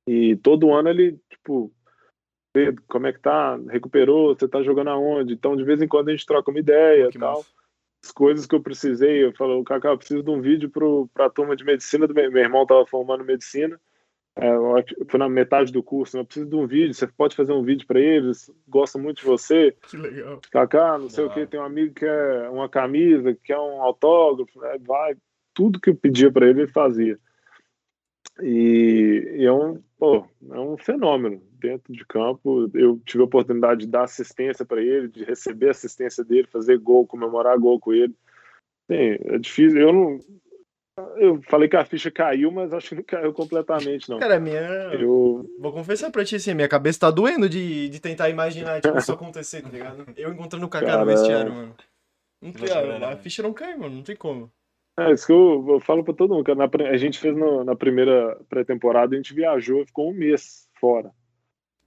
E 0.07 0.35
todo 0.37 0.73
ano 0.73 0.89
ele, 0.89 1.19
tipo, 1.29 1.71
Pedro, 2.53 2.83
como 2.87 3.07
é 3.07 3.13
que 3.13 3.19
tá? 3.19 3.57
Recuperou? 3.69 4.35
Você 4.35 4.47
tá 4.47 4.61
jogando 4.63 4.89
aonde? 4.89 5.33
Então, 5.33 5.55
de 5.55 5.63
vez 5.63 5.81
em 5.81 5.87
quando 5.87 6.09
a 6.09 6.11
gente 6.11 6.25
troca 6.25 6.49
uma 6.49 6.59
ideia 6.59 7.09
Que 7.09 7.17
e 7.17 7.19
tal. 7.19 7.37
massa. 7.37 7.49
As 8.03 8.11
coisas 8.11 8.45
que 8.45 8.55
eu 8.55 8.61
precisei, 8.61 9.23
eu 9.23 9.33
falo, 9.33 9.63
Cacá, 9.63 9.89
eu 9.89 9.97
preciso 9.97 10.23
de 10.23 10.29
um 10.29 10.39
vídeo 10.39 10.69
pro, 10.69 11.09
pra 11.13 11.29
turma 11.29 11.55
de 11.55 11.63
medicina 11.65 12.07
do 12.07 12.13
meu, 12.13 12.31
meu 12.31 12.41
irmão 12.43 12.65
tava 12.65 12.85
formando 12.85 13.23
medicina. 13.25 13.79
É, 14.35 14.51
foi 15.07 15.19
na 15.19 15.27
metade 15.27 15.73
do 15.73 15.81
curso, 15.81 16.15
né? 16.15 16.21
eu 16.21 16.25
preciso 16.25 16.47
de 16.47 16.55
um 16.55 16.67
vídeo, 16.67 16.93
você 16.93 17.07
pode 17.07 17.35
fazer 17.35 17.53
um 17.53 17.63
vídeo 17.63 17.87
para 17.87 17.99
eles, 17.99 18.51
gosto 18.67 18.99
muito 18.99 19.17
de 19.17 19.25
você. 19.25 19.75
Que 19.89 19.97
legal. 19.97 20.39
Kaká, 20.51 20.97
não 20.99 21.09
sei 21.09 21.25
Da 21.25 21.31
o 21.31 21.33
que, 21.33 21.47
tem 21.47 21.59
um 21.59 21.63
amigo 21.63 21.91
que 21.95 22.01
quer 22.01 22.47
uma 22.49 22.69
camisa, 22.69 23.33
que 23.33 23.41
quer 23.45 23.57
um 23.57 23.81
autógrafo, 23.81 24.61
né? 24.61 24.77
vai, 24.79 25.15
tudo 25.55 25.79
que 25.79 25.89
eu 25.89 25.95
pedia 25.95 26.31
para 26.31 26.47
ele, 26.47 26.61
ele 26.61 26.71
fazia. 26.71 27.17
E, 28.39 29.37
e 29.37 29.43
é, 29.45 29.51
um, 29.51 29.81
pô, 29.97 30.27
é 30.51 30.59
um 30.59 30.77
fenômeno 30.77 31.41
dentro 31.59 31.93
de 31.93 32.05
campo. 32.05 32.69
Eu 32.73 32.99
tive 33.05 33.21
a 33.21 33.25
oportunidade 33.25 33.81
de 33.81 33.87
dar 33.87 34.03
assistência 34.03 34.65
para 34.65 34.81
ele, 34.81 35.07
de 35.07 35.23
receber 35.23 35.69
assistência 35.69 36.23
dele, 36.23 36.47
fazer 36.47 36.77
gol, 36.77 37.05
comemorar 37.05 37.57
gol 37.57 37.79
com 37.79 37.93
ele. 37.93 38.13
Sim, 38.89 39.17
é 39.25 39.37
difícil. 39.37 39.79
Eu 39.79 39.93
não. 39.93 40.19
Eu 41.17 41.41
falei 41.43 41.69
que 41.69 41.75
a 41.75 41.85
ficha 41.85 42.09
caiu, 42.09 42.51
mas 42.51 42.73
acho 42.73 42.89
que 42.89 42.95
não 42.95 43.03
caiu 43.03 43.31
completamente, 43.31 44.09
não. 44.09 44.17
Cara, 44.19 44.39
minha. 44.39 44.59
Eu, 44.93 45.47
Vou 45.59 45.71
confessar 45.71 46.09
pra 46.11 46.25
ti, 46.25 46.35
assim, 46.35 46.53
minha 46.53 46.67
cabeça 46.67 47.01
tá 47.01 47.11
doendo 47.11 47.47
de, 47.47 47.89
de 47.89 47.99
tentar 47.99 48.29
imaginar, 48.29 48.81
tipo, 48.81 48.97
isso 48.97 49.11
acontecer, 49.13 49.61
tá 49.61 49.69
ligado? 49.69 50.05
Eu 50.15 50.31
encontrando 50.31 50.65
o 50.65 50.69
Kaká 50.69 50.85
no 50.85 50.91
Cara, 50.93 51.05
vestiário, 51.05 51.53
mano. 51.53 51.75
Não 52.41 52.51
tem, 52.51 52.71
a, 52.71 52.81
né, 52.81 53.05
a 53.05 53.17
ficha 53.17 53.43
não 53.43 53.53
cai, 53.53 53.75
mano, 53.75 53.95
não 53.97 54.03
tem 54.03 54.15
como. 54.15 54.51
É 54.99 55.11
isso 55.11 55.27
que 55.27 55.33
eu, 55.33 55.65
eu 55.69 55.79
falo 55.79 56.03
pra 56.03 56.13
todo 56.13 56.33
mundo. 56.33 56.55
Na 56.55 56.67
a 56.89 56.97
gente 56.97 57.19
fez 57.19 57.35
no- 57.35 57.63
na 57.63 57.75
primeira 57.75 58.35
pré-temporada, 58.49 59.13
a 59.13 59.17
gente 59.17 59.33
viajou, 59.33 59.85
ficou 59.85 60.09
um 60.09 60.13
mês 60.13 60.67
fora. 60.79 61.11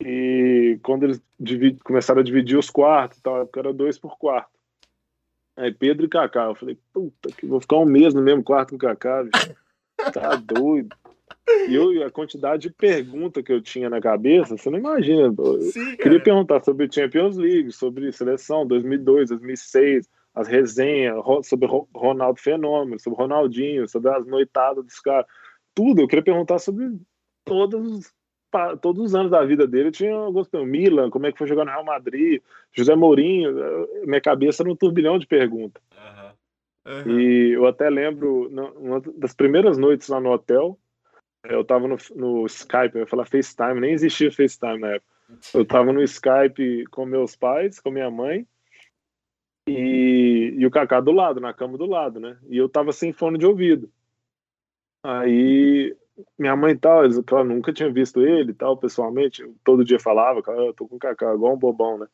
E 0.00 0.78
quando 0.82 1.04
eles 1.04 1.20
divi- 1.38 1.78
começaram 1.84 2.20
a 2.20 2.24
dividir 2.24 2.56
os 2.58 2.70
quartos, 2.70 3.20
tal, 3.20 3.48
era 3.56 3.72
dois 3.72 3.98
por 3.98 4.16
quarto. 4.18 4.50
Aí 5.56 5.72
Pedro 5.72 6.06
e 6.06 6.08
Kaká, 6.08 6.44
eu 6.46 6.54
falei, 6.54 6.78
puta, 6.92 7.30
que 7.32 7.44
vou 7.46 7.60
ficar 7.60 7.76
um 7.76 7.84
mês 7.84 8.14
no 8.14 8.22
mesmo 8.22 8.42
quarto 8.42 8.70
com 8.70 8.76
o 8.76 8.78
Kaká, 8.78 9.24
bicho. 9.24 9.54
tá 10.12 10.34
doido. 10.42 10.88
E 11.68 11.74
eu, 11.74 12.06
a 12.06 12.10
quantidade 12.10 12.62
de 12.68 12.70
pergunta 12.74 13.42
que 13.42 13.52
eu 13.52 13.60
tinha 13.60 13.90
na 13.90 14.00
cabeça, 14.00 14.56
você 14.56 14.70
não 14.70 14.78
imagina. 14.78 15.34
Eu 15.36 15.60
Sim, 15.62 15.96
queria 15.96 16.20
perguntar 16.22 16.62
sobre 16.64 16.90
Champions 16.90 17.36
League, 17.36 17.72
sobre 17.72 18.10
seleção 18.12 18.66
2002, 18.66 19.28
2006, 19.30 20.08
as 20.34 20.48
resenhas, 20.48 21.16
sobre 21.44 21.66
Ro- 21.66 21.88
Ronaldo 21.94 22.40
Fenômeno, 22.40 22.98
sobre 23.00 23.18
Ronaldinho, 23.18 23.86
sobre 23.88 24.10
as 24.10 24.24
noitadas 24.26 24.84
dos 24.84 24.98
caras, 25.00 25.26
tudo. 25.74 26.00
Eu 26.00 26.08
queria 26.08 26.24
perguntar 26.24 26.58
sobre 26.58 26.96
todas 27.44 27.82
todos 28.80 29.04
os 29.04 29.14
anos 29.14 29.30
da 29.30 29.44
vida 29.44 29.66
dele 29.66 29.90
tinha 29.90 30.14
alguns 30.14 30.48
Milan, 30.52 31.10
como 31.10 31.26
é 31.26 31.32
que 31.32 31.38
foi 31.38 31.46
jogar 31.46 31.64
no 31.64 31.70
Real 31.70 31.84
Madrid, 31.84 32.42
José 32.72 32.94
Mourinho, 32.94 33.54
minha 34.04 34.20
cabeça 34.20 34.62
era 34.62 34.70
um 34.70 34.76
turbilhão 34.76 35.18
de 35.18 35.26
perguntas. 35.26 35.82
Uhum. 35.92 36.30
Uhum. 36.92 37.20
E 37.20 37.52
eu 37.52 37.66
até 37.66 37.88
lembro, 37.88 38.48
uma 38.76 39.00
das 39.16 39.34
primeiras 39.34 39.78
noites 39.78 40.08
lá 40.08 40.20
no 40.20 40.30
hotel, 40.30 40.78
eu 41.44 41.64
tava 41.64 41.86
no, 41.86 41.96
no 42.14 42.46
Skype, 42.46 42.94
eu 42.94 43.00
ia 43.00 43.06
falar 43.06 43.24
FaceTime, 43.26 43.80
nem 43.80 43.92
existia 43.92 44.30
FaceTime 44.30 44.78
na 44.78 44.88
época. 44.94 45.10
Eu 45.54 45.64
tava 45.64 45.92
no 45.92 46.02
Skype 46.02 46.84
com 46.90 47.06
meus 47.06 47.36
pais, 47.36 47.78
com 47.78 47.90
minha 47.90 48.10
mãe, 48.10 48.46
e, 49.68 50.54
e 50.58 50.66
o 50.66 50.70
Kaká 50.70 51.00
do 51.00 51.12
lado, 51.12 51.40
na 51.40 51.54
cama 51.54 51.78
do 51.78 51.86
lado, 51.86 52.18
né? 52.18 52.36
E 52.48 52.56
eu 52.56 52.68
tava 52.68 52.92
sem 52.92 53.12
fone 53.12 53.38
de 53.38 53.46
ouvido. 53.46 53.90
Aí 55.02 55.96
minha 56.38 56.56
mãe 56.56 56.76
tal, 56.76 57.04
ela 57.04 57.44
nunca 57.44 57.72
tinha 57.72 57.90
visto 57.90 58.20
ele 58.22 58.52
tal, 58.52 58.76
pessoalmente, 58.76 59.44
todo 59.64 59.84
dia 59.84 59.98
falava, 59.98 60.42
cara, 60.42 60.58
eu 60.58 60.74
tô 60.74 60.86
com 60.86 60.98
Kaká, 60.98 61.34
igual 61.34 61.54
um 61.54 61.58
bobão, 61.58 61.98
né? 61.98 62.06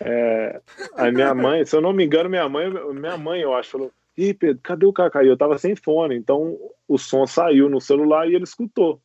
É, 0.00 0.60
aí 0.96 1.12
minha 1.12 1.34
mãe, 1.34 1.64
se 1.64 1.76
eu 1.76 1.80
não 1.80 1.92
me 1.92 2.04
engano, 2.04 2.28
minha 2.28 2.48
mãe, 2.48 2.70
minha 2.92 3.16
mãe, 3.16 3.40
eu 3.40 3.54
acho, 3.54 3.70
falou, 3.70 3.92
Ih, 4.16 4.34
Pedro, 4.34 4.60
cadê 4.62 4.86
o 4.86 4.92
Kaká? 4.92 5.24
E 5.24 5.28
eu 5.28 5.36
tava 5.36 5.56
sem 5.58 5.74
fone, 5.76 6.16
então 6.16 6.58
o 6.86 6.98
som 6.98 7.26
saiu 7.26 7.68
no 7.68 7.80
celular 7.80 8.28
e 8.28 8.34
ele 8.34 8.44
escutou. 8.44 9.00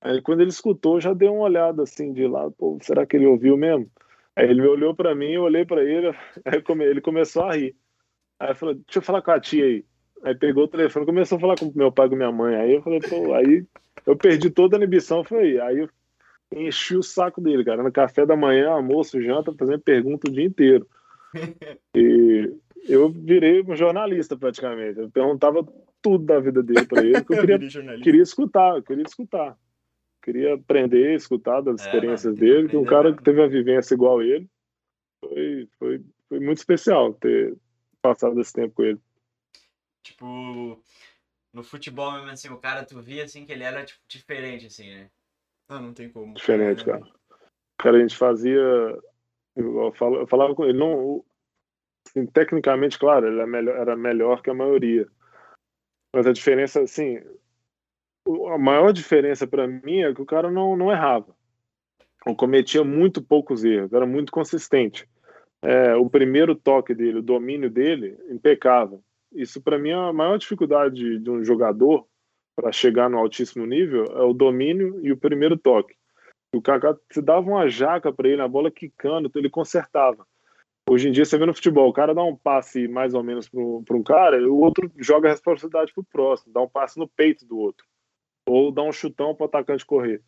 Aí 0.00 0.20
quando 0.20 0.40
ele 0.40 0.50
escutou, 0.50 1.00
já 1.00 1.14
deu 1.14 1.34
uma 1.34 1.44
olhada 1.44 1.82
assim 1.82 2.12
de 2.12 2.26
lado, 2.26 2.52
pô, 2.52 2.78
será 2.82 3.06
que 3.06 3.16
ele 3.16 3.26
ouviu 3.26 3.56
mesmo? 3.56 3.90
Aí 4.34 4.48
ele 4.48 4.66
olhou 4.66 4.94
para 4.94 5.14
mim, 5.14 5.32
eu 5.32 5.42
olhei 5.42 5.64
para 5.64 5.82
ele, 5.84 6.08
aí 6.44 6.62
ele 6.80 7.00
começou 7.00 7.44
a 7.44 7.54
rir. 7.54 7.76
Aí 8.38 8.54
falou, 8.54 8.74
deixa 8.74 8.98
eu 8.98 9.02
falar 9.02 9.22
com 9.22 9.30
a 9.30 9.40
tia 9.40 9.64
aí. 9.64 9.84
Aí 10.22 10.34
pegou 10.34 10.64
o 10.64 10.68
telefone, 10.68 11.04
começou 11.04 11.36
a 11.36 11.40
falar 11.40 11.56
com 11.56 11.72
meu 11.74 11.90
pai 11.90 12.06
e 12.06 12.10
com 12.10 12.16
minha 12.16 12.30
mãe. 12.30 12.54
Aí 12.54 12.74
eu 12.74 12.82
falei, 12.82 13.00
pô, 13.00 13.34
aí 13.34 13.64
eu 14.06 14.16
perdi 14.16 14.50
toda 14.50 14.76
a 14.76 14.78
inibição, 14.78 15.24
foi 15.24 15.60
aí. 15.60 15.78
eu 15.78 15.88
enchi 16.54 16.96
o 16.96 17.02
saco 17.02 17.40
dele, 17.40 17.64
cara. 17.64 17.82
No 17.82 17.90
café 17.90 18.24
da 18.24 18.36
manhã, 18.36 18.70
almoço, 18.70 19.20
janta, 19.20 19.52
fazendo 19.52 19.80
pergunta 19.80 20.28
o 20.28 20.32
dia 20.32 20.44
inteiro. 20.44 20.86
E 21.94 22.50
eu 22.88 23.10
virei 23.10 23.62
um 23.62 23.76
jornalista 23.76 24.36
praticamente. 24.36 24.98
Eu 24.98 25.10
perguntava 25.10 25.64
tudo 26.00 26.24
da 26.24 26.40
vida 26.40 26.62
dele 26.62 26.84
para 26.84 27.04
ele, 27.04 27.22
que 27.22 27.32
eu 27.32 27.38
queria, 27.40 27.58
queria 28.02 28.22
escutar, 28.22 28.76
eu 28.76 28.82
queria 28.82 29.04
escutar. 29.04 29.56
Queria 30.22 30.54
aprender, 30.54 31.14
escutar 31.14 31.60
das 31.60 31.80
é, 31.80 31.84
experiências 31.84 32.34
dele, 32.34 32.68
que 32.68 32.76
um 32.76 32.84
cara 32.84 33.14
que 33.14 33.22
teve 33.22 33.42
a 33.42 33.46
vivência 33.46 33.94
igual 33.94 34.22
ele. 34.22 34.48
Foi, 35.20 35.68
foi, 35.78 36.00
foi 36.28 36.40
muito 36.40 36.58
especial 36.58 37.14
ter 37.14 37.54
passado 38.00 38.40
esse 38.40 38.52
tempo 38.52 38.74
com 38.74 38.82
ele. 38.82 38.98
Tipo, 40.02 40.82
no 41.52 41.62
futebol 41.62 42.12
mesmo, 42.12 42.30
assim, 42.30 42.48
o 42.48 42.58
cara, 42.58 42.84
tu 42.84 43.00
via, 43.00 43.24
assim, 43.24 43.44
que 43.46 43.52
ele 43.52 43.64
era, 43.64 43.84
tipo, 43.84 44.00
diferente, 44.08 44.66
assim, 44.66 44.90
né? 44.90 45.10
Ah, 45.68 45.80
não 45.80 45.92
tem 45.94 46.10
como. 46.10 46.34
Diferente, 46.34 46.84
cara. 46.84 47.02
Cara, 47.78 47.96
a 47.96 48.00
gente 48.00 48.16
fazia... 48.16 48.60
Eu 49.54 49.92
falava 50.26 50.54
com 50.54 50.64
ele, 50.64 50.78
não... 50.78 51.24
Assim, 52.06 52.26
tecnicamente, 52.26 52.98
claro, 52.98 53.26
ele 53.26 53.36
era 53.36 53.46
melhor, 53.46 53.76
era 53.76 53.96
melhor 53.96 54.42
que 54.42 54.50
a 54.50 54.54
maioria. 54.54 55.08
Mas 56.14 56.26
a 56.26 56.32
diferença, 56.32 56.82
assim... 56.82 57.22
A 58.50 58.58
maior 58.58 58.92
diferença 58.92 59.46
para 59.46 59.66
mim 59.66 60.02
é 60.02 60.14
que 60.14 60.22
o 60.22 60.26
cara 60.26 60.50
não, 60.50 60.76
não 60.76 60.92
errava. 60.92 61.36
Ou 62.24 62.36
cometia 62.36 62.84
muito 62.84 63.20
poucos 63.20 63.64
erros, 63.64 63.92
era 63.92 64.06
muito 64.06 64.30
consistente. 64.30 65.08
É, 65.60 65.96
o 65.96 66.08
primeiro 66.08 66.54
toque 66.54 66.94
dele, 66.94 67.18
o 67.18 67.22
domínio 67.22 67.68
dele, 67.68 68.16
impecável. 68.30 69.02
Isso 69.34 69.60
para 69.62 69.78
mim 69.78 69.90
é 69.90 69.94
a 69.94 70.12
maior 70.12 70.38
dificuldade 70.38 71.18
de 71.18 71.30
um 71.30 71.42
jogador 71.44 72.06
para 72.54 72.70
chegar 72.70 73.08
no 73.08 73.18
altíssimo 73.18 73.66
nível 73.66 74.04
é 74.04 74.22
o 74.22 74.32
domínio 74.32 75.00
e 75.02 75.10
o 75.10 75.16
primeiro 75.16 75.56
toque. 75.56 75.94
O 76.54 76.60
Kaká 76.60 76.96
se 77.10 77.22
dava 77.22 77.48
uma 77.48 77.68
jaca 77.68 78.12
para 78.12 78.28
ele, 78.28 78.42
a 78.42 78.48
bola 78.48 78.70
quicando, 78.70 79.30
ele 79.34 79.48
consertava. 79.48 80.26
Hoje 80.88 81.08
em 81.08 81.12
dia 81.12 81.24
você 81.24 81.38
vê 81.38 81.46
no 81.46 81.54
futebol, 81.54 81.88
o 81.88 81.92
cara 81.92 82.14
dá 82.14 82.22
um 82.22 82.36
passe 82.36 82.86
mais 82.88 83.14
ou 83.14 83.22
menos 83.22 83.48
para 83.48 83.96
um 83.96 84.02
cara, 84.02 84.46
o 84.46 84.60
outro 84.60 84.90
joga 84.98 85.28
a 85.28 85.30
responsabilidade 85.30 85.94
pro 85.94 86.04
próximo, 86.04 86.52
dá 86.52 86.60
um 86.60 86.68
passe 86.68 86.98
no 86.98 87.08
peito 87.08 87.46
do 87.46 87.56
outro, 87.56 87.86
ou 88.46 88.70
dá 88.70 88.82
um 88.82 88.92
chutão 88.92 89.34
para 89.34 89.44
o 89.44 89.46
atacante 89.46 89.86
correr. 89.86 90.20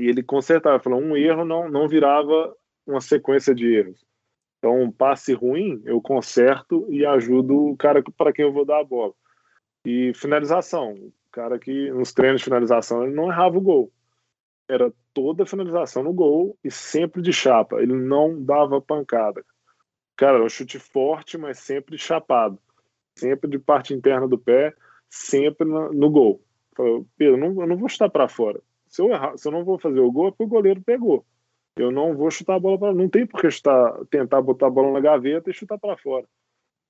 E 0.00 0.06
ele 0.06 0.22
consertava, 0.22 0.82
falou, 0.82 1.00
um 1.00 1.16
erro 1.16 1.44
não 1.44 1.68
não 1.68 1.86
virava 1.86 2.56
uma 2.86 3.00
sequência 3.00 3.54
de 3.54 3.72
erros. 3.72 4.07
Então, 4.58 4.82
um 4.82 4.90
passe 4.90 5.32
ruim, 5.32 5.80
eu 5.84 6.00
conserto 6.00 6.86
e 6.90 7.06
ajudo 7.06 7.70
o 7.70 7.76
cara 7.76 8.02
para 8.16 8.32
quem 8.32 8.44
eu 8.44 8.52
vou 8.52 8.64
dar 8.64 8.80
a 8.80 8.84
bola. 8.84 9.14
E 9.84 10.12
finalização, 10.14 10.92
o 10.92 11.12
cara 11.30 11.58
que 11.58 11.90
nos 11.92 12.12
treinos 12.12 12.40
de 12.40 12.44
finalização 12.44 13.04
ele 13.04 13.14
não 13.14 13.30
errava 13.30 13.56
o 13.56 13.60
gol. 13.60 13.92
Era 14.68 14.92
toda 15.14 15.46
finalização 15.46 16.02
no 16.02 16.12
gol 16.12 16.58
e 16.62 16.70
sempre 16.70 17.22
de 17.22 17.32
chapa. 17.32 17.80
Ele 17.80 17.94
não 17.94 18.42
dava 18.42 18.82
pancada. 18.82 19.44
Cara, 20.16 20.36
era 20.36 20.44
um 20.44 20.48
chute 20.48 20.78
forte, 20.78 21.38
mas 21.38 21.60
sempre 21.60 21.96
chapado. 21.96 22.58
Sempre 23.16 23.48
de 23.48 23.58
parte 23.58 23.94
interna 23.94 24.26
do 24.26 24.38
pé, 24.38 24.74
sempre 25.08 25.66
no, 25.66 25.92
no 25.92 26.10
gol. 26.10 26.42
Falei, 26.76 27.04
Pedro, 27.16 27.36
não, 27.36 27.62
eu 27.62 27.66
não 27.68 27.76
vou 27.76 27.88
chutar 27.88 28.10
para 28.10 28.28
fora. 28.28 28.60
Se 28.88 29.00
eu, 29.00 29.10
errar, 29.10 29.36
se 29.36 29.46
eu 29.46 29.52
não 29.52 29.64
vou 29.64 29.78
fazer 29.78 30.00
o 30.00 30.10
gol, 30.10 30.28
é 30.28 30.30
porque 30.30 30.44
o 30.44 30.48
goleiro 30.48 30.82
pegou. 30.82 31.24
Eu 31.78 31.92
não 31.92 32.14
vou 32.14 32.30
chutar 32.30 32.56
a 32.56 32.60
bola 32.60 32.78
para. 32.78 32.92
Não 32.92 33.08
tem 33.08 33.26
por 33.26 33.40
que 33.40 33.50
chutar, 33.50 34.04
tentar 34.10 34.42
botar 34.42 34.66
a 34.66 34.70
bola 34.70 34.92
na 34.92 35.00
gaveta 35.00 35.48
e 35.48 35.54
chutar 35.54 35.78
para 35.78 35.96
fora. 35.96 36.26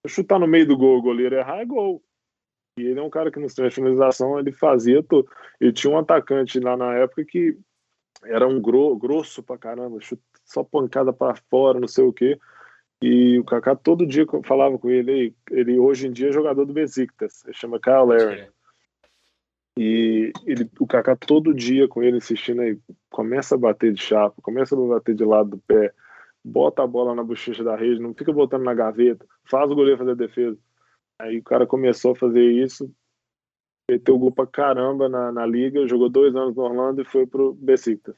Se 0.06 0.14
chutar 0.14 0.38
no 0.38 0.46
meio 0.46 0.66
do 0.66 0.76
gol, 0.76 0.98
o 0.98 1.02
goleiro 1.02 1.34
errar, 1.36 1.60
é 1.60 1.64
gol. 1.64 2.02
E 2.78 2.82
ele 2.82 2.98
é 2.98 3.02
um 3.02 3.10
cara 3.10 3.30
que 3.30 3.38
nos 3.38 3.54
treinos 3.54 3.74
de 3.74 3.80
finalização 3.80 4.38
ele 4.38 4.52
fazia 4.52 5.02
tudo. 5.02 5.28
E 5.60 5.70
tinha 5.72 5.92
um 5.92 5.98
atacante 5.98 6.58
lá 6.58 6.76
na 6.76 6.94
época 6.94 7.24
que 7.24 7.58
era 8.24 8.46
um 8.48 8.60
gro, 8.60 8.96
grosso 8.96 9.42
pra 9.42 9.58
caramba, 9.58 9.98
só 10.44 10.64
pancada 10.64 11.12
para 11.12 11.36
fora, 11.50 11.78
não 11.78 11.88
sei 11.88 12.04
o 12.04 12.12
quê. 12.12 12.38
E 13.02 13.38
o 13.38 13.44
Kaká 13.44 13.76
todo 13.76 14.06
dia 14.06 14.26
falava 14.44 14.78
com 14.78 14.90
ele, 14.90 15.34
ele 15.50 15.78
hoje 15.78 16.08
em 16.08 16.10
dia 16.10 16.30
é 16.30 16.32
jogador 16.32 16.64
do 16.64 16.72
Besiktas, 16.72 17.44
ele 17.44 17.54
chama 17.54 17.78
Kyle. 17.78 18.50
E 19.80 20.32
ele, 20.44 20.68
o 20.80 20.88
Kaká 20.88 21.14
todo 21.14 21.54
dia 21.54 21.86
com 21.86 22.02
ele 22.02 22.16
insistindo 22.16 22.62
aí, 22.62 22.76
começa 23.08 23.54
a 23.54 23.58
bater 23.58 23.92
de 23.92 24.02
chapa, 24.02 24.42
começa 24.42 24.74
a 24.74 24.88
bater 24.88 25.14
de 25.14 25.24
lado 25.24 25.50
do 25.50 25.58
pé, 25.58 25.94
bota 26.44 26.82
a 26.82 26.86
bola 26.86 27.14
na 27.14 27.22
bochecha 27.22 27.62
da 27.62 27.76
rede, 27.76 28.00
não 28.00 28.12
fica 28.12 28.32
botando 28.32 28.64
na 28.64 28.74
gaveta, 28.74 29.24
faz 29.44 29.70
o 29.70 29.76
goleiro 29.76 29.96
fazer 29.96 30.10
a 30.10 30.14
defesa. 30.14 30.58
Aí 31.20 31.38
o 31.38 31.44
cara 31.44 31.64
começou 31.64 32.10
a 32.10 32.16
fazer 32.16 32.42
isso, 32.42 32.92
meteu 33.88 34.18
gol 34.18 34.32
pra 34.32 34.48
caramba 34.48 35.08
na, 35.08 35.30
na 35.30 35.46
liga, 35.46 35.86
jogou 35.86 36.08
dois 36.08 36.34
anos 36.34 36.56
no 36.56 36.62
Orlando 36.64 37.00
e 37.00 37.04
foi 37.04 37.24
pro 37.24 37.54
Besiktas. 37.54 38.16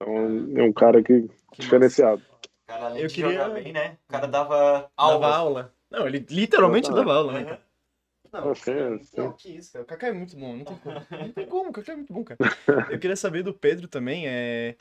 Então 0.00 0.14
é 0.56 0.62
um 0.62 0.72
cara 0.72 1.02
que, 1.02 1.28
que 1.50 1.62
diferenciado. 1.62 2.22
Cara, 2.64 2.86
além 2.86 3.02
Eu 3.02 3.08
de 3.08 3.14
queria... 3.14 3.32
jogar 3.32 3.48
bem, 3.50 3.72
né? 3.72 3.98
O 4.08 4.12
cara 4.12 4.28
dava 4.28 4.88
aula. 4.96 5.18
Dava 5.18 5.36
aula. 5.36 5.74
Não, 5.90 6.06
ele 6.06 6.24
literalmente 6.30 6.92
dava 6.92 7.12
aula, 7.12 7.32
né? 7.32 7.58
Não, 8.34 8.50
assim. 8.50 8.72
não, 9.16 9.32
que 9.32 9.56
isso, 9.56 9.80
O 9.80 9.84
Kaká 9.84 10.08
é 10.08 10.12
muito 10.12 10.36
bom, 10.36 10.56
não 10.56 10.64
tem 10.64 10.76
como. 10.76 11.06
Não 11.10 11.32
tem 11.32 11.46
como, 11.46 11.70
o 11.70 11.72
Kaká 11.72 11.92
é 11.92 11.96
muito 11.96 12.12
bom, 12.12 12.24
cara. 12.24 12.38
Eu 12.92 12.98
queria 12.98 13.14
saber 13.14 13.44
do 13.44 13.54
Pedro 13.54 13.86
também, 13.86 14.26
é. 14.26 14.74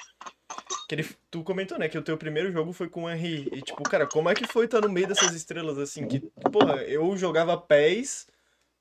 Que 0.89 0.95
ele, 0.95 1.05
tu 1.29 1.43
comentou, 1.43 1.77
né, 1.77 1.87
que 1.87 1.97
o 1.97 2.01
teu 2.01 2.17
primeiro 2.17 2.51
jogo 2.51 2.73
foi 2.73 2.89
com 2.89 3.03
o 3.03 3.09
Henry. 3.09 3.47
E, 3.53 3.61
tipo, 3.61 3.83
cara, 3.83 4.07
como 4.07 4.27
é 4.27 4.33
que 4.33 4.47
foi 4.47 4.65
estar 4.65 4.81
no 4.81 4.89
meio 4.89 5.07
dessas 5.07 5.33
estrelas, 5.33 5.77
assim? 5.77 6.07
Que, 6.07 6.19
porra, 6.51 6.83
eu 6.83 7.15
jogava 7.15 7.55
pés, 7.55 8.27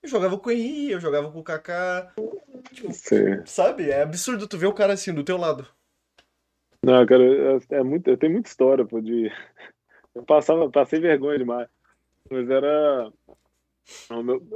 eu 0.02 0.08
jogava 0.08 0.38
com 0.38 0.48
o 0.48 0.52
Henry, 0.52 0.92
eu 0.92 1.00
jogava 1.00 1.30
com 1.30 1.40
o 1.40 1.44
Kaká. 1.44 2.10
Tipo, 2.72 2.92
Sim. 2.94 3.44
sabe? 3.44 3.90
É 3.90 4.02
absurdo 4.02 4.48
tu 4.48 4.56
ver 4.56 4.68
o 4.68 4.74
cara 4.74 4.94
assim, 4.94 5.12
do 5.12 5.22
teu 5.22 5.36
lado. 5.36 5.66
Não, 6.82 7.04
cara, 7.04 7.22
é, 7.22 7.76
é 7.76 7.82
muito, 7.82 8.08
eu 8.08 8.16
tenho 8.16 8.32
muita 8.32 8.48
história, 8.48 8.86
pô, 8.86 9.00
de. 9.00 9.30
Eu 10.14 10.22
passava, 10.24 10.70
passei 10.70 11.00
vergonha 11.00 11.38
demais. 11.38 11.66
Mas 12.30 12.50
era 12.50 13.10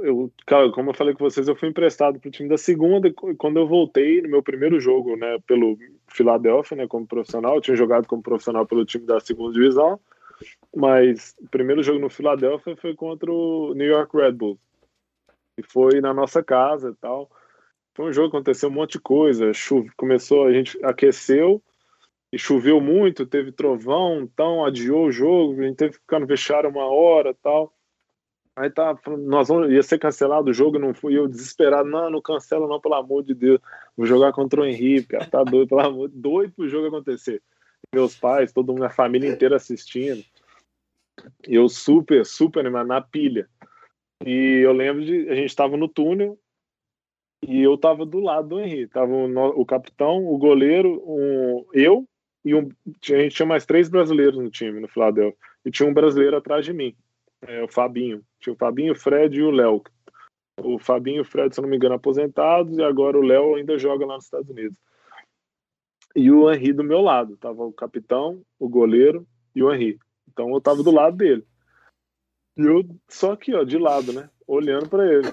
eu, 0.03 0.31
cara, 0.45 0.71
como 0.71 0.91
eu 0.91 0.93
falei 0.93 1.13
com 1.13 1.23
vocês, 1.23 1.47
eu 1.47 1.55
fui 1.55 1.69
emprestado 1.69 2.19
para 2.19 2.27
o 2.27 2.31
time 2.31 2.49
da 2.49 2.57
segunda. 2.57 3.11
Quando 3.37 3.57
eu 3.57 3.67
voltei 3.67 4.21
no 4.21 4.29
meu 4.29 4.41
primeiro 4.41 4.79
jogo, 4.79 5.15
né, 5.15 5.37
pelo 5.45 5.77
Philadelphia, 6.07 6.77
né, 6.77 6.87
como 6.87 7.07
profissional, 7.07 7.55
eu 7.55 7.61
tinha 7.61 7.75
jogado 7.75 8.07
como 8.07 8.23
profissional 8.23 8.65
pelo 8.65 8.85
time 8.85 9.05
da 9.05 9.19
segunda 9.19 9.53
divisão, 9.53 9.99
mas 10.75 11.35
o 11.39 11.49
primeiro 11.49 11.83
jogo 11.83 11.99
no 11.99 12.09
Philadelphia 12.09 12.75
foi 12.75 12.95
contra 12.95 13.31
o 13.31 13.73
New 13.73 13.87
York 13.87 14.15
Red 14.15 14.33
Bulls 14.33 14.59
e 15.57 15.63
foi 15.63 15.99
na 15.99 16.13
nossa 16.13 16.43
casa 16.43 16.89
e 16.89 16.95
tal. 16.95 17.29
Foi 17.95 18.05
um 18.05 18.13
jogo 18.13 18.27
aconteceu 18.27 18.69
um 18.69 18.73
monte 18.73 18.93
de 18.93 18.99
coisa. 18.99 19.51
Chuve, 19.53 19.89
começou, 19.97 20.45
a 20.45 20.53
gente 20.53 20.77
aqueceu 20.85 21.61
e 22.31 22.37
choveu 22.37 22.79
muito, 22.79 23.25
teve 23.25 23.51
trovão, 23.51 24.21
então 24.21 24.63
adiou 24.63 25.07
o 25.07 25.11
jogo, 25.11 25.59
a 25.59 25.63
gente 25.63 25.77
teve 25.77 25.93
que 25.93 25.99
ficar 25.99 26.19
no 26.19 26.27
vestiário 26.27 26.69
uma 26.69 26.85
hora 26.85 27.33
tal. 27.41 27.73
Aí 28.57 28.71
tá, 28.71 28.97
nós 29.19 29.49
vamos, 29.49 29.71
ia 29.71 29.83
ser 29.83 29.99
cancelado 29.99 30.49
o 30.49 30.53
jogo, 30.53 30.79
não 30.79 30.91
fui 30.91 31.15
eu 31.15 31.27
desesperado, 31.27 31.87
não, 31.87 32.09
não 32.09 32.19
cancela 32.19 32.67
não, 32.67 32.81
pelo 32.81 32.95
amor 32.95 33.23
de 33.23 33.35
Deus. 33.35 33.61
Vou 33.95 34.07
jogar 34.07 34.33
contra 34.33 34.61
o 34.61 34.65
Henrique, 34.65 35.09
cara, 35.09 35.27
tá 35.29 35.43
doido, 35.43 35.69
pelo 35.69 35.81
amor, 35.81 36.09
doido 36.09 36.53
pro 36.53 36.67
jogo 36.67 36.87
acontecer. 36.87 37.39
Meus 37.93 38.17
pais, 38.17 38.51
toda 38.51 38.73
minha 38.73 38.89
família 38.89 39.29
inteira 39.29 39.57
assistindo. 39.57 40.23
Eu 41.43 41.69
super, 41.69 42.25
super 42.25 42.61
animado, 42.61 42.87
na 42.87 42.99
pilha. 42.99 43.47
E 44.25 44.61
eu 44.63 44.73
lembro 44.73 45.05
de, 45.05 45.29
a 45.29 45.35
gente 45.35 45.55
tava 45.55 45.77
no 45.77 45.87
túnel, 45.87 46.35
E 47.45 47.61
eu 47.61 47.77
tava 47.77 48.05
do 48.05 48.19
lado 48.19 48.49
do 48.49 48.59
Henry. 48.59 48.87
Tava 48.87 49.13
o, 49.13 49.61
o 49.61 49.65
capitão, 49.65 50.25
o 50.25 50.37
goleiro, 50.37 51.01
um, 51.05 51.65
eu 51.73 52.05
e 52.43 52.55
um, 52.55 52.69
a 52.87 53.17
gente 53.17 53.35
tinha 53.35 53.45
mais 53.45 53.65
três 53.65 53.89
brasileiros 53.89 54.39
no 54.39 54.49
time, 54.49 54.79
no 54.79 54.87
Philadelphia. 54.87 55.37
E 55.65 55.69
tinha 55.69 55.87
um 55.87 55.93
brasileiro 55.93 56.37
atrás 56.37 56.65
de 56.65 56.73
mim, 56.73 56.95
é, 57.41 57.63
o 57.63 57.67
Fabinho. 57.67 58.23
Tinha 58.39 58.53
o 58.53 58.57
Fabinho, 58.57 58.93
o 58.93 58.95
Fred 58.95 59.37
e 59.37 59.43
o 59.43 59.51
Léo. 59.51 59.81
O 60.59 60.79
Fabinho 60.79 61.17
e 61.17 61.21
o 61.21 61.25
Fred, 61.25 61.53
se 61.53 61.61
não 61.61 61.69
me 61.69 61.75
engano, 61.75 61.95
aposentados, 61.95 62.77
e 62.77 62.83
agora 62.83 63.17
o 63.17 63.21
Léo 63.21 63.55
ainda 63.55 63.77
joga 63.77 64.05
lá 64.05 64.15
nos 64.15 64.25
Estados 64.25 64.49
Unidos. 64.49 64.77
E 66.15 66.31
o 66.31 66.51
Henry 66.51 66.73
do 66.73 66.83
meu 66.83 67.01
lado. 67.01 67.37
Tava 67.37 67.63
o 67.63 67.73
capitão, 67.73 68.41
o 68.59 68.67
goleiro 68.67 69.27
e 69.55 69.61
o 69.61 69.71
Henry. 69.71 69.99
Então 70.27 70.49
eu 70.49 70.61
tava 70.61 70.81
do 70.81 70.91
lado 70.91 71.15
dele. 71.15 71.45
E 72.57 72.61
eu 72.61 72.83
só 73.07 73.33
aqui, 73.33 73.53
ó, 73.53 73.63
de 73.63 73.77
lado, 73.77 74.11
né? 74.11 74.29
Olhando 74.47 74.89
para 74.89 75.05
ele. 75.05 75.27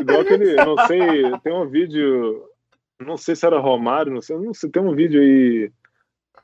Igual 0.00 0.20
aquele, 0.20 0.56
não 0.56 0.76
sei, 0.86 1.38
tem 1.42 1.52
um 1.52 1.68
vídeo, 1.68 2.48
não 3.00 3.16
sei 3.16 3.36
se 3.36 3.46
era 3.46 3.58
Romário, 3.58 4.12
não 4.12 4.20
sei, 4.20 4.36
não 4.36 4.54
sei, 4.54 4.70
tem 4.70 4.82
um 4.82 4.94
vídeo 4.94 5.20
aí 5.20 5.72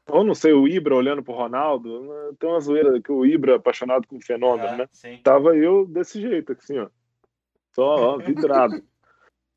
ou 0.09 0.25
não 0.25 0.35
sei, 0.35 0.53
o 0.53 0.69
Ibra 0.69 0.95
olhando 0.95 1.23
pro 1.23 1.35
Ronaldo, 1.35 2.35
tem 2.39 2.49
uma 2.49 2.61
zoeira 2.61 3.01
que 3.01 3.11
o 3.11 3.27
Ibra, 3.27 3.57
apaixonado 3.57 4.07
com 4.07 4.17
o 4.17 4.25
fenômeno, 4.25 4.69
ah, 4.69 4.77
né? 4.77 4.89
Sim. 4.93 5.21
Tava 5.23 5.57
eu 5.57 5.85
desse 5.85 6.21
jeito, 6.21 6.53
assim, 6.53 6.79
ó. 6.79 6.89
Só, 7.75 8.15
ó, 8.15 8.17
vidrado. 8.19 8.83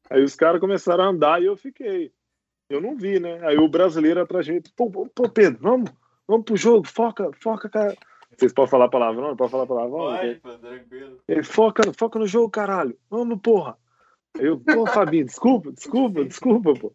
Aí 0.09 0.23
os 0.23 0.35
caras 0.35 0.59
começaram 0.59 1.03
a 1.03 1.07
andar 1.07 1.41
e 1.41 1.45
eu 1.45 1.55
fiquei. 1.55 2.11
Eu 2.69 2.81
não 2.81 2.95
vi, 2.95 3.19
né? 3.19 3.39
Aí 3.47 3.57
o 3.57 3.67
brasileiro 3.67 4.21
atrás 4.21 4.45
de 4.45 4.53
mim, 4.53 4.61
pô, 4.75 4.89
pô, 4.89 5.29
Pedro, 5.29 5.59
vamos, 5.61 5.91
vamos 6.27 6.45
pro 6.45 6.57
jogo, 6.57 6.87
foca, 6.87 7.29
foca, 7.41 7.69
cara. 7.69 7.95
Vocês 8.35 8.53
podem 8.53 8.71
falar 8.71 8.89
palavrão? 8.89 9.29
Não 9.29 9.35
pode 9.35 9.51
falar 9.51 9.67
palavrão? 9.67 10.17
Pode, 10.17 10.35
pô, 10.35 10.49
tranquilo. 10.57 11.19
Ele, 11.27 11.43
foca, 11.43 11.83
foca 11.97 12.19
no 12.19 12.27
jogo, 12.27 12.49
caralho. 12.49 12.97
Vamos, 13.09 13.39
porra. 13.41 13.77
Aí 14.37 14.45
eu, 14.45 14.59
pô, 14.59 14.85
Fabinho, 14.87 15.25
desculpa, 15.25 15.71
desculpa, 15.71 16.25
desculpa, 16.25 16.73
pô. 16.73 16.93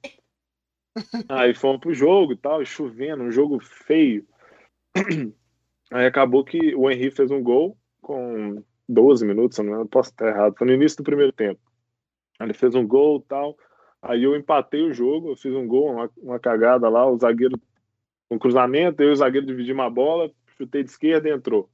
Aí 1.28 1.54
fomos 1.54 1.80
pro 1.80 1.94
jogo 1.94 2.32
e 2.32 2.36
tal, 2.36 2.64
chovendo, 2.64 3.24
um 3.24 3.30
jogo 3.30 3.58
feio. 3.60 4.26
Aí 5.92 6.06
acabou 6.06 6.44
que 6.44 6.74
o 6.74 6.90
Henry 6.90 7.10
fez 7.10 7.30
um 7.30 7.42
gol 7.42 7.76
com 8.00 8.62
12 8.88 9.26
minutos, 9.26 9.58
não, 9.58 9.78
não 9.78 9.86
posso 9.86 10.10
estar 10.10 10.28
errado, 10.28 10.56
foi 10.56 10.66
no 10.66 10.72
início 10.72 10.98
do 10.98 11.04
primeiro 11.04 11.32
tempo. 11.32 11.60
Aí 12.38 12.46
ele 12.46 12.54
fez 12.54 12.74
um 12.74 12.86
gol 12.86 13.18
e 13.18 13.28
tal. 13.28 13.56
Aí 14.02 14.22
eu 14.22 14.36
empatei 14.36 14.82
o 14.82 14.92
jogo, 14.92 15.30
eu 15.30 15.36
fiz 15.36 15.54
um 15.54 15.66
gol, 15.66 15.92
uma, 15.92 16.10
uma 16.18 16.38
cagada 16.38 16.88
lá, 16.88 17.06
o 17.06 17.18
zagueiro, 17.18 17.58
um 18.30 18.38
cruzamento, 18.38 19.02
eu 19.02 19.08
e 19.08 19.12
o 19.12 19.16
zagueiro 19.16 19.46
dividimos 19.46 19.82
uma 19.82 19.90
bola, 19.90 20.30
chutei 20.58 20.82
de 20.82 20.90
esquerda 20.90 21.28
e 21.28 21.32
entrou. 21.32 21.70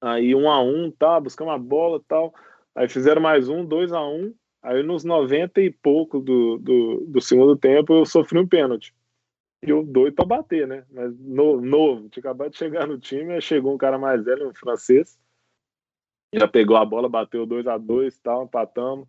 Aí 0.00 0.34
um 0.34 0.50
a 0.50 0.62
um, 0.62 0.90
tá, 0.90 1.20
buscamos 1.20 1.54
a 1.54 1.58
bola 1.58 1.98
e 1.98 2.04
tal. 2.06 2.34
Aí 2.74 2.88
fizeram 2.88 3.20
mais 3.20 3.48
um, 3.48 3.64
dois 3.64 3.92
a 3.92 4.02
um. 4.06 4.34
Aí 4.62 4.82
nos 4.82 5.04
90 5.04 5.60
e 5.60 5.70
pouco 5.70 6.20
do, 6.20 6.58
do, 6.58 7.04
do 7.06 7.20
segundo 7.20 7.56
tempo 7.56 7.94
eu 7.94 8.04
sofri 8.04 8.38
um 8.38 8.46
pênalti. 8.46 8.94
E 9.62 9.70
eu 9.70 9.84
doido 9.84 10.14
pra 10.14 10.24
bater, 10.24 10.66
né? 10.66 10.84
Mas 10.90 11.18
no, 11.18 11.60
novo, 11.60 12.08
tinha 12.08 12.20
acabado 12.20 12.50
de 12.50 12.58
chegar 12.58 12.86
no 12.86 12.98
time, 12.98 13.34
aí 13.34 13.42
chegou 13.42 13.74
um 13.74 13.78
cara 13.78 13.98
mais 13.98 14.24
velho, 14.24 14.48
um 14.48 14.54
francês. 14.54 15.18
Já 16.34 16.46
pegou 16.46 16.76
a 16.76 16.84
bola, 16.84 17.08
bateu 17.08 17.44
2 17.44 17.66
a 17.66 17.76
2 17.76 18.14
e 18.14 18.20
tal, 18.20 18.44
empatamos. 18.44 19.08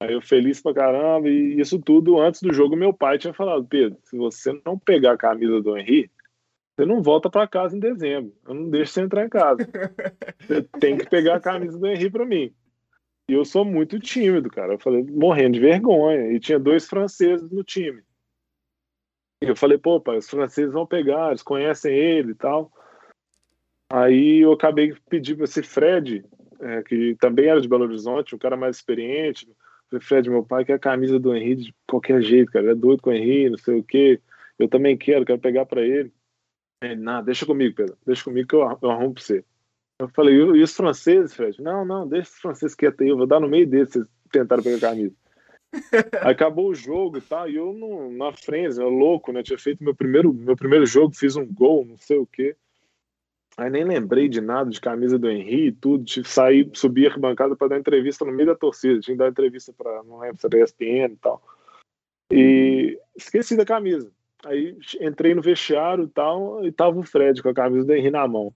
Aí 0.00 0.12
eu 0.12 0.22
feliz 0.22 0.60
pra 0.60 0.72
caramba, 0.72 1.28
e 1.28 1.60
isso 1.60 1.78
tudo 1.80 2.20
antes 2.20 2.40
do 2.40 2.52
jogo, 2.52 2.76
meu 2.76 2.92
pai 2.92 3.18
tinha 3.18 3.34
falado, 3.34 3.66
Pedro, 3.66 3.98
se 4.04 4.16
você 4.16 4.52
não 4.64 4.78
pegar 4.78 5.14
a 5.14 5.18
camisa 5.18 5.60
do 5.60 5.76
Henry, 5.76 6.08
você 6.76 6.86
não 6.86 7.02
volta 7.02 7.28
para 7.28 7.48
casa 7.48 7.76
em 7.76 7.80
dezembro. 7.80 8.32
Eu 8.46 8.54
não 8.54 8.70
deixo 8.70 8.92
você 8.92 9.00
entrar 9.00 9.26
em 9.26 9.28
casa. 9.28 9.58
Você 10.38 10.62
tem 10.78 10.96
que 10.96 11.10
pegar 11.10 11.34
a 11.34 11.40
camisa 11.40 11.76
do 11.76 11.86
Henry 11.88 12.08
para 12.08 12.24
mim. 12.24 12.54
E 13.28 13.34
eu 13.34 13.44
sou 13.44 13.64
muito 13.64 14.00
tímido, 14.00 14.48
cara. 14.48 14.74
Eu 14.74 14.78
falei, 14.78 15.02
morrendo 15.04 15.54
de 15.54 15.60
vergonha. 15.60 16.32
E 16.32 16.40
tinha 16.40 16.58
dois 16.58 16.86
franceses 16.88 17.50
no 17.50 17.62
time. 17.62 18.02
E 19.42 19.46
eu 19.46 19.54
falei, 19.54 19.78
pô, 19.78 20.00
pai, 20.00 20.16
os 20.16 20.28
franceses 20.28 20.72
vão 20.72 20.86
pegar, 20.86 21.28
eles 21.28 21.42
conhecem 21.42 21.94
ele 21.94 22.32
e 22.32 22.34
tal. 22.34 22.72
Aí 23.90 24.38
eu 24.38 24.52
acabei 24.52 24.94
pedir 25.08 25.36
para 25.36 25.44
esse 25.44 25.62
Fred, 25.62 26.24
é, 26.60 26.82
que 26.82 27.14
também 27.20 27.46
era 27.46 27.60
de 27.60 27.68
Belo 27.68 27.84
Horizonte, 27.84 28.34
um 28.34 28.38
cara 28.38 28.56
mais 28.56 28.76
experiente. 28.76 29.46
Eu 29.46 30.00
falei, 30.00 30.04
Fred, 30.04 30.30
meu 30.30 30.44
pai 30.44 30.64
quer 30.64 30.74
a 30.74 30.78
camisa 30.78 31.18
do 31.18 31.34
Henry 31.34 31.54
de 31.56 31.74
qualquer 31.86 32.20
jeito, 32.22 32.50
cara. 32.50 32.64
Ele 32.64 32.72
é 32.72 32.74
doido 32.74 33.02
com 33.02 33.10
o 33.10 33.12
Henry, 33.12 33.50
não 33.50 33.58
sei 33.58 33.78
o 33.78 33.84
quê. 33.84 34.20
Eu 34.58 34.68
também 34.68 34.96
quero, 34.96 35.24
quero 35.24 35.38
pegar 35.38 35.64
para 35.66 35.82
ele. 35.82 36.12
Ele, 36.82 36.96
não, 36.96 37.22
deixa 37.22 37.46
comigo, 37.46 37.74
Pedro. 37.74 37.96
Deixa 38.04 38.24
comigo 38.24 38.48
que 38.48 38.54
eu 38.54 38.62
arrumo 38.62 39.14
pra 39.14 39.22
você. 39.22 39.44
Eu 40.00 40.08
falei, 40.08 40.34
e 40.34 40.62
os 40.62 40.76
franceses, 40.76 41.34
Fred? 41.34 41.60
Não, 41.60 41.84
não, 41.84 42.06
deixa 42.06 42.30
os 42.30 42.38
franceses 42.38 42.76
quietos 42.76 43.00
aí, 43.00 43.08
eu 43.08 43.16
vou 43.16 43.26
dar 43.26 43.40
no 43.40 43.48
meio 43.48 43.66
deles, 43.66 43.90
vocês 43.90 44.06
tentaram 44.30 44.62
pegar 44.62 44.76
a 44.76 44.80
camisa. 44.80 45.14
acabou 46.22 46.68
o 46.68 46.74
jogo 46.74 47.18
e 47.18 47.20
tal, 47.20 47.48
e 47.48 47.56
eu 47.56 47.72
no, 47.72 48.10
na 48.12 48.32
frente, 48.32 48.78
eu 48.78 48.88
louco, 48.88 49.32
né? 49.32 49.42
Tinha 49.42 49.58
feito 49.58 49.82
meu 49.82 49.94
primeiro, 49.94 50.32
meu 50.32 50.56
primeiro 50.56 50.86
jogo, 50.86 51.14
fiz 51.14 51.36
um 51.36 51.46
gol, 51.46 51.84
não 51.84 51.98
sei 51.98 52.16
o 52.16 52.26
quê. 52.26 52.56
Aí 53.56 53.68
nem 53.68 53.82
lembrei 53.82 54.28
de 54.28 54.40
nada, 54.40 54.70
de 54.70 54.80
camisa 54.80 55.18
do 55.18 55.28
Henry 55.28 55.66
e 55.66 55.72
tudo. 55.72 56.04
Tive 56.04 56.28
sair, 56.28 56.70
subir 56.74 57.12
a 57.12 57.18
bancada 57.18 57.56
para 57.56 57.68
dar 57.68 57.78
entrevista 57.78 58.24
no 58.24 58.30
meio 58.30 58.46
da 58.46 58.54
torcida. 58.54 59.00
Tinha 59.00 59.16
que 59.16 59.18
dar 59.18 59.28
entrevista 59.28 59.72
para, 59.72 60.00
não 60.04 60.20
lembro 60.20 60.40
se 60.40 60.46
era 60.46 60.62
ESPN 60.62 61.12
e 61.12 61.16
tal. 61.16 61.42
E 62.32 62.98
esqueci 63.16 63.56
da 63.56 63.64
camisa. 63.64 64.12
Aí 64.44 64.78
entrei 65.00 65.34
no 65.34 65.42
vestiário 65.42 66.04
e 66.04 66.08
tal, 66.08 66.64
e 66.64 66.70
tava 66.70 67.00
o 67.00 67.02
Fred 67.02 67.42
com 67.42 67.48
a 67.48 67.54
camisa 67.54 67.84
do 67.84 67.92
Henry 67.92 68.12
na 68.12 68.28
mão. 68.28 68.54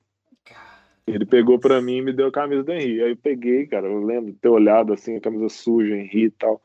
Ele 1.07 1.27
pegou 1.27 1.59
para 1.59 1.81
mim 1.81 1.97
e 1.97 2.03
me 2.03 2.13
deu 2.13 2.29
a 2.29 2.33
camisa 2.33 2.63
do 2.63 2.73
Henry. 2.73 3.03
Aí 3.03 3.11
eu 3.11 3.17
peguei, 3.17 3.67
cara, 3.67 3.87
eu 3.87 4.05
lembro 4.05 4.33
de 4.33 4.39
ter 4.39 4.49
olhado 4.49 4.93
assim, 4.93 5.17
a 5.17 5.21
camisa 5.21 5.49
suja, 5.49 5.97
Henry 5.97 6.25
e 6.25 6.31
tal. 6.31 6.63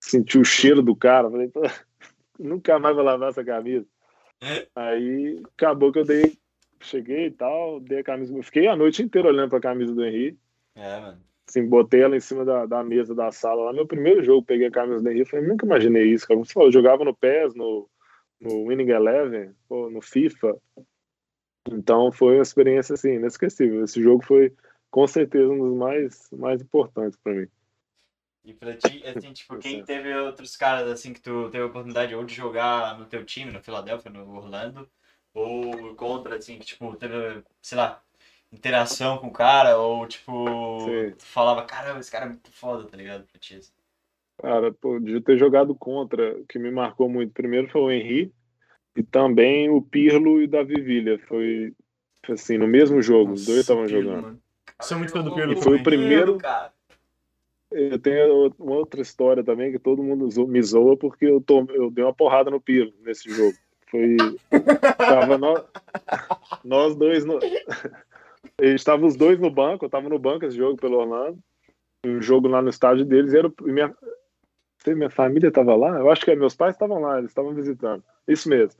Senti 0.00 0.38
o 0.38 0.44
cheiro 0.44 0.82
do 0.82 0.94
cara, 0.94 1.30
falei, 1.30 1.50
nunca 2.38 2.78
mais 2.78 2.94
vou 2.94 3.04
lavar 3.04 3.30
essa 3.30 3.44
camisa. 3.44 3.86
Aí 4.74 5.40
acabou 5.56 5.92
que 5.92 6.00
eu 6.00 6.04
dei, 6.04 6.36
cheguei 6.80 7.26
e 7.26 7.30
tal, 7.30 7.80
dei 7.80 8.00
a 8.00 8.04
camisa. 8.04 8.42
Fiquei 8.42 8.66
a 8.66 8.76
noite 8.76 9.02
inteira 9.02 9.28
olhando 9.28 9.50
pra 9.50 9.60
camisa 9.60 9.94
do 9.94 10.04
Henry. 10.04 10.36
É, 10.74 11.00
mano. 11.00 11.26
Assim, 11.48 11.64
botei 11.64 12.02
ela 12.02 12.16
em 12.16 12.20
cima 12.20 12.44
da, 12.44 12.66
da 12.66 12.82
mesa 12.82 13.14
da 13.14 13.30
sala 13.30 13.66
lá. 13.66 13.72
Meu 13.72 13.86
primeiro 13.86 14.22
jogo, 14.22 14.44
peguei 14.44 14.66
a 14.66 14.70
camisa 14.70 15.00
do 15.00 15.08
Henry. 15.08 15.24
Falei, 15.24 15.46
nunca 15.46 15.64
imaginei 15.64 16.12
isso, 16.12 16.26
cara. 16.26 16.36
Como 16.36 16.44
você 16.44 16.52
falou, 16.52 16.68
eu 16.68 16.72
jogava 16.72 17.04
no 17.04 17.14
PES, 17.14 17.54
no, 17.54 17.88
no 18.40 18.66
Winning 18.66 18.90
Eleven, 18.90 19.54
no 19.70 20.00
FIFA. 20.02 20.56
Então 21.70 22.12
foi 22.12 22.34
uma 22.34 22.42
experiência 22.42 22.94
assim, 22.94 23.14
inesquecível. 23.14 23.84
Esse 23.84 24.02
jogo 24.02 24.24
foi 24.24 24.54
com 24.90 25.06
certeza 25.06 25.52
um 25.52 25.58
dos 25.58 25.76
mais, 25.76 26.28
mais 26.32 26.62
importantes 26.62 27.18
para 27.22 27.34
mim. 27.34 27.48
E 28.44 28.54
pra 28.54 28.76
ti, 28.76 29.02
assim, 29.04 29.32
tipo, 29.32 29.58
quem 29.58 29.84
teve 29.84 30.14
outros 30.16 30.56
caras 30.56 30.88
assim 30.88 31.12
que 31.12 31.20
tu 31.20 31.50
teve 31.50 31.64
a 31.64 31.66
oportunidade 31.66 32.14
ou 32.14 32.24
de 32.24 32.32
jogar 32.32 32.96
no 32.96 33.04
teu 33.06 33.24
time, 33.24 33.50
no 33.50 33.60
Philadelphia, 33.60 34.10
no 34.10 34.36
Orlando, 34.36 34.88
ou 35.34 35.96
contra, 35.96 36.36
assim, 36.36 36.58
que 36.58 36.64
tipo, 36.64 36.94
teve, 36.94 37.42
sei 37.60 37.76
lá, 37.76 38.00
interação 38.52 39.18
com 39.18 39.26
o 39.26 39.32
cara, 39.32 39.76
ou 39.76 40.06
tipo, 40.06 40.32
tu 41.18 41.26
falava, 41.26 41.64
caramba, 41.64 41.98
esse 41.98 42.10
cara 42.10 42.26
é 42.26 42.28
muito 42.28 42.52
foda, 42.52 42.86
tá 42.86 42.96
ligado? 42.96 43.26
Pra 43.26 43.40
ti. 43.40 43.56
Assim. 43.56 43.72
Cara, 44.38 44.72
pô, 44.72 45.00
de 45.00 45.20
ter 45.20 45.36
jogado 45.36 45.74
contra, 45.74 46.40
que 46.48 46.58
me 46.58 46.70
marcou 46.70 47.08
muito, 47.08 47.32
primeiro 47.32 47.68
foi 47.68 47.80
o 47.80 47.90
Henry, 47.90 48.32
e 48.96 49.02
também 49.02 49.68
o 49.68 49.82
Pirlo 49.82 50.40
e 50.40 50.44
o 50.44 50.48
Davi 50.48 50.80
Villa. 50.80 51.18
Foi, 51.28 51.72
assim, 52.30 52.56
no 52.56 52.66
mesmo 52.66 53.02
jogo. 53.02 53.30
Nossa, 53.30 53.40
os 53.40 53.46
dois 53.46 53.60
estavam 53.60 53.86
jogando. 53.86 54.38
Você 54.80 54.94
é 54.94 54.96
muito 54.96 55.12
fã 55.12 55.22
do 55.22 55.34
Pirlo. 55.34 55.52
E 55.52 55.62
foi 55.62 55.76
o 55.76 55.82
primeiro. 55.82 56.38
Eu 57.70 57.98
tenho 57.98 58.54
uma 58.58 58.76
outra 58.76 59.02
história 59.02 59.44
também 59.44 59.72
que 59.72 59.78
todo 59.78 60.02
mundo 60.02 60.28
me 60.46 60.62
zoa 60.62 60.96
porque 60.96 61.26
eu, 61.26 61.40
tô, 61.40 61.66
eu 61.70 61.90
dei 61.90 62.04
uma 62.04 62.14
porrada 62.14 62.50
no 62.50 62.60
Pirlo 62.60 62.92
nesse 63.04 63.28
jogo. 63.30 63.56
Foi. 63.90 64.16
Tava 64.96 65.36
nós, 65.36 65.64
nós 66.64 66.96
dois 66.96 67.24
no. 67.24 67.38
Estavam 68.60 69.06
os 69.06 69.16
dois 69.16 69.38
no 69.38 69.50
banco, 69.50 69.84
eu 69.84 69.90
tava 69.90 70.08
no 70.08 70.18
banco 70.18 70.46
esse 70.46 70.56
jogo 70.56 70.78
pelo 70.78 70.96
Orlando. 70.96 71.38
Um 72.06 72.22
jogo 72.22 72.48
lá 72.48 72.62
no 72.62 72.70
estádio 72.70 73.04
deles. 73.04 73.34
Era 73.34 73.52
minha, 74.94 75.10
família 75.10 75.50
tava 75.50 75.74
lá? 75.74 75.98
Eu 75.98 76.10
acho 76.10 76.24
que 76.24 76.34
meus 76.34 76.54
pais 76.54 76.74
estavam 76.74 77.00
lá, 77.00 77.18
eles 77.18 77.30
estavam 77.30 77.54
visitando. 77.54 78.02
Isso 78.26 78.48
mesmo 78.48 78.72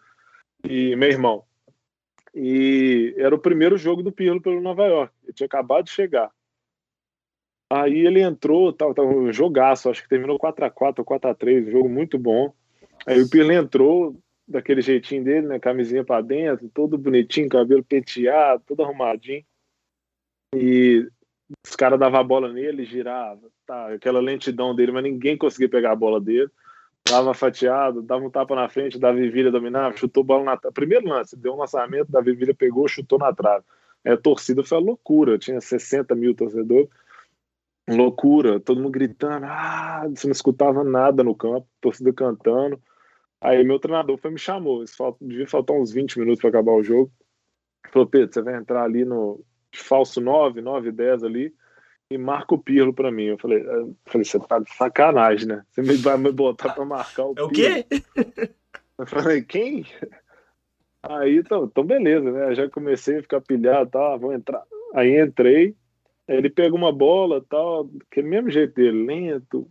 e 0.65 0.97
meu 0.97 1.09
irmão. 1.09 1.45
E 2.35 3.15
era 3.17 3.35
o 3.35 3.39
primeiro 3.39 3.79
jogo 3.79 4.03
do 4.03 4.13
Pirlo 4.13 4.41
pelo 4.41 4.61
Nova 4.61 4.85
York. 4.85 5.13
Ele 5.25 5.33
tinha 5.33 5.47
acabado 5.47 5.87
de 5.87 5.91
chegar. 5.91 6.31
Aí 7.71 8.07
ele 8.07 8.21
entrou, 8.21 8.73
tava, 8.73 8.95
tava 8.95 9.09
um 9.09 9.33
jogaço, 9.33 9.89
acho 9.89 10.03
que 10.03 10.09
terminou 10.09 10.39
4x4 10.39 10.99
ou 10.99 11.05
4x3, 11.05 11.67
um 11.67 11.71
jogo 11.71 11.89
muito 11.89 12.19
bom. 12.19 12.55
Aí 13.07 13.21
o 13.21 13.29
Pirlo 13.29 13.53
entrou 13.53 14.17
daquele 14.47 14.81
jeitinho 14.81 15.25
dele, 15.25 15.47
né? 15.47 15.59
Camisinha 15.59 16.05
para 16.05 16.23
dentro, 16.23 16.69
todo 16.69 16.99
bonitinho, 16.99 17.49
cabelo 17.49 17.83
penteado, 17.83 18.63
todo 18.67 18.83
arrumadinho. 18.83 19.45
E 20.55 21.09
os 21.67 21.77
caras 21.77 21.99
davam 21.99 22.21
a 22.21 22.25
bola 22.25 22.53
nele, 22.53 22.85
girava, 22.85 23.49
tá, 23.67 23.95
aquela 23.95 24.21
lentidão 24.21 24.75
dele, 24.75 24.93
mas 24.93 25.03
ninguém 25.03 25.37
conseguia 25.37 25.69
pegar 25.69 25.93
a 25.93 25.97
bola 25.97 26.21
dele 26.21 26.51
dava 27.09 27.33
fatiado, 27.33 28.03
dava 28.03 28.25
um 28.25 28.31
tapa 28.31 28.55
na 28.55 28.69
frente, 28.69 28.99
da 28.99 29.13
Vivilha 29.13 29.51
dominava, 29.51 29.97
chutou 29.97 30.25
bola 30.25 30.45
na 30.45 30.57
trave. 30.57 30.75
Primeiro 30.75 31.09
lance, 31.09 31.37
deu 31.37 31.55
um 31.55 31.59
lançamento, 31.59 32.11
da 32.11 32.21
Vivilha 32.21 32.55
pegou, 32.55 32.87
chutou 32.89 33.19
na 33.19 33.33
trave. 33.33 33.65
É, 34.05 34.13
a 34.13 34.17
torcida 34.17 34.63
foi 34.65 34.79
uma 34.79 34.87
loucura, 34.87 35.39
tinha 35.39 35.61
60 35.61 36.15
mil 36.15 36.35
torcedores. 36.35 36.89
loucura, 37.89 38.61
todo 38.61 38.81
mundo 38.81 38.91
gritando, 38.91 39.47
ah, 39.47 40.07
você 40.09 40.27
não 40.27 40.33
escutava 40.33 40.83
nada 40.83 41.23
no 41.23 41.35
campo, 41.35 41.67
torcida 41.81 42.13
cantando. 42.13 42.81
Aí 43.41 43.63
meu 43.65 43.79
treinador 43.79 44.19
foi 44.19 44.31
me 44.31 44.39
chamou, 44.39 44.85
devia 45.21 45.47
faltar 45.47 45.77
uns 45.77 45.93
20 45.93 46.19
minutos 46.19 46.41
para 46.41 46.51
acabar 46.51 46.73
o 46.73 46.83
jogo. 46.83 47.11
Falou, 47.93 48.09
Pedro, 48.09 48.33
você 48.33 48.43
vai 48.43 48.57
entrar 48.57 48.83
ali 48.83 49.05
no 49.05 49.45
falso 49.83 50.21
9, 50.21 50.61
9 50.61 50.93
10 50.93 51.25
ali 51.25 51.55
e 52.11 52.17
marca 52.17 52.55
o 52.55 52.59
Pirlo 52.59 52.93
para 52.93 53.11
mim. 53.11 53.25
Eu 53.25 53.39
falei, 53.39 53.63
eu 53.63 53.97
falei, 54.07 54.25
você 54.25 54.39
tá 54.41 54.59
de 54.59 54.73
sacanagem, 54.75 55.49
né? 55.49 55.65
Você 55.71 55.83
vai 55.99 56.17
me 56.17 56.33
botar 56.33 56.73
para 56.73 56.85
marcar 56.85 57.27
o 57.27 57.35
É 57.37 57.43
o 57.43 57.49
quê? 57.49 57.87
Eu 58.99 59.07
falei, 59.07 59.43
quem? 59.43 59.85
Aí, 61.03 61.37
então, 61.37 61.65
então 61.65 61.85
beleza, 61.85 62.33
né? 62.33 62.55
Já 62.55 62.69
comecei 62.71 63.19
a 63.19 63.23
ficar 63.23 63.43
pilhado, 63.43 63.91
tá, 63.91 64.17
vou 64.17 64.33
entrar. 64.33 64.63
Aí 64.95 65.21
entrei, 65.21 65.77
ele 66.27 66.49
pegou 66.49 66.79
uma 66.79 66.93
bola, 66.93 67.45
tal, 67.47 67.91
que 68.11 68.23
mesmo 68.23 68.49
jeito 68.49 68.75
dele, 68.75 69.05
lento, 69.05 69.69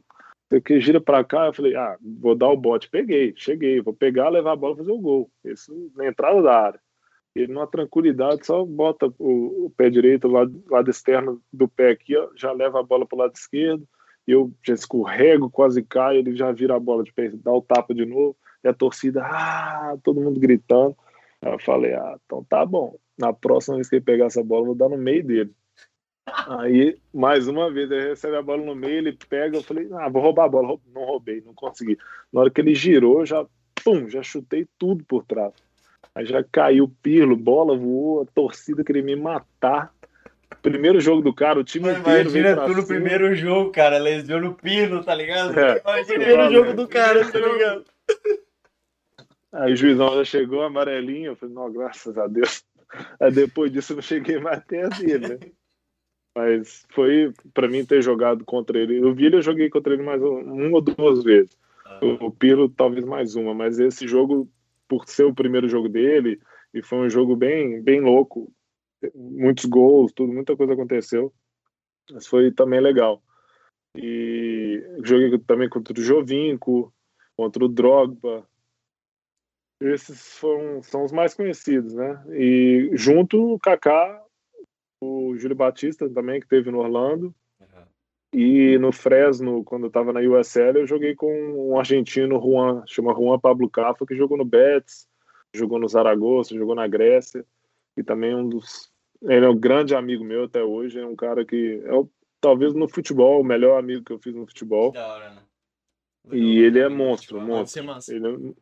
que 0.63 0.79
gira 0.79 1.01
para 1.01 1.23
cá, 1.23 1.47
eu 1.47 1.53
falei, 1.53 1.75
ah, 1.75 1.97
vou 2.01 2.35
dar 2.35 2.49
o 2.49 2.57
bote, 2.57 2.89
peguei, 2.89 3.33
cheguei, 3.35 3.81
vou 3.81 3.93
pegar, 3.93 4.29
levar 4.29 4.51
a 4.51 4.55
bola, 4.55 4.77
fazer 4.77 4.91
o 4.91 5.01
gol. 5.01 5.29
Isso 5.43 5.91
na 5.95 6.07
entrada 6.07 6.41
da 6.41 6.61
área. 6.61 6.79
Ele 7.35 7.51
numa 7.51 7.67
tranquilidade 7.67 8.45
só 8.45 8.63
bota 8.63 9.07
o, 9.19 9.65
o 9.65 9.73
pé 9.75 9.89
direito, 9.89 10.27
o 10.27 10.31
lado, 10.31 10.63
lado 10.69 10.89
externo 10.89 11.41
do 11.51 11.67
pé 11.67 11.91
aqui, 11.91 12.15
ó, 12.15 12.29
já 12.35 12.51
leva 12.53 12.79
a 12.79 12.83
bola 12.83 13.05
para 13.05 13.15
o 13.15 13.19
lado 13.19 13.33
esquerdo, 13.35 13.85
eu 14.25 14.51
já 14.65 14.73
escorrego, 14.73 15.49
quase 15.49 15.83
caio, 15.83 16.19
ele 16.19 16.35
já 16.35 16.51
vira 16.51 16.75
a 16.75 16.79
bola 16.79 17.03
de 17.03 17.11
pé, 17.11 17.29
dá 17.33 17.51
o 17.51 17.61
tapa 17.61 17.93
de 17.93 18.05
novo, 18.05 18.35
e 18.63 18.67
a 18.67 18.73
torcida, 18.73 19.21
ah, 19.23 19.97
todo 20.03 20.21
mundo 20.21 20.39
gritando. 20.39 20.95
Aí 21.41 21.51
eu 21.51 21.59
falei, 21.59 21.93
ah, 21.93 22.17
então 22.25 22.43
tá 22.45 22.65
bom. 22.65 22.97
Na 23.17 23.31
próxima 23.31 23.75
vez 23.75 23.87
que 23.87 23.97
ele 23.97 24.05
pegar 24.05 24.25
essa 24.25 24.43
bola, 24.43 24.61
eu 24.61 24.65
vou 24.67 24.75
dar 24.75 24.89
no 24.89 24.97
meio 24.97 25.23
dele. 25.23 25.51
Aí, 26.47 26.97
mais 27.13 27.47
uma 27.47 27.71
vez, 27.71 27.91
ele 27.91 28.09
recebe 28.09 28.35
a 28.35 28.41
bola 28.41 28.63
no 28.63 28.75
meio, 28.75 28.97
ele 28.97 29.17
pega, 29.29 29.57
eu 29.57 29.63
falei, 29.63 29.87
ah, 29.93 30.09
vou 30.09 30.21
roubar 30.21 30.45
a 30.45 30.49
bola. 30.49 30.79
Não 30.91 31.05
roubei, 31.05 31.41
não 31.45 31.53
consegui. 31.53 31.97
Na 32.33 32.41
hora 32.41 32.49
que 32.49 32.59
ele 32.59 32.73
girou, 32.73 33.25
já, 33.25 33.45
pum, 33.83 34.09
já 34.09 34.23
chutei 34.23 34.67
tudo 34.79 35.03
por 35.05 35.23
trás. 35.23 35.53
Aí 36.13 36.25
já 36.25 36.43
caiu 36.43 36.85
o 36.85 36.89
pirlo, 36.89 37.35
bola 37.35 37.77
voou, 37.77 38.21
a 38.21 38.25
torcida 38.25 38.83
queria 38.83 39.03
me 39.03 39.15
matar. 39.15 39.93
Primeiro 40.61 40.99
jogo 40.99 41.21
do 41.21 41.33
cara, 41.33 41.59
o 41.59 41.63
time 41.63 41.85
Mano, 41.87 41.99
inteiro. 41.99 42.29
imagina 42.29 42.55
tu 42.55 42.69
no 42.69 42.73
cima. 42.75 42.87
primeiro 42.87 43.35
jogo, 43.35 43.71
cara, 43.71 43.97
lesão 43.97 44.39
no 44.39 44.53
pino, 44.53 45.03
tá 45.03 45.13
ligado? 45.13 45.57
É. 45.59 45.79
Imagina 45.81 46.25
Primeiro 46.25 46.51
jogo 46.51 46.73
do 46.73 46.87
cara, 46.87 47.31
tá 47.31 47.39
ligado? 47.39 47.85
Aí 49.51 49.73
o 49.73 49.75
juizão 49.75 50.15
já 50.15 50.25
chegou, 50.25 50.61
amarelinho. 50.63 51.31
Eu 51.31 51.35
falei, 51.35 51.55
não, 51.55 51.71
graças 51.71 52.17
a 52.17 52.27
Deus. 52.27 52.63
Aí 53.19 53.31
depois 53.31 53.71
disso 53.71 53.93
eu 53.93 53.95
não 53.95 54.03
cheguei 54.03 54.39
mais 54.39 54.63
perto 54.63 54.99
dele, 54.99 55.27
né? 55.27 55.39
Mas 56.35 56.85
foi 56.89 57.31
para 57.53 57.67
mim 57.67 57.85
ter 57.85 58.01
jogado 58.01 58.43
contra 58.43 58.77
ele. 58.77 59.03
O 59.03 59.13
Vila 59.13 59.37
eu 59.37 59.41
joguei 59.41 59.69
contra 59.69 59.93
ele 59.93 60.03
mais 60.03 60.21
um, 60.21 60.39
uma 60.39 60.77
ou 60.77 60.81
duas 60.81 61.23
vezes. 61.23 61.57
O, 62.01 62.25
o 62.25 62.31
Piro 62.31 62.67
talvez 62.67 63.05
mais 63.05 63.35
uma, 63.35 63.53
mas 63.53 63.79
esse 63.79 64.05
jogo, 64.07 64.49
por 64.87 65.07
ser 65.07 65.23
o 65.23 65.33
primeiro 65.33 65.67
jogo 65.67 65.89
dele, 65.89 66.39
e 66.73 66.81
foi 66.81 66.99
um 66.99 67.09
jogo 67.09 67.35
bem, 67.35 67.81
bem 67.81 68.01
louco, 68.01 68.51
muitos 69.13 69.65
gols, 69.65 70.11
tudo, 70.13 70.33
muita 70.33 70.55
coisa 70.55 70.73
aconteceu. 70.73 71.33
Mas 72.11 72.27
foi 72.27 72.51
também 72.51 72.79
legal. 72.79 73.21
E 73.97 74.83
joguei 75.03 75.37
também 75.39 75.69
contra 75.69 75.93
o 75.97 76.03
Jovinco, 76.03 76.93
contra 77.35 77.63
o 77.63 77.69
Drogba. 77.69 78.47
Esses 79.81 80.37
foram, 80.37 80.81
são 80.83 81.03
os 81.03 81.11
mais 81.11 81.33
conhecidos, 81.33 81.93
né? 81.93 82.23
E 82.31 82.89
junto 82.93 83.53
o 83.53 83.59
Kaká, 83.59 84.23
o 85.01 85.35
Júlio 85.37 85.55
Batista 85.55 86.09
também, 86.09 86.39
que 86.39 86.47
teve 86.47 86.71
no 86.71 86.79
Orlando. 86.79 87.33
E 88.37 88.77
no 88.79 88.91
Fresno, 88.91 89.63
quando 89.63 89.83
eu 89.83 89.87
estava 89.87 90.11
na 90.11 90.19
USL, 90.19 90.79
eu 90.79 90.85
joguei 90.85 91.15
com 91.15 91.31
um 91.69 91.79
argentino, 91.79 92.37
Juan, 92.37 92.83
chama 92.85 93.13
Juan 93.13 93.39
Pablo 93.39 93.69
Cafa, 93.69 94.05
que 94.05 94.13
jogou 94.13 94.37
no 94.37 94.43
Betis, 94.43 95.07
jogou 95.53 95.79
no 95.79 95.87
Zaragoza, 95.87 96.53
jogou 96.53 96.75
na 96.75 96.85
Grécia. 96.85 97.45
E 97.95 98.03
também 98.03 98.35
um 98.35 98.49
dos. 98.49 98.91
Ele 99.21 99.45
é 99.45 99.49
um 99.49 99.57
grande 99.57 99.95
amigo 99.95 100.25
meu 100.25 100.43
até 100.43 100.61
hoje. 100.61 100.99
É 100.99 101.05
um 101.05 101.15
cara 101.15 101.45
que 101.45 101.81
é 101.85 101.93
o, 101.93 102.09
talvez 102.41 102.73
no 102.73 102.89
futebol, 102.89 103.39
o 103.39 103.45
melhor 103.45 103.79
amigo 103.79 104.03
que 104.03 104.11
eu 104.11 104.19
fiz 104.19 104.35
no 104.35 104.45
futebol. 104.45 104.91
Da 104.91 105.07
hora, 105.07 105.29
né? 105.29 105.41
E 106.33 106.59
ele 106.59 106.79
é 106.79 106.89
monstro, 106.89 107.39
monstro. 107.39 107.81
Ele 108.09 108.53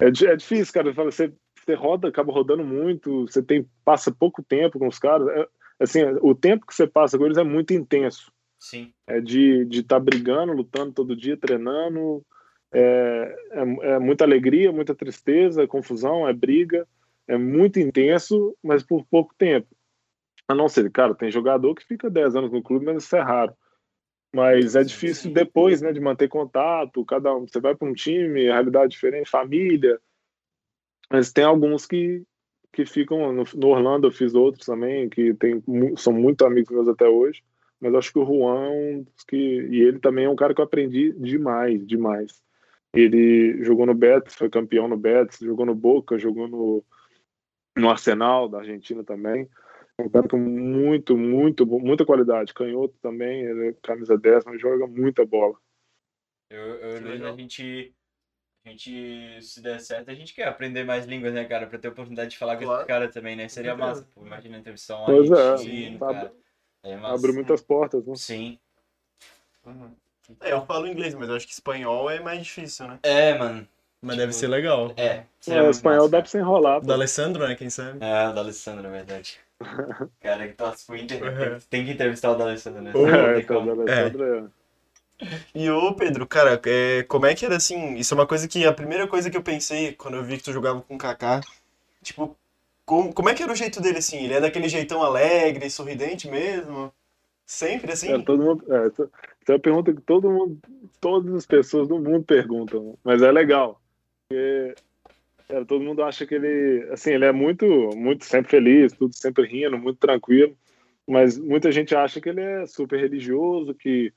é, 0.00 0.04
é, 0.04 0.06
é 0.06 0.36
difícil, 0.36 0.72
cara. 0.72 0.92
Você, 0.92 1.34
você 1.58 1.74
roda, 1.74 2.06
acaba 2.06 2.32
rodando 2.32 2.62
muito, 2.62 3.22
você 3.22 3.42
tem 3.42 3.68
passa 3.84 4.14
pouco 4.14 4.40
tempo 4.40 4.78
com 4.78 4.86
os 4.86 5.00
caras. 5.00 5.26
É, 5.30 5.48
assim, 5.80 6.04
o 6.22 6.32
tempo 6.32 6.64
que 6.64 6.74
você 6.76 6.86
passa 6.86 7.18
com 7.18 7.24
eles 7.26 7.38
é 7.38 7.42
muito 7.42 7.74
intenso. 7.74 8.30
Sim. 8.58 8.92
É 9.06 9.20
de 9.20 9.62
estar 9.62 9.68
de 9.68 9.82
tá 9.82 10.00
brigando, 10.00 10.52
lutando 10.52 10.92
todo 10.92 11.16
dia, 11.16 11.36
treinando. 11.36 12.24
É, 12.72 13.36
é, 13.50 13.60
é 13.94 13.98
muita 13.98 14.24
alegria, 14.24 14.72
muita 14.72 14.94
tristeza, 14.94 15.62
é 15.62 15.66
confusão, 15.66 16.28
é 16.28 16.32
briga. 16.32 16.86
É 17.26 17.36
muito 17.36 17.78
intenso, 17.78 18.56
mas 18.62 18.82
por 18.82 19.04
pouco 19.06 19.34
tempo. 19.36 19.68
A 20.48 20.54
não 20.54 20.68
ser, 20.68 20.90
cara, 20.90 21.14
tem 21.14 21.30
jogador 21.30 21.74
que 21.74 21.84
fica 21.84 22.08
10 22.08 22.36
anos 22.36 22.50
no 22.50 22.62
clube, 22.62 22.86
mas 22.86 23.04
isso 23.04 23.14
é 23.14 23.20
raro. 23.20 23.54
Mas 24.34 24.76
é 24.76 24.82
difícil 24.82 25.32
depois, 25.32 25.80
né, 25.80 25.92
de 25.92 26.00
manter 26.00 26.28
contato. 26.28 27.04
Cada 27.04 27.34
um, 27.34 27.46
você 27.46 27.60
vai 27.60 27.74
para 27.74 27.88
um 27.88 27.92
time, 27.92 28.44
realidade 28.44 28.92
diferente, 28.92 29.30
família. 29.30 30.00
Mas 31.10 31.32
tem 31.32 31.44
alguns 31.44 31.86
que, 31.86 32.22
que 32.72 32.84
ficam 32.86 33.32
no, 33.32 33.44
no 33.54 33.68
Orlando. 33.68 34.06
Eu 34.06 34.12
fiz 34.12 34.34
outros 34.34 34.66
também 34.66 35.08
que 35.08 35.34
tem, 35.34 35.62
são 35.96 36.12
muito 36.12 36.46
amigos 36.46 36.70
meus 36.70 36.88
até 36.88 37.06
hoje. 37.06 37.42
Mas 37.80 37.94
acho 37.94 38.12
que 38.12 38.18
o 38.18 38.24
Juan 38.24 38.64
é 38.64 38.70
um 38.70 39.06
que 39.28 39.36
e 39.36 39.80
ele 39.80 39.98
também 40.00 40.24
é 40.24 40.30
um 40.30 40.36
cara 40.36 40.54
que 40.54 40.60
eu 40.60 40.64
aprendi 40.64 41.12
demais, 41.12 41.86
demais. 41.86 42.42
Ele 42.92 43.62
jogou 43.62 43.86
no 43.86 43.94
Betis, 43.94 44.34
foi 44.34 44.48
campeão 44.48 44.88
no 44.88 44.96
Betis, 44.96 45.38
jogou 45.38 45.64
no 45.66 45.74
Boca, 45.74 46.18
jogou 46.18 46.48
no 46.48 46.84
no 47.76 47.88
Arsenal 47.88 48.48
da 48.48 48.58
Argentina 48.58 49.04
também. 49.04 49.48
É 49.98 50.02
um 50.02 50.08
cara 50.08 50.28
com 50.28 50.38
muito, 50.38 51.16
muito, 51.16 51.66
muita 51.66 52.04
qualidade. 52.04 52.54
Canhoto 52.54 52.94
também, 53.00 53.42
ele 53.42 53.68
é 53.68 53.72
camisa 53.82 54.16
10, 54.16 54.44
mas 54.44 54.60
joga 54.60 54.86
muita 54.86 55.24
bola. 55.24 55.56
Eu, 56.50 56.74
eu 56.76 57.00
Luiz, 57.02 57.22
a 57.22 57.32
gente, 57.32 57.94
a 58.64 58.70
gente, 58.70 59.42
se 59.42 59.62
der 59.62 59.80
certo, 59.80 60.10
a 60.10 60.14
gente 60.14 60.34
quer 60.34 60.48
aprender 60.48 60.84
mais 60.84 61.04
línguas, 61.04 61.34
né, 61.34 61.44
cara? 61.44 61.66
Pra 61.66 61.78
ter 61.78 61.88
oportunidade 61.88 62.30
de 62.30 62.38
falar 62.38 62.56
com 62.56 62.64
Claro. 62.64 62.78
esses 62.80 62.86
caras 62.86 63.12
também, 63.12 63.36
né? 63.36 63.48
Seria 63.48 63.76
massa, 63.76 64.08
pô. 64.14 64.24
Imagina 64.24 64.58
entrevistar 64.58 65.02
um 65.02 65.04
Pois 65.04 65.30
é, 65.30 65.98
cara. 65.98 66.32
É 66.82 66.96
massa. 66.96 67.14
Abre 67.14 67.32
muitas 67.32 67.60
portas, 67.60 68.06
né? 68.06 68.14
Sim. 68.16 68.58
É, 70.40 70.52
eu 70.52 70.64
falo 70.66 70.86
inglês, 70.86 71.14
mas 71.14 71.28
eu 71.28 71.36
acho 71.36 71.46
que 71.46 71.52
espanhol 71.52 72.08
é 72.10 72.20
mais 72.20 72.42
difícil, 72.42 72.86
né? 72.86 72.98
É, 73.02 73.36
mano. 73.36 73.66
Mas 74.00 74.16
deve 74.16 74.32
ser 74.32 74.46
legal. 74.46 74.92
É. 74.96 75.24
seria 75.40 75.60
É, 75.60 75.62
muito 75.64 75.74
espanhol 75.74 75.98
massa, 76.02 76.10
dá 76.10 76.20
pra 76.22 76.30
você 76.30 76.38
enrolar. 76.38 76.80
Do 76.80 76.86
pô. 76.86 76.92
Alessandro, 76.92 77.48
né? 77.48 77.54
Quem 77.56 77.68
sabe? 77.68 77.98
É, 78.00 78.28
o 78.28 78.32
da 78.32 78.40
Alessandro, 78.40 78.82
na 78.82 78.90
verdade. 78.90 79.40
Cara, 80.20 80.46
que 80.46 80.54
torce 80.54 80.86
pro 80.86 80.96
Inter. 80.96 81.20
Uhum. 81.22 81.58
Tem, 81.68 81.84
que 81.84 81.90
entrevistar 81.92 82.30
o 82.30 82.36
da 82.36 82.44
Alessandro, 82.44 82.80
né? 82.80 82.92
Não 82.94 83.08
É, 83.08 83.34
tem 83.34 83.46
como. 83.46 83.74
da 83.74 83.82
Alessandra 83.82 84.50
é. 84.54 84.58
E 85.52 85.68
ô, 85.68 85.92
Pedro, 85.94 86.28
cara, 86.28 86.60
é, 86.64 87.02
como 87.02 87.26
é 87.26 87.34
que 87.34 87.44
era 87.44 87.56
assim? 87.56 87.96
Isso 87.96 88.14
é 88.14 88.16
uma 88.16 88.26
coisa 88.26 88.46
que 88.46 88.64
a 88.64 88.72
primeira 88.72 89.08
coisa 89.08 89.28
que 89.28 89.36
eu 89.36 89.42
pensei 89.42 89.92
quando 89.92 90.16
eu 90.16 90.22
vi 90.22 90.36
que 90.36 90.44
tu 90.44 90.52
jogava 90.52 90.80
com 90.80 90.94
o 90.94 90.98
Kaká, 90.98 91.40
tipo, 92.02 92.36
como, 92.88 93.12
como 93.12 93.28
é 93.28 93.34
que 93.34 93.42
era 93.42 93.52
o 93.52 93.56
jeito 93.56 93.82
dele 93.82 93.98
assim? 93.98 94.24
Ele 94.24 94.32
é 94.32 94.40
daquele 94.40 94.66
jeitão 94.66 95.02
alegre, 95.02 95.68
sorridente 95.68 96.26
mesmo? 96.26 96.90
Sempre 97.44 97.92
assim? 97.92 98.10
É, 98.10 98.18
todo 98.22 98.42
mundo, 98.42 98.64
é, 98.66 98.86
essa 98.86 99.10
é 99.46 99.52
uma 99.52 99.58
pergunta 99.58 99.92
que 99.92 100.00
todo 100.00 100.30
mundo, 100.30 100.58
todas 100.98 101.34
as 101.34 101.44
pessoas 101.44 101.86
do 101.86 101.98
mundo 101.98 102.24
perguntam, 102.24 102.98
mas 103.04 103.20
é 103.20 103.30
legal. 103.30 103.78
Porque 104.26 104.74
é, 105.50 105.64
todo 105.66 105.84
mundo 105.84 106.02
acha 106.02 106.26
que 106.26 106.34
ele, 106.34 106.88
assim, 106.90 107.10
ele 107.10 107.26
é 107.26 107.32
muito, 107.32 107.66
muito 107.94 108.24
sempre 108.24 108.50
feliz, 108.50 108.94
tudo 108.94 109.14
sempre 109.14 109.46
rindo, 109.46 109.76
muito 109.76 109.98
tranquilo, 109.98 110.56
mas 111.06 111.38
muita 111.38 111.70
gente 111.70 111.94
acha 111.94 112.22
que 112.22 112.30
ele 112.30 112.40
é 112.40 112.64
super 112.64 112.98
religioso, 112.98 113.74
que 113.74 114.10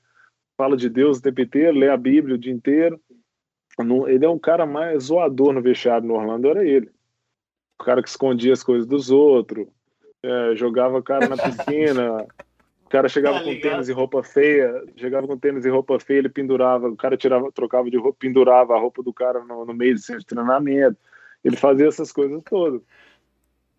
fala 0.56 0.78
de 0.78 0.88
Deus 0.88 1.18
o 1.18 1.22
tempo 1.22 1.42
inteiro, 1.42 1.78
lê 1.78 1.90
a 1.90 1.96
Bíblia 1.96 2.36
o 2.36 2.38
dia 2.38 2.52
inteiro. 2.52 2.98
Ele 4.08 4.24
é 4.24 4.28
um 4.28 4.38
cara 4.38 4.64
mais 4.64 5.04
zoador 5.04 5.52
no 5.52 5.60
vestiário 5.60 6.08
no 6.08 6.14
Orlando, 6.14 6.48
era 6.48 6.64
ele. 6.64 6.90
O 7.78 7.84
cara 7.84 8.02
que 8.02 8.08
escondia 8.08 8.52
as 8.52 8.62
coisas 8.62 8.86
dos 8.86 9.10
outros, 9.10 9.66
é, 10.22 10.54
jogava 10.54 10.98
o 10.98 11.02
cara 11.02 11.28
na 11.28 11.36
piscina, 11.36 12.26
o 12.84 12.88
cara 12.88 13.08
chegava 13.08 13.38
Tá 13.38 13.44
com 13.44 13.60
tênis 13.60 13.88
e 13.88 13.92
roupa 13.92 14.22
feia, 14.22 14.84
chegava 14.96 15.26
com 15.26 15.38
tênis 15.38 15.64
e 15.64 15.70
roupa 15.70 15.98
feia, 15.98 16.18
ele 16.18 16.28
pendurava, 16.28 16.88
o 16.88 16.96
cara 16.96 17.16
tirava, 17.16 17.50
trocava 17.50 17.90
de 17.90 17.96
roupa, 17.96 18.18
pendurava 18.20 18.74
a 18.74 18.78
roupa 18.78 19.02
do 19.02 19.12
cara 19.12 19.44
no, 19.44 19.64
no 19.64 19.74
meio 19.74 19.94
de 19.94 20.26
treinamento. 20.26 20.98
Ele 21.42 21.56
fazia 21.56 21.88
essas 21.88 22.12
coisas 22.12 22.40
todas. 22.44 22.80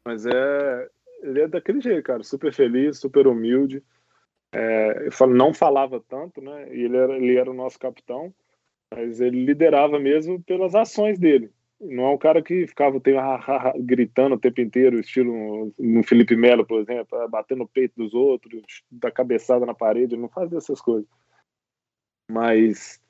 Mas 0.06 0.26
é, 0.26 0.90
ele 1.22 1.41
é 1.41 1.48
daquele 1.48 1.80
jeito, 1.80 2.03
cara, 2.03 2.24
super 2.24 2.53
feliz, 2.53 2.99
super 2.99 3.26
humilde. 3.28 3.82
É, 4.52 5.07
eu 5.07 5.11
falo, 5.11 5.34
não 5.34 5.53
falava 5.53 6.03
tanto, 6.07 6.41
né? 6.41 6.76
E 6.76 6.84
ele 6.84 6.98
era, 6.98 7.15
ele 7.15 7.38
era 7.38 7.49
o 7.49 7.56
nosso 7.56 7.80
capitão, 7.80 8.34
mas 8.94 9.22
ele 9.22 9.45
liderava 9.45 9.98
mesmo 9.99 10.41
pelas 10.44 10.76
ações 10.76 11.18
dele. 11.18 11.52
Não 11.84 12.05
é 12.05 12.10
um 12.11 12.18
cara 12.18 12.41
que 12.41 12.68
ficava 12.68 13.01
gritando 13.77 14.35
o 14.35 14.39
tempo 14.39 14.61
inteiro, 14.61 14.99
estilo 14.99 15.73
no 15.77 16.03
Felipe 16.03 16.35
Melo, 16.35 16.65
por 16.65 16.80
exemplo, 16.80 17.27
batendo 17.30 17.60
no 17.60 17.68
peito 17.68 17.93
dos 17.97 18.14
outros, 18.14 18.84
da 18.91 19.11
cabeçada 19.11 19.65
na 19.65 19.73
parede, 19.73 20.18
não 20.18 20.30
fazia 20.30 20.57
essas 20.57 20.81
coisas. 20.81 21.10
Mas 22.30 23.01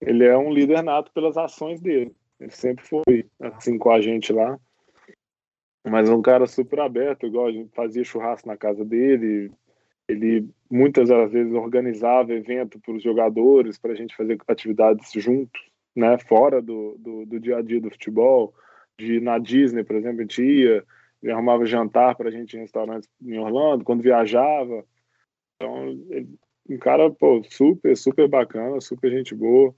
ele 0.00 0.24
é 0.24 0.36
um 0.36 0.52
líder 0.52 0.82
nato 0.82 1.12
pelas 1.12 1.36
ações 1.36 1.80
dele. 1.80 2.14
Ele 2.40 2.50
sempre 2.50 2.84
foi 2.84 3.26
assim 3.40 3.78
com 3.78 3.90
a 3.90 4.00
gente 4.00 4.32
lá. 4.32 4.58
Mas 5.84 6.08
é 6.08 6.14
um 6.14 6.22
cara 6.22 6.46
super 6.46 6.80
aberto, 6.80 7.26
igual 7.26 7.46
a 7.46 7.52
gente 7.52 7.74
fazia 7.74 8.04
churrasco 8.04 8.46
na 8.46 8.56
casa 8.56 8.84
dele. 8.84 9.50
Ele 10.08 10.48
muitas 10.70 11.08
vezes 11.30 11.52
organizava 11.52 12.32
evento 12.32 12.78
para 12.80 12.94
os 12.94 13.02
jogadores, 13.02 13.78
para 13.78 13.92
a 13.92 13.96
gente 13.96 14.14
fazer 14.14 14.38
atividades 14.46 15.10
juntos, 15.12 15.71
né? 15.94 16.18
Fora 16.18 16.60
do, 16.60 16.96
do, 16.98 17.26
do, 17.26 17.40
dia 17.40 17.58
a 17.58 17.62
dia 17.62 17.80
do 17.80 17.90
futebol. 17.90 18.54
De 18.98 19.20
na 19.20 19.38
Disney, 19.38 19.84
por 19.84 19.96
exemplo, 19.96 20.18
a 20.18 20.22
gente 20.22 20.42
ia, 20.42 20.84
arrumava 21.30 21.64
jantar 21.64 22.14
para 22.14 22.28
a 22.28 22.32
gente 22.32 22.56
em 22.56 22.60
restaurantes 22.60 23.08
em 23.22 23.38
Orlando, 23.38 23.84
quando 23.84 24.02
viajava. 24.02 24.84
Então, 25.56 25.96
um 26.68 26.78
cara 26.78 27.10
pô, 27.10 27.42
super, 27.48 27.96
super 27.96 28.28
bacana, 28.28 28.80
super 28.80 29.10
gente 29.10 29.34
boa. 29.34 29.74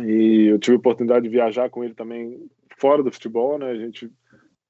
E 0.00 0.46
eu 0.46 0.58
tive 0.58 0.76
a 0.76 0.78
oportunidade 0.78 1.24
de 1.24 1.28
viajar 1.28 1.68
com 1.70 1.82
ele 1.82 1.94
também 1.94 2.48
fora 2.76 3.02
do 3.02 3.12
futebol, 3.12 3.58
né? 3.58 3.70
A 3.70 3.76
gente, 3.76 4.10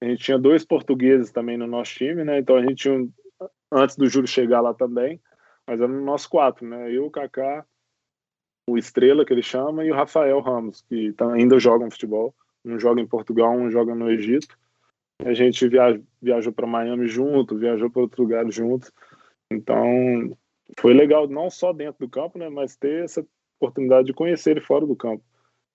a 0.01 0.07
gente 0.07 0.23
tinha 0.23 0.39
dois 0.39 0.65
portugueses 0.65 1.31
também 1.31 1.57
no 1.57 1.67
nosso 1.67 1.95
time, 1.95 2.25
né? 2.25 2.39
Então 2.39 2.57
a 2.57 2.63
gente 2.63 2.77
tinha, 2.77 3.07
antes 3.71 3.97
do 3.97 4.09
Júlio 4.09 4.27
chegar 4.27 4.61
lá 4.61 4.73
também, 4.73 5.21
mas 5.67 5.81
eram 5.81 6.01
nós 6.03 6.27
quatro, 6.27 6.67
né? 6.67 6.91
Eu, 6.91 7.07
o 7.07 7.11
Kaká, 7.11 7.65
o 8.69 8.77
Estrela, 8.77 9.25
que 9.25 9.33
ele 9.33 9.43
chama, 9.43 9.85
e 9.85 9.91
o 9.91 9.95
Rafael 9.95 10.41
Ramos, 10.41 10.83
que 10.83 11.13
tá, 11.13 11.33
ainda 11.33 11.59
jogam 11.59 11.91
futebol. 11.91 12.35
Um 12.65 12.79
joga 12.79 13.01
em 13.01 13.07
Portugal, 13.07 13.53
um 13.53 13.71
joga 13.71 13.95
no 13.95 14.11
Egito. 14.11 14.59
A 15.25 15.33
gente 15.33 15.67
viaj, 15.67 16.01
viajou 16.21 16.53
para 16.53 16.67
Miami 16.67 17.09
junto, 17.09 17.57
viajou 17.57 17.91
para 17.91 18.03
outros 18.03 18.19
lugares 18.19 18.55
juntos. 18.55 18.93
Então, 19.51 20.37
foi 20.79 20.93
legal, 20.93 21.27
não 21.27 21.49
só 21.49 21.73
dentro 21.73 22.07
do 22.07 22.11
campo, 22.11 22.39
né? 22.39 22.49
Mas 22.49 22.77
ter 22.77 23.05
essa 23.05 23.25
oportunidade 23.59 24.07
de 24.07 24.13
conhecer 24.13 24.53
ele 24.53 24.61
fora 24.61 24.87
do 24.87 24.95
campo. 24.95 25.23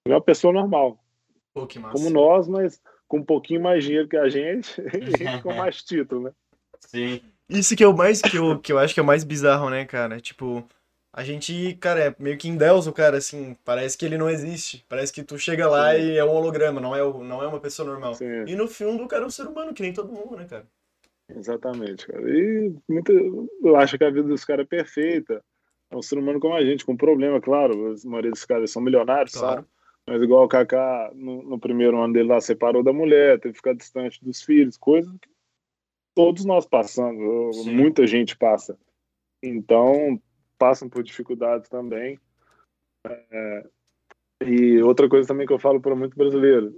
Ele 0.06 0.14
é 0.14 0.18
uma 0.18 0.24
pessoa 0.24 0.53
normal. 0.53 0.99
Pô, 1.53 1.68
como 1.91 2.10
nós, 2.10 2.48
mas 2.48 2.82
com 3.07 3.18
um 3.18 3.24
pouquinho 3.24 3.61
mais 3.61 3.84
dinheiro 3.84 4.07
que 4.07 4.18
a 4.18 4.30
gente 4.30 4.80
e 4.82 5.41
com 5.41 5.53
mais 5.53 5.84
título, 5.84 6.24
né? 6.24 6.32
Sim. 6.80 7.22
Isso 7.49 7.76
que 7.76 7.84
é 7.84 7.88
o 7.88 7.95
mais 7.95 8.22
que 8.22 8.38
eu, 8.38 8.60
que 8.60 8.72
eu 8.72 8.80
acho 8.80 8.94
que 8.94 8.99
é 8.99 9.03
o 9.03 9.06
mais 9.06 9.24
bizarro, 9.24 9.70
né, 9.70 9.86
cara? 9.86 10.20
Tipo, 10.20 10.64
a 11.14 11.23
gente, 11.23 11.76
cara, 11.76 11.99
é 11.99 12.15
meio 12.18 12.38
que 12.38 12.49
endeusa 12.49 12.90
o 12.90 12.94
cara, 12.94 13.18
assim, 13.18 13.56
parece 13.64 13.98
que 13.98 14.06
ele 14.06 14.18
não 14.18 14.30
existe. 14.30 14.84
Parece 14.90 15.14
que 15.14 15.23
tu 15.23 15.38
chega 15.38 15.69
lá 15.69 15.95
Sim. 15.95 16.02
e 16.02 16.18
é 16.18 16.26
um 16.26 16.31
holograma, 16.31 16.81
não 16.81 16.95
é, 16.95 16.99
não 17.23 17.44
é 17.44 17.48
uma 17.48 17.60
pessoa 17.60 17.88
normal. 17.88 18.15
Sim. 18.15 18.45
E 18.48 18.56
no 18.56 18.68
fundo 18.68 19.03
o 19.03 19.07
cara 19.07 19.23
é 19.23 19.27
um 19.27 19.30
ser 19.30 19.48
humano, 19.48 19.73
que 19.73 19.84
nem 19.84 19.94
todo 19.94 20.11
mundo, 20.11 20.35
né, 20.35 20.45
cara? 20.45 20.65
Exatamente, 21.30 22.07
cara. 22.07 22.22
E 22.27 22.76
muita, 22.90 23.14
eu 23.14 23.76
acho 23.76 23.98
que 23.98 24.03
a 24.03 24.10
vida 24.10 24.27
dos 24.27 24.44
caras 24.44 24.65
é 24.65 24.68
perfeita 24.68 25.44
é 25.94 25.95
um 25.95 26.02
ser 26.02 26.18
humano 26.18 26.40
como 26.40 26.56
a 26.56 26.65
gente, 26.65 26.84
com 26.84 26.98
problema, 26.98 27.40
claro. 27.40 27.94
A 27.94 28.10
maioria 28.10 28.31
dos 28.31 28.45
caras 28.45 28.72
são 28.72 28.81
milionários, 28.81 29.34
claro. 29.34 29.57
sabe? 29.57 29.68
Mas 30.07 30.22
igual 30.22 30.44
o 30.44 30.48
Kaká, 30.48 31.11
no, 31.14 31.44
no, 31.44 31.60
primeiro 31.60 32.02
ano 32.02 32.14
dele 32.14 32.27
lá, 32.27 32.41
separou 32.41 32.84
da 32.84 32.91
mulher, 32.91 33.40
teve 33.40 33.53
que 33.53 33.60
ficar 33.60 33.73
distante 33.73 34.23
dos 34.23 34.41
filhos, 34.41 34.76
coisas 34.76 35.11
que 35.22 35.30
todos 36.14 36.44
nós 36.44 36.65
passamos, 36.65 37.64
Sim. 37.64 37.76
muita 37.76 38.06
gente 38.06 38.35
passa. 38.35 38.77
Então, 39.41 40.19
passam 40.58 40.90
por 40.90 41.04
dificuldades 41.04 41.70
também. 41.70 42.20
É, 43.06 43.68
e 44.46 44.82
outra 44.82 45.08
coisa 45.10 45.28
também 45.28 45.48
que 45.48 45.54
eu 45.54 45.60
falo 45.60 45.80
para 45.80 45.96
muito 45.96 46.16
brasileiro, 46.18 46.76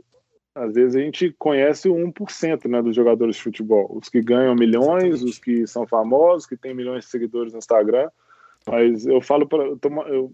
às 0.53 0.73
vezes 0.73 0.95
a 0.95 0.99
gente 0.99 1.35
conhece 1.37 1.89
o 1.89 1.95
1% 1.95 2.69
né, 2.69 2.81
dos 2.81 2.95
jogadores 2.95 3.35
de 3.35 3.41
futebol, 3.41 3.97
os 3.97 4.07
que 4.07 4.21
ganham 4.21 4.55
milhões, 4.55 5.21
os 5.21 5.37
que 5.37 5.67
são 5.67 5.85
famosos, 5.85 6.47
que 6.47 6.55
têm 6.55 6.73
milhões 6.73 7.03
de 7.03 7.11
seguidores 7.11 7.51
no 7.51 7.59
Instagram, 7.59 8.09
mas 8.65 9.05
eu 9.05 9.21
falo 9.21 9.47
para 9.47 9.63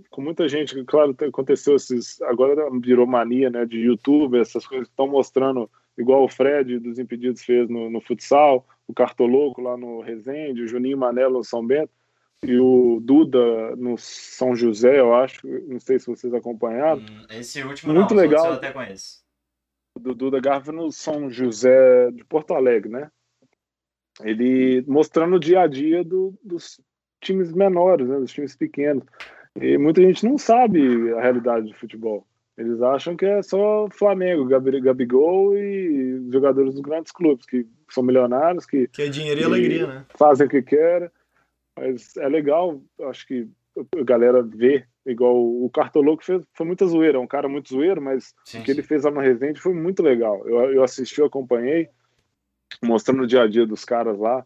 com 0.09 0.21
muita 0.21 0.47
gente, 0.47 0.81
claro, 0.85 1.15
aconteceu 1.27 1.75
esses, 1.75 2.21
agora 2.21 2.69
virou 2.81 3.05
mania, 3.05 3.49
né, 3.49 3.65
de 3.65 3.79
YouTube, 3.79 4.39
essas 4.39 4.65
coisas 4.65 4.87
estão 4.87 5.07
mostrando 5.07 5.69
igual 5.97 6.23
o 6.23 6.29
Fred 6.29 6.79
dos 6.79 6.99
Impedidos 6.99 7.43
fez 7.43 7.67
no, 7.67 7.89
no 7.89 7.99
futsal, 7.99 8.65
o 8.87 8.93
Cartoloco 8.93 9.61
lá 9.61 9.75
no 9.75 10.01
Resende, 10.01 10.61
o 10.61 10.67
Juninho 10.67 10.97
Manelo 10.97 11.39
no 11.39 11.43
São 11.43 11.65
Bento 11.65 11.91
e 12.43 12.57
o 12.57 12.99
Duda 12.99 13.75
no 13.75 13.97
São 13.97 14.55
José, 14.55 14.99
eu 14.99 15.13
acho, 15.13 15.47
não 15.67 15.79
sei 15.79 15.99
se 15.99 16.07
vocês 16.07 16.33
acompanharam. 16.33 17.01
Hum, 17.01 17.25
esse 17.29 17.61
último 17.61 17.93
muito 17.93 18.13
não, 18.13 18.21
legal. 18.21 18.45
Eu 18.47 18.53
até 18.53 18.71
conheço. 18.71 19.21
Do 19.99 20.15
Duda 20.15 20.39
Garfa 20.39 20.71
no 20.71 20.91
São 20.91 21.29
José 21.29 22.09
de 22.11 22.23
Porto 22.23 22.53
Alegre, 22.53 22.89
né? 22.89 23.11
Ele 24.21 24.83
mostrando 24.87 25.35
o 25.35 25.39
dia 25.39 25.61
a 25.61 25.67
dia 25.67 26.03
do, 26.03 26.33
dos 26.43 26.79
times 27.21 27.51
menores, 27.51 28.07
né, 28.07 28.19
dos 28.19 28.31
times 28.31 28.55
pequenos. 28.55 29.03
E 29.55 29.77
muita 29.77 30.01
gente 30.01 30.25
não 30.25 30.37
sabe 30.37 31.13
a 31.13 31.21
realidade 31.21 31.67
do 31.67 31.75
futebol. 31.75 32.25
Eles 32.57 32.81
acham 32.81 33.15
que 33.15 33.25
é 33.25 33.41
só 33.41 33.87
Flamengo, 33.91 34.45
Gabigol 34.45 35.57
e 35.57 36.29
jogadores 36.31 36.73
dos 36.73 36.81
grandes 36.81 37.11
clubes, 37.11 37.45
que 37.45 37.67
são 37.89 38.03
milionários, 38.03 38.65
que, 38.65 38.87
que 38.87 39.03
é 39.03 39.09
dinheiro 39.09 39.41
e 39.41 39.43
alegria, 39.43 39.87
né? 39.87 40.05
Fazem 40.17 40.47
o 40.47 40.49
que 40.49 40.61
querem. 40.61 41.09
Mas 41.81 42.15
é 42.15 42.27
legal, 42.27 42.79
acho 43.09 43.25
que 43.25 43.49
a 43.97 44.03
galera 44.03 44.43
vê, 44.43 44.85
igual 45.03 45.35
o 45.35 45.67
Cartoloco 45.73 46.23
fez, 46.23 46.43
foi 46.53 46.65
muita 46.67 46.85
zoeira, 46.85 47.17
é 47.17 47.21
um 47.21 47.25
cara 47.25 47.49
muito 47.49 47.69
zoeiro, 47.69 47.99
mas 47.99 48.35
sim, 48.45 48.59
o 48.59 48.61
que 48.61 48.71
sim. 48.71 48.77
ele 48.77 48.87
fez 48.87 49.03
lá 49.03 49.09
no 49.09 49.19
Resende 49.19 49.59
foi 49.59 49.73
muito 49.73 50.03
legal. 50.03 50.47
Eu, 50.47 50.73
eu 50.73 50.83
assisti, 50.83 51.19
eu 51.19 51.25
acompanhei, 51.25 51.89
mostrando 52.83 53.23
o 53.23 53.27
dia 53.27 53.41
a 53.41 53.47
dia 53.47 53.65
dos 53.65 53.83
caras 53.83 54.19
lá 54.19 54.45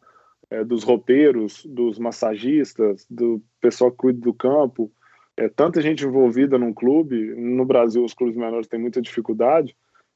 é, 0.49 0.63
dos 0.63 0.83
roupeiros, 0.83 1.65
dos 1.65 1.99
massagistas, 1.99 3.05
do 3.09 3.41
pessoal 3.59 3.91
que 3.91 3.97
cuida 3.97 4.21
do 4.21 4.33
campo. 4.33 4.89
É, 5.35 5.49
tanta 5.49 5.81
gente 5.81 6.05
envolvida 6.05 6.57
num 6.57 6.73
clube. 6.73 7.35
No 7.35 7.65
Brasil, 7.65 8.03
os 8.03 8.13
clubes 8.13 8.37
menores 8.37 8.67
têm 8.67 8.79
muita 8.79 9.01
dificuldade. 9.01 9.75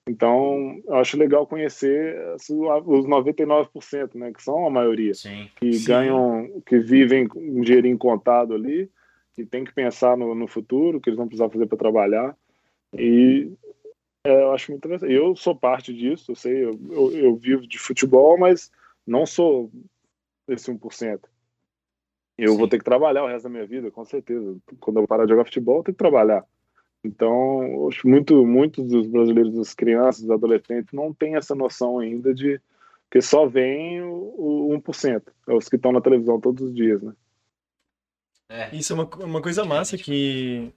Então, 0.10 0.82
eu 0.88 0.96
acho 0.96 1.16
legal 1.16 1.46
conhecer 1.46 2.18
os 2.34 3.06
99%, 3.06 4.16
né, 4.16 4.34
que 4.34 4.42
são 4.42 4.66
a 4.66 4.70
maioria, 4.70 5.14
sim, 5.14 5.48
que 5.56 5.72
sim. 5.74 5.86
ganham, 5.86 6.62
que 6.66 6.80
vivem 6.80 7.28
um 7.36 7.62
dinheirinho 7.62 7.98
contado 7.98 8.56
ali, 8.56 8.90
que 9.36 9.46
tem 9.46 9.64
que 9.64 9.72
pensar 9.72 10.18
no, 10.18 10.34
no 10.34 10.48
futuro, 10.48 11.00
que 11.00 11.10
eles 11.10 11.18
vão 11.18 11.28
precisar 11.28 11.50
fazer 11.50 11.68
para 11.68 11.78
trabalhar. 11.78 12.36
E 12.92 13.52
é, 14.26 14.42
eu 14.42 14.52
acho 14.52 14.72
muito 14.72 14.84
interessante. 14.84 15.14
Eu 15.14 15.36
sou 15.36 15.56
parte 15.56 15.94
disso, 15.94 16.32
eu 16.32 16.36
sei, 16.36 16.66
eu, 16.66 16.72
eu, 16.90 17.12
eu 17.12 17.36
vivo 17.36 17.68
de 17.68 17.78
futebol, 17.78 18.36
mas 18.36 18.72
não 19.06 19.28
sou 19.28 19.72
esse 20.48 20.72
1%. 20.72 21.20
Eu 22.36 22.54
Sim. 22.54 22.58
vou 22.58 22.68
ter 22.68 22.80
que 22.80 22.86
trabalhar 22.86 23.24
o 23.24 23.28
resto 23.28 23.44
da 23.44 23.50
minha 23.50 23.68
vida, 23.68 23.92
com 23.92 24.04
certeza. 24.04 24.58
Quando 24.80 25.00
eu 25.00 25.08
parar 25.08 25.26
de 25.26 25.32
jogar 25.32 25.46
futebol, 25.46 25.78
eu 25.78 25.84
tenho 25.84 25.96
que 25.96 26.04
trabalhar. 26.04 26.44
Então, 27.04 27.88
acho 27.88 28.08
muito, 28.08 28.46
muitos 28.46 28.88
dos 28.90 29.08
brasileiros, 29.08 29.56
das 29.56 29.74
crianças, 29.74 30.22
dos 30.22 30.32
adolescentes, 30.32 30.92
não 30.94 31.14
têm 31.14 31.36
essa 31.36 31.56
noção 31.56 32.00
ainda 32.00 32.34
de 32.34 32.60
que 33.10 33.22
só 33.22 33.48
vem 33.48 34.02
o, 34.02 34.72
o 34.74 34.82
1%, 34.82 35.24
é 35.48 35.54
os 35.54 35.68
que 35.68 35.78
estão 35.78 35.92
na 35.92 36.02
televisão 36.02 36.40
todos 36.40 36.64
os 36.70 36.76
dias, 36.76 37.02
né? 37.02 37.14
É. 38.50 38.76
Isso 38.76 38.94
é 38.94 38.96
uma, 38.96 39.06
uma 39.24 39.42
coisa 39.42 39.64
massa 39.64 39.98
que 39.98 40.74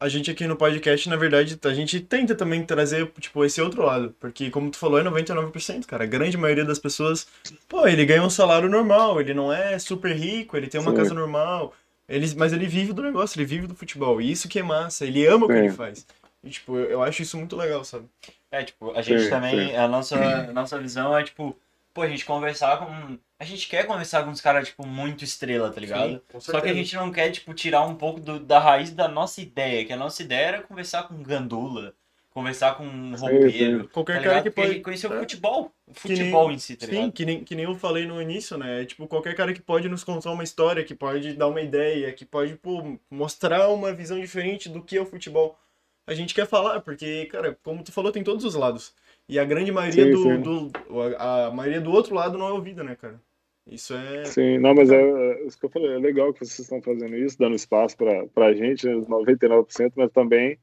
a 0.00 0.08
gente 0.08 0.30
aqui 0.30 0.46
no 0.46 0.56
podcast, 0.56 1.06
na 1.10 1.16
verdade, 1.16 1.58
a 1.62 1.74
gente 1.74 2.00
tenta 2.00 2.34
também 2.34 2.64
trazer, 2.64 3.06
tipo, 3.20 3.44
esse 3.44 3.60
outro 3.60 3.82
lado. 3.82 4.14
Porque, 4.18 4.48
como 4.48 4.70
tu 4.70 4.78
falou, 4.78 4.98
é 4.98 5.04
99%, 5.04 5.84
cara. 5.84 6.04
A 6.04 6.06
grande 6.06 6.38
maioria 6.38 6.64
das 6.64 6.78
pessoas, 6.78 7.26
pô, 7.68 7.86
ele 7.86 8.06
ganha 8.06 8.22
um 8.22 8.30
salário 8.30 8.68
normal, 8.68 9.20
ele 9.20 9.34
não 9.34 9.52
é 9.52 9.78
super 9.78 10.16
rico, 10.16 10.56
ele 10.56 10.68
tem 10.68 10.80
uma 10.80 10.92
Sim. 10.92 10.96
casa 10.96 11.12
normal. 11.12 11.74
Ele, 12.10 12.34
mas 12.36 12.52
ele 12.52 12.66
vive 12.66 12.92
do 12.92 13.02
negócio, 13.02 13.38
ele 13.38 13.46
vive 13.46 13.68
do 13.68 13.74
futebol. 13.74 14.20
E 14.20 14.30
isso 14.30 14.48
que 14.48 14.58
é 14.58 14.62
massa, 14.62 15.06
ele 15.06 15.24
ama 15.26 15.46
o 15.46 15.48
que 15.48 15.54
ele 15.54 15.70
faz. 15.70 16.04
E, 16.42 16.50
tipo, 16.50 16.76
eu, 16.76 16.90
eu 16.90 17.02
acho 17.02 17.22
isso 17.22 17.36
muito 17.36 17.54
legal, 17.54 17.84
sabe? 17.84 18.06
É, 18.50 18.64
tipo, 18.64 18.90
a 18.90 19.00
gente 19.00 19.22
sim, 19.22 19.30
também, 19.30 19.68
sim. 19.68 19.76
a 19.76 19.86
nossa, 19.86 20.16
a 20.16 20.52
nossa 20.52 20.76
visão 20.78 21.16
é, 21.16 21.22
tipo, 21.22 21.56
pô, 21.94 22.02
a 22.02 22.08
gente 22.08 22.24
conversar 22.24 22.78
com. 22.78 23.16
A 23.38 23.44
gente 23.44 23.68
quer 23.68 23.86
conversar 23.86 24.24
com 24.24 24.30
uns 24.30 24.40
caras, 24.40 24.68
tipo, 24.68 24.84
muito 24.86 25.22
estrela, 25.22 25.70
tá 25.70 25.80
ligado? 25.80 26.20
Sim, 26.32 26.40
Só 26.40 26.60
que 26.60 26.68
a 26.68 26.74
gente 26.74 26.94
não 26.96 27.12
quer, 27.12 27.30
tipo, 27.30 27.54
tirar 27.54 27.82
um 27.86 27.94
pouco 27.94 28.18
do, 28.18 28.40
da 28.40 28.58
raiz 28.58 28.90
da 28.90 29.06
nossa 29.06 29.40
ideia, 29.40 29.84
que 29.84 29.92
a 29.92 29.96
nossa 29.96 30.20
ideia 30.22 30.46
era 30.46 30.62
conversar 30.62 31.04
com 31.04 31.22
gandula, 31.22 31.94
conversar 32.30 32.76
com 32.76 32.84
um 32.84 33.14
roupeiro. 33.14 33.88
Qualquer 33.88 34.18
tá 34.18 34.22
cara 34.22 34.42
que 34.42 34.50
pode. 34.50 34.80
Conhecer 34.80 35.10
o 35.10 35.14
é. 35.14 35.18
futebol. 35.20 35.72
O 35.86 35.94
futebol 35.94 36.46
nem, 36.46 36.56
em 36.56 36.58
si, 36.58 36.76
tá 36.76 36.86
ligado? 36.86 37.04
Sim, 37.04 37.10
que 37.10 37.24
nem, 37.26 37.44
que 37.44 37.54
nem 37.54 37.64
eu 37.64 37.74
falei 37.74 38.06
no 38.06 38.22
início, 38.22 38.56
né? 38.56 38.82
É, 38.82 38.84
tipo, 38.84 39.06
qualquer 39.06 39.34
cara 39.34 39.52
que 39.52 39.60
pode 39.60 39.88
nos 39.88 40.04
contar 40.04 40.30
uma 40.30 40.44
história, 40.44 40.84
que 40.84 40.94
pode 40.94 41.34
dar 41.34 41.48
uma 41.48 41.60
ideia, 41.60 42.12
que 42.12 42.24
pode, 42.24 42.54
pô, 42.54 42.96
mostrar 43.10 43.68
uma 43.68 43.92
visão 43.92 44.18
diferente 44.18 44.68
do 44.68 44.82
que 44.82 44.96
é 44.96 45.00
o 45.00 45.06
futebol. 45.06 45.58
A 46.06 46.14
gente 46.14 46.34
quer 46.34 46.46
falar, 46.46 46.80
porque, 46.80 47.26
cara, 47.26 47.58
como 47.62 47.82
tu 47.82 47.92
falou, 47.92 48.10
tem 48.10 48.24
todos 48.24 48.44
os 48.44 48.54
lados. 48.54 48.94
E 49.28 49.38
a 49.38 49.44
grande 49.44 49.70
maioria 49.70 50.06
sim, 50.06 50.10
do, 50.10 50.22
sim. 50.22 50.40
do. 50.40 50.70
A 51.18 51.50
maioria 51.50 51.80
do 51.80 51.92
outro 51.92 52.14
lado 52.14 52.38
não 52.38 52.48
é 52.48 52.52
ouvida, 52.52 52.82
né, 52.82 52.96
cara? 52.96 53.20
Isso 53.66 53.94
é. 53.94 54.24
Sim, 54.24 54.58
não, 54.58 54.74
mas 54.74 54.90
é, 54.90 55.00
é 55.00 55.46
isso 55.46 55.58
que 55.58 55.66
eu 55.66 55.70
falei. 55.70 55.92
É 55.92 55.98
legal 55.98 56.32
que 56.32 56.40
vocês 56.40 56.58
estão 56.58 56.80
fazendo 56.82 57.16
isso, 57.16 57.38
dando 57.38 57.54
espaço 57.54 57.96
para 57.96 58.46
a 58.46 58.54
gente, 58.54 58.86
né, 58.86 58.94
os 58.96 59.06
99%, 59.06 59.92
mas 59.96 60.10
também 60.10 60.58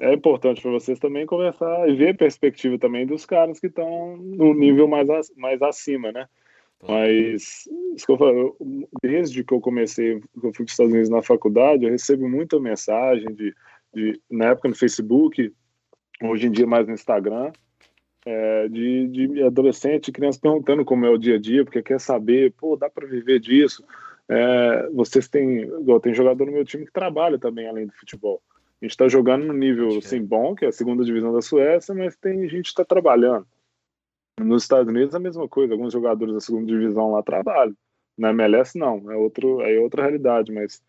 é 0.00 0.12
importante 0.12 0.62
para 0.62 0.70
vocês 0.70 0.98
também 0.98 1.26
conversar 1.26 1.88
e 1.88 1.94
ver 1.94 2.10
a 2.10 2.14
perspectiva 2.14 2.78
também 2.78 3.06
dos 3.06 3.26
caras 3.26 3.58
que 3.58 3.66
estão 3.66 4.16
no 4.16 4.54
nível 4.54 4.86
mais, 4.86 5.08
mais 5.36 5.60
acima, 5.60 6.12
né? 6.12 6.28
Mas, 6.86 7.68
isso 7.96 8.06
que 8.06 8.12
eu 8.12 8.18
falo, 8.18 8.56
desde 9.02 9.42
que 9.42 9.52
eu 9.52 9.60
comecei, 9.60 10.20
que 10.20 10.46
eu 10.46 10.52
fui 10.52 10.52
para 10.52 10.64
os 10.64 10.70
Estados 10.70 10.92
Unidos 10.92 11.10
na 11.10 11.22
faculdade, 11.22 11.84
eu 11.84 11.90
recebo 11.90 12.28
muita 12.28 12.60
mensagem 12.60 13.34
de, 13.34 13.52
de 13.92 14.20
na 14.30 14.50
época 14.50 14.68
no 14.68 14.76
Facebook, 14.76 15.52
hoje 16.22 16.46
em 16.46 16.52
dia 16.52 16.66
mais 16.66 16.86
no 16.86 16.94
Instagram, 16.94 17.50
é, 18.24 18.68
de, 18.68 19.08
de 19.08 19.42
adolescente, 19.42 20.12
criança 20.12 20.38
perguntando 20.40 20.84
como 20.84 21.04
é 21.04 21.10
o 21.10 21.18
dia 21.18 21.34
a 21.34 21.40
dia, 21.40 21.64
porque 21.64 21.82
quer 21.82 21.98
saber, 21.98 22.52
pô, 22.52 22.76
dá 22.76 22.88
para 22.88 23.08
viver 23.08 23.40
disso? 23.40 23.84
É, 24.28 24.88
vocês 24.92 25.26
têm, 25.28 25.62
igual, 25.62 25.98
tem 25.98 26.14
jogador 26.14 26.44
no 26.44 26.52
meu 26.52 26.64
time 26.64 26.86
que 26.86 26.92
trabalha 26.92 27.38
também 27.38 27.66
além 27.66 27.86
do 27.86 27.92
futebol. 27.94 28.40
A 28.80 28.84
gente 28.84 28.92
está 28.92 29.08
jogando 29.08 29.44
no 29.44 29.52
nível 29.52 29.98
assim, 29.98 30.24
bom, 30.24 30.54
que 30.54 30.64
é 30.64 30.68
a 30.68 30.72
segunda 30.72 31.04
divisão 31.04 31.32
da 31.32 31.42
Suécia, 31.42 31.94
mas 31.94 32.16
tem 32.16 32.48
gente 32.48 32.64
que 32.64 32.68
está 32.68 32.84
trabalhando. 32.84 33.46
Nos 34.40 34.62
Estados 34.62 34.88
Unidos 34.88 35.14
a 35.14 35.18
mesma 35.18 35.48
coisa, 35.48 35.74
alguns 35.74 35.92
jogadores 35.92 36.32
da 36.32 36.40
segunda 36.40 36.66
divisão 36.66 37.10
lá 37.10 37.22
trabalham. 37.22 37.76
Na 38.16 38.30
MLS 38.30 38.78
não, 38.78 39.10
é, 39.10 39.16
outro, 39.16 39.60
é 39.62 39.80
outra 39.80 40.02
realidade, 40.02 40.52
mas 40.52 40.80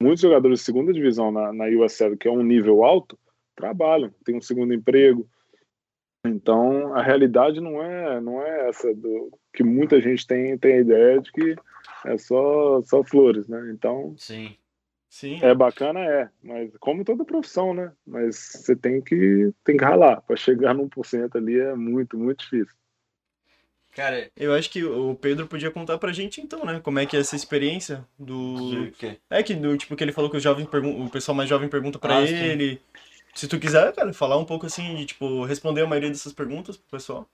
muitos 0.00 0.20
jogadores 0.20 0.60
de 0.60 0.64
segunda 0.66 0.92
divisão 0.92 1.32
na, 1.32 1.52
na 1.52 1.64
USL, 1.66 2.16
que 2.18 2.28
é 2.28 2.30
um 2.30 2.42
nível 2.42 2.84
alto, 2.84 3.18
trabalham, 3.56 4.12
tem 4.24 4.36
um 4.36 4.42
segundo 4.42 4.74
emprego. 4.74 5.26
Então 6.26 6.94
a 6.94 7.02
realidade 7.02 7.60
não 7.60 7.82
é 7.82 8.20
não 8.20 8.42
é 8.42 8.68
essa 8.68 8.92
do 8.94 9.30
que 9.54 9.62
muita 9.62 10.00
gente 10.00 10.26
tem 10.26 10.58
tem 10.58 10.74
a 10.74 10.80
ideia 10.80 11.20
de 11.20 11.32
que 11.32 11.56
é 12.04 12.18
só 12.18 12.82
só 12.82 13.02
flores, 13.04 13.48
né? 13.48 13.70
Então 13.72 14.14
sim 14.18 14.56
Sim. 15.08 15.40
É 15.42 15.54
bacana, 15.54 16.00
é, 16.00 16.28
mas 16.42 16.70
como 16.78 17.04
toda 17.04 17.24
profissão, 17.24 17.72
né? 17.72 17.92
Mas 18.06 18.36
você 18.36 18.76
tem 18.76 19.00
que, 19.00 19.52
tem 19.64 19.76
que 19.76 19.84
ralar. 19.84 20.20
Para 20.20 20.36
chegar 20.36 20.74
no 20.74 20.88
1% 20.88 21.36
ali 21.36 21.58
é 21.58 21.74
muito, 21.74 22.18
muito 22.18 22.40
difícil. 22.40 22.74
Cara, 23.92 24.30
eu 24.36 24.54
acho 24.54 24.70
que 24.70 24.84
o 24.84 25.14
Pedro 25.14 25.48
podia 25.48 25.70
contar 25.70 25.98
pra 25.98 26.12
gente 26.12 26.40
então, 26.40 26.64
né? 26.64 26.78
Como 26.78 26.98
é 26.98 27.06
que 27.06 27.16
é 27.16 27.20
essa 27.20 27.34
experiência 27.34 28.06
do. 28.18 28.92
É 29.28 29.42
que 29.42 29.54
do 29.54 29.76
tipo 29.76 29.96
que 29.96 30.04
ele 30.04 30.12
falou 30.12 30.30
que 30.30 30.36
os 30.36 30.42
jovens 30.42 30.68
pergun... 30.68 31.04
o 31.04 31.10
pessoal 31.10 31.34
mais 31.34 31.48
jovem 31.48 31.68
pergunta 31.68 31.98
pra 31.98 32.18
ah, 32.18 32.22
ele. 32.22 32.74
Sim. 32.74 32.80
Se 33.34 33.48
tu 33.48 33.58
quiser, 33.58 33.92
cara, 33.94 34.12
falar 34.12 34.36
um 34.36 34.44
pouco 34.44 34.66
assim, 34.66 34.94
de 34.94 35.06
tipo, 35.06 35.44
responder 35.44 35.82
a 35.82 35.86
maioria 35.86 36.10
dessas 36.10 36.32
perguntas 36.32 36.76
pro 36.76 36.90
pessoal. 36.90 37.28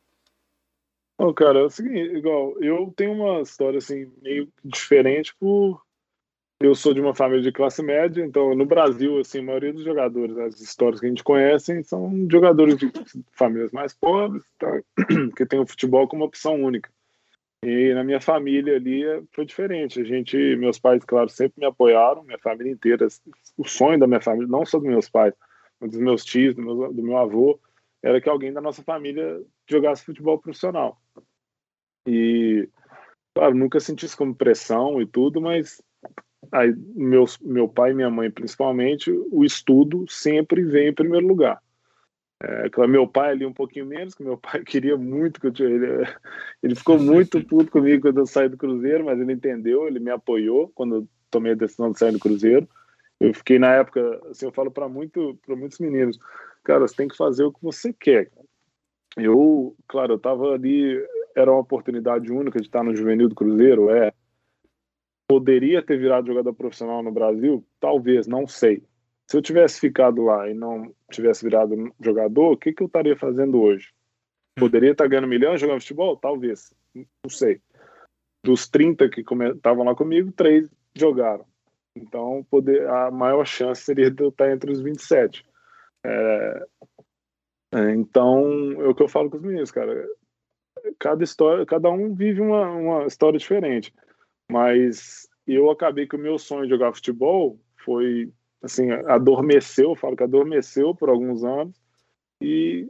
Bom, 1.18 1.32
cara, 1.32 1.60
é 1.60 1.62
o 1.62 1.70
seguinte, 1.70 2.16
igual, 2.16 2.56
eu 2.60 2.92
tenho 2.96 3.12
uma 3.12 3.40
história 3.40 3.78
assim, 3.78 4.10
meio 4.20 4.48
diferente 4.64 5.34
por 5.38 5.83
eu 6.60 6.74
sou 6.74 6.94
de 6.94 7.00
uma 7.00 7.14
família 7.14 7.42
de 7.42 7.52
classe 7.52 7.82
média, 7.82 8.24
então 8.24 8.54
no 8.54 8.64
Brasil, 8.64 9.18
assim, 9.18 9.40
a 9.40 9.42
maioria 9.42 9.72
dos 9.72 9.84
jogadores, 9.84 10.36
as 10.38 10.60
histórias 10.60 11.00
que 11.00 11.06
a 11.06 11.08
gente 11.08 11.24
conhece, 11.24 11.82
são 11.84 12.26
jogadores 12.30 12.76
de 12.76 12.90
famílias 13.32 13.72
mais 13.72 13.92
pobres, 13.92 14.44
tá? 14.58 14.80
que 15.36 15.44
tem 15.46 15.60
o 15.60 15.66
futebol 15.66 16.08
como 16.08 16.24
opção 16.24 16.62
única. 16.62 16.90
E 17.64 17.94
na 17.94 18.04
minha 18.04 18.20
família 18.20 18.76
ali 18.76 19.02
foi 19.32 19.46
diferente. 19.46 19.98
A 19.98 20.04
gente, 20.04 20.36
meus 20.56 20.78
pais, 20.78 21.02
claro, 21.02 21.30
sempre 21.30 21.60
me 21.60 21.66
apoiaram, 21.66 22.22
minha 22.22 22.38
família 22.38 22.70
inteira. 22.70 23.08
O 23.56 23.66
sonho 23.66 23.98
da 23.98 24.06
minha 24.06 24.20
família, 24.20 24.46
não 24.46 24.66
só 24.66 24.78
dos 24.78 24.86
meus 24.86 25.08
pais, 25.08 25.32
mas 25.80 25.90
dos 25.90 26.00
meus 26.00 26.24
tios, 26.24 26.54
do 26.54 26.62
meu, 26.62 26.92
do 26.92 27.02
meu 27.02 27.16
avô, 27.16 27.58
era 28.02 28.20
que 28.20 28.28
alguém 28.28 28.52
da 28.52 28.60
nossa 28.60 28.82
família 28.82 29.42
jogasse 29.66 30.04
futebol 30.04 30.38
profissional. 30.38 31.00
E, 32.06 32.68
claro, 33.34 33.54
nunca 33.54 33.80
senti 33.80 34.04
isso 34.04 34.16
como 34.16 34.34
pressão 34.34 35.00
e 35.00 35.06
tudo, 35.06 35.40
mas 35.40 35.80
aí, 36.54 36.72
meus, 36.94 37.36
meu 37.38 37.68
pai 37.68 37.90
e 37.90 37.94
minha 37.94 38.08
mãe 38.08 38.30
principalmente, 38.30 39.10
o 39.10 39.44
estudo 39.44 40.04
sempre 40.08 40.62
vem 40.62 40.88
em 40.88 40.94
primeiro 40.94 41.26
lugar. 41.26 41.60
É, 42.40 42.86
meu 42.86 43.08
pai 43.08 43.30
ali 43.30 43.44
um 43.44 43.52
pouquinho 43.52 43.86
menos, 43.86 44.14
que 44.14 44.22
meu 44.22 44.38
pai 44.38 44.62
queria 44.64 44.96
muito 44.96 45.40
que 45.40 45.48
eu 45.48 45.52
tinha, 45.52 45.68
ele, 45.68 45.86
ele 46.62 46.74
ficou 46.76 46.98
muito 47.00 47.44
puto 47.44 47.70
comigo 47.70 48.02
quando 48.02 48.18
eu 48.18 48.26
saí 48.26 48.48
do 48.48 48.56
Cruzeiro, 48.56 49.04
mas 49.04 49.20
ele 49.20 49.32
entendeu, 49.32 49.88
ele 49.88 49.98
me 49.98 50.10
apoiou 50.10 50.70
quando 50.74 50.94
eu 50.94 51.08
tomei 51.30 51.52
a 51.52 51.56
decisão 51.56 51.90
de 51.90 51.98
sair 51.98 52.12
do 52.12 52.20
Cruzeiro. 52.20 52.68
Eu 53.18 53.34
fiquei 53.34 53.58
na 53.58 53.74
época, 53.74 54.20
assim, 54.30 54.46
eu 54.46 54.52
falo 54.52 54.70
para 54.70 54.88
muito, 54.88 55.36
para 55.44 55.56
muitos 55.56 55.78
meninos, 55.80 56.18
cara, 56.62 56.86
você 56.86 56.94
tem 56.94 57.08
que 57.08 57.16
fazer 57.16 57.44
o 57.44 57.52
que 57.52 57.62
você 57.62 57.92
quer. 57.92 58.30
Eu, 59.16 59.74
claro, 59.88 60.14
eu 60.14 60.18
tava 60.18 60.52
ali, 60.52 61.04
era 61.34 61.50
uma 61.50 61.60
oportunidade 61.60 62.30
única 62.30 62.60
de 62.60 62.66
estar 62.66 62.84
no 62.84 62.94
juvenil 62.94 63.28
do 63.28 63.34
Cruzeiro, 63.34 63.90
é, 63.90 64.12
poderia 65.28 65.82
ter 65.82 65.98
virado 65.98 66.26
jogador 66.26 66.52
profissional 66.54 67.02
no 67.02 67.12
Brasil? 67.12 67.64
Talvez, 67.80 68.26
não 68.26 68.46
sei. 68.46 68.82
Se 69.26 69.36
eu 69.36 69.42
tivesse 69.42 69.80
ficado 69.80 70.22
lá 70.22 70.48
e 70.48 70.54
não 70.54 70.94
tivesse 71.10 71.44
virado 71.44 71.92
jogador, 72.00 72.52
o 72.52 72.56
que, 72.56 72.72
que 72.72 72.82
eu 72.82 72.86
estaria 72.86 73.16
fazendo 73.16 73.60
hoje? 73.60 73.92
Poderia 74.56 74.92
estar 74.92 75.08
ganhando 75.08 75.26
milhões 75.26 75.60
jogando 75.60 75.80
futebol? 75.80 76.16
Talvez. 76.16 76.74
Não 76.94 77.30
sei. 77.30 77.60
Dos 78.44 78.68
30 78.68 79.08
que 79.08 79.22
estavam 79.22 79.84
lá 79.84 79.94
comigo, 79.94 80.30
três 80.32 80.68
jogaram. 80.94 81.46
Então, 81.96 82.44
poder, 82.50 82.88
a 82.88 83.10
maior 83.10 83.46
chance 83.46 83.82
seria 83.82 84.10
de 84.10 84.22
eu 84.22 84.28
estar 84.28 84.50
entre 84.50 84.70
os 84.70 84.80
27. 84.80 85.44
É, 86.04 86.66
é, 87.74 87.90
então, 87.92 88.72
é 88.82 88.88
o 88.88 88.94
que 88.94 89.02
eu 89.02 89.08
falo 89.08 89.30
com 89.30 89.36
os 89.36 89.42
meninos, 89.42 89.70
cara. 89.70 90.06
Cada 90.98 91.24
história, 91.24 91.64
cada 91.64 91.90
um 91.90 92.14
vive 92.14 92.40
uma, 92.40 92.70
uma 92.70 93.06
história 93.06 93.38
diferente. 93.38 93.92
Mas 94.50 95.28
eu 95.46 95.70
acabei 95.70 96.06
que 96.06 96.16
o 96.16 96.18
meu 96.18 96.38
sonho 96.38 96.64
de 96.64 96.70
jogar 96.70 96.92
futebol 96.92 97.60
foi, 97.84 98.32
assim, 98.62 98.90
adormeceu, 98.90 99.90
eu 99.90 99.96
falo 99.96 100.16
que 100.16 100.22
adormeceu 100.22 100.94
por 100.94 101.08
alguns 101.08 101.44
anos 101.44 101.80
e 102.40 102.88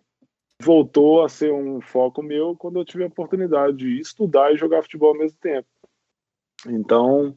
voltou 0.62 1.22
a 1.22 1.28
ser 1.28 1.52
um 1.52 1.80
foco 1.80 2.22
meu 2.22 2.56
quando 2.56 2.78
eu 2.78 2.84
tive 2.84 3.04
a 3.04 3.08
oportunidade 3.08 3.76
de 3.76 4.00
estudar 4.00 4.52
e 4.52 4.56
jogar 4.56 4.82
futebol 4.82 5.10
ao 5.10 5.18
mesmo 5.18 5.38
tempo. 5.38 5.68
Então, 6.66 7.36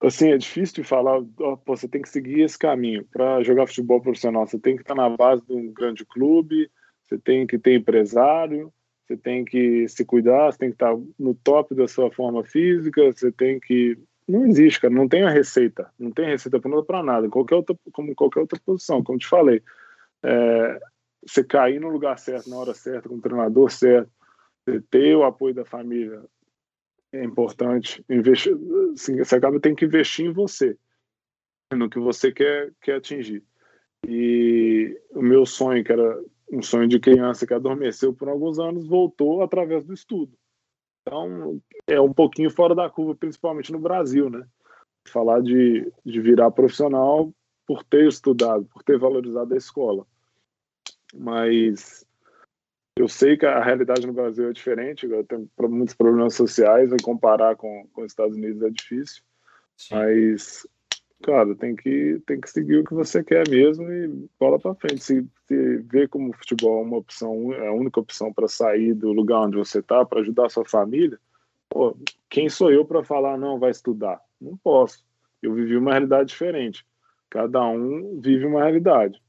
assim, 0.00 0.30
é 0.30 0.38
difícil 0.38 0.76
de 0.76 0.84
falar, 0.84 1.18
oh, 1.18 1.56
pô, 1.56 1.76
você 1.76 1.88
tem 1.88 2.02
que 2.02 2.08
seguir 2.08 2.42
esse 2.42 2.58
caminho 2.58 3.06
para 3.06 3.42
jogar 3.42 3.66
futebol 3.66 4.00
profissional. 4.00 4.46
Você 4.46 4.58
tem 4.58 4.76
que 4.76 4.82
estar 4.82 4.94
na 4.94 5.08
base 5.10 5.44
de 5.46 5.52
um 5.52 5.72
grande 5.72 6.04
clube, 6.04 6.70
você 7.02 7.18
tem 7.18 7.46
que 7.46 7.58
ter 7.58 7.74
empresário, 7.74 8.72
você 9.12 9.16
tem 9.16 9.44
que 9.44 9.86
se 9.88 10.04
cuidar, 10.04 10.50
você 10.50 10.58
tem 10.58 10.68
que 10.70 10.76
estar 10.76 10.96
no 11.18 11.34
top 11.34 11.74
da 11.74 11.86
sua 11.86 12.10
forma 12.10 12.42
física, 12.44 13.12
você 13.12 13.30
tem 13.30 13.60
que. 13.60 13.98
Não 14.26 14.46
existe, 14.46 14.80
cara, 14.80 14.94
não 14.94 15.08
tem 15.08 15.24
a 15.24 15.30
receita, 15.30 15.90
não 15.98 16.10
tem 16.10 16.26
receita 16.26 16.60
para 16.60 17.02
nada, 17.02 17.28
qualquer 17.28 17.56
outra, 17.56 17.76
como 17.92 18.14
qualquer 18.14 18.40
outra 18.40 18.58
posição, 18.64 19.02
como 19.02 19.18
te 19.18 19.26
falei. 19.26 19.62
É, 20.22 20.80
você 21.26 21.44
cair 21.44 21.80
no 21.80 21.88
lugar 21.88 22.18
certo, 22.18 22.48
na 22.48 22.56
hora 22.56 22.72
certa, 22.72 23.08
com 23.08 23.16
o 23.16 23.20
treinador 23.20 23.70
certo, 23.70 24.10
você 24.64 24.80
ter 24.90 25.16
o 25.16 25.24
apoio 25.24 25.54
da 25.54 25.64
família 25.64 26.22
é 27.12 27.24
importante. 27.24 28.02
Investir, 28.08 28.56
assim, 28.94 29.18
você 29.18 29.36
acaba 29.36 29.60
tendo 29.60 29.76
que 29.76 29.84
investir 29.84 30.26
em 30.26 30.32
você, 30.32 30.76
no 31.74 31.90
que 31.90 31.98
você 31.98 32.32
quer, 32.32 32.72
quer 32.80 32.96
atingir. 32.96 33.42
E 34.06 34.98
o 35.10 35.22
meu 35.22 35.44
sonho, 35.44 35.84
que 35.84 35.92
era 35.92 36.20
um 36.52 36.62
sonho 36.62 36.86
de 36.86 37.00
criança 37.00 37.46
que 37.46 37.54
adormeceu 37.54 38.12
por 38.12 38.28
alguns 38.28 38.58
anos, 38.58 38.86
voltou 38.86 39.42
através 39.42 39.84
do 39.84 39.94
estudo. 39.94 40.32
Então, 41.00 41.60
é 41.86 42.00
um 42.00 42.12
pouquinho 42.12 42.50
fora 42.50 42.74
da 42.74 42.88
curva, 42.88 43.14
principalmente 43.14 43.72
no 43.72 43.78
Brasil, 43.78 44.28
né? 44.28 44.46
Falar 45.08 45.40
de, 45.40 45.90
de 46.04 46.20
virar 46.20 46.50
profissional 46.50 47.32
por 47.66 47.82
ter 47.82 48.06
estudado, 48.06 48.64
por 48.66 48.82
ter 48.82 48.98
valorizado 48.98 49.54
a 49.54 49.56
escola. 49.56 50.06
Mas 51.14 52.06
eu 52.96 53.08
sei 53.08 53.36
que 53.36 53.46
a 53.46 53.62
realidade 53.62 54.06
no 54.06 54.12
Brasil 54.12 54.48
é 54.48 54.52
diferente, 54.52 55.08
tem 55.26 55.48
muitos 55.68 55.94
problemas 55.94 56.34
sociais, 56.34 56.92
e 56.92 57.02
comparar 57.02 57.56
com, 57.56 57.88
com 57.92 58.02
os 58.02 58.12
Estados 58.12 58.36
Unidos 58.36 58.62
é 58.62 58.70
difícil. 58.70 59.22
Sim. 59.76 59.94
Mas 59.94 60.66
cara, 61.22 61.54
tem 61.54 61.74
que, 61.74 62.20
tem 62.26 62.40
que 62.40 62.50
seguir 62.50 62.78
o 62.78 62.84
que 62.84 62.92
você 62.92 63.22
quer 63.22 63.48
mesmo 63.48 63.90
e 63.90 64.28
bola 64.38 64.58
para 64.58 64.74
frente. 64.74 65.02
Se, 65.02 65.26
se 65.46 65.76
vê 65.78 66.06
como 66.08 66.30
o 66.30 66.36
futebol 66.36 66.80
é 66.80 66.86
uma 66.86 66.96
opção, 66.98 67.52
é 67.54 67.68
a 67.68 67.72
única 67.72 68.00
opção 68.00 68.32
para 68.32 68.48
sair 68.48 68.92
do 68.94 69.12
lugar 69.12 69.42
onde 69.42 69.56
você 69.56 69.78
está, 69.78 70.04
para 70.04 70.20
ajudar 70.20 70.46
a 70.46 70.50
sua 70.50 70.64
família, 70.64 71.18
pô, 71.68 71.96
quem 72.28 72.48
sou 72.48 72.70
eu 72.70 72.84
para 72.84 73.04
falar 73.04 73.38
não 73.38 73.58
vai 73.58 73.70
estudar? 73.70 74.20
Não 74.40 74.56
posso. 74.56 75.04
Eu 75.40 75.54
vivi 75.54 75.76
uma 75.76 75.92
realidade 75.92 76.28
diferente. 76.28 76.84
Cada 77.30 77.64
um 77.64 78.20
vive 78.20 78.44
uma 78.44 78.62
realidade. 78.62 79.22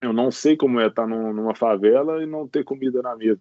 Eu 0.00 0.12
não 0.12 0.30
sei 0.30 0.56
como 0.56 0.80
é 0.80 0.86
estar 0.86 1.06
numa 1.06 1.54
favela 1.54 2.22
e 2.22 2.26
não 2.26 2.46
ter 2.46 2.64
comida 2.64 3.02
na 3.02 3.16
mesa. 3.16 3.40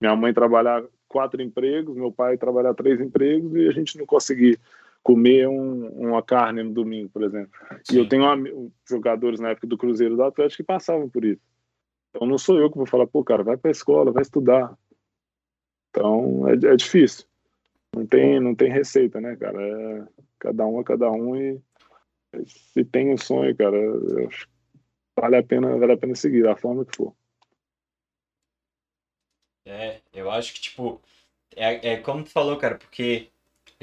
Minha 0.00 0.14
mãe 0.14 0.32
trabalhar 0.32 0.84
quatro 1.08 1.42
empregos, 1.42 1.96
meu 1.96 2.10
pai 2.10 2.36
trabalhar 2.36 2.74
três 2.74 3.00
empregos 3.00 3.54
e 3.54 3.68
a 3.68 3.72
gente 3.72 3.98
não 3.98 4.06
conseguir 4.06 4.58
comer 5.02 5.48
um, 5.48 5.88
uma 6.08 6.22
carne 6.22 6.62
no 6.62 6.72
domingo, 6.72 7.10
por 7.10 7.22
exemplo. 7.22 7.50
Sim. 7.84 7.96
E 7.96 7.98
eu 7.98 8.08
tenho 8.08 8.72
jogadores 8.88 9.40
na 9.40 9.50
época 9.50 9.66
do 9.66 9.78
Cruzeiro 9.78 10.16
do 10.16 10.22
Atlético 10.22 10.62
que 10.62 10.66
passavam 10.66 11.08
por 11.08 11.24
isso. 11.24 11.42
Então 12.10 12.26
não 12.26 12.38
sou 12.38 12.58
eu 12.58 12.70
que 12.70 12.76
vou 12.76 12.86
falar, 12.86 13.06
pô, 13.06 13.24
cara, 13.24 13.42
vai 13.42 13.56
para 13.56 13.70
a 13.70 13.72
escola, 13.72 14.12
vai 14.12 14.22
estudar. 14.22 14.76
Então 15.90 16.48
é, 16.48 16.52
é, 16.52 16.76
difícil. 16.76 17.26
Não 17.94 18.06
tem, 18.06 18.40
não 18.40 18.54
tem 18.54 18.70
receita, 18.70 19.20
né, 19.20 19.36
cara? 19.36 19.60
É 19.60 20.06
cada 20.38 20.66
um 20.66 20.80
a 20.80 20.84
cada 20.84 21.10
um 21.10 21.36
e 21.36 21.60
se 22.46 22.84
tem 22.84 23.12
um 23.12 23.18
sonho, 23.18 23.56
cara, 23.56 23.76
vale 25.18 25.36
a 25.36 25.42
pena, 25.42 25.76
vale 25.76 25.92
a 25.92 25.98
pena 25.98 26.14
seguir, 26.14 26.42
da 26.42 26.56
forma 26.56 26.84
que 26.84 26.96
for. 26.96 27.14
É, 29.66 30.00
eu 30.12 30.30
acho 30.30 30.54
que, 30.54 30.60
tipo, 30.62 31.00
é, 31.54 31.92
é 31.92 31.96
como 31.98 32.24
tu 32.24 32.30
falou, 32.30 32.56
cara, 32.58 32.76
porque 32.76 33.31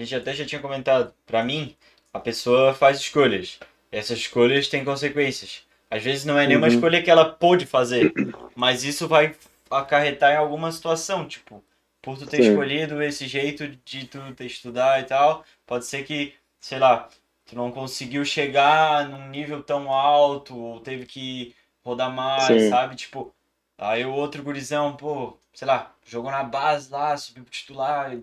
a 0.02 0.06
gente 0.06 0.16
até 0.16 0.34
já 0.34 0.46
tinha 0.46 0.62
comentado, 0.62 1.14
pra 1.26 1.44
mim, 1.44 1.76
a 2.14 2.20
pessoa 2.20 2.74
faz 2.74 3.00
escolhas. 3.00 3.60
Essas 3.92 4.20
escolhas 4.20 4.68
têm 4.68 4.86
consequências. 4.86 5.64
Às 5.90 6.04
vezes 6.04 6.26
não 6.26 6.38
é 6.38 6.46
nenhuma 6.48 6.68
Uhum. 6.68 6.74
escolha 6.74 7.02
que 7.02 7.10
ela 7.10 7.26
pôde 7.32 7.66
fazer, 7.66 8.14
mas 8.56 8.84
isso 8.84 9.08
vai 9.08 9.36
acarretar 9.70 10.34
em 10.34 10.38
alguma 10.38 10.72
situação, 10.72 11.28
tipo, 11.28 11.64
por 12.02 12.18
tu 12.18 12.26
ter 12.28 12.38
Sim. 12.38 12.50
escolhido 12.50 13.02
esse 13.02 13.28
jeito 13.28 13.68
de 13.68 14.06
tu 14.08 14.20
ter 14.36 14.46
estudar 14.46 15.00
e 15.02 15.06
tal, 15.06 15.44
pode 15.66 15.86
ser 15.86 16.04
que, 16.06 16.34
sei 16.60 16.80
lá, 16.80 17.10
tu 17.46 17.56
não 17.56 17.72
conseguiu 17.72 18.24
chegar 18.24 19.08
num 19.10 19.30
nível 19.30 19.64
tão 19.64 19.92
alto, 19.92 20.56
ou 20.58 20.80
teve 20.80 21.06
que 21.06 21.56
rodar 21.84 22.12
mais, 22.12 22.64
Sim. 22.64 22.70
sabe? 22.70 22.96
Tipo, 22.96 23.34
aí 23.78 24.06
o 24.06 24.14
outro 24.14 24.44
gurizão, 24.44 24.96
pô, 24.96 25.38
sei 25.54 25.68
lá, 25.68 25.94
jogou 26.06 26.32
na 26.32 26.44
base 26.44 26.92
lá, 26.92 27.18
subiu 27.18 27.44
pro 27.44 27.52
titular, 27.54 28.16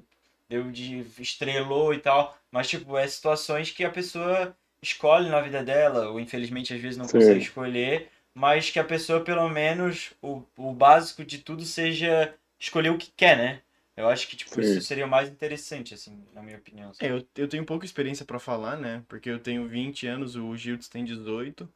deu 0.49 0.71
de 0.71 1.01
estrelou 1.21 1.93
e 1.95 1.99
tal, 1.99 2.37
mas 2.51 2.69
tipo, 2.69 2.97
é 2.97 3.07
situações 3.07 3.71
que 3.71 3.85
a 3.85 3.91
pessoa 3.91 4.57
escolhe 4.83 5.29
na 5.29 5.41
vida 5.41 5.63
dela, 5.65 6.09
ou 6.11 6.21
infelizmente 6.21 6.73
às 6.75 6.81
vezes 6.81 6.97
não 6.99 7.09
Sim. 7.09 7.09
consegue 7.09 7.43
escolher, 7.45 8.09
mas 8.35 8.71
que 8.71 8.79
a 8.79 8.85
pessoa 8.85 9.23
pelo 9.25 9.49
menos 9.49 10.13
o, 10.23 10.43
o 10.57 10.73
básico 10.73 11.25
de 11.25 11.39
tudo 11.39 11.65
seja 11.65 12.35
escolher 12.59 12.91
o 12.91 12.99
que 12.99 13.11
quer, 13.17 13.37
né? 13.37 13.63
Eu 13.97 14.09
acho 14.09 14.29
que 14.29 14.37
tipo, 14.37 14.53
Sim. 14.55 14.61
isso 14.61 14.81
seria 14.83 15.07
o 15.07 15.09
mais 15.09 15.29
interessante, 15.29 15.95
assim, 15.95 16.23
na 16.35 16.43
minha 16.43 16.59
opinião. 16.59 16.93
É, 16.99 17.11
eu, 17.11 17.27
eu 17.37 17.49
tenho 17.49 17.65
pouca 17.65 17.85
experiência 17.87 18.25
pra 18.25 18.39
falar, 18.39 18.77
né? 18.77 19.05
Porque 19.09 19.29
eu 19.31 19.39
tenho 19.41 19.67
20 19.69 20.07
anos, 20.07 20.37
o 20.37 20.57
Gildes 20.57 20.89
tem 20.89 21.05
18. 21.05 21.69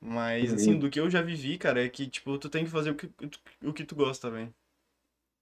Mas, 0.00 0.50
Uhum. 0.50 0.54
assim, 0.54 0.78
do 0.78 0.90
que 0.90 1.00
eu 1.00 1.08
já 1.10 1.22
vivi, 1.22 1.56
cara, 1.58 1.82
é 1.84 1.88
que, 1.88 2.06
tipo, 2.08 2.38
tu 2.38 2.48
tem 2.50 2.64
que 2.64 2.70
fazer 2.70 2.90
o 2.90 2.94
que, 2.96 3.10
o 3.62 3.72
que 3.72 3.84
tu 3.84 3.94
gosta, 3.96 4.30
velho. 4.30 4.54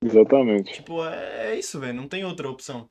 Exatamente. 0.03 0.73
Tipo, 0.75 1.05
é 1.05 1.57
isso, 1.59 1.79
velho. 1.81 1.95
Não 1.95 2.09
tem 2.09 2.25
outra 2.25 2.49
opção. 2.49 2.89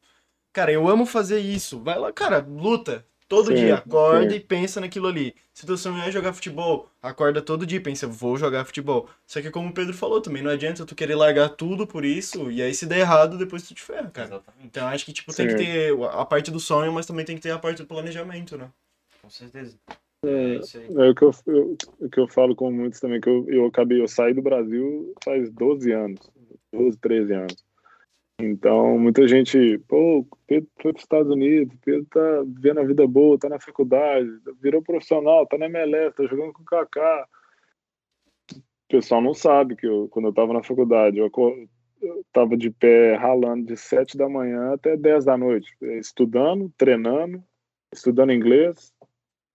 Cara, 0.54 0.72
eu 0.72 0.88
amo 0.88 1.06
fazer 1.06 1.40
isso. 1.40 1.80
Vai 1.82 1.98
lá, 1.98 2.12
cara, 2.12 2.40
luta. 2.40 3.06
Todo 3.28 3.48
Sim, 3.48 3.56
dia, 3.56 3.76
acorda 3.76 4.34
sim. 4.34 4.36
e 4.36 4.40
pensa 4.42 4.82
naquilo 4.82 5.08
ali. 5.08 5.34
Se 5.54 5.66
teu 5.66 5.78
sonho 5.78 6.02
é 6.04 6.12
jogar 6.12 6.34
futebol, 6.34 6.90
acorda 7.02 7.42
todo 7.42 7.66
dia 7.66 7.78
e 7.78 7.82
pensa, 7.82 8.06
vou 8.06 8.36
jogar 8.36 8.66
futebol. 8.66 9.08
Só 9.26 9.42
que 9.42 9.50
como 9.50 9.70
o 9.70 9.74
Pedro 9.74 9.94
falou 9.94 10.20
também, 10.22 10.44
não 10.44 10.52
adianta 10.52 10.86
tu 10.86 10.94
querer 10.94 11.16
largar 11.16 11.48
tudo 11.48 11.88
por 11.88 12.04
isso, 12.04 12.52
e 12.52 12.62
aí 12.62 12.74
se 12.74 12.86
der 12.86 13.00
errado, 13.00 13.38
depois 13.38 13.64
tu 13.66 13.74
te 13.74 13.82
ferra, 13.82 14.10
cara. 14.10 14.28
Exatamente, 14.28 14.66
Então 14.66 14.86
acho 14.86 15.06
que, 15.06 15.14
tipo, 15.14 15.34
tem 15.34 15.48
que 15.48 15.54
Sim. 15.54 15.60
ter 15.60 15.94
a 16.12 16.26
parte 16.26 16.52
do 16.52 16.60
sonho, 16.60 16.92
mas 16.92 17.06
também 17.06 17.24
tem 17.24 17.38
que 17.38 17.42
ter 17.42 17.52
a 17.52 17.60
parte 17.60 17.78
do 17.82 17.88
planejamento, 17.88 18.58
né? 18.58 18.70
com 19.22 19.30
certeza. 19.30 19.78
É 20.26 20.56
isso 20.58 20.78
aí. 20.78 20.88
É 20.88 21.10
o 21.10 21.16
que 21.16 21.24
eu, 21.24 21.32
eu- 21.48 21.78
o 22.00 22.10
que 22.10 22.20
eu 22.20 22.28
falo 22.28 22.54
com 22.56 22.70
muitos 22.70 23.00
também, 23.00 23.22
que 23.22 23.30
eu, 23.30 23.46
eu 23.48 23.66
acabei, 23.66 24.02
eu 24.02 24.08
saí 24.10 24.34
do 24.34 24.42
Brasil 24.42 25.14
faz 25.24 25.50
12 25.50 25.92
anos, 25.94 26.20
12, 26.72 26.98
13 26.98 27.34
anos. 27.34 27.72
Então, 28.40 28.98
muita 28.98 29.28
gente, 29.28 29.78
pô, 29.88 30.26
Pedro 30.48 30.68
foi 30.82 30.92
para 30.92 30.98
os 30.98 31.04
Estados 31.04 31.32
Unidos, 31.32 31.78
Pedro 31.86 32.06
tá 32.06 32.44
vivendo 32.46 32.80
a 32.80 32.84
vida 32.84 33.06
boa, 33.06 33.38
tá 33.38 33.48
na 33.48 33.60
faculdade, 33.60 34.28
virou 34.60 34.82
profissional, 34.82 35.46
tá 35.46 35.58
na 35.58 35.68
MLS, 35.68 36.16
tá 36.16 36.26
jogando 36.26 36.54
com 36.54 36.64
o 36.64 36.66
Kaká. 36.66 37.28
O 38.52 38.62
pessoal 38.90 39.22
não 39.22 39.34
sabe 39.34 39.76
que 39.76 39.86
eu, 39.86 40.08
quando 40.10 40.30
eu 40.30 40.34
tava 40.34 40.54
na 40.54 40.64
faculdade, 40.64 41.20
eu, 41.20 41.30
eu 42.02 42.26
tava 42.34 42.58
de 42.58 42.72
pé 42.72 43.16
ralando 43.16 43.68
de 43.68 43.78
7 43.78 44.18
da 44.18 44.28
manhã 44.28 44.74
até 44.74 44.98
10 44.98 45.26
da 45.26 45.38
noite, 45.38 45.72
estudando, 45.82 46.72
treinando, 46.78 47.44
estudando 47.94 48.34
inglês, 48.34 48.92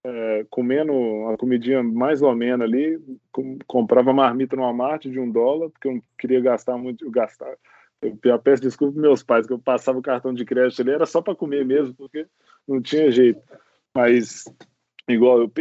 é, 0.09 0.47
comendo 0.49 0.93
uma 0.93 1.37
comidinha 1.37 1.83
mais 1.83 2.23
ou 2.23 2.35
menos 2.35 2.65
ali, 2.65 2.97
com- 3.33 3.59
comprava 3.67 4.13
marmita 4.13 4.55
no 4.55 4.63
Walmart 4.63 5.05
de 5.07 5.19
um 5.19 5.29
dólar, 5.29 5.69
porque 5.71 5.89
eu 5.89 5.95
não 5.95 6.03
queria 6.17 6.41
gastar 6.41 6.79
muito, 6.79 7.05
eu 7.05 7.11
gastar. 7.11 7.53
Eu, 8.01 8.17
eu 8.23 8.39
peço 8.39 8.63
desculpa 8.63 8.93
pros 8.93 9.03
meus 9.03 9.23
pais, 9.25 9.47
que 9.47 9.53
eu 9.53 9.59
passava 9.59 9.99
o 9.99 10.03
cartão 10.03 10.33
de 10.33 10.45
crédito 10.45 10.81
ali, 10.81 10.93
era 10.93 11.07
só 11.07 11.21
para 11.21 11.35
comer 11.35 11.65
mesmo, 11.65 11.93
porque 11.95 12.27
não 12.69 12.81
tinha 12.81 13.11
jeito. 13.11 13.43
Mas, 13.93 14.45
igual, 15.09 15.41
eu, 15.41 15.53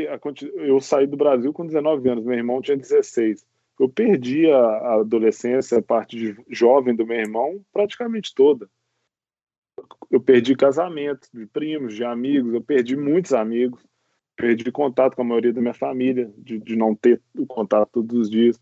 eu 0.58 0.80
saí 0.80 1.08
do 1.08 1.18
Brasil 1.18 1.52
com 1.52 1.66
19 1.66 2.08
anos, 2.08 2.24
meu 2.24 2.38
irmão 2.38 2.62
tinha 2.62 2.78
16. 2.78 3.44
Eu 3.80 3.90
perdi 3.90 4.50
a, 4.52 4.60
a 4.60 4.94
adolescência, 5.02 5.80
a 5.80 5.82
parte 5.82 6.16
de 6.18 6.38
jovem 6.50 6.96
do 6.96 7.06
meu 7.06 7.18
irmão, 7.18 7.66
praticamente 7.74 8.34
toda. 8.36 8.70
Eu 10.12 10.22
perdi 10.22 10.56
casamento 10.56 11.28
de 11.34 11.48
primos, 11.48 11.96
de 11.96 12.04
amigos, 12.04 12.54
eu 12.54 12.62
perdi 12.62 12.96
muitos 12.96 13.34
amigos 13.34 13.82
perdi 14.36 14.72
contato 14.72 15.16
com 15.16 15.22
a 15.22 15.26
maioria 15.26 15.54
da 15.54 15.62
minha 15.62 15.74
família, 15.74 16.32
de, 16.38 16.60
de 16.60 16.76
não 16.76 16.96
ter 16.96 17.22
o 17.38 17.46
contato 17.46 17.90
todos 17.94 18.18
os 18.18 18.30
dias. 18.30 18.60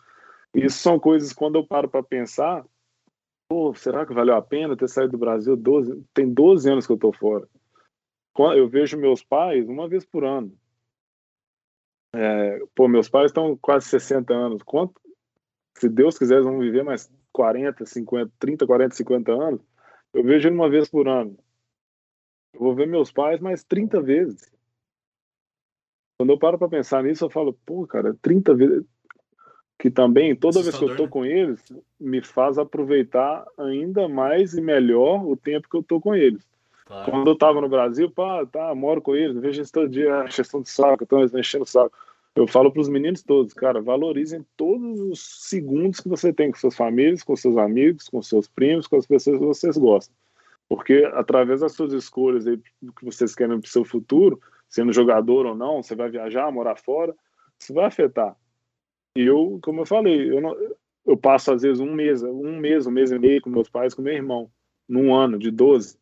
Isso 0.53 0.77
são 0.77 0.99
coisas, 0.99 1.33
quando 1.33 1.55
eu 1.55 1.65
paro 1.65 1.89
para 1.89 2.03
pensar, 2.03 2.63
pô, 3.47 3.73
será 3.73 4.05
que 4.05 4.13
valeu 4.13 4.35
a 4.35 4.41
pena 4.41 4.77
ter 4.77 4.87
saído 4.87 5.13
do 5.13 5.17
Brasil 5.17 5.55
12? 5.55 6.03
Tem 6.13 6.31
12 6.31 6.69
anos 6.69 6.85
que 6.85 6.91
eu 6.91 6.95
estou 6.95 7.13
fora. 7.13 7.47
Eu 8.55 8.67
vejo 8.67 8.97
meus 8.97 9.23
pais 9.23 9.67
uma 9.67 9.87
vez 9.87 10.05
por 10.05 10.23
ano. 10.23 10.51
É, 12.15 12.59
pô, 12.75 12.87
meus 12.87 13.09
pais 13.09 13.27
estão 13.27 13.57
quase 13.57 13.87
60 13.87 14.33
anos. 14.33 14.63
Quanto, 14.63 14.99
se 15.77 15.89
Deus 15.89 16.17
quiser, 16.17 16.35
eles 16.35 16.45
vão 16.45 16.59
viver 16.59 16.83
mais 16.83 17.11
40, 17.31 17.85
50, 17.85 18.31
30, 18.39 18.67
40, 18.67 18.95
50 18.95 19.31
anos. 19.31 19.61
Eu 20.13 20.23
vejo 20.23 20.47
ele 20.47 20.55
uma 20.55 20.69
vez 20.69 20.87
por 20.87 21.07
ano. 21.07 21.37
Eu 22.53 22.59
vou 22.59 22.75
ver 22.75 22.87
meus 22.87 23.11
pais 23.11 23.39
mais 23.39 23.63
30 23.63 24.01
vezes. 24.01 24.51
Quando 26.23 26.31
eu 26.31 26.39
paro 26.39 26.57
para 26.57 26.69
pensar 26.69 27.03
nisso, 27.03 27.25
eu 27.25 27.29
falo, 27.29 27.51
pô, 27.65 27.85
cara, 27.85 28.15
30 28.21 28.55
vezes. 28.55 28.85
Que 29.77 29.91
também, 29.91 30.33
toda 30.33 30.61
vez 30.61 30.77
que 30.77 30.85
eu 30.85 30.95
tô 30.95 31.03
né? 31.03 31.09
com 31.09 31.25
eles, 31.25 31.61
me 31.99 32.23
faz 32.23 32.57
aproveitar 32.57 33.45
ainda 33.57 34.07
mais 34.07 34.53
e 34.53 34.61
melhor 34.61 35.27
o 35.27 35.35
tempo 35.35 35.67
que 35.69 35.75
eu 35.75 35.83
tô 35.83 35.99
com 35.99 36.15
eles. 36.15 36.47
Claro. 36.85 37.11
Quando 37.11 37.29
eu 37.29 37.37
tava 37.37 37.59
no 37.59 37.67
Brasil, 37.67 38.09
pá, 38.09 38.45
tá, 38.45 38.73
moro 38.73 39.01
com 39.01 39.13
eles, 39.13 39.37
vejo 39.37 39.59
eles 39.59 39.69
todo 39.69 39.89
dia, 39.89 40.23
encheção 40.29 40.61
de 40.61 40.69
saco, 40.69 41.03
estão 41.03 41.21
enchendo 41.21 41.65
o 41.65 41.67
saco. 41.67 41.91
Eu 42.33 42.47
falo 42.47 42.71
para 42.71 42.81
os 42.81 42.87
meninos 42.87 43.21
todos, 43.21 43.53
cara, 43.53 43.81
valorizem 43.81 44.45
todos 44.55 45.01
os 45.01 45.19
segundos 45.49 45.99
que 45.99 46.07
você 46.07 46.31
tem 46.31 46.51
com 46.51 46.57
suas 46.57 46.77
famílias, 46.77 47.21
com 47.21 47.35
seus 47.35 47.57
amigos, 47.57 48.07
com 48.07 48.21
seus 48.21 48.47
primos, 48.47 48.87
com 48.87 48.95
as 48.95 49.05
pessoas 49.05 49.39
que 49.39 49.45
vocês 49.45 49.77
gostam. 49.77 50.15
Porque 50.69 51.03
através 51.15 51.59
das 51.59 51.73
suas 51.73 51.91
escolhas 51.91 52.47
aí, 52.47 52.57
do 52.81 52.93
que 52.93 53.03
vocês 53.03 53.35
querem 53.35 53.59
para 53.59 53.67
o 53.67 53.69
seu 53.69 53.83
futuro, 53.83 54.39
sendo 54.73 54.91
jogador 54.91 55.45
ou 55.45 55.55
não, 55.55 55.83
você 55.83 55.95
vai 55.95 56.09
viajar, 56.09 56.51
morar 56.51 56.75
fora, 56.75 57.15
isso 57.59 57.71
vai 57.75 57.85
afetar. 57.85 58.35
E 59.15 59.21
eu, 59.21 59.59
como 59.61 59.81
eu 59.81 59.85
falei, 59.85 60.31
eu, 60.31 60.41
não, 60.41 60.57
eu 61.05 61.15
passo 61.15 61.53
às 61.53 61.61
vezes 61.61 61.79
um 61.79 61.93
mês, 61.93 62.23
um 62.23 62.57
mês, 62.57 62.87
um 62.87 62.91
mês 62.91 63.11
e 63.11 63.19
meio 63.19 63.39
com 63.39 63.51
meus 63.51 63.69
pais, 63.69 63.93
com 63.93 64.01
meu 64.01 64.15
irmão, 64.15 64.49
num 64.89 65.13
ano 65.13 65.37
de 65.37 65.51
12. 65.51 65.95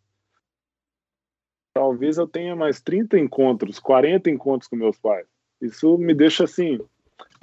Talvez 1.73 2.17
eu 2.17 2.25
tenha 2.25 2.55
mais 2.55 2.79
30 2.79 3.19
encontros, 3.19 3.77
40 3.77 4.29
encontros 4.29 4.69
com 4.69 4.77
meus 4.77 4.97
pais. 4.97 5.27
Isso 5.61 5.97
me 5.97 6.13
deixa 6.13 6.45
assim, 6.45 6.79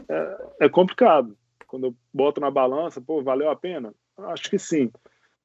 é, 0.09 0.47
é 0.63 0.69
complicado. 0.71 1.37
Quando 1.67 1.89
eu 1.89 1.97
boto 2.11 2.41
na 2.41 2.51
balança, 2.51 3.03
pô, 3.03 3.23
valeu 3.23 3.51
a 3.51 3.57
pena? 3.57 3.93
Acho 4.17 4.49
que 4.49 4.59
sim. 4.59 4.91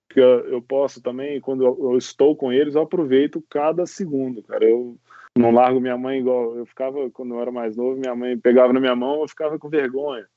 Porque 0.07 0.21
eu, 0.21 0.61
posso 0.61 1.01
também, 1.01 1.41
quando 1.41 1.65
eu 1.65 1.97
estou 1.97 2.37
com 2.37 2.53
eles, 2.53 2.75
eu 2.75 2.83
aproveito 2.83 3.43
cada 3.49 3.85
segundo, 3.85 4.41
cara. 4.43 4.63
Eu 4.63 4.97
não 5.37 5.51
largo 5.51 5.79
minha 5.79 5.97
mãe 5.97 6.19
igual 6.19 6.55
eu 6.55 6.65
ficava 6.65 7.09
quando 7.09 7.33
eu 7.33 7.41
era 7.41 7.51
mais 7.51 7.75
novo, 7.75 7.99
minha 7.99 8.15
mãe 8.15 8.37
pegava 8.37 8.71
na 8.71 8.79
minha 8.79 8.95
mão, 8.95 9.21
eu 9.21 9.27
ficava 9.27 9.57
com 9.57 9.69
vergonha. 9.69 10.27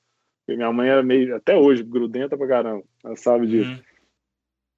Porque 0.47 0.57
minha 0.57 0.73
mãe 0.73 0.89
era 0.89 1.03
meio, 1.03 1.35
até 1.37 1.57
hoje, 1.57 1.83
grudenta 1.83 2.37
pra 2.37 2.47
caramba, 2.47 2.85
ela 3.05 3.17
sabe 3.17 3.47
disso. 3.47 3.71
Uhum. 3.71 3.83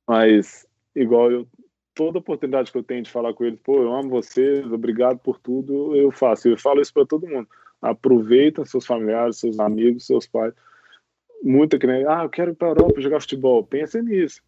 Mas, 0.09 0.67
igual 0.95 1.31
eu, 1.31 1.47
toda 1.95 2.19
oportunidade 2.19 2.73
que 2.73 2.79
eu 2.79 2.83
tenho 2.83 3.03
de 3.03 3.11
falar 3.11 3.35
com 3.35 3.45
eles, 3.45 3.61
pô, 3.61 3.83
eu 3.83 3.93
amo 3.93 4.09
vocês, 4.09 4.65
obrigado 4.73 5.19
por 5.19 5.39
tudo, 5.39 5.95
eu 5.95 6.11
faço. 6.11 6.49
Eu 6.49 6.57
falo 6.57 6.81
isso 6.81 6.95
para 6.95 7.05
todo 7.05 7.27
mundo. 7.27 7.49
Aproveita 7.83 8.65
seus 8.65 8.87
familiares, 8.87 9.39
seus 9.39 9.61
amigos, 9.61 10.07
seus 10.07 10.27
pais. 10.27 10.55
Muita 11.43 11.79
que 11.79 11.87
nem, 11.87 12.07
ah, 12.07 12.23
eu 12.23 12.31
quero 12.31 12.53
ir 12.53 12.55
para 12.55 12.69
Europa 12.69 13.01
jogar 13.01 13.21
futebol. 13.21 13.63
Pensa 13.63 14.03
nisso. 14.03 14.41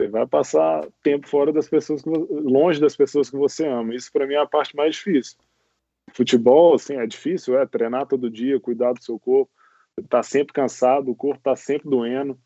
Você 0.00 0.06
vai 0.06 0.26
passar 0.28 0.86
tempo 1.02 1.28
fora 1.28 1.52
das 1.52 1.68
pessoas, 1.68 2.02
que, 2.02 2.08
longe 2.08 2.80
das 2.80 2.94
pessoas 2.94 3.28
que 3.28 3.36
você 3.36 3.66
ama. 3.66 3.94
Isso 3.96 4.12
para 4.12 4.28
mim 4.28 4.34
é 4.34 4.38
a 4.38 4.46
parte 4.46 4.76
mais 4.76 4.94
difícil. 4.94 5.36
Futebol, 6.12 6.74
assim, 6.74 6.94
é 6.94 7.04
difícil, 7.04 7.58
é 7.58 7.66
treinar 7.66 8.06
todo 8.06 8.30
dia, 8.30 8.60
cuidar 8.60 8.92
do 8.92 9.02
seu 9.02 9.18
corpo. 9.18 9.50
Tá 10.08 10.22
sempre 10.22 10.52
cansado, 10.52 11.10
o 11.10 11.16
corpo 11.16 11.40
tá 11.42 11.56
sempre 11.56 11.90
doendo. 11.90 12.38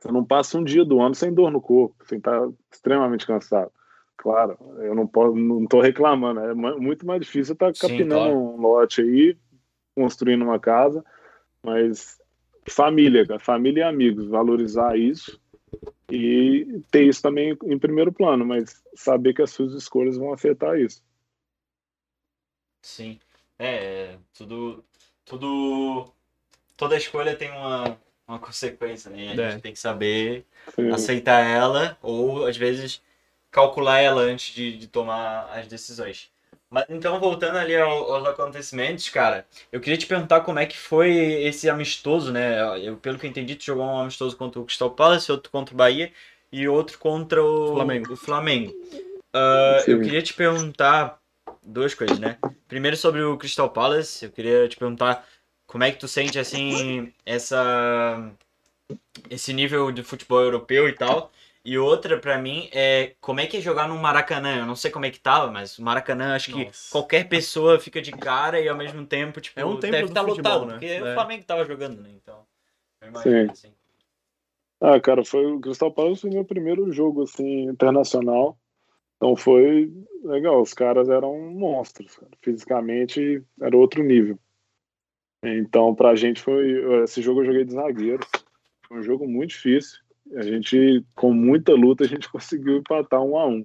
Você 0.00 0.10
não 0.10 0.24
passa 0.24 0.56
um 0.56 0.64
dia 0.64 0.82
do 0.82 0.98
ano 0.98 1.14
sem 1.14 1.32
dor 1.32 1.50
no 1.50 1.60
corpo, 1.60 1.94
sem 2.06 2.16
estar 2.16 2.48
extremamente 2.72 3.26
cansado. 3.26 3.70
Claro, 4.16 4.56
eu 4.78 4.94
não 4.94 5.06
posso, 5.06 5.36
não 5.36 5.64
estou 5.64 5.82
reclamando. 5.82 6.40
É 6.40 6.54
mu- 6.54 6.80
muito 6.80 7.06
mais 7.06 7.20
difícil 7.20 7.52
estar 7.52 7.74
Sim, 7.74 7.80
capinando 7.86 8.30
claro. 8.30 8.38
um 8.38 8.56
lote 8.56 9.02
aí, 9.02 9.36
construindo 9.94 10.42
uma 10.42 10.58
casa, 10.58 11.04
mas 11.62 12.18
família, 12.66 13.26
família 13.38 13.82
e 13.82 13.84
amigos, 13.84 14.26
valorizar 14.26 14.96
isso 14.98 15.38
e 16.10 16.82
ter 16.90 17.02
isso 17.04 17.20
também 17.22 17.56
em 17.64 17.78
primeiro 17.78 18.12
plano, 18.12 18.44
mas 18.44 18.82
saber 18.94 19.34
que 19.34 19.42
as 19.42 19.50
suas 19.50 19.72
escolhas 19.74 20.16
vão 20.16 20.32
afetar 20.32 20.78
isso. 20.78 21.02
Sim. 22.82 23.18
É, 23.58 24.12
é, 24.12 24.18
tudo, 24.32 24.84
tudo 25.24 26.12
toda 26.76 26.96
escolha 26.96 27.36
tem 27.36 27.50
uma, 27.50 27.98
uma 28.26 28.38
consequência, 28.38 29.10
né? 29.10 29.30
A 29.30 29.34
É. 29.34 29.50
gente 29.50 29.62
tem 29.62 29.72
que 29.72 29.78
saber 29.78 30.46
Sim. 30.74 30.90
aceitar 30.90 31.44
ela 31.44 31.98
ou 32.00 32.46
às 32.46 32.56
vezes 32.56 33.02
calcular 33.50 33.98
ela 33.98 34.22
antes 34.22 34.54
de, 34.54 34.78
de 34.78 34.86
tomar 34.86 35.50
as 35.50 35.66
decisões. 35.66 36.30
Mas 36.70 36.84
então 36.90 37.18
voltando 37.18 37.56
ali 37.56 37.74
ao- 37.76 38.12
aos 38.12 38.26
acontecimentos, 38.28 39.08
cara, 39.08 39.46
eu 39.72 39.80
queria 39.80 39.96
te 39.96 40.06
perguntar 40.06 40.42
como 40.42 40.58
é 40.58 40.66
que 40.66 40.76
foi 40.76 41.10
esse 41.42 41.68
amistoso, 41.68 42.30
né? 42.30 42.60
Eu, 42.86 42.96
pelo 42.98 43.18
que 43.18 43.26
eu 43.26 43.30
entendi, 43.30 43.56
tu 43.56 43.64
jogou 43.64 43.84
um 43.84 44.00
amistoso 44.00 44.36
contra 44.36 44.60
o 44.60 44.64
Crystal 44.64 44.90
Palace, 44.90 45.32
outro 45.32 45.50
contra 45.50 45.74
o 45.74 45.78
Bahia 45.78 46.12
e 46.52 46.68
outro 46.68 46.98
contra 46.98 47.42
o 47.42 47.74
Flamengo. 47.74 48.12
O 48.12 48.16
Flamengo. 48.16 48.74
Ah, 49.32 49.78
eu 49.86 50.00
queria 50.00 50.22
te 50.22 50.34
perguntar 50.34 51.18
duas 51.62 51.94
coisas, 51.94 52.18
né? 52.18 52.36
Primeiro 52.66 52.96
sobre 52.96 53.22
o 53.22 53.36
Crystal 53.38 53.70
Palace, 53.70 54.24
eu 54.26 54.30
queria 54.30 54.68
te 54.68 54.76
perguntar 54.76 55.26
como 55.66 55.84
é 55.84 55.90
que 55.90 55.98
tu 55.98 56.08
sente 56.08 56.38
assim 56.38 57.12
essa 57.24 58.30
esse 59.30 59.52
nível 59.52 59.90
de 59.92 60.02
futebol 60.02 60.42
europeu 60.42 60.88
e 60.88 60.92
tal. 60.92 61.30
E 61.68 61.76
outra 61.76 62.18
pra 62.18 62.38
mim 62.38 62.66
é 62.72 63.14
como 63.20 63.40
é 63.40 63.46
que 63.46 63.58
é 63.58 63.60
jogar 63.60 63.86
no 63.86 63.98
Maracanã. 63.98 64.60
Eu 64.60 64.64
não 64.64 64.74
sei 64.74 64.90
como 64.90 65.04
é 65.04 65.10
que 65.10 65.20
tava, 65.20 65.52
mas 65.52 65.78
o 65.78 65.82
Maracanã 65.82 66.34
acho 66.34 66.50
que 66.50 66.64
Nossa. 66.64 66.90
qualquer 66.90 67.28
pessoa 67.28 67.78
fica 67.78 68.00
de 68.00 68.10
cara 68.10 68.58
e 68.58 68.66
ao 68.66 68.74
mesmo 68.74 69.04
tempo, 69.04 69.38
tipo, 69.38 69.60
É 69.60 69.66
um 69.66 69.78
templo 69.78 69.90
deve 69.90 70.04
estar 70.08 70.24
futebol, 70.24 70.52
lotado, 70.60 70.66
né? 70.66 70.72
porque 70.72 70.86
É. 70.86 71.10
o 71.10 71.14
Flamengo 71.14 71.44
tava 71.44 71.66
jogando, 71.66 72.00
né? 72.00 72.08
Então, 72.14 72.42
eu 73.02 73.08
imagino 73.08 73.52
assim. 73.52 73.74
Ah, 74.80 74.98
cara, 74.98 75.22
foi 75.22 75.44
o 75.44 75.60
Crystal 75.60 75.92
Palace 75.92 76.22
foi 76.22 76.30
meu 76.30 76.42
primeiro 76.42 76.90
jogo 76.90 77.24
assim 77.24 77.64
internacional. 77.64 78.58
Então 79.16 79.36
foi 79.36 79.92
legal, 80.24 80.62
os 80.62 80.72
caras 80.72 81.10
eram 81.10 81.38
monstros, 81.50 82.16
cara. 82.16 82.32
fisicamente 82.40 83.44
era 83.60 83.76
outro 83.76 84.02
nível. 84.02 84.38
Então 85.44 85.94
pra 85.94 86.14
gente 86.14 86.40
foi 86.40 87.02
esse 87.04 87.20
jogo 87.20 87.42
eu 87.42 87.44
joguei 87.44 87.64
de 87.64 87.74
zagueiro. 87.74 88.26
Foi 88.86 89.00
um 89.00 89.02
jogo 89.02 89.28
muito 89.28 89.50
difícil. 89.50 89.98
A 90.36 90.42
gente 90.42 91.04
com 91.14 91.32
muita 91.32 91.72
luta 91.72 92.04
a 92.04 92.06
gente 92.06 92.28
conseguiu 92.32 92.76
empatar 92.78 93.22
um 93.22 93.36
a 93.36 93.46
um. 93.46 93.64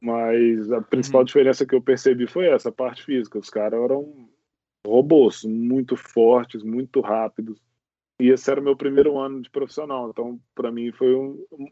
Mas 0.00 0.70
a 0.72 0.80
principal 0.80 1.20
Uhum. 1.20 1.24
diferença 1.26 1.66
que 1.66 1.74
eu 1.74 1.82
percebi 1.82 2.26
foi 2.26 2.46
essa 2.46 2.72
parte 2.72 3.02
física. 3.04 3.38
Os 3.38 3.50
caras 3.50 3.80
eram 3.82 4.28
robôs, 4.86 5.44
muito 5.44 5.94
fortes, 5.96 6.62
muito 6.62 7.00
rápidos. 7.00 7.60
E 8.18 8.28
esse 8.30 8.50
era 8.50 8.60
o 8.60 8.64
meu 8.64 8.76
primeiro 8.76 9.18
ano 9.18 9.40
de 9.42 9.50
profissional. 9.50 10.08
Então, 10.10 10.40
para 10.54 10.70
mim, 10.70 10.90
foi 10.92 11.14
um, 11.14 11.44
um- 11.52 11.68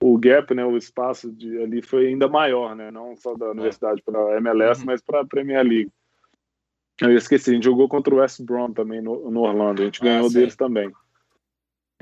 o 0.00 0.18
gap, 0.18 0.52
né, 0.54 0.64
o 0.64 0.76
espaço 0.76 1.30
de, 1.32 1.58
ali 1.62 1.80
foi 1.80 2.08
ainda 2.08 2.26
maior, 2.28 2.74
né? 2.74 2.90
Não 2.90 3.14
só 3.16 3.34
da 3.36 3.50
universidade 3.50 4.02
para 4.02 4.36
MLS, 4.38 4.80
Uhum. 4.80 4.86
mas 4.86 5.00
para 5.00 5.20
a 5.20 5.26
Premier 5.26 5.64
League. 5.64 5.90
Eu 7.00 7.16
esqueci, 7.16 7.50
a 7.50 7.54
gente 7.54 7.64
jogou 7.64 7.88
contra 7.88 8.14
o 8.14 8.18
West 8.18 8.40
Brom 8.42 8.72
também 8.72 9.00
no, 9.00 9.30
no 9.30 9.40
Orlando. 9.40 9.82
A 9.82 9.84
gente 9.84 10.00
Ah, 10.02 10.04
ganhou 10.04 10.28
sei. 10.30 10.40
deles 10.42 10.56
também. 10.56 10.92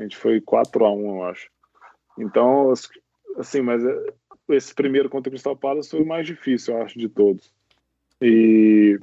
A 0.00 0.02
gente 0.02 0.16
foi 0.16 0.40
4 0.40 0.86
a 0.86 0.90
1 0.90 1.16
eu 1.16 1.24
acho. 1.24 1.50
Então, 2.18 2.70
as- 2.70 2.88
assim, 3.36 3.60
mas 3.60 3.84
é, 3.84 4.06
esse 4.48 4.74
primeiro 4.74 5.10
contra 5.10 5.28
o 5.28 5.32
Crystal 5.32 5.54
Palace 5.54 5.90
foi 5.90 6.00
o 6.00 6.06
mais 6.06 6.26
difícil, 6.26 6.74
eu 6.74 6.82
acho, 6.82 6.98
de 6.98 7.08
todos. 7.08 7.52
E 8.20 8.98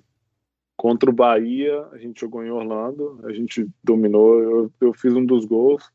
contra 0.75 1.09
o 1.09 1.13
Bahia, 1.13 1.85
a 1.91 1.97
gente 1.99 2.19
jogou 2.19 2.43
em 2.43 2.49
Orlando, 2.49 3.19
a 3.25 3.31
gente 3.31 3.67
dominou, 3.83 4.41
eu, 4.41 4.71
eu 4.81 4.93
fiz 4.93 5.13
um 5.13 5.23
dos 5.23 5.45
gols 5.45 5.87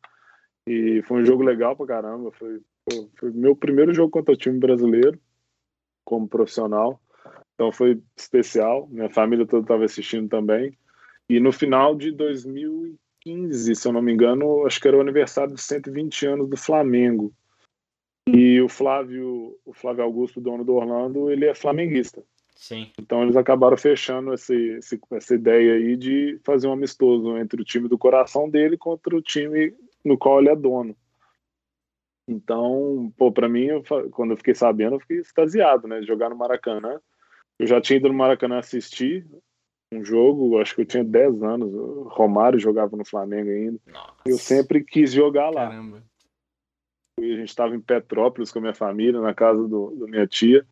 e 0.67 1.03
foi 1.03 1.21
um 1.23 1.27
jogo 1.27 1.43
legal 1.43 1.77
pra 1.77 1.87
caramba. 1.87 2.31
Foi, 2.31 2.61
foi, 3.19 3.31
meu 3.33 3.57
primeiro 3.57 3.93
jogo 3.93 4.11
contra 4.11 4.33
o 4.33 4.37
time 4.37 4.59
brasileiro 4.59 5.19
como 6.05 6.29
profissional, 6.29 7.01
então 7.55 7.73
foi 7.73 8.01
especial. 8.17 8.87
Minha 8.89 9.11
família 9.11 9.47
toda 9.47 9.63
estava 9.63 9.85
assistindo 9.85 10.29
também. 10.29 10.77
E 11.29 11.41
no 11.41 11.51
final 11.51 11.95
de 11.97 12.13
2015, 13.25 13.75
se 13.75 13.89
eu 13.89 13.93
não 13.93 14.03
me 14.03 14.13
engano, 14.13 14.67
acho 14.67 14.81
que 14.81 14.89
era 14.89 14.97
o 14.97 15.01
aniversário 15.01 15.55
de 15.55 15.61
120 15.61 16.27
anos 16.27 16.49
do 16.49 16.57
Flamengo. 16.57 17.33
E 18.29 18.61
o 18.61 18.69
Flávio, 18.69 19.59
o 19.65 19.73
Flávio 19.73 20.05
Augusto, 20.05 20.41
dono 20.41 20.65
do 20.65 20.75
Orlando, 20.75 21.31
ele 21.31 21.47
é 21.47 21.55
flamenguista. 21.55 22.23
Sim. 22.55 22.93
Então 22.99 23.23
eles 23.23 23.37
acabaram 23.37 23.77
fechando 23.77 24.33
esse, 24.33 24.55
esse- 24.55 25.01
essa 25.13 25.35
ideia 25.35 25.75
aí 25.75 25.97
de 25.97 26.39
fazer 26.45 26.69
um 26.69 26.73
amistoso 26.73 27.37
entre 27.37 27.61
o 27.61 27.65
time 27.65 27.89
do 27.89 27.99
coração 27.99 28.49
dele 28.49 28.77
contra 28.77 29.17
o 29.17 29.23
time 29.23 29.75
no 30.05 30.17
qual 30.17 30.39
ele 30.39 30.51
é 30.51 30.57
dono. 30.57 30.97
Então, 32.29 33.13
pô, 33.17 33.33
para 33.33 33.49
mim, 33.49 33.65
eu 33.65 33.83
quando 34.13 34.31
eu 34.31 34.37
fiquei 34.37 34.55
sabendo, 34.55 34.95
eu 34.95 35.01
fiquei 35.01 35.19
extasiado, 35.19 35.89
né? 35.89 36.03
Jogar 36.03 36.31
no 36.31 36.37
Maracanã. 36.37 37.01
Eu 37.59 37.67
já 37.67 37.81
tinha 37.81 37.97
ido 37.97 38.09
no 38.09 38.15
Maracanã 38.15 38.59
assistir 38.59 39.27
um 39.95 40.05
jogo, 40.05 40.59
acho 40.59 40.75
que 40.75 40.83
eu 40.83 40.87
tinha 40.87 41.05
10 41.05 41.43
anos. 41.43 41.73
o 41.75 42.09
Romário 42.09 42.59
jogava 42.59 42.97
no 42.97 43.05
Flamengo 43.05 43.51
ainda. 43.51 43.79
Nossa. 43.87 44.23
Eu 44.27 44.39
sempre 44.39 44.83
quis 44.83 45.13
jogar 45.13 45.51
lá. 45.51 45.69
Caramba. 45.69 46.03
E 47.21 47.33
a 47.33 47.37
gente 47.37 47.49
estava 47.49 47.75
em 47.75 47.81
Petrópolis 47.81 48.51
com 48.51 48.59
a 48.59 48.63
minha 48.63 48.75
família, 48.75 49.21
na 49.21 49.35
casa 49.35 49.67
do, 49.69 49.91
da 49.97 50.07
minha 50.07 50.27
tia. 50.27 50.67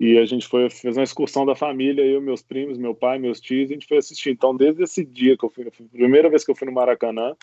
E 0.00 0.16
a 0.18 0.24
gente 0.24 0.46
foi 0.46 0.70
fez 0.70 0.96
uma 0.96 1.02
excursão 1.02 1.44
da 1.44 1.56
família, 1.56 2.04
eu, 2.04 2.20
meus 2.20 2.40
primos, 2.40 2.78
meu 2.78 2.94
pai, 2.94 3.18
meus 3.18 3.40
tios, 3.40 3.68
e 3.68 3.72
a 3.72 3.74
gente 3.74 3.88
foi 3.88 3.98
assistir. 3.98 4.30
Então, 4.30 4.56
desde 4.56 4.82
esse 4.82 5.04
dia 5.04 5.36
que 5.36 5.44
eu 5.44 5.50
fui, 5.50 5.66
a 5.66 5.70
primeira 5.90 6.30
vez 6.30 6.44
que 6.44 6.50
eu 6.50 6.54
fui 6.54 6.66
no 6.66 6.72
Maracanã, 6.72 7.34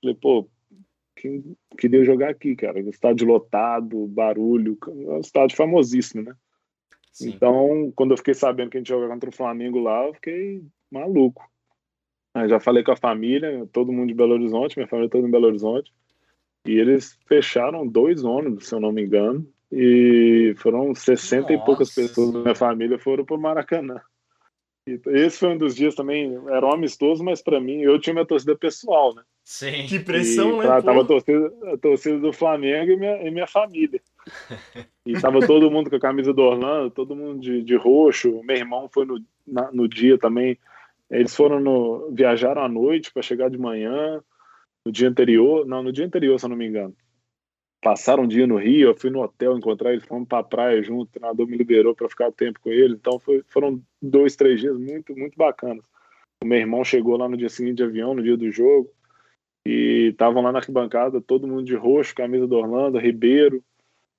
falei, 0.00 0.14
pô, 0.14 0.48
que, 1.16 1.42
queria 1.76 2.04
jogar 2.04 2.30
aqui, 2.30 2.56
cara. 2.56 2.80
Estádio 2.80 3.26
lotado, 3.26 4.06
barulho, 4.06 4.78
é 4.86 4.90
um 4.90 5.20
estádio 5.20 5.56
famosíssimo, 5.56 6.22
né? 6.22 6.34
Sim. 7.18 7.30
Então, 7.30 7.92
quando 7.96 8.12
eu 8.12 8.16
fiquei 8.16 8.34
sabendo 8.34 8.70
que 8.70 8.76
a 8.76 8.80
gente 8.80 8.90
ia 8.90 8.96
jogar 8.96 9.12
contra 9.12 9.28
o 9.28 9.32
Flamengo 9.32 9.80
lá, 9.80 10.06
eu 10.06 10.14
fiquei 10.14 10.62
maluco. 10.90 11.42
Aí 12.32 12.48
já 12.48 12.60
falei 12.60 12.84
com 12.84 12.92
a 12.92 12.96
família, 12.96 13.66
todo 13.72 13.92
mundo 13.92 14.08
de 14.08 14.14
Belo 14.14 14.34
Horizonte, 14.34 14.76
minha 14.76 14.86
família 14.86 15.10
toda 15.10 15.26
em 15.26 15.30
Belo 15.30 15.46
Horizonte. 15.46 15.92
E 16.64 16.78
eles 16.78 17.18
fecharam 17.26 17.86
dois 17.86 18.22
ônibus, 18.22 18.68
se 18.68 18.74
eu 18.74 18.78
não 18.78 18.92
me 18.92 19.02
engano. 19.04 19.44
E 19.70 20.54
foram 20.58 20.94
60 20.94 21.52
e 21.52 21.56
poucas 21.58 21.88
Nossa 21.88 22.00
pessoas 22.00 22.32
da 22.32 22.40
minha 22.40 22.54
família 22.54 22.98
foram 22.98 23.24
pro 23.24 23.38
Maracanã. 23.38 24.00
Esse 25.06 25.38
foi 25.38 25.48
um 25.50 25.58
dos 25.58 25.74
dias 25.74 25.94
também, 25.94 26.38
era 26.48 26.66
um 26.66 26.72
amistoso, 26.72 27.22
mas 27.24 27.42
para 27.42 27.60
mim, 27.60 27.80
eu 27.80 27.98
tinha 27.98 28.14
minha 28.14 28.26
torcida 28.26 28.56
pessoal, 28.56 29.14
né? 29.14 29.22
Sim. 29.44 29.86
Que 29.86 29.98
pressão, 29.98 30.56
e, 30.56 30.58
né? 30.58 30.66
tá-? 30.66 30.82
Tava 30.82 31.02
a 31.02 31.04
torcida, 31.04 31.52
a 31.72 31.76
torcida 31.76 32.18
do 32.18 32.32
Flamengo 32.32 32.92
e 32.92 32.96
minha, 32.96 33.22
e 33.22 33.30
minha 33.30 33.46
família. 33.46 34.00
E 35.06 35.18
tava 35.20 35.40
todo 35.46 35.70
mundo 35.70 35.88
com 35.88 35.96
a 35.96 36.00
camisa 36.00 36.34
do 36.34 36.42
Orlando, 36.42 36.90
todo 36.90 37.16
mundo 37.16 37.40
de, 37.40 37.62
de 37.62 37.74
roxo. 37.74 38.42
Meu 38.44 38.56
irmão 38.56 38.88
foi 38.92 39.06
no, 39.06 39.18
na- 39.46 39.72
no 39.72 39.88
dia 39.88 40.18
também. 40.18 40.58
Eles 41.10 41.34
foram 41.34 41.58
no. 41.60 42.10
viajaram 42.12 42.62
à 42.62 42.68
noite 42.68 43.10
para 43.10 43.22
chegar 43.22 43.48
de 43.48 43.56
manhã. 43.56 44.22
No 44.84 44.92
dia 44.92 45.08
anterior, 45.08 45.66
não, 45.66 45.82
no 45.82 45.92
dia 45.92 46.04
anterior, 46.04 46.38
se 46.38 46.44
eu 46.44 46.50
não 46.50 46.56
me 46.56 46.66
engano. 46.66 46.94
Passaram 47.80 48.24
um 48.24 48.28
dia 48.28 48.46
no 48.46 48.56
Rio, 48.56 48.88
eu 48.88 48.94
fui 48.94 49.08
no 49.08 49.20
hotel 49.20 49.56
encontrar 49.56 49.92
eles, 49.92 50.04
fomos 50.04 50.26
pra 50.26 50.42
praia 50.42 50.82
junto, 50.82 51.08
o 51.08 51.12
treinador 51.12 51.46
me 51.46 51.56
liberou 51.56 51.94
para 51.94 52.08
ficar 52.08 52.32
tempo 52.32 52.58
com 52.60 52.70
ele. 52.70 52.94
Então 52.94 53.18
foi, 53.20 53.44
foram 53.48 53.80
dois, 54.02 54.34
três 54.34 54.60
dias 54.60 54.76
muito, 54.76 55.16
muito 55.16 55.36
bacanas. 55.36 55.84
O 56.42 56.46
meu 56.46 56.58
irmão 56.58 56.84
chegou 56.84 57.16
lá 57.16 57.28
no 57.28 57.36
dia 57.36 57.48
seguinte 57.48 57.76
de 57.76 57.84
avião, 57.84 58.14
no 58.14 58.22
dia 58.22 58.36
do 58.36 58.50
jogo. 58.50 58.90
E 59.66 60.08
estavam 60.10 60.42
lá 60.42 60.50
na 60.50 60.58
arquibancada, 60.58 61.20
todo 61.20 61.46
mundo 61.46 61.64
de 61.64 61.74
roxo, 61.74 62.14
camisa 62.14 62.46
do 62.46 62.56
Orlando, 62.56 62.98
Ribeiro. 62.98 63.62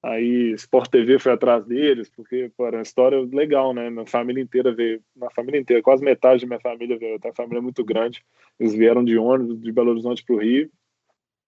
Aí 0.02 0.52
Sport 0.54 0.90
TV 0.90 1.20
foi 1.20 1.34
atrás 1.34 1.66
deles, 1.66 2.10
porque 2.10 2.50
pô, 2.56 2.66
era 2.66 2.78
uma 2.78 2.84
história 2.84 3.20
legal, 3.20 3.74
né? 3.74 3.90
Minha 3.90 4.06
família 4.06 4.42
inteira 4.42 4.74
veio, 4.74 5.02
na 5.16 5.30
família 5.30 5.60
inteira, 5.60 5.84
quase 5.84 6.04
metade 6.04 6.42
da 6.42 6.48
minha 6.48 6.60
família 6.60 6.98
veio, 6.98 7.20
a 7.22 7.34
família 7.34 7.60
é 7.60 7.62
muito 7.62 7.84
grande. 7.84 8.24
Eles 8.58 8.74
vieram 8.74 9.04
de 9.04 9.18
ônibus 9.18 9.60
de 9.60 9.72
Belo 9.72 9.92
Horizonte 9.92 10.24
para 10.24 10.36
o 10.36 10.40
Rio. 10.40 10.70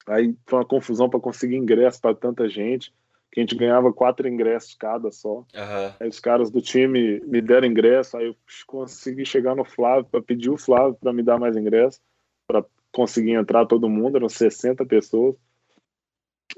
Aí 0.08 0.36
foi 0.48 0.60
uma 0.60 0.66
confusão 0.66 1.10
para 1.10 1.20
conseguir 1.20 1.56
ingresso 1.56 2.02
para 2.02 2.16
tanta 2.16 2.50
gente, 2.50 2.94
que 3.32 3.40
a 3.40 3.44
gente 3.44 3.56
ganhava 3.56 3.94
quatro 3.94 4.28
ingressos 4.28 4.76
cada 4.76 5.12
só. 5.12 5.46
Aham. 5.56 5.96
Aí 6.00 6.10
os 6.10 6.20
caras 6.20 6.52
do 6.52 6.62
time 6.62 7.22
me 7.22 7.42
deram 7.42 7.68
ingresso, 7.68 8.18
aí 8.18 8.28
eu 8.28 8.36
consegui 8.68 9.26
chegar 9.26 9.56
no 9.56 9.64
Flávio 9.64 10.06
para 10.12 10.22
pedir 10.22 10.50
o 10.50 10.58
Flávio 10.58 10.96
para 10.96 11.14
me 11.14 11.24
dar 11.24 11.40
mais 11.40 11.56
ingresso, 11.56 12.00
para 12.46 12.66
conseguir 12.92 13.32
entrar 13.32 13.66
todo 13.66 13.90
mundo, 13.90 14.18
eram 14.18 14.28
60 14.28 14.86
pessoas. 14.86 15.36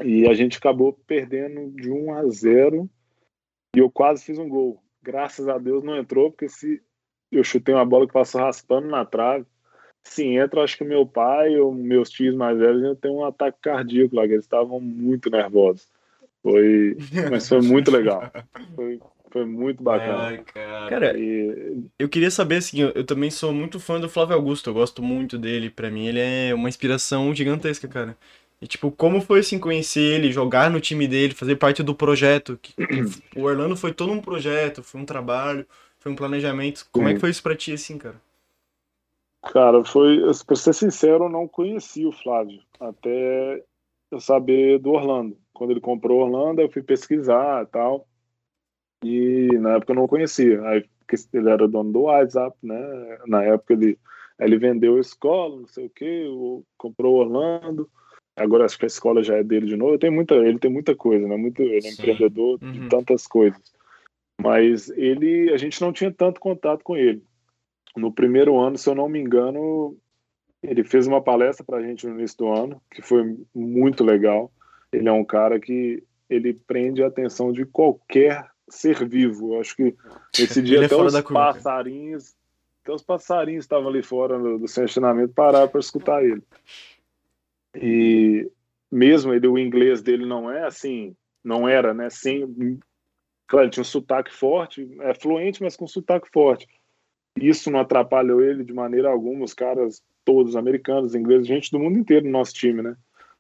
E 0.04 0.28
a 0.28 0.34
gente 0.34 0.58
acabou 0.58 0.94
perdendo 1.06 1.70
de 1.76 1.92
1 1.92 2.14
a 2.16 2.28
0 2.28 2.90
e 3.76 3.80
eu 3.80 3.92
quase 3.92 4.24
fiz 4.24 4.40
um 4.40 4.50
gol. 4.50 4.82
Graças 5.04 5.48
a 5.48 5.60
Deus 5.60 5.84
não 5.84 5.96
entrou, 5.96 6.32
porque 6.32 6.50
se 6.50 6.82
eu 7.32 7.44
chutei 7.44 7.76
uma 7.76 7.86
bola 7.86 8.08
que 8.08 8.14
passou 8.14 8.42
raspando 8.42 8.88
na 8.88 9.06
trave, 9.06 9.46
se 10.04 10.26
entra, 10.26 10.60
eu 10.60 10.64
acho 10.64 10.78
que 10.78 10.84
meu 10.84 11.06
pai 11.06 11.58
ou 11.58 11.74
meus 11.74 12.10
tios 12.10 12.36
mais 12.36 12.58
velhos 12.58 12.84
iam 12.84 12.96
ter 12.96 13.10
um 13.10 13.24
ataque 13.26 13.58
cardíaco 13.62 14.16
lá, 14.16 14.26
que 14.28 14.34
eles 14.34 14.46
estavam 14.46 14.80
muito 14.80 15.30
nervosos. 15.30 15.88
Foi, 16.42 16.98
mas 17.32 17.48
foi 17.48 17.62
muito 17.62 17.90
legal. 17.92 18.32
Foi, 18.76 19.00
foi 19.32 19.46
muito 19.46 19.82
bacana. 19.82 20.28
Ai, 20.28 20.38
cara. 20.40 20.90
Cara, 20.90 21.18
E, 21.18 21.84
eu 21.98 22.10
queria 22.10 22.30
saber 22.30 22.58
assim, 22.58 22.82
eu, 22.82 22.90
eu 22.92 23.06
também 23.06 23.32
sou 23.32 23.54
muito 23.54 23.80
fã 23.80 24.00
do 24.00 24.10
Flávio 24.10 24.36
Augusto, 24.36 24.70
eu 24.70 24.74
gosto 24.74 25.02
muito 25.02 25.38
dele, 25.38 25.70
pra 25.70 25.90
mim 25.90 26.08
ele 26.08 26.20
é 26.20 26.54
uma 26.54 26.70
inspiração 26.70 27.34
gigantesca, 27.34 27.88
cara. 27.88 28.18
E 28.62 28.68
tipo, 28.68 28.92
como 28.92 29.22
foi 29.22 29.40
assim 29.40 29.60
conhecer 29.60 30.00
ele, 30.02 30.32
jogar 30.32 30.70
no 30.70 30.80
time 30.80 31.08
dele, 31.08 31.34
fazer 31.34 31.56
parte 31.56 31.82
do 31.84 31.96
projeto? 31.96 32.58
que- 32.62 32.74
o 33.36 33.44
Orlando 33.44 33.76
foi 33.76 33.94
todo 33.94 34.12
um 34.12 34.22
projeto, 34.22 34.84
foi 34.84 35.02
um 35.02 35.06
trabalho, 35.06 35.66
foi 36.00 36.12
um 36.12 36.16
planejamento. 36.16 36.86
Como 36.92 37.08
é 37.08 37.12
Sim. 37.12 37.16
que 37.16 37.22
foi 37.22 37.30
isso 37.30 37.44
pra 37.44 37.56
ti 37.56 37.74
assim, 37.74 37.98
cara? 37.98 38.22
Cara, 39.52 39.84
foi, 39.84 40.22
pra 40.48 40.56
ser 40.56 40.74
sincero, 40.74 41.26
eu 41.26 41.30
não 41.30 41.48
conhecia 41.48 42.08
o 42.08 42.14
Flávio 42.14 42.62
até 42.80 43.64
eu 44.10 44.20
saber 44.20 44.80
do 44.80 44.92
Orlando. 44.92 45.38
Quando 45.54 45.72
ele 45.72 45.82
comprou 45.82 46.22
Orlando, 46.22 46.62
eu 46.62 46.72
fui 46.72 46.82
pesquisar 46.82 47.64
e 47.64 47.66
tal. 47.68 48.08
E 49.04 49.48
na 49.60 49.76
época 49.76 49.92
eu 49.92 49.98
não 49.98 50.08
conhecia. 50.08 50.62
Aí 50.68 50.86
ele 51.34 51.50
era 51.50 51.68
dono 51.68 51.92
do 51.92 52.02
WhatsApp, 52.04 52.58
né? 52.64 53.20
Na 53.28 53.44
época 53.44 53.74
ele, 53.74 54.00
ele 54.40 54.58
vendeu 54.58 54.96
a 54.96 55.02
escola, 55.02 55.60
não 55.60 55.68
sei 55.68 55.88
o 55.88 55.90
que, 55.90 56.26
comprou 56.78 57.18
Orlando. 57.18 57.90
Agora 58.36 58.66
acho 58.66 58.80
que 58.80 58.86
a 58.86 58.88
escola 58.88 59.22
já 59.24 59.36
é 59.36 59.44
dele 59.44 59.68
de 59.68 59.76
novo. 59.76 60.00
Tem 60.00 60.10
muita, 60.10 60.36
ele 60.36 60.58
tem 60.58 60.72
muita 60.72 60.96
coisa, 60.96 61.28
né? 61.28 61.36
Muito, 61.36 61.62
ele 61.62 61.78
é 61.78 61.82
Sim. 61.82 62.02
empreendedor 62.02 62.60
uhum. 62.62 62.72
de 62.72 62.88
tantas 62.88 63.28
coisas. 63.28 63.62
Mas 64.42 64.90
ele, 64.90 65.52
a 65.54 65.58
gente 65.58 65.82
não 65.82 65.92
tinha 65.92 66.12
tanto 66.12 66.40
contato 66.40 66.84
com 66.84 66.96
ele. 66.96 67.24
No 67.96 68.12
primeiro 68.12 68.60
ano, 68.60 68.78
se 68.78 68.90
eu 68.90 68.96
não 68.96 69.08
me 69.08 69.20
engano, 69.20 69.96
ele 70.62 70.84
fez 70.84 71.06
uma 71.06 71.22
palestra 71.22 71.64
para 71.64 71.78
a 71.78 71.82
gente 71.82 72.08
no 72.08 72.18
início 72.18 72.38
do 72.38 72.48
ano, 72.48 72.82
que 72.90 73.02
foi 73.02 73.38
muito 73.54 74.04
legal. 74.04 74.52
Ele 74.92 75.10
é 75.10 75.12
um 75.12 75.26
cara 75.26 75.60
que 75.60 76.04
ele 76.30 76.54
prende 76.54 77.04
a 77.04 77.08
atenção 77.08 77.52
de 77.52 77.66
qualquer 77.66 78.50
ser 78.68 79.08
vivo. 79.08 79.54
Eu 79.54 79.62
acho 79.62 79.76
que 79.76 79.96
esse 80.40 80.62
dia 80.62 80.82
é 80.84 80.86
até 80.86 80.96
os 80.96 81.22
passarinhos, 81.22 82.36
até 82.84 82.92
os 82.94 83.04
passarinhos 83.04 83.66
estavam 83.66 83.90
ali 83.90 84.02
fora 84.02 84.40
do, 84.40 84.58
do 84.58 84.66
de 84.66 84.74
treinamento 84.74 85.34
pararam 85.34 85.68
para 85.68 85.80
escutar 85.80 86.24
ele. 86.24 86.42
E 87.76 88.50
mesmo 88.92 89.34
ele, 89.34 89.48
o 89.48 89.58
inglês 89.58 90.02
dele 90.02 90.26
não 90.26 90.52
é 90.52 90.66
assim, 90.66 91.16
não 91.44 91.68
era, 91.68 91.94
né? 91.94 92.10
Sem, 92.10 92.80
claro, 93.48 93.66
ele 93.66 93.72
tinha 93.72 93.82
um 93.82 93.86
sotaque 93.86 94.32
forte, 94.32 94.88
é 95.02 95.14
fluente, 95.14 95.62
mas 95.62 95.76
com 95.76 95.88
sotaque 95.88 96.30
forte. 96.32 96.68
Isso 97.36 97.72
não 97.72 97.80
atrapalhou 97.80 98.44
ele 98.44 98.64
de 98.64 98.74
maneira 98.74 99.10
alguma. 99.10 99.44
Os 99.44 99.54
caras, 99.54 100.02
todos 100.24 100.56
americanos, 100.56 101.16
ingleses, 101.16 101.48
gente 101.48 101.72
do 101.72 101.80
mundo 101.80 101.98
inteiro 101.98 102.26
no 102.26 102.32
nosso 102.32 102.54
time, 102.54 102.82
né? 102.82 102.96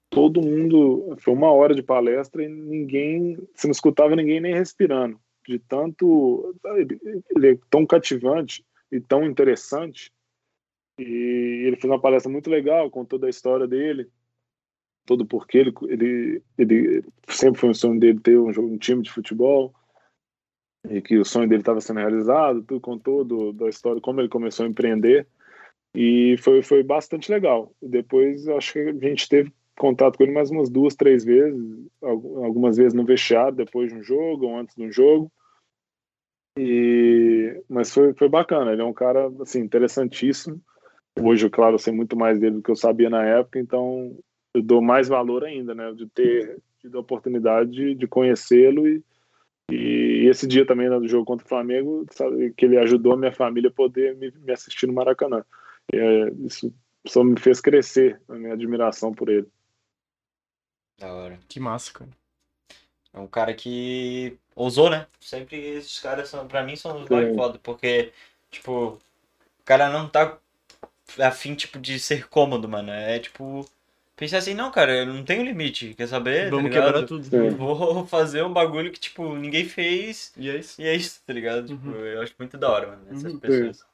Todo 0.09 0.41
mundo. 0.41 1.15
Foi 1.19 1.33
uma 1.33 1.51
hora 1.51 1.75
de 1.75 1.83
palestra 1.83 2.43
e 2.43 2.47
ninguém. 2.47 3.37
Você 3.53 3.67
não 3.67 3.71
escutava 3.71 4.15
ninguém 4.15 4.39
nem 4.39 4.53
respirando. 4.53 5.19
De 5.47 5.59
tanto. 5.59 6.55
Ele 7.35 7.51
é 7.51 7.57
tão 7.69 7.85
cativante 7.85 8.65
e 8.91 8.99
tão 8.99 9.25
interessante. 9.25 10.11
E 10.99 11.63
ele 11.65 11.75
fez 11.75 11.85
uma 11.85 11.99
palestra 11.99 12.31
muito 12.31 12.49
legal, 12.49 12.89
com 12.89 13.03
toda 13.03 13.25
a 13.25 13.29
história 13.29 13.67
dele, 13.67 14.09
todo 15.05 15.25
porquê. 15.25 15.59
Ele, 15.59 15.73
ele, 15.87 16.43
ele 16.57 17.03
sempre 17.27 17.59
foi 17.59 17.69
um 17.69 17.73
sonho 17.73 17.99
dele 17.99 18.19
ter 18.19 18.37
um, 18.37 18.49
um 18.49 18.77
time 18.77 19.01
de 19.01 19.11
futebol 19.11 19.73
e 20.89 21.01
que 21.01 21.17
o 21.17 21.25
sonho 21.25 21.47
dele 21.47 21.61
estava 21.61 21.81
sendo 21.81 21.99
realizado, 21.99 22.63
tudo 22.63 22.81
contou 22.81 23.23
do, 23.23 23.53
da 23.53 23.69
história, 23.69 24.01
como 24.01 24.19
ele 24.19 24.29
começou 24.29 24.65
a 24.65 24.69
empreender, 24.69 25.27
e 25.95 26.35
foi, 26.39 26.61
foi 26.61 26.83
bastante 26.83 27.31
legal. 27.31 27.71
Depois, 27.81 28.47
acho 28.47 28.73
que 28.73 28.79
a 28.79 28.93
gente 28.93 29.29
teve 29.29 29.51
contato 29.77 30.17
com 30.17 30.23
ele 30.23 30.33
mais 30.33 30.51
umas 30.51 30.69
duas, 30.69 30.95
três 30.95 31.23
vezes, 31.23 31.87
algumas 32.01 32.77
vezes 32.77 32.93
no 32.93 33.05
vestiário, 33.05 33.55
depois 33.55 33.91
de 33.91 33.97
um 33.97 34.03
jogo 34.03 34.47
ou 34.47 34.57
antes 34.57 34.75
de 34.75 34.83
um 34.83 34.91
jogo, 34.91 35.31
e, 36.57 37.61
mas 37.67 37.91
foi, 37.91 38.13
foi 38.13 38.29
bacana, 38.29 38.71
ele 38.71 38.81
é 38.81 38.85
um 38.85 38.93
cara, 38.93 39.31
assim, 39.41 39.59
interessantíssimo. 39.59 40.61
Hoje, 41.19 41.49
claro, 41.49 41.75
eu 41.75 41.79
sei 41.79 41.93
muito 41.93 42.15
mais 42.15 42.39
dele 42.39 42.55
do 42.55 42.61
que 42.61 42.69
eu 42.69 42.75
sabia 42.75 43.09
na 43.09 43.23
época, 43.23 43.59
então 43.59 44.15
eu 44.53 44.61
dou 44.61 44.81
mais 44.81 45.07
valor 45.07 45.43
ainda, 45.43 45.73
né, 45.73 45.91
de 45.93 46.07
ter 46.07 46.59
tido 46.79 46.97
a 46.97 47.01
oportunidade 47.01 47.71
de, 47.71 47.95
de 47.95 48.07
conhecê-lo 48.07 48.87
e, 48.87 49.03
e 49.71 50.27
esse 50.29 50.45
dia 50.45 50.65
também 50.65 50.89
né, 50.89 50.99
do 50.99 51.07
jogo 51.07 51.25
contra 51.25 51.45
o 51.45 51.49
Flamengo, 51.49 52.05
sabe, 52.11 52.53
que 52.53 52.65
ele 52.65 52.77
ajudou 52.77 53.13
a 53.13 53.17
minha 53.17 53.31
família 53.31 53.69
a 53.69 53.73
poder 53.73 54.15
me, 54.15 54.31
me 54.31 54.51
assistir 54.51 54.87
no 54.87 54.93
Maracanã. 54.93 55.43
É, 55.91 56.29
isso 56.45 56.73
só 57.05 57.23
me 57.23 57.39
fez 57.39 57.59
crescer 57.59 58.21
a 58.27 58.33
minha 58.33 58.53
admiração 58.53 59.13
por 59.13 59.29
ele. 59.29 59.47
Da 60.97 61.13
hora. 61.13 61.39
Que 61.47 61.59
massa, 61.59 61.91
cara. 61.91 62.09
É 63.13 63.19
um 63.19 63.27
cara 63.27 63.53
que 63.53 64.37
ousou, 64.55 64.89
né? 64.89 65.07
Sempre 65.19 65.57
esses 65.57 65.99
caras, 65.99 66.29
são, 66.29 66.47
pra 66.47 66.63
mim, 66.63 66.75
são 66.75 67.03
os 67.03 67.09
mais 67.09 67.35
foda, 67.35 67.59
porque, 67.61 68.11
tipo, 68.49 68.99
o 69.59 69.63
cara 69.63 69.89
não 69.89 70.09
tá 70.09 70.37
afim, 71.19 71.53
tipo, 71.53 71.77
de 71.79 71.99
ser 71.99 72.27
cômodo, 72.27 72.67
mano. 72.67 72.91
É, 72.91 73.19
tipo, 73.19 73.69
pensei 74.15 74.37
assim, 74.37 74.53
não, 74.53 74.71
cara, 74.71 74.95
eu 74.99 75.05
não 75.05 75.23
tenho 75.23 75.43
limite, 75.43 75.93
quer 75.93 76.07
saber? 76.07 76.49
Vamos 76.49 76.71
tá 76.71 76.79
quebrar 76.81 77.03
tudo. 77.05 77.25
Vou 77.57 78.05
fazer 78.07 78.43
um 78.43 78.53
bagulho 78.53 78.91
que, 78.91 78.99
tipo, 78.99 79.35
ninguém 79.35 79.65
fez. 79.65 80.33
E 80.37 80.49
é 80.49 80.57
isso. 80.57 80.81
E 80.81 80.85
é 80.85 80.95
isso, 80.95 81.21
tá 81.25 81.33
ligado? 81.33 81.67
Tipo, 81.67 81.87
uhum. 81.87 81.95
eu 81.95 82.21
acho 82.21 82.33
muito 82.37 82.57
da 82.57 82.69
hora, 82.69 82.87
mano, 82.87 83.05
essas 83.11 83.33
uhum. 83.33 83.39
pessoas. 83.39 83.85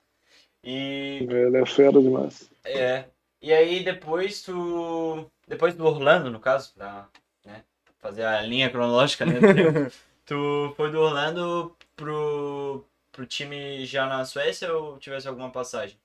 E. 0.64 1.28
Ele 1.30 1.58
é 1.58 1.66
fera 1.66 2.02
demais. 2.02 2.50
É. 2.66 3.06
E 3.42 3.54
aí 3.54 3.84
depois 3.84 4.42
tu. 4.42 5.26
Depois 5.48 5.74
do 5.74 5.86
Orlando, 5.86 6.30
no 6.30 6.40
caso, 6.40 6.74
pra 6.76 7.08
né, 7.46 7.64
fazer 8.00 8.24
a 8.24 8.42
linha 8.42 8.70
cronológica, 8.70 9.26
né? 9.26 9.34
tu 10.26 10.74
foi 10.76 10.92
do 10.92 11.00
Orlando 11.00 11.76
pro, 11.96 12.86
pro 13.12 13.26
time 13.26 13.86
já 13.86 14.06
na 14.06 14.26
Suécia 14.26 14.74
ou 14.74 15.00
tivesse 15.00 15.28
alguma 15.28 15.50
passagem? 15.50 15.98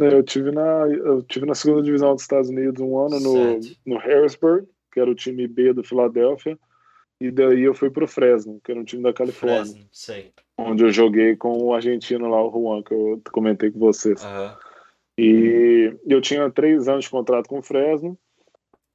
É, 0.00 0.14
eu 0.14 0.22
tive 0.22 0.50
na, 0.50 0.86
eu 0.88 1.22
tive 1.22 1.46
na 1.46 1.54
segunda 1.54 1.82
divisão 1.82 2.14
dos 2.14 2.22
Estados 2.22 2.48
Unidos 2.48 2.80
um 2.80 2.98
ano 2.98 3.20
no, 3.20 3.60
no 3.84 3.98
Harrisburg, 3.98 4.66
que 4.90 5.00
era 5.00 5.10
o 5.10 5.14
time 5.14 5.46
B 5.46 5.72
do 5.72 5.84
Philadelphia, 5.84 6.58
e 7.20 7.30
daí 7.30 7.62
eu 7.62 7.74
fui 7.74 7.90
pro 7.90 8.08
Fresno, 8.08 8.60
que 8.64 8.72
era 8.72 8.80
um 8.80 8.84
time 8.84 9.02
da 9.02 9.12
Califórnia. 9.12 9.64
Fresno, 9.64 9.88
sei. 9.92 10.32
Onde 10.58 10.84
eu 10.84 10.90
joguei 10.90 11.36
com 11.36 11.56
o 11.56 11.74
argentino 11.74 12.28
lá, 12.28 12.42
o 12.42 12.50
Juan, 12.50 12.82
que 12.82 12.92
eu 12.92 13.22
comentei 13.30 13.70
com 13.70 13.78
vocês. 13.78 14.22
Uhum. 14.24 14.56
E 15.18 15.94
eu 16.06 16.20
tinha 16.20 16.50
três 16.50 16.88
anos 16.88 17.04
de 17.04 17.10
contrato 17.10 17.48
com 17.48 17.58
o 17.58 17.62
Fresno, 17.62 18.18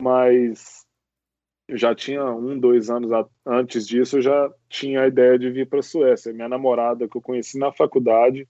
mas 0.01 0.85
eu 1.67 1.77
já 1.77 1.93
tinha 1.93 2.25
um, 2.25 2.57
dois 2.57 2.89
anos 2.89 3.11
antes 3.45 3.87
disso, 3.87 4.17
eu 4.17 4.21
já 4.21 4.51
tinha 4.67 5.01
a 5.01 5.07
ideia 5.07 5.37
de 5.37 5.49
vir 5.49 5.67
para 5.67 5.79
a 5.79 5.83
Suécia. 5.83 6.33
Minha 6.33 6.49
namorada, 6.49 7.07
que 7.07 7.17
eu 7.17 7.21
conheci 7.21 7.59
na 7.59 7.71
faculdade, 7.71 8.47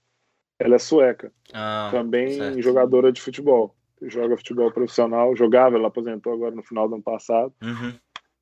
ela 0.58 0.74
é 0.74 0.78
sueca. 0.78 1.32
Ah, 1.52 1.88
também 1.90 2.32
certo. 2.32 2.60
jogadora 2.60 3.12
de 3.12 3.20
futebol. 3.20 3.74
Joga 4.02 4.36
futebol 4.36 4.72
profissional. 4.72 5.34
Jogava, 5.36 5.76
ela 5.76 5.88
aposentou 5.88 6.32
agora 6.32 6.54
no 6.54 6.62
final 6.62 6.88
do 6.88 6.96
ano 6.96 7.02
passado. 7.02 7.52
Uhum. 7.62 7.94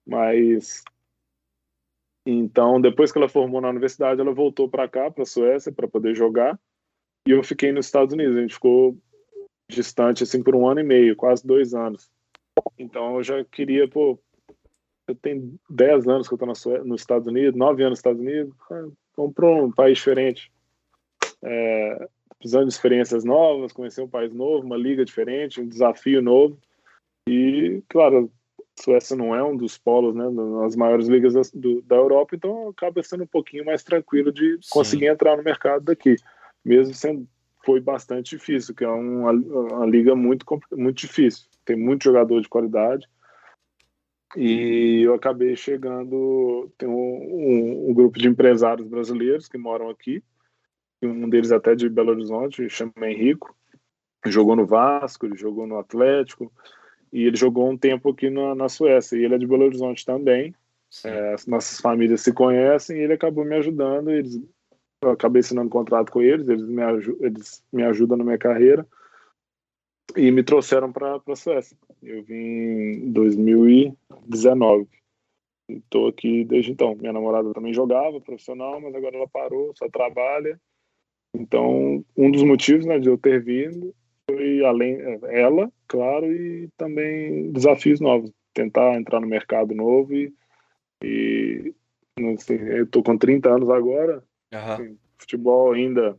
Mas. 0.07 0.83
Então, 2.27 2.81
depois 2.81 3.13
que 3.13 3.19
ela 3.19 3.29
formou 3.29 3.61
na 3.61 3.69
universidade, 3.69 4.21
ela 4.21 4.35
voltou 4.35 4.69
para 4.69 4.89
cá, 4.89 5.11
para 5.11 5.23
a 5.23 5.27
Suécia, 5.27 5.71
para 5.71 5.87
poder 5.87 6.15
jogar. 6.15 6.59
E 7.27 7.31
eu 7.31 7.43
fiquei 7.45 7.71
nos 7.71 7.87
Estados 7.87 8.13
Unidos. 8.13 8.37
A 8.37 8.41
gente 8.41 8.55
ficou 8.55 8.99
distante 9.71 10.23
assim 10.23 10.43
por 10.43 10.55
um 10.55 10.69
ano 10.69 10.81
e 10.81 10.85
meio, 10.85 11.15
quase 11.15 11.47
dois 11.47 11.75
anos. 11.75 12.11
Então, 12.79 13.17
eu 13.17 13.23
já 13.23 13.45
queria, 13.45 13.89
pô. 13.89 14.19
Eu 15.09 15.15
tenho 15.15 15.57
10 15.71 16.09
anos 16.09 16.27
que 16.27 16.35
eu 16.35 16.51
estou 16.53 16.85
nos 16.85 17.01
Estados 17.01 17.29
Unidos, 17.29 17.55
9 17.55 17.81
anos 17.85 17.91
nos 17.91 17.99
Estados 18.01 18.21
Unidos. 18.21 18.53
Ah, 18.69 18.89
vamos 19.17 19.35
para 19.35 19.47
um 19.47 19.71
país 19.71 19.99
diferente 19.99 20.51
é, 21.43 22.09
precisando 22.39 22.67
de 22.67 22.73
experiências 22.73 23.25
novas, 23.25 23.73
conhecer 23.73 24.03
um 24.03 24.09
país 24.09 24.33
novo, 24.33 24.67
uma 24.67 24.77
liga 24.77 25.05
diferente, 25.05 25.61
um 25.61 25.69
desafio 25.69 26.23
novo. 26.23 26.59
E, 27.29 27.83
claro, 27.89 28.31
a 28.61 28.83
Suécia 28.83 29.17
não 29.17 29.35
é 29.35 29.43
um 29.43 29.57
dos 29.57 29.79
polos, 29.79 30.15
né, 30.15 30.29
nas 30.29 30.77
maiores 30.77 31.09
ligas 31.09 31.35
da, 31.35 31.43
do, 31.55 31.83
da 31.83 31.97
Europa, 31.97 32.37
então 32.37 32.69
acaba 32.69 33.03
sendo 33.03 33.25
um 33.25 33.29
pouquinho 33.29 33.65
mais 33.65 33.83
tranquilo 33.83 34.33
de 34.33 34.59
Sim. 34.63 34.69
conseguir 34.71 35.07
entrar 35.07 35.37
no 35.37 35.43
mercado 35.43 35.85
daqui, 35.85 36.17
mesmo 36.65 36.95
sendo 36.95 37.27
foi 37.67 37.81
bastante 37.81 38.37
difícil, 38.37 38.73
que 38.73 38.85
é 38.85 38.89
uma, 38.89 39.33
uma 39.33 39.87
liga 39.87 40.15
muito 40.15 40.47
muito 40.73 40.99
difícil. 40.99 41.49
Tem 41.65 41.77
muito 41.77 42.05
jogador 42.05 42.41
de 42.41 42.49
qualidade. 42.49 43.09
E 44.37 45.03
eu 45.03 45.15
acabei 45.15 45.57
chegando, 45.57 46.71
tem 46.79 46.89
um, 46.89 46.93
um, 46.93 47.91
um 47.91 47.95
grupo 47.95 48.19
de 48.19 48.29
empresários 48.29 48.87
brasileiros 48.87 49.49
que 49.49 49.59
moram 49.59 49.91
aqui, 49.91 50.23
um 51.03 51.29
deles 51.29 51.53
até 51.53 51.75
de 51.75 51.89
Belo 51.89 52.11
Horizonte, 52.11 52.69
chama 52.69 52.93
Henrico, 53.03 53.55
jogou 54.25 54.57
no 54.57 54.67
Vasco, 54.67 55.27
ele 55.27 55.37
jogou 55.37 55.67
no 55.67 55.79
Atlético, 55.79 56.53
e 57.13 57.25
ele 57.25 57.37
jogou 57.37 57.71
um 57.71 57.77
tempo 57.77 58.11
aqui 58.11 58.31
na, 58.31 58.55
na 58.55 58.69
Suécia, 58.69 59.17
e 59.17 59.25
ele 59.25 59.35
é 59.35 59.39
de 59.39 59.47
Belo 59.47 59.65
Horizonte 59.65 60.05
também, 60.05 60.55
é, 61.05 61.37
nossas 61.47 61.81
famílias 61.81 62.21
se 62.21 62.33
conhecem, 62.33 62.99
e 62.99 63.01
ele 63.01 63.13
acabou 63.13 63.45
me 63.45 63.57
ajudando, 63.57 64.11
eles, 64.11 64.41
eu 65.03 65.11
acabei 65.11 65.41
assinando 65.41 65.71
contrato 65.71 66.11
com 66.11 66.23
eles, 66.23 66.49
eles 66.49 66.67
me, 66.67 66.83
eles 67.21 67.63
me 67.73 67.85
ajudam 67.85 68.17
na 68.17 68.25
minha 68.25 68.39
carreira, 68.39 68.87
e 70.17 70.31
me 70.31 70.43
trouxeram 70.43 70.93
para 70.93 71.21
a 71.27 71.37
Suécia. 71.37 71.77
Eu 72.03 72.23
vim 72.23 72.35
em 72.35 73.13
2019. 73.13 74.89
Estou 75.69 76.09
aqui 76.09 76.45
desde 76.45 76.71
então. 76.71 76.95
Minha 76.95 77.13
namorada 77.13 77.53
também 77.53 77.75
jogava 77.75 78.21
profissional, 78.21 78.81
mas 78.81 78.95
agora 78.95 79.17
ela 79.17 79.29
parou, 79.29 79.73
só 79.77 79.89
trabalha. 79.89 80.61
Então, 81.39 82.05
um 82.17 82.31
dos 82.31 82.43
motivos 82.43 82.87
né, 82.87 82.99
de 82.99 83.09
eu 83.09 83.19
ter 83.19 83.43
vindo 83.43 83.95
foi 84.29 84.65
além 84.65 84.99
ela, 85.25 85.71
claro, 85.87 86.33
e 86.33 86.69
também 86.77 87.53
desafios 87.53 88.01
novos, 88.01 88.33
tentar 88.53 88.95
entrar 88.95 89.21
no 89.21 89.27
mercado 89.27 89.75
novo 89.75 90.15
e, 90.15 90.33
e 91.03 91.75
assim, 92.35 92.55
eu 92.55 92.87
tô 92.87 93.03
com 93.03 93.17
30 93.17 93.55
anos 93.55 93.71
agora, 93.71 94.25
uhum. 94.53 94.59
assim, 94.59 94.99
futebol 95.19 95.73
ainda 95.73 96.19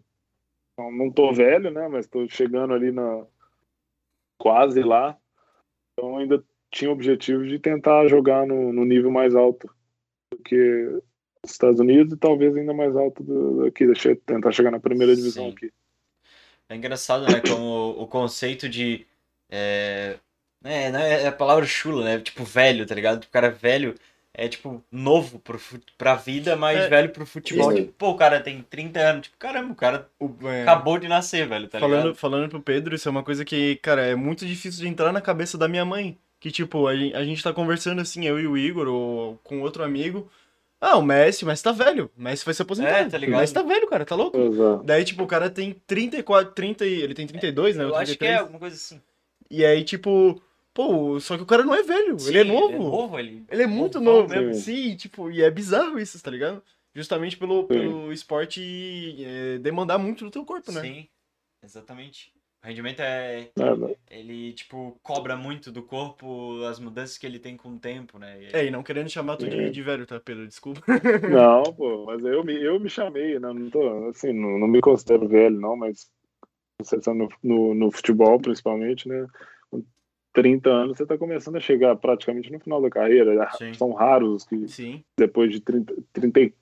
Não, 0.78 0.92
não 0.92 1.12
tô 1.12 1.34
velho, 1.34 1.72
né? 1.72 1.88
Mas 1.88 2.08
tô 2.08 2.28
chegando 2.30 2.74
ali 2.74 2.92
na 2.92 3.26
quase 4.40 4.82
lá. 4.84 5.18
Então 5.94 6.18
ainda 6.18 6.44
tinha 6.72 6.92
o 6.92 6.94
objetivo 6.94 7.46
de 7.46 7.58
tentar 7.60 8.08
jogar 8.08 8.46
no, 8.46 8.72
no 8.72 8.86
nível 8.86 9.10
mais 9.10 9.36
alto 9.36 9.68
do 10.32 10.38
que 10.44 11.02
os 11.50 11.54
Estados 11.54 11.80
Unidos 11.80 12.14
e 12.14 12.18
talvez 12.18 12.56
ainda 12.56 12.74
mais 12.74 12.96
alto 12.96 13.24
do, 13.24 13.66
aqui, 13.66 13.86
deixa 13.86 14.10
eu 14.10 14.16
tentar 14.16 14.52
chegar 14.52 14.72
na 14.72 14.80
primeira 14.80 15.16
divisão 15.16 15.46
Sim. 15.46 15.52
aqui. 15.56 15.72
É 16.70 16.76
engraçado, 16.76 17.24
né? 17.26 17.42
Como 17.48 17.92
o 18.02 18.08
conceito 18.08 18.68
de. 18.68 19.06
É, 19.50 20.18
é, 20.64 20.92
não 20.92 21.00
é 21.00 21.24
é 21.24 21.28
a 21.28 21.32
palavra 21.32 21.66
chula, 21.66 22.04
né? 22.04 22.20
Tipo, 22.20 22.44
velho, 22.44 22.86
tá 22.86 22.94
ligado? 22.94 23.24
O 23.24 23.30
cara 23.30 23.50
velho 23.50 23.96
é, 24.34 24.48
tipo, 24.48 24.84
novo 24.92 25.40
pro, 25.40 25.60
pra 25.98 26.16
vida, 26.16 26.56
mas 26.56 26.78
É. 26.78 26.90
velho 26.90 27.10
pro 27.10 27.26
futebol. 27.26 27.74
Tipo, 27.74 27.94
pô, 27.94 28.10
o 28.12 28.18
cara 28.18 28.40
tem 28.42 28.62
30 28.62 29.00
anos. 29.00 29.24
Tipo, 29.24 29.38
caramba, 29.38 29.72
o 29.72 29.76
cara 29.76 30.10
O- 30.20 30.36
é, 30.48 30.62
acabou 30.64 31.00
de 31.00 31.08
nascer, 31.08 31.48
velho, 31.48 31.68
tá 31.68 31.80
falando, 31.80 32.02
ligado? 32.04 32.16
falando 32.16 32.50
pro 32.50 32.62
Pedro, 32.62 32.94
isso 32.94 33.08
é 33.08 33.12
uma 33.12 33.24
coisa 33.24 33.44
que, 33.46 33.78
cara, 33.78 34.02
é 34.06 34.14
muito 34.16 34.46
difícil 34.46 34.82
de 34.82 34.88
entrar 34.90 35.12
na 35.14 35.22
cabeça 35.22 35.58
da 35.58 35.68
minha 35.68 35.86
mãe. 35.86 36.18
Que, 36.40 36.52
tipo, 36.52 36.86
a 36.86 36.96
gente, 36.96 37.16
a 37.16 37.24
gente 37.24 37.42
tá 37.42 37.52
conversando 37.52 38.00
assim, 38.00 38.26
eu 38.28 38.40
e 38.40 38.46
o 38.46 38.56
Igor, 38.56 38.88
ou 38.88 39.38
com 39.44 39.62
outro 39.62 39.84
amigo. 39.84 40.30
Ah, 40.80 40.98
o 40.98 41.02
Messi, 41.02 41.44
mas 41.44 41.62
tá 41.62 41.72
velho. 41.72 42.12
O 42.16 42.22
Messi 42.22 42.46
vai 42.46 42.54
se 42.54 42.62
aposentar. 42.62 42.90
É, 42.90 43.06
tá 43.10 43.18
O 43.18 43.20
ligado? 43.20 43.40
Messi 43.40 43.54
tá 43.54 43.64
velho, 43.64 43.88
cara, 43.88 44.06
tá 44.06 44.16
louco? 44.16 44.38
Exato. 44.38 44.84
Daí, 44.84 45.04
tipo, 45.04 45.24
o 45.24 45.28
cara 45.28 45.50
tem 45.50 45.74
34, 45.88 46.54
30 46.54 46.86
e... 46.86 47.02
Ele 47.02 47.14
tem 47.16 47.26
32, 47.26 47.76
né? 47.76 47.84
Eu 47.84 47.90
ou 47.90 47.96
acho 47.96 48.12
que 48.12 48.18
33. 48.20 48.38
é 48.38 48.40
alguma 48.42 48.60
coisa 48.60 48.76
assim. 48.76 49.02
E 49.50 49.66
aí, 49.66 49.84
tipo, 49.84 50.40
pô, 50.74 51.20
só 51.20 51.36
que 51.36 51.44
o 51.44 51.48
cara 51.48 51.64
não 51.64 51.74
é 51.74 51.82
velho, 51.82 52.16
ele 52.28 52.38
é 52.38 52.44
Sim, 52.44 52.52
novo. 52.52 52.68
Ele 52.68 52.76
é 52.76 52.80
novo, 52.80 53.20
ele. 53.20 53.46
Ele 53.50 53.64
é 53.64 53.68
muito 53.68 54.00
novão 54.00 54.22
novo. 54.22 54.36
mesmo. 54.36 54.54
Sim, 54.54 54.96
tipo, 54.96 55.32
e 55.32 55.42
é 55.42 55.50
bizarro 55.50 55.98
isso, 56.00 56.22
tá 56.22 56.30
ligado? 56.30 56.62
Justamente 56.94 57.38
pelo, 57.38 57.62
Sim. 57.62 57.68
pelo 57.68 58.12
esporte 58.14 59.16
é, 59.24 59.58
demandar 59.60 59.98
muito 59.98 60.26
do 60.26 60.32
teu 60.32 60.46
corpo, 60.46 60.72
né? 60.72 60.82
Sim, 60.82 61.08
exatamente. 61.64 62.32
O 62.64 62.68
rendimento 62.68 63.00
é. 63.02 63.50
É? 63.58 63.96
Ele, 64.20 64.52
tipo, 64.54 65.00
cobra 65.04 65.38
muito 65.38 65.72
do 65.72 65.84
corpo 65.84 66.64
as 66.66 66.80
mudanças 66.80 67.18
que 67.18 67.26
ele 67.26 67.40
tem 67.40 67.56
com 67.56 67.70
o 67.70 67.80
tempo, 67.80 68.18
né? 68.18 68.38
E- 68.44 68.50
É, 68.56 68.66
e 68.66 68.72
não 68.72 68.84
querendo 68.84 69.10
chamar 69.10 69.38
tu 69.38 69.48
de, 69.48 69.56
É. 69.58 69.70
de 69.70 69.82
velho, 69.82 70.06
tá, 70.06 70.20
Pedro? 70.20 70.48
Desculpa. 70.48 70.82
Não, 71.62 71.64
pô, 71.74 72.06
mas 72.06 72.24
eu 72.26 72.44
me, 72.44 72.54
eu 72.62 72.80
me 72.80 72.90
chamei, 72.90 73.40
né? 73.40 73.54
Não 73.54 73.70
tô, 73.70 74.08
assim, 74.10 74.34
não, 74.34 74.58
não 74.58 74.68
me 74.68 74.82
considero 74.82 75.28
velho, 75.28 75.60
não, 75.60 75.76
mas 75.78 76.10
você 76.82 77.00
tá 77.00 77.14
no, 77.14 77.30
no, 77.44 77.74
no 77.74 77.92
futebol, 77.92 78.40
principalmente, 78.40 79.08
né? 79.08 79.28
Com 79.70 79.84
30 80.34 80.70
anos, 80.70 80.98
você 80.98 81.06
tá 81.06 81.18
começando 81.18 81.58
a 81.58 81.62
chegar 81.62 81.96
praticamente 81.96 82.52
no 82.52 82.60
final 82.60 82.82
da 82.82 82.90
carreira. 82.90 83.50
Sim. 83.58 83.74
São 83.76 83.94
raros 83.94 84.46
que 84.46 84.68
Sim. 84.68 85.04
depois 85.18 85.52
de 85.52 85.60
30, 85.62 85.94
30 86.12 86.40
e- 86.42 86.54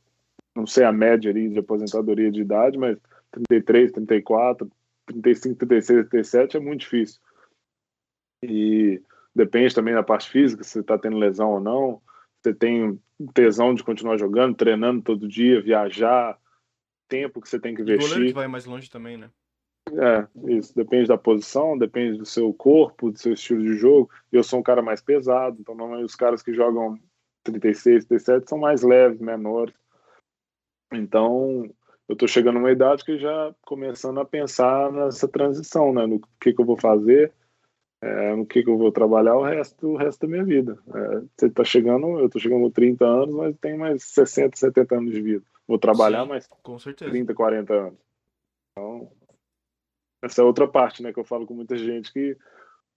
não 0.56 0.68
sei 0.68 0.84
a 0.84 0.92
média 0.92 1.32
ali 1.32 1.50
de 1.50 1.60
aposentadoria 1.60 2.32
de 2.32 2.42
idade, 2.42 2.78
mas 2.78 2.98
33, 3.32 3.92
34, 3.92 4.70
35, 5.06 5.66
36, 5.66 6.10
37 6.10 6.58
é 6.58 6.60
muito 6.60 6.82
difícil. 6.82 7.22
E 8.44 9.02
depende 9.34 9.74
também 9.74 9.94
da 9.94 10.04
parte 10.04 10.30
física, 10.30 10.64
se 10.64 10.72
você 10.72 10.80
está 10.80 10.98
tendo 10.98 11.18
lesão 11.18 11.52
ou 11.52 11.60
não. 11.60 12.02
Você 12.42 12.54
tem 12.54 13.00
tesão 13.34 13.74
de 13.74 13.84
continuar 13.84 14.18
jogando, 14.18 14.56
treinando 14.56 15.02
todo 15.02 15.28
dia, 15.28 15.62
viajar, 15.62 16.40
tempo 17.08 17.42
que 17.42 17.50
você 17.50 17.60
tem 17.60 17.74
que 17.74 17.82
E 17.82 17.86
goleiro 17.86 18.06
que 18.08 18.16
investir. 18.16 18.34
vai 18.34 18.48
mais 18.48 18.66
longe 18.66 18.90
também, 18.90 19.18
né? 19.18 19.30
É, 19.92 20.28
isso. 20.52 20.76
Depende 20.76 21.08
da 21.08 21.18
posição, 21.18 21.78
depende 21.78 22.18
do 22.18 22.26
seu 22.26 22.52
corpo, 22.54 23.12
do 23.12 23.20
seu 23.20 23.34
estilo 23.34 23.62
de 23.62 23.76
jogo. 23.76 24.10
Eu 24.32 24.44
sou 24.44 24.60
um 24.60 24.64
cara 24.64 24.82
mais 24.82 25.02
pesado, 25.02 25.58
então 25.60 25.76
normalmente 25.76 26.06
os 26.06 26.16
caras 26.16 26.42
que 26.42 26.54
jogam 26.54 27.00
36, 27.44 28.06
37 28.06 28.50
são 28.50 28.58
mais 28.58 28.82
leves, 28.82 29.20
menores. 29.20 29.76
Então, 30.92 31.70
eu 32.08 32.16
tô 32.16 32.28
chegando 32.28 32.56
numa 32.56 32.72
idade 32.72 33.04
que 33.04 33.18
já 33.18 33.54
começando 33.66 34.20
a 34.20 34.26
pensar 34.26 34.92
nessa 34.92 35.28
transição, 35.28 35.94
né? 35.94 36.06
No 36.06 36.22
que, 36.40 36.54
que 36.54 36.62
eu 36.62 36.66
vou 36.66 36.78
fazer, 36.78 37.34
é, 38.02 38.36
no 38.36 38.46
que, 38.46 38.64
que 38.64 38.70
eu 38.70 38.78
vou 38.78 38.92
trabalhar 38.92 39.36
o 39.36 39.44
resto, 39.44 39.88
o 39.88 39.98
resto 39.98 40.22
da 40.22 40.28
minha 40.28 40.44
vida. 40.44 40.78
É, 40.94 41.22
você 41.36 41.50
tá 41.50 41.64
chegando, 41.64 42.20
eu 42.20 42.30
tô 42.30 42.40
chegando 42.40 42.62
com 42.62 42.72
30 42.72 43.06
anos, 43.06 43.34
mas 43.36 43.58
tenho 43.58 43.80
mais 43.80 44.04
60, 44.04 44.56
70 44.56 44.96
anos 44.96 45.12
de 45.12 45.22
vida. 45.22 45.44
Vou 45.68 45.80
trabalhar 45.80 46.24
Sim. 46.24 46.30
mais 46.30 46.48
Com 46.48 46.78
certeza. 46.78 47.10
30, 47.10 47.34
40 47.34 47.74
anos. 47.74 48.00
Então, 48.72 49.12
essa 50.22 50.42
é 50.42 50.46
outra 50.46 50.68
parte, 50.68 51.02
né, 51.02 51.12
que 51.12 51.20
eu 51.20 51.24
falo 51.24 51.46
com 51.46 51.54
muita 51.54 51.76
gente 51.78 52.12
que 52.12 52.38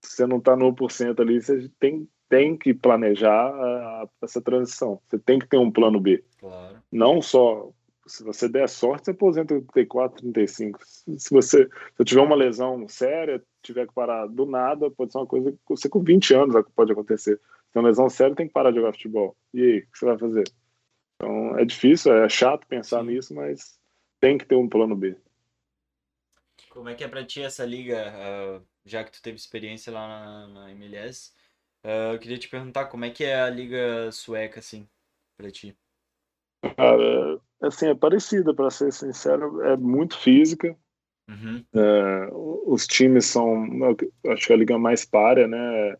se 0.03 0.15
você 0.15 0.27
não 0.27 0.37
está 0.37 0.55
no 0.55 0.67
1% 0.67 1.19
ali, 1.19 1.41
você 1.41 1.69
tem, 1.79 2.07
tem 2.29 2.57
que 2.57 2.73
planejar 2.73 3.49
a- 3.49 4.07
essa 4.21 4.41
transição. 4.41 5.01
Você 5.07 5.19
tem 5.19 5.39
que 5.39 5.47
ter 5.47 5.57
um 5.57 5.71
plano 5.71 5.99
B. 5.99 6.23
Claro. 6.39 6.77
Não 6.91 7.21
só 7.21 7.69
se 8.09 8.23
você 8.23 8.49
der 8.49 8.67
sorte, 8.67 9.05
você 9.05 9.11
aposenta 9.11 9.53
em 9.53 9.61
34, 9.61 10.21
35. 10.21 10.79
Se 10.85 11.29
você 11.31 11.69
se 11.95 12.03
tiver 12.03 12.21
uma 12.21 12.35
lesão 12.35 12.87
séria, 12.87 13.41
tiver 13.61 13.87
que 13.87 13.93
parar 13.93 14.27
do 14.27 14.45
nada, 14.45 14.89
pode 14.89 15.11
ser 15.11 15.19
uma 15.19 15.27
coisa 15.27 15.51
que 15.51 15.57
você 15.67 15.87
com 15.87 16.03
20 16.03 16.33
anos 16.33 16.65
pode 16.75 16.91
acontecer. 16.91 17.37
Se 17.37 17.73
tem 17.73 17.81
uma 17.81 17.87
lesão 17.87 18.09
séria, 18.09 18.35
tem 18.35 18.47
que 18.47 18.53
parar 18.53 18.71
de 18.71 18.77
jogar 18.77 18.93
futebol. 18.93 19.37
E 19.53 19.61
aí, 19.61 19.79
o 19.79 19.91
que 19.91 19.97
você 19.97 20.05
vai 20.05 20.17
fazer? 20.17 20.43
Então, 21.15 21.57
é 21.57 21.65
difícil, 21.65 22.13
é 22.13 22.27
chato 22.27 22.65
pensar 22.65 23.03
nisso, 23.03 23.33
mas 23.35 23.79
tem 24.19 24.37
que 24.37 24.45
ter 24.45 24.55
um 24.55 24.67
plano 24.67 24.95
B. 24.95 25.15
Como 26.69 26.89
é 26.89 26.95
que 26.95 27.03
é 27.03 27.07
pra 27.07 27.25
ti 27.25 27.41
essa 27.41 27.65
liga, 27.65 28.11
ah, 28.15 28.61
já 28.85 29.03
que 29.03 29.11
tu 29.11 29.21
teve 29.21 29.37
experiência 29.37 29.93
lá 29.93 30.07
na, 30.07 30.47
na 30.47 30.71
MLS? 30.71 31.33
ah, 31.83 32.13
eu 32.13 32.19
queria 32.19 32.37
te 32.37 32.49
perguntar 32.49 32.85
como 32.85 33.05
é 33.05 33.09
que 33.09 33.23
é 33.23 33.41
a 33.41 33.49
liga 33.49 34.11
sueca, 34.11 34.59
assim, 34.59 34.87
pra 35.37 35.51
ti. 35.51 35.77
Cara, 36.75 37.39
assim, 37.61 37.87
é 37.87 37.95
parecida, 37.95 38.53
para 38.53 38.69
ser 38.69 38.91
sincero, 38.93 39.61
é 39.61 39.75
muito 39.77 40.17
física. 40.17 40.75
Uhum. 41.29 41.63
É, 41.73 42.29
os 42.65 42.87
times 42.87 43.25
são, 43.25 43.65
acho 44.27 44.47
que 44.47 44.53
a 44.53 44.57
liga 44.57 44.77
mais 44.77 45.05
párea, 45.05 45.47
né? 45.47 45.95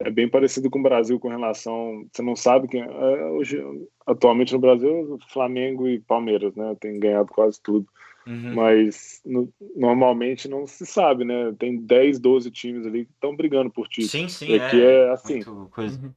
É 0.00 0.10
bem 0.10 0.28
parecido 0.28 0.68
com 0.68 0.78
o 0.78 0.82
Brasil 0.82 1.18
com 1.18 1.28
relação. 1.28 2.06
Você 2.12 2.20
não 2.20 2.36
sabe 2.36 2.68
quem. 2.68 2.82
é, 2.82 3.24
hoje, 3.30 3.62
atualmente 4.06 4.52
no 4.52 4.58
Brasil, 4.58 5.18
Flamengo 5.32 5.88
e 5.88 6.00
Palmeiras, 6.00 6.54
né? 6.54 6.76
Tem 6.78 6.98
ganhado 6.98 7.32
quase 7.32 7.60
tudo. 7.62 7.86
Uhum. 8.26 8.54
Mas 8.54 9.22
no- 9.24 9.48
normalmente 9.74 10.48
não 10.48 10.66
se 10.66 10.84
sabe, 10.84 11.24
né? 11.24 11.54
Tem 11.58 11.76
10, 11.80 12.18
12 12.18 12.50
times 12.50 12.84
ali 12.84 13.06
que 13.06 13.12
estão 13.12 13.34
brigando 13.34 13.70
por 13.70 13.88
título. 13.88 14.10
Sim, 14.10 14.28
sim, 14.28 14.54
aqui 14.54 14.82
é 14.82 15.10
assim. 15.10 15.34
muito 15.36 15.68
coisa. 15.70 15.98
Uhum. 15.98 16.12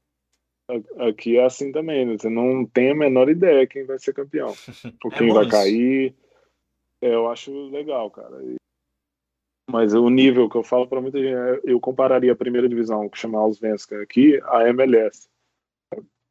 Aqui 0.99 1.37
é 1.37 1.45
assim 1.45 1.71
também, 1.71 2.05
né? 2.05 2.17
Você 2.17 2.29
não 2.29 2.65
tem 2.65 2.91
a 2.91 2.95
menor 2.95 3.27
ideia 3.29 3.65
quem 3.65 3.85
vai 3.85 3.97
ser 3.97 4.13
campeão. 4.13 4.53
Ou 5.03 5.11
É 5.11 5.17
quem 5.17 5.27
bom 5.27 5.33
vai 5.33 5.43
isso. 5.43 5.51
cair. 5.51 6.15
É, 7.01 7.13
eu 7.15 7.27
acho 7.29 7.51
legal, 7.69 8.11
cara. 8.11 8.43
E- 8.43 8.55
Mas 9.71 9.93
o 9.93 10.09
nível 10.09 10.49
que 10.49 10.55
eu 10.57 10.63
falo 10.63 10.87
para 10.87 11.01
muita 11.01 11.17
gente, 11.19 11.33
é- 11.33 11.61
eu 11.71 11.79
compararia 11.79 12.31
a 12.31 12.35
primeira 12.35 12.67
divisão, 12.69 13.07
que 13.09 13.17
chama 13.17 13.39
Allsvenskan 13.39 14.01
aqui, 14.01 14.39
a 14.45 14.67
MLS. 14.69 15.27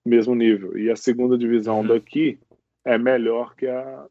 Mesmo 0.07 0.35
nível. 0.35 0.79
E 0.79 0.91
a 0.91 0.97
segunda 0.97 1.37
divisão 1.37 1.81
Uhum. 1.81 1.87
daqui 1.89 2.39
é 2.85 2.97
melhor 2.97 3.55
que 3.57 3.67
a, 3.67 4.07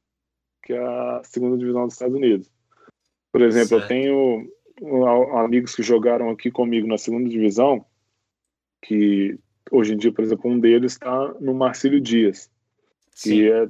que 0.64 0.74
a 0.74 1.22
segunda 1.24 1.58
divisão 1.58 1.86
dos 1.86 1.94
Estados 1.94 2.16
Unidos. 2.16 2.52
Por 3.32 3.41
exemplo, 3.41 3.80
Certo. 3.80 3.84
eu 3.84 3.88
tenho 3.88 4.52
amigos 5.38 5.76
que 5.76 5.82
jogaram 5.84 6.30
aqui 6.30 6.52
comigo 6.52 6.88
na 6.88 6.98
segunda 6.98 7.28
divisão, 7.30 7.86
que 8.84 9.38
hoje 9.72 9.94
em 9.94 9.98
dia, 9.98 10.11
por 10.11 10.23
exemplo, 10.23 10.49
um 10.49 10.60
deles 10.60 10.94
está 10.94 11.34
no 11.39 11.53
Marcílio 11.53 11.99
Dias, 12.02 12.49
Sim, 13.11 13.30
que 13.31 13.52
é 13.52 13.68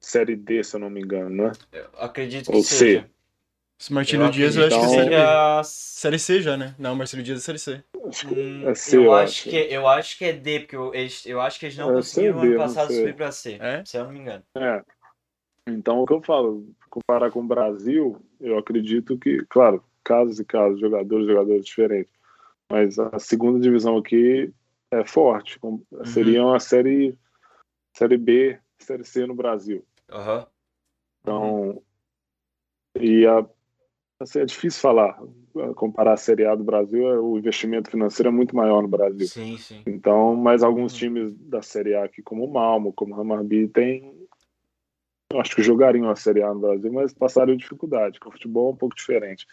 Série 0.00 0.36
D, 0.36 0.62
se 0.62 0.76
eu 0.76 0.80
não 0.80 0.90
me 0.90 1.00
engano, 1.00 1.30
né? 1.30 1.52
eu 1.72 1.86
acredito 1.98 2.50
que 2.50 2.56
Ou 2.56 2.62
seja. 2.62 3.00
C. 3.02 3.06
Esse 3.80 3.92
Martino 3.92 4.24
Eu 4.24 4.30
Dias 4.30 4.56
eu 4.56 4.66
acho 4.66 4.74
acredito 4.74 4.94
que 4.94 5.00
é 5.00 5.04
Então- 5.04 5.04
série 5.04 5.62
seja- 5.62 5.62
Série 5.64 6.18
C 6.18 6.42
já, 6.42 6.56
né? 6.56 6.74
Não, 6.78 6.96
Marcelo 6.96 7.22
Dias 7.22 7.38
é 7.38 7.40
Série 7.42 7.58
C. 7.60 7.84
Acho 8.08 8.26
que 8.28 8.34
Hum, 8.34 8.68
é 8.68 8.74
C, 8.74 8.96
eu, 8.96 9.02
eu 9.04 9.12
acho 9.12 9.22
acho. 9.24 9.50
que, 9.50 9.56
eu 9.56 9.86
acho 9.88 10.18
que 10.18 10.24
é 10.24 10.32
D, 10.32 10.60
porque 10.60 10.74
eu, 10.76 10.92
eles- 10.94 11.24
eu 11.26 11.40
acho 11.40 11.60
que 11.60 11.66
eles 11.66 11.76
não 11.78 11.90
É 11.90 11.94
conseguiram 11.94 12.40
ano 12.40 12.56
passado 12.56 12.92
subir 12.92 13.14
pra 13.14 13.30
C, 13.30 13.56
É? 13.60 13.84
se 13.84 13.96
eu 13.96 14.04
não 14.04 14.12
me 14.12 14.18
engano. 14.18 14.42
É. 14.56 14.82
Então, 15.68 16.00
o 16.00 16.06
que 16.06 16.12
eu 16.12 16.22
falo, 16.22 16.66
comparar 16.90 17.30
com 17.30 17.40
o 17.40 17.46
Brasil, 17.46 18.20
eu 18.40 18.58
acredito 18.58 19.16
que, 19.18 19.44
claro, 19.48 19.84
casos 20.02 20.40
e 20.40 20.44
casos, 20.44 20.80
jogadores, 20.80 21.26
jogadores 21.26 21.64
diferentes, 21.64 22.12
mas 22.68 22.98
a 22.98 23.16
segunda 23.20 23.60
divisão 23.60 23.96
aqui 23.96 24.50
é 24.90 25.04
forte, 25.04 25.58
com- 25.58 25.82
seria 26.04 26.44
uma 26.44 26.58
série, 26.60 27.16
série 27.94 28.16
B, 28.16 28.58
série 28.78 29.04
C 29.04 29.26
no 29.26 29.34
Brasil. 29.34 29.84
Aham. 30.10 30.46
Então, 31.20 31.82
e 32.98 33.26
a, 33.26 33.44
assim, 34.20 34.40
é 34.40 34.44
difícil 34.44 34.80
falar, 34.80 35.20
comparar 35.76 36.14
a 36.14 36.16
Série 36.16 36.46
A 36.46 36.54
do 36.54 36.64
Brasil, 36.64 37.06
é- 37.08 37.20
o 37.20 37.36
investimento 37.36 37.90
financeiro 37.90 38.28
é 38.28 38.32
muito 38.32 38.56
maior 38.56 38.80
no 38.82 38.88
Brasil. 38.88 39.26
Sim, 39.26 39.56
sim. 39.58 39.82
Então, 39.86 40.34
mas 40.34 40.62
alguns 40.62 40.92
Uhum. 40.92 40.98
times 40.98 41.34
da 41.34 41.60
Série 41.60 41.94
A 41.94 42.04
aqui, 42.04 42.22
como 42.22 42.44
o 42.44 42.52
Malmo, 42.52 42.92
como 42.92 43.14
o 43.14 43.20
Hammarby, 43.20 43.68
tem. 43.68 44.26
Eu 45.30 45.40
acho 45.40 45.54
que 45.54 45.62
jogariam 45.62 46.08
a 46.08 46.16
Série 46.16 46.42
A 46.42 46.54
no 46.54 46.60
Brasil, 46.60 46.90
mas 46.90 47.12
passariam 47.12 47.56
dificuldade, 47.56 48.18
porque 48.18 48.30
o 48.30 48.32
futebol 48.32 48.70
é 48.70 48.72
um 48.72 48.76
pouco 48.76 48.96
diferente. 48.96 49.46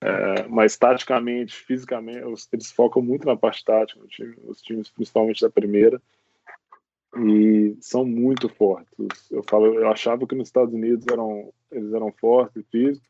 É, 0.00 0.48
mas 0.48 0.76
taticamente, 0.76 1.54
fisicamente, 1.54 2.24
eles 2.52 2.72
focam 2.72 3.02
muito 3.02 3.26
na 3.26 3.36
parte 3.36 3.64
tática, 3.64 4.00
time- 4.08 4.36
os 4.44 4.62
times, 4.62 4.88
principalmente 4.88 5.42
da 5.42 5.50
primeira, 5.50 6.00
e 7.16 7.76
são 7.80 8.04
muito 8.04 8.48
fortes. 8.48 9.30
Eu 9.30 9.42
falo, 9.42 9.66
eu 9.74 9.88
achava 9.88 10.26
que 10.26 10.34
nos 10.34 10.48
Estados 10.48 10.72
Unidos 10.72 11.06
eram, 11.10 11.52
eles 11.70 11.92
eram 11.92 12.10
fortes 12.12 12.56
e 12.56 12.62
físicos, 12.70 13.08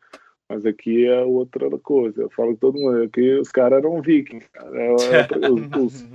Mas 0.49 0.67
aqui 0.67 1.07
é 1.07 1.23
outra 1.23 1.71
coisa. 1.79 2.23
Eu 2.23 2.31
falo 2.31 2.57
todo 2.57 2.79
mundo, 2.79 3.05
aqui 3.05 3.33
os 3.39 3.49
caras 3.49 3.79
eram 3.79 4.03
vikings. 4.03 4.47
Cara. 4.51 4.77
É, 4.77 4.87
é, 4.89 5.49
os, 5.49 5.63
os, 5.81 6.07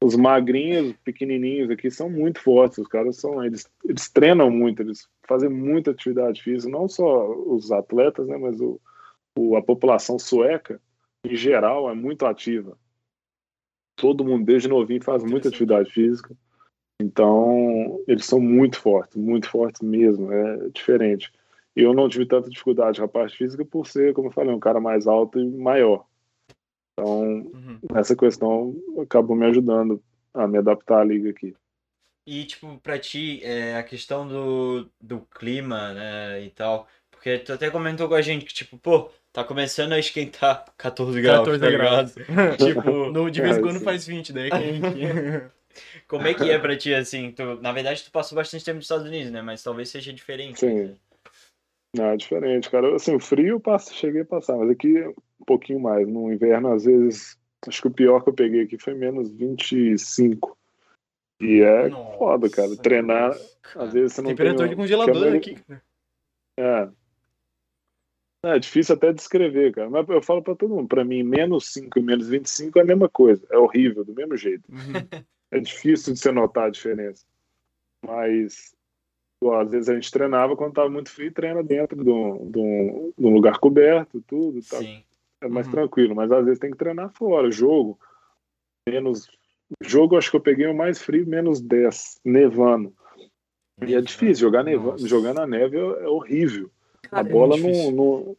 os, 0.00 0.16
magrinhos, 0.16 0.94
pequenininhos 1.04 1.70
aqui 1.70 1.90
são 1.90 2.08
muito 2.08 2.40
fortes. 2.40 2.78
Os 2.78 2.88
caras 2.88 3.16
são, 3.16 3.44
eles, 3.44 3.68
eles 3.84 4.08
treinam 4.08 4.50
muito, 4.50 4.80
eles 4.80 5.06
fazem 5.28 5.50
muita 5.50 5.90
atividade 5.90 6.42
física. 6.42 6.72
Não 6.72 6.88
só 6.88 7.28
os 7.30 7.70
atletas, 7.72 8.26
né, 8.28 8.38
mas 8.38 8.58
o, 8.60 8.80
o, 9.36 9.56
a 9.56 9.62
população 9.62 10.18
sueca, 10.18 10.80
em 11.24 11.36
geral, 11.36 11.90
é 11.90 11.94
muito 11.94 12.26
ativa. 12.26 12.78
Todo 13.96 14.24
mundo, 14.24 14.44
desde 14.44 14.68
novinho, 14.68 15.02
faz 15.02 15.22
muita 15.22 15.48
atividade 15.48 15.90
física. 15.90 16.36
Então, 17.00 18.02
eles 18.06 18.24
são 18.24 18.40
muito 18.40 18.80
fortes, 18.80 19.16
muito 19.16 19.48
fortes 19.48 19.80
mesmo, 19.82 20.32
é 20.32 20.68
diferente. 20.70 21.32
Eu 21.74 21.92
não 21.92 22.08
tive 22.08 22.26
tanta 22.26 22.48
dificuldade 22.48 22.98
com 23.00 23.04
a 23.04 23.08
parte 23.08 23.36
física 23.36 23.64
por 23.64 23.86
ser, 23.86 24.14
como 24.14 24.28
eu 24.28 24.32
falei, 24.32 24.54
um 24.54 24.60
cara 24.60 24.80
mais 24.80 25.06
alto 25.06 25.40
e 25.40 25.44
maior. 25.44 26.06
Então, 26.92 27.22
uhum. 27.22 27.80
essa 27.94 28.14
questão 28.14 28.76
acabou 29.02 29.34
me 29.34 29.44
ajudando 29.46 30.02
a 30.32 30.46
me 30.46 30.58
adaptar 30.58 31.00
à 31.00 31.04
liga 31.04 31.30
aqui. 31.30 31.54
E, 32.26 32.44
tipo, 32.44 32.78
pra 32.78 32.98
ti, 32.98 33.40
é, 33.42 33.76
a 33.76 33.82
questão 33.82 34.26
do, 34.26 34.88
do 35.00 35.20
clima, 35.22 35.92
né, 35.92 36.44
e 36.44 36.50
tal, 36.50 36.88
porque 37.10 37.38
tu 37.38 37.52
até 37.52 37.70
comentou 37.70 38.08
com 38.08 38.14
a 38.14 38.22
gente 38.22 38.44
que, 38.44 38.54
tipo, 38.54 38.78
pô, 38.78 39.10
tá 39.34 39.44
começando 39.44 39.92
a 39.92 39.98
esquentar 39.98 40.64
14 40.78 41.20
graus. 41.20 41.38
14 41.40 41.60
tá 41.60 41.70
graus. 41.70 42.14
tipo, 42.56 43.10
no, 43.12 43.30
de 43.30 43.42
vez 43.42 43.56
em 43.56 43.58
é, 43.58 43.62
quando 43.62 43.80
faz 43.80 44.06
20, 44.06 44.32
daí 44.32 44.48
é. 44.48 45.50
Como 46.06 46.26
é 46.26 46.32
que 46.32 46.48
é 46.48 46.56
pra 46.56 46.76
ti, 46.76 46.94
assim? 46.94 47.32
Tu, 47.32 47.42
na 47.60 47.72
verdade, 47.72 48.04
tu 48.04 48.12
passou 48.12 48.36
bastante 48.36 48.64
tempo 48.64 48.76
nos 48.76 48.84
Estados 48.84 49.06
Unidos, 49.06 49.32
né? 49.32 49.42
Mas 49.42 49.62
talvez 49.62 49.88
seja 49.88 50.12
diferente. 50.12 50.60
Sim. 50.60 50.74
Né? 50.74 50.94
Não, 51.96 52.06
é 52.06 52.16
diferente, 52.16 52.70
cara. 52.70 52.94
Assim, 52.94 53.16
o 53.16 53.20
frio 53.20 53.56
eu 53.56 53.60
passo, 53.60 53.92
cheguei 53.92 54.22
a 54.22 54.24
passar, 54.24 54.56
mas 54.56 54.70
aqui 54.70 55.00
um 55.00 55.44
pouquinho 55.44 55.80
mais. 55.80 56.06
No 56.06 56.32
inverno, 56.32 56.72
às 56.72 56.84
vezes, 56.84 57.36
acho 57.66 57.82
que 57.82 57.88
o 57.88 57.92
pior 57.92 58.22
que 58.22 58.28
eu 58.28 58.34
peguei 58.34 58.62
aqui 58.62 58.78
foi 58.78 58.94
menos 58.94 59.32
25. 59.32 60.56
E 61.40 61.60
é 61.60 61.88
Nossa, 61.88 62.18
foda, 62.18 62.50
cara. 62.50 62.76
Treinar, 62.76 63.36
cara. 63.62 63.86
às 63.86 63.92
vezes 63.92 64.12
você 64.12 64.22
não 64.22 64.30
Temperatura 64.30 64.68
tem... 64.68 64.76
de 64.76 64.76
congelador 64.76 65.34
aqui. 65.34 65.58
É. 66.56 66.88
É 68.44 68.58
difícil 68.58 68.94
até 68.94 69.12
descrever, 69.12 69.72
cara. 69.72 69.88
Mas 69.88 70.08
eu 70.08 70.22
falo 70.22 70.42
pra 70.42 70.54
todo 70.54 70.74
mundo, 70.74 70.88
pra 70.88 71.04
mim, 71.04 71.22
menos 71.22 71.72
5 71.72 71.98
e 71.98 72.02
menos 72.02 72.28
25 72.28 72.78
é 72.78 72.82
a 72.82 72.84
mesma 72.84 73.08
coisa. 73.08 73.46
É 73.50 73.56
horrível, 73.56 74.04
do 74.04 74.14
mesmo 74.14 74.36
jeito. 74.36 74.64
Uhum. 74.70 74.78
é 75.50 75.60
difícil 75.60 76.12
de 76.12 76.18
você 76.18 76.30
notar 76.30 76.66
a 76.66 76.70
diferença. 76.70 77.24
Mas 78.06 78.74
às 79.60 79.70
vezes 79.70 79.88
a 79.88 79.94
gente 79.94 80.10
treinava 80.10 80.56
quando 80.56 80.70
estava 80.70 80.88
muito 80.88 81.10
frio, 81.10 81.32
treina 81.32 81.62
dentro 81.62 82.02
de 82.02 82.10
um, 82.10 82.50
de 82.50 82.58
um, 82.58 83.12
de 83.18 83.26
um 83.26 83.34
lugar 83.34 83.58
coberto, 83.58 84.22
tudo. 84.26 84.60
Tá. 84.62 84.78
É 85.42 85.48
mais 85.48 85.66
uhum. 85.66 85.72
tranquilo, 85.72 86.14
mas 86.14 86.32
às 86.32 86.44
vezes 86.44 86.58
tem 86.58 86.70
que 86.70 86.78
treinar 86.78 87.10
fora. 87.10 87.50
Jogo, 87.50 87.98
menos. 88.88 89.28
Jogo, 89.82 90.16
acho 90.16 90.30
que 90.30 90.36
eu 90.36 90.40
peguei 90.40 90.66
o 90.66 90.76
mais 90.76 91.02
frio, 91.02 91.26
menos 91.26 91.60
10, 91.60 92.20
nevando. 92.24 92.94
E 93.86 93.94
é 93.94 94.00
difícil, 94.00 94.46
jogar, 94.46 94.62
neva, 94.62 94.96
jogar 94.98 95.34
na 95.34 95.46
neve 95.46 95.76
é, 95.76 95.80
é 95.80 96.08
horrível. 96.08 96.70
Cara, 97.08 97.20
a 97.20 97.30
bola 97.30 97.56
é 97.56 97.60
não, 97.60 97.90
não, 97.92 98.36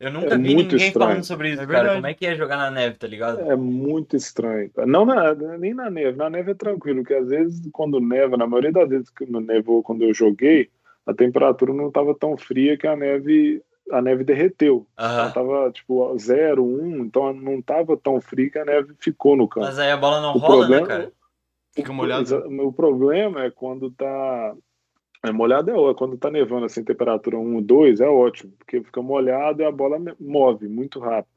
eu 0.00 0.12
nunca 0.12 0.34
é 0.34 0.38
vi 0.38 0.54
ninguém 0.54 0.76
estranho. 0.76 0.92
falando 0.92 1.24
sobre 1.24 1.50
isso, 1.52 1.62
é 1.62 1.66
cara. 1.66 1.94
Como 1.94 2.06
é 2.06 2.14
que 2.14 2.26
é 2.26 2.34
jogar 2.34 2.56
na 2.56 2.70
neve, 2.70 2.96
tá 2.96 3.06
ligado? 3.06 3.40
É 3.40 3.56
muito 3.56 4.16
estranho. 4.16 4.70
Não 4.86 5.04
na, 5.04 5.34
nem 5.56 5.72
na 5.72 5.88
neve. 5.88 6.18
Na 6.18 6.28
neve 6.28 6.50
é 6.50 6.54
tranquilo, 6.54 7.00
porque 7.00 7.14
às 7.14 7.28
vezes 7.28 7.62
quando 7.72 8.00
neva, 8.00 8.36
na 8.36 8.46
maioria 8.46 8.72
das 8.72 8.88
vezes 8.88 9.10
que 9.10 9.24
nevou 9.24 9.82
quando 9.82 10.02
eu 10.02 10.12
joguei, 10.12 10.68
a 11.06 11.14
temperatura 11.14 11.72
não 11.72 11.88
estava 11.88 12.14
tão 12.14 12.36
fria 12.36 12.76
que 12.76 12.86
a 12.86 12.96
neve 12.96 13.62
a 13.90 14.00
neve 14.00 14.24
derreteu. 14.24 14.86
Uhum. 14.98 15.04
Ela 15.04 15.30
tava 15.30 15.70
tipo 15.70 16.18
0, 16.18 16.64
1, 16.64 16.82
um, 16.82 17.04
então 17.04 17.32
não 17.32 17.58
estava 17.58 17.96
tão 17.96 18.20
fria 18.20 18.50
que 18.50 18.58
a 18.58 18.64
neve 18.64 18.94
ficou 18.98 19.36
no 19.36 19.46
campo. 19.46 19.66
Mas 19.66 19.78
aí 19.78 19.90
a 19.90 19.96
bola 19.96 20.20
não 20.20 20.34
o 20.34 20.38
rola, 20.38 20.68
né, 20.68 20.78
problema, 20.78 20.80
né, 20.80 20.86
cara? 20.86 21.12
Fica 21.74 21.92
molhado. 21.92 22.36
O 22.62 22.72
problema 22.72 23.44
é 23.44 23.50
quando 23.50 23.90
tá 23.90 24.54
é, 25.24 25.32
molhado 25.32 25.70
é 25.70 25.74
ótimo. 25.74 25.94
Quando 25.94 26.18
tá 26.18 26.30
nevando 26.30 26.66
assim, 26.66 26.84
temperatura 26.84 27.38
1, 27.38 27.62
2, 27.62 28.00
é 28.00 28.08
ótimo, 28.08 28.52
porque 28.58 28.82
fica 28.82 29.00
molhado 29.00 29.62
e 29.62 29.64
a 29.64 29.72
bola 29.72 29.98
move 30.20 30.68
muito 30.68 31.00
rápido. 31.00 31.32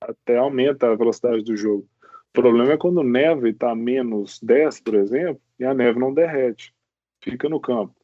Até 0.00 0.38
aumenta 0.38 0.90
a 0.90 0.94
velocidade 0.94 1.42
do 1.44 1.54
jogo. 1.56 1.86
O 2.02 2.32
problema 2.32 2.72
é 2.72 2.76
quando 2.78 3.02
neva 3.02 3.48
e 3.48 3.52
tá 3.52 3.74
menos 3.74 4.40
10, 4.40 4.80
por 4.80 4.94
exemplo, 4.94 5.42
e 5.58 5.64
a 5.64 5.74
neve 5.74 5.98
não 5.98 6.14
derrete. 6.14 6.74
Fica 7.22 7.48
no 7.48 7.60
campo. 7.60 7.94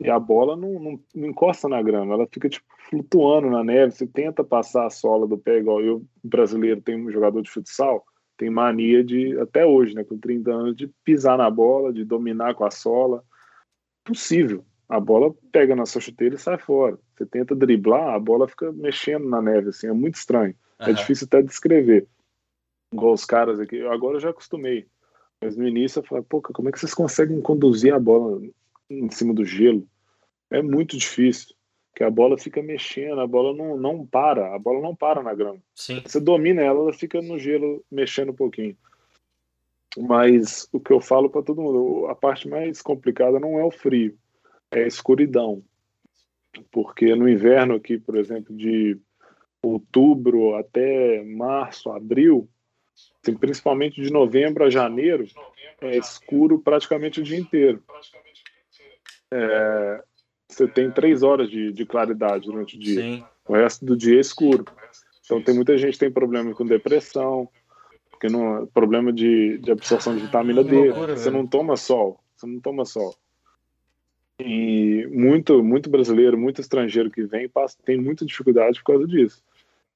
E 0.00 0.10
a 0.10 0.18
bola 0.18 0.56
não, 0.56 0.80
não, 0.80 1.00
não 1.14 1.28
encosta 1.28 1.68
na 1.68 1.80
grama, 1.80 2.14
ela 2.14 2.26
fica 2.30 2.48
tipo 2.48 2.66
flutuando 2.90 3.48
na 3.48 3.62
neve. 3.62 3.92
Você 3.92 4.06
tenta 4.06 4.42
passar 4.42 4.86
a 4.86 4.90
sola 4.90 5.26
do 5.28 5.38
pé, 5.38 5.58
igual 5.58 5.80
eu, 5.80 6.04
brasileiro, 6.24 6.82
tem 6.82 6.96
um 6.96 7.10
jogador 7.10 7.40
de 7.40 7.50
futsal, 7.50 8.04
tem 8.36 8.50
mania 8.50 9.04
de, 9.04 9.38
até 9.38 9.64
hoje, 9.64 9.94
né, 9.94 10.02
com 10.02 10.18
30 10.18 10.50
anos, 10.50 10.76
de 10.76 10.88
pisar 11.04 11.38
na 11.38 11.48
bola, 11.48 11.92
de 11.92 12.04
dominar 12.04 12.54
com 12.54 12.64
a 12.64 12.70
sola 12.70 13.22
possível. 14.06 14.64
A 14.88 15.00
bola 15.00 15.34
pega 15.50 15.74
na 15.74 15.84
sua 15.84 16.00
chuteira 16.00 16.36
e 16.36 16.38
sai 16.38 16.58
fora. 16.58 16.98
Você 17.14 17.26
tenta 17.26 17.54
driblar, 17.54 18.14
a 18.14 18.18
bola 18.18 18.48
fica 18.48 18.72
mexendo 18.72 19.28
na 19.28 19.42
neve, 19.42 19.70
assim, 19.70 19.88
é 19.88 19.92
muito 19.92 20.14
estranho. 20.14 20.54
Uhum. 20.80 20.86
É 20.88 20.92
difícil 20.92 21.26
até 21.26 21.42
descrever. 21.42 22.06
Igual 22.92 23.14
os 23.14 23.24
caras 23.24 23.58
aqui, 23.58 23.84
agora 23.86 24.16
eu 24.16 24.20
já 24.20 24.30
acostumei. 24.30 24.86
Mas 25.42 25.56
no 25.56 25.66
início 25.66 25.98
eu 25.98 26.04
falei, 26.04 26.24
pô, 26.26 26.40
como 26.40 26.68
é 26.68 26.72
que 26.72 26.78
vocês 26.78 26.94
conseguem 26.94 27.40
conduzir 27.40 27.92
a 27.92 27.98
bola 27.98 28.40
em 28.88 29.10
cima 29.10 29.34
do 29.34 29.44
gelo? 29.44 29.86
É 30.50 30.62
muito 30.62 30.96
difícil. 30.96 31.54
Que 31.94 32.04
a 32.04 32.10
bola 32.10 32.36
fica 32.36 32.62
mexendo, 32.62 33.20
a 33.20 33.26
bola 33.26 33.56
não, 33.56 33.76
não 33.76 34.06
para, 34.06 34.54
a 34.54 34.58
bola 34.58 34.82
não 34.82 34.94
para 34.94 35.22
na 35.22 35.34
grama. 35.34 35.58
Sim. 35.74 36.02
Você 36.04 36.20
domina 36.20 36.62
ela, 36.62 36.80
ela 36.80 36.92
fica 36.92 37.20
no 37.22 37.38
gelo 37.38 37.82
mexendo 37.90 38.32
um 38.32 38.36
pouquinho. 38.36 38.76
Mas 39.96 40.68
o 40.72 40.80
que 40.80 40.92
eu 40.92 41.00
falo 41.00 41.30
para 41.30 41.42
todo 41.42 41.62
mundo, 41.62 42.06
a 42.08 42.14
parte 42.14 42.48
mais 42.48 42.82
complicada 42.82 43.40
não 43.40 43.58
é 43.58 43.64
o 43.64 43.70
frio, 43.70 44.16
é 44.70 44.84
a 44.84 44.86
escuridão. 44.86 45.62
Porque 46.70 47.14
no 47.14 47.28
inverno 47.28 47.74
aqui, 47.74 47.98
por 47.98 48.16
exemplo, 48.16 48.54
de 48.54 48.98
outubro 49.62 50.54
até 50.54 51.22
março, 51.24 51.90
abril, 51.90 52.48
assim, 53.22 53.36
principalmente 53.36 54.00
de 54.00 54.10
novembro 54.10 54.64
a 54.64 54.70
janeiro, 54.70 55.26
é 55.80 55.96
escuro 55.96 56.58
praticamente 56.58 57.20
o 57.20 57.22
dia 57.22 57.38
inteiro. 57.38 57.82
É, 59.32 60.04
você 60.48 60.68
tem 60.68 60.90
três 60.90 61.22
horas 61.22 61.50
de, 61.50 61.72
de, 61.72 61.84
claridade 61.84 62.46
durante 62.46 62.76
o 62.76 62.78
dia. 62.78 63.00
Sim. 63.00 63.24
O 63.48 63.54
resto 63.54 63.84
do 63.84 63.96
dia 63.96 64.16
é 64.16 64.20
escuro. 64.20 64.64
Então 65.24 65.42
tem 65.42 65.54
muita 65.54 65.76
gente 65.76 65.94
que 65.94 65.98
tem 65.98 66.10
problema 66.10 66.54
com 66.54 66.64
depressão, 66.64 67.48
porque 68.16 68.28
não 68.28 68.66
problema 68.66 69.12
de, 69.12 69.58
de 69.58 69.70
absorção 69.70 70.14
de 70.16 70.22
vitamina 70.22 70.64
D. 70.64 70.88
Loucura, 70.88 71.16
você 71.16 71.30
velho. 71.30 71.36
não 71.36 71.46
toma 71.46 71.76
sol, 71.76 72.18
você 72.34 72.46
não 72.46 72.58
toma 72.60 72.84
sol. 72.84 73.14
E 74.40 75.06
muito, 75.10 75.62
muito 75.62 75.88
brasileiro, 75.88 76.36
muito 76.36 76.60
estrangeiro 76.60 77.10
que 77.10 77.24
vem 77.24 77.48
passa, 77.48 77.76
tem 77.84 78.00
muita 78.00 78.24
dificuldade 78.24 78.78
por 78.80 78.92
causa 78.92 79.06
disso. 79.06 79.42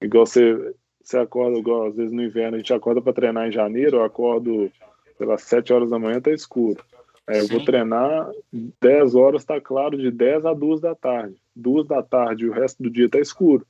Igual 0.00 0.26
você, 0.26 0.74
você 1.02 1.18
acorda, 1.18 1.58
igual 1.58 1.86
às 1.86 1.96
vezes 1.96 2.12
no 2.12 2.22
inverno, 2.22 2.56
a 2.56 2.58
gente 2.58 2.72
acorda 2.72 3.02
para 3.02 3.12
treinar 3.12 3.48
em 3.48 3.52
janeiro, 3.52 3.98
eu 3.98 4.04
acordo, 4.04 4.70
lá, 5.18 5.36
7 5.36 5.72
horas 5.72 5.90
da 5.90 5.98
manhã, 5.98 6.20
tá 6.20 6.30
escuro. 6.30 6.82
Aí 7.26 7.38
eu 7.38 7.48
vou 7.48 7.64
treinar 7.64 8.30
10 8.52 9.14
horas, 9.14 9.44
tá 9.44 9.60
claro, 9.60 9.96
de 9.96 10.10
10 10.10 10.46
a 10.46 10.52
2 10.52 10.80
da 10.80 10.94
tarde. 10.94 11.36
2 11.54 11.86
da 11.86 12.02
tarde, 12.02 12.48
o 12.48 12.52
resto 12.52 12.82
do 12.82 12.90
dia 12.90 13.08
tá 13.08 13.18
escuro. 13.18 13.66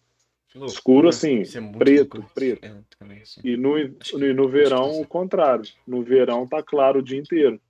Loucura. 0.54 0.72
Escuro 0.72 1.08
assim, 1.08 1.42
é 1.42 1.78
preto, 1.78 2.14
loucura. 2.14 2.34
preto. 2.34 2.64
É, 2.64 2.82
também, 2.98 3.22
assim. 3.22 3.40
E 3.44 3.56
no, 3.56 3.76
no, 3.78 4.34
no 4.34 4.48
verão, 4.48 5.00
o 5.00 5.06
contrário. 5.06 5.64
No 5.86 6.02
verão 6.02 6.46
tá 6.46 6.62
claro 6.62 6.98
o 6.98 7.02
dia 7.02 7.18
inteiro. 7.18 7.60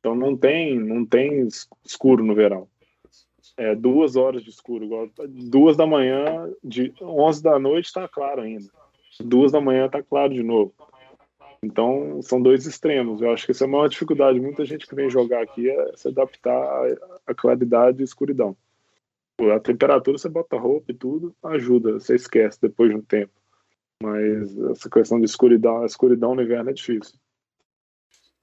Então 0.00 0.14
não 0.14 0.36
tem, 0.36 0.78
não 0.78 1.04
tem 1.04 1.46
escuro 1.84 2.24
no 2.24 2.34
verão. 2.34 2.68
É 3.56 3.74
duas 3.74 4.16
horas 4.16 4.42
de 4.42 4.50
escuro. 4.50 4.84
Igual, 4.84 5.10
duas 5.28 5.76
da 5.76 5.86
manhã, 5.86 6.50
de 6.62 6.94
11 7.00 7.42
da 7.42 7.58
noite 7.58 7.86
está 7.86 8.08
claro 8.08 8.40
ainda. 8.40 8.68
Duas 9.20 9.52
da 9.52 9.60
manhã 9.60 9.86
está 9.86 10.02
claro 10.02 10.32
de 10.32 10.42
novo. 10.42 10.72
Então 11.62 12.22
são 12.22 12.40
dois 12.40 12.66
extremos. 12.66 13.20
Eu 13.20 13.32
acho 13.32 13.44
que 13.44 13.50
essa 13.50 13.64
é 13.64 13.66
a 13.66 13.70
maior 13.70 13.88
dificuldade. 13.88 14.40
Muita 14.40 14.64
gente 14.64 14.86
que 14.86 14.94
vem 14.94 15.10
jogar 15.10 15.42
aqui 15.42 15.68
é 15.68 15.96
se 15.96 16.08
adaptar 16.08 16.86
à 17.26 17.34
claridade 17.34 18.00
e 18.00 18.04
escuridão. 18.04 18.56
A 19.40 19.60
temperatura, 19.60 20.18
você 20.18 20.28
bota 20.28 20.58
roupa 20.58 20.90
e 20.90 20.94
tudo, 20.94 21.34
ajuda, 21.44 21.92
você 21.92 22.16
esquece 22.16 22.60
depois 22.60 22.90
de 22.90 22.96
um 22.96 23.02
tempo. 23.02 23.32
Mas 24.02 24.56
essa 24.70 24.90
questão 24.90 25.18
de 25.18 25.26
escuridão, 25.26 25.82
a 25.82 25.86
escuridão 25.86 26.34
no 26.34 26.42
inverno 26.42 26.70
é 26.70 26.72
difícil. 26.72 27.14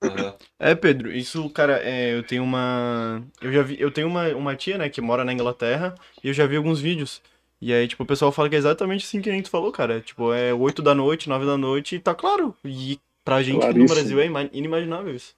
Uhum. 0.03 0.33
É, 0.59 0.75
Pedro, 0.75 1.11
isso, 1.11 1.49
cara, 1.49 1.79
é, 1.81 2.15
eu 2.15 2.23
tenho 2.23 2.43
uma. 2.43 3.23
Eu 3.41 3.51
já 3.51 3.61
vi. 3.61 3.79
Eu 3.79 3.91
tenho 3.91 4.07
uma, 4.07 4.27
uma 4.35 4.55
tia, 4.55 4.77
né, 4.77 4.89
que 4.89 5.01
mora 5.01 5.23
na 5.23 5.33
Inglaterra, 5.33 5.95
e 6.23 6.27
eu 6.27 6.33
já 6.33 6.45
vi 6.45 6.57
alguns 6.57 6.79
vídeos. 6.79 7.21
E 7.61 7.73
aí, 7.73 7.87
tipo, 7.87 8.03
o 8.03 8.05
pessoal 8.05 8.31
fala 8.31 8.49
que 8.49 8.55
é 8.55 8.59
exatamente 8.59 9.05
assim 9.05 9.21
que 9.21 9.29
a 9.29 9.33
gente 9.33 9.49
falou, 9.49 9.71
cara. 9.71 10.01
Tipo, 10.01 10.33
é 10.33 10.53
8 10.53 10.81
da 10.81 10.93
noite, 10.93 11.29
9 11.29 11.45
da 11.45 11.57
noite, 11.57 11.95
e 11.95 11.99
tá 11.99 12.13
claro. 12.13 12.55
E 12.63 12.99
pra 13.23 13.41
gente 13.41 13.61
Claríssimo. 13.61 13.87
no 13.87 13.93
Brasil 13.93 14.19
é 14.19 14.49
inimaginável 14.53 15.15
isso. 15.15 15.35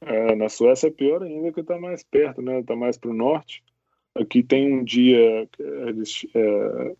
É, 0.00 0.34
na 0.36 0.48
Suécia 0.48 0.86
é 0.86 0.90
pior 0.90 1.22
ainda 1.22 1.52
que 1.52 1.62
tá 1.62 1.76
mais 1.78 2.04
perto, 2.04 2.40
né? 2.40 2.62
Tá 2.62 2.76
mais 2.76 2.96
pro 2.96 3.12
norte. 3.12 3.62
Aqui 4.20 4.42
tem 4.42 4.72
um 4.72 4.84
dia, 4.84 5.48
eles, 5.86 6.26
é, 6.34 6.96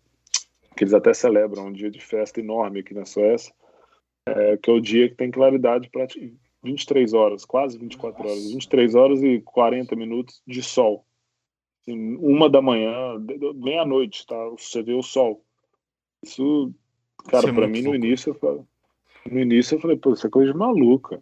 que 0.75 0.83
eles 0.83 0.93
até 0.93 1.13
celebram, 1.13 1.67
um 1.67 1.73
dia 1.73 1.91
de 1.91 1.99
festa 1.99 2.39
enorme 2.39 2.79
aqui 2.79 2.93
na 2.93 3.05
Suécia, 3.05 3.53
é, 4.25 4.57
que 4.57 4.69
é 4.69 4.73
o 4.73 4.79
dia 4.79 5.09
que 5.09 5.15
tem 5.15 5.29
claridade 5.29 5.89
para 5.89 6.07
23 6.63 7.13
horas, 7.13 7.45
quase 7.45 7.77
24 7.77 8.23
Nossa. 8.23 8.33
horas, 8.33 8.51
23 8.51 8.95
horas 8.95 9.23
e 9.23 9.41
40 9.41 9.95
minutos 9.95 10.41
de 10.45 10.61
sol. 10.61 11.05
Assim, 11.81 12.15
uma 12.17 12.49
da 12.49 12.61
manhã, 12.61 12.93
meia-noite, 13.55 14.25
tá? 14.25 14.37
Você 14.49 14.83
vê 14.83 14.93
o 14.93 15.01
sol. 15.01 15.43
Isso, 16.23 16.73
cara, 17.27 17.49
é 17.49 17.53
para 17.53 17.67
mim 17.67 17.81
no 17.81 17.95
início, 17.95 18.33
falei, 18.33 18.61
no 19.29 19.39
início 19.39 19.75
eu 19.75 19.79
falei, 19.79 19.97
pô, 19.97 20.13
isso 20.13 20.27
é 20.27 20.29
coisa 20.29 20.51
de 20.51 20.57
maluca. 20.57 21.21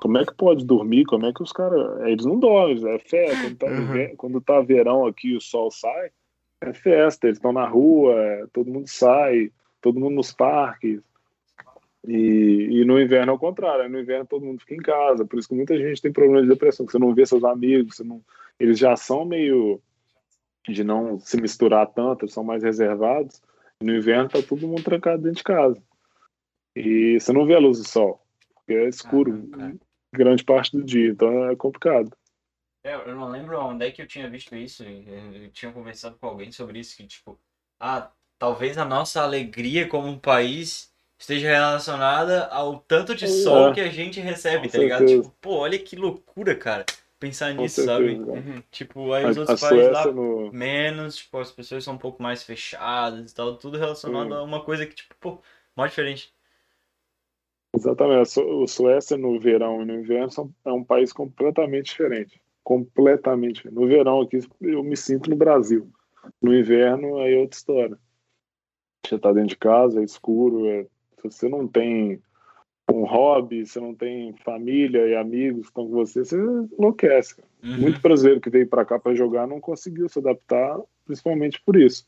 Como 0.00 0.18
é 0.18 0.24
que 0.24 0.34
pode 0.34 0.64
dormir? 0.64 1.04
Como 1.04 1.26
é 1.26 1.32
que 1.32 1.42
os 1.42 1.52
caras. 1.52 2.00
Eles 2.02 2.24
não 2.24 2.38
dormem, 2.38 2.86
é 2.88 2.98
festa. 2.98 3.42
Quando 3.42 3.56
tá, 3.56 3.66
uhum. 3.66 4.16
quando 4.16 4.40
tá 4.40 4.60
verão 4.60 5.06
aqui 5.06 5.34
o 5.34 5.40
sol 5.40 5.70
sai, 5.70 6.10
é 6.60 6.72
festa. 6.72 7.26
Eles 7.26 7.38
estão 7.38 7.52
na 7.52 7.66
rua, 7.66 8.14
é, 8.14 8.46
todo 8.52 8.70
mundo 8.70 8.88
sai, 8.88 9.50
todo 9.80 10.00
mundo 10.00 10.14
nos 10.14 10.32
parques. 10.32 11.00
E, 12.06 12.80
e, 12.80 12.84
no 12.84 13.00
inverno 13.00 13.32
é 13.32 13.34
o 13.34 13.38
contrário, 13.38 13.88
no 13.88 13.98
inverno 13.98 14.24
todo 14.24 14.44
mundo 14.44 14.60
fica 14.60 14.74
em 14.74 14.78
casa, 14.78 15.26
por 15.26 15.38
isso 15.38 15.48
que 15.48 15.54
muita 15.54 15.76
gente 15.76 16.00
tem 16.00 16.12
problema 16.12 16.40
de 16.40 16.48
depressão, 16.48 16.86
que 16.86 16.92
você 16.92 16.98
não 16.98 17.12
vê 17.12 17.26
seus 17.26 17.42
amigos, 17.44 17.96
você 17.96 18.04
não, 18.04 18.22
eles 18.58 18.78
já 18.78 18.96
são 18.96 19.24
meio 19.24 19.80
de 20.66 20.84
não 20.84 21.18
se 21.18 21.40
misturar 21.40 21.86
tanto, 21.88 22.24
eles 22.24 22.32
são 22.32 22.44
mais 22.44 22.62
reservados. 22.62 23.42
No 23.82 23.94
inverno 23.94 24.28
tá 24.28 24.40
todo 24.42 24.66
mundo 24.66 24.82
trancado 24.82 25.22
dentro 25.22 25.38
de 25.38 25.44
casa. 25.44 25.82
E 26.74 27.18
você 27.18 27.32
não 27.32 27.46
vê 27.46 27.54
a 27.54 27.58
luz 27.58 27.78
do 27.78 27.88
sol, 27.88 28.20
é 28.74 28.88
escuro 28.88 29.48
ah, 29.54 29.72
grande 30.14 30.44
parte 30.44 30.76
do 30.76 30.82
dia, 30.82 31.10
então 31.10 31.48
é 31.48 31.56
complicado. 31.56 32.10
É, 32.84 32.94
eu 32.94 33.14
não 33.14 33.28
lembro 33.28 33.58
onde 33.60 33.86
é 33.86 33.90
que 33.90 34.00
eu 34.00 34.06
tinha 34.06 34.30
visto 34.30 34.54
isso, 34.54 34.84
eu 34.84 35.50
tinha 35.50 35.72
conversado 35.72 36.16
com 36.18 36.26
alguém 36.26 36.50
sobre 36.52 36.78
isso, 36.78 36.96
que 36.96 37.06
tipo, 37.06 37.38
ah, 37.80 38.10
talvez 38.38 38.78
a 38.78 38.84
nossa 38.84 39.22
alegria 39.22 39.88
como 39.88 40.06
um 40.08 40.18
país 40.18 40.92
esteja 41.18 41.48
relacionada 41.48 42.46
ao 42.46 42.78
tanto 42.78 43.14
de 43.14 43.26
sol 43.26 43.72
que 43.72 43.80
a 43.80 43.88
gente 43.88 44.20
recebe, 44.20 44.68
tá 44.68 44.78
ligado? 44.78 45.04
Tipo, 45.04 45.34
pô, 45.40 45.56
olha 45.56 45.78
que 45.78 45.96
loucura, 45.96 46.54
cara. 46.54 46.86
Pensar 47.18 47.52
com 47.56 47.62
nisso, 47.62 47.82
certeza, 47.82 48.24
sabe? 48.24 48.30
Uhum. 48.30 48.62
Tipo, 48.70 49.12
aí 49.12 49.26
os 49.26 49.36
a, 49.36 49.40
outros 49.40 49.64
a 49.64 49.68
países 49.68 49.90
lá 49.90 50.06
no... 50.06 50.52
menos, 50.52 51.16
tipo, 51.16 51.36
as 51.38 51.50
pessoas 51.50 51.82
são 51.82 51.94
um 51.94 51.98
pouco 51.98 52.22
mais 52.22 52.44
fechadas 52.44 53.32
e 53.32 53.34
tal, 53.34 53.56
tudo 53.56 53.76
relacionado 53.76 54.32
a 54.32 54.42
uma 54.44 54.62
coisa 54.62 54.86
que, 54.86 54.94
tipo, 54.94 55.16
pô, 55.18 55.42
mais 55.74 55.90
diferente. 55.90 56.32
Exatamente. 57.78 58.40
O 58.40 58.66
Suécia 58.66 59.16
no 59.16 59.38
verão 59.38 59.82
e 59.82 59.84
no 59.84 59.94
inverno 59.94 60.30
são, 60.30 60.52
é 60.64 60.72
um 60.72 60.82
país 60.82 61.12
completamente 61.12 61.86
diferente. 61.86 62.40
Completamente. 62.64 63.70
No 63.70 63.86
verão 63.86 64.20
aqui 64.20 64.40
eu 64.60 64.82
me 64.82 64.96
sinto 64.96 65.30
no 65.30 65.36
Brasil. 65.36 65.88
No 66.42 66.54
inverno 66.54 67.18
aí 67.18 67.34
é 67.34 67.38
outra 67.38 67.56
história. 67.56 67.98
Você 69.06 69.14
está 69.14 69.32
dentro 69.32 69.50
de 69.50 69.56
casa, 69.56 70.00
é 70.00 70.04
escuro, 70.04 70.66
é 70.66 70.86
você 71.22 71.48
não 71.48 71.66
tem 71.66 72.20
um 72.92 73.04
hobby, 73.04 73.64
você 73.64 73.80
não 73.80 73.94
tem 73.94 74.34
família 74.44 75.06
e 75.06 75.14
amigos 75.14 75.62
que 75.62 75.68
estão 75.68 75.86
com 75.86 75.92
você, 75.92 76.24
você 76.24 76.36
enlouquece. 76.36 77.36
Uhum. 77.62 77.78
Muito 77.78 78.00
brasileiro 78.00 78.40
que 78.40 78.50
veio 78.50 78.68
para 78.68 78.84
cá 78.84 78.98
para 78.98 79.14
jogar 79.14 79.46
não 79.46 79.60
conseguiu 79.60 80.08
se 80.08 80.18
adaptar, 80.18 80.78
principalmente 81.04 81.60
por 81.64 81.76
isso. 81.76 82.06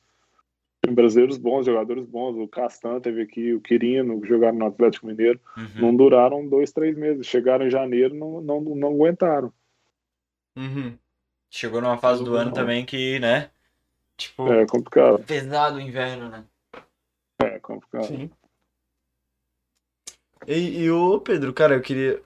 Tem 0.82 0.94
brasileiros 0.94 1.36
bons, 1.36 1.66
jogadores 1.66 2.06
bons. 2.06 2.36
O 2.36 2.48
Castan 2.48 3.00
teve 3.00 3.22
aqui, 3.22 3.52
o 3.52 3.60
Quirino, 3.60 4.24
jogaram 4.24 4.58
no 4.58 4.66
Atlético 4.66 5.06
Mineiro. 5.06 5.38
Uhum. 5.56 5.82
Não 5.82 5.96
duraram 5.96 6.48
dois, 6.48 6.72
três 6.72 6.96
meses. 6.96 7.26
Chegaram 7.26 7.66
em 7.66 7.70
janeiro, 7.70 8.14
não, 8.14 8.40
não, 8.40 8.60
não 8.60 8.88
aguentaram. 8.88 9.52
Uhum. 10.56 10.96
Chegou 11.50 11.80
numa 11.80 11.98
fase 11.98 12.24
do 12.24 12.34
ano 12.34 12.52
também 12.52 12.84
que, 12.84 13.18
né? 13.18 13.50
Tipo, 14.16 14.52
é 14.52 14.66
complicado. 14.66 15.24
Pesado 15.24 15.76
o 15.76 15.80
inverno, 15.80 16.28
né? 16.28 16.44
É 17.42 17.58
complicado. 17.58 18.06
Sim. 18.06 18.30
E, 20.46 20.82
e 20.82 20.90
o 20.90 21.20
Pedro, 21.20 21.52
cara, 21.52 21.74
eu 21.74 21.82
queria, 21.82 22.22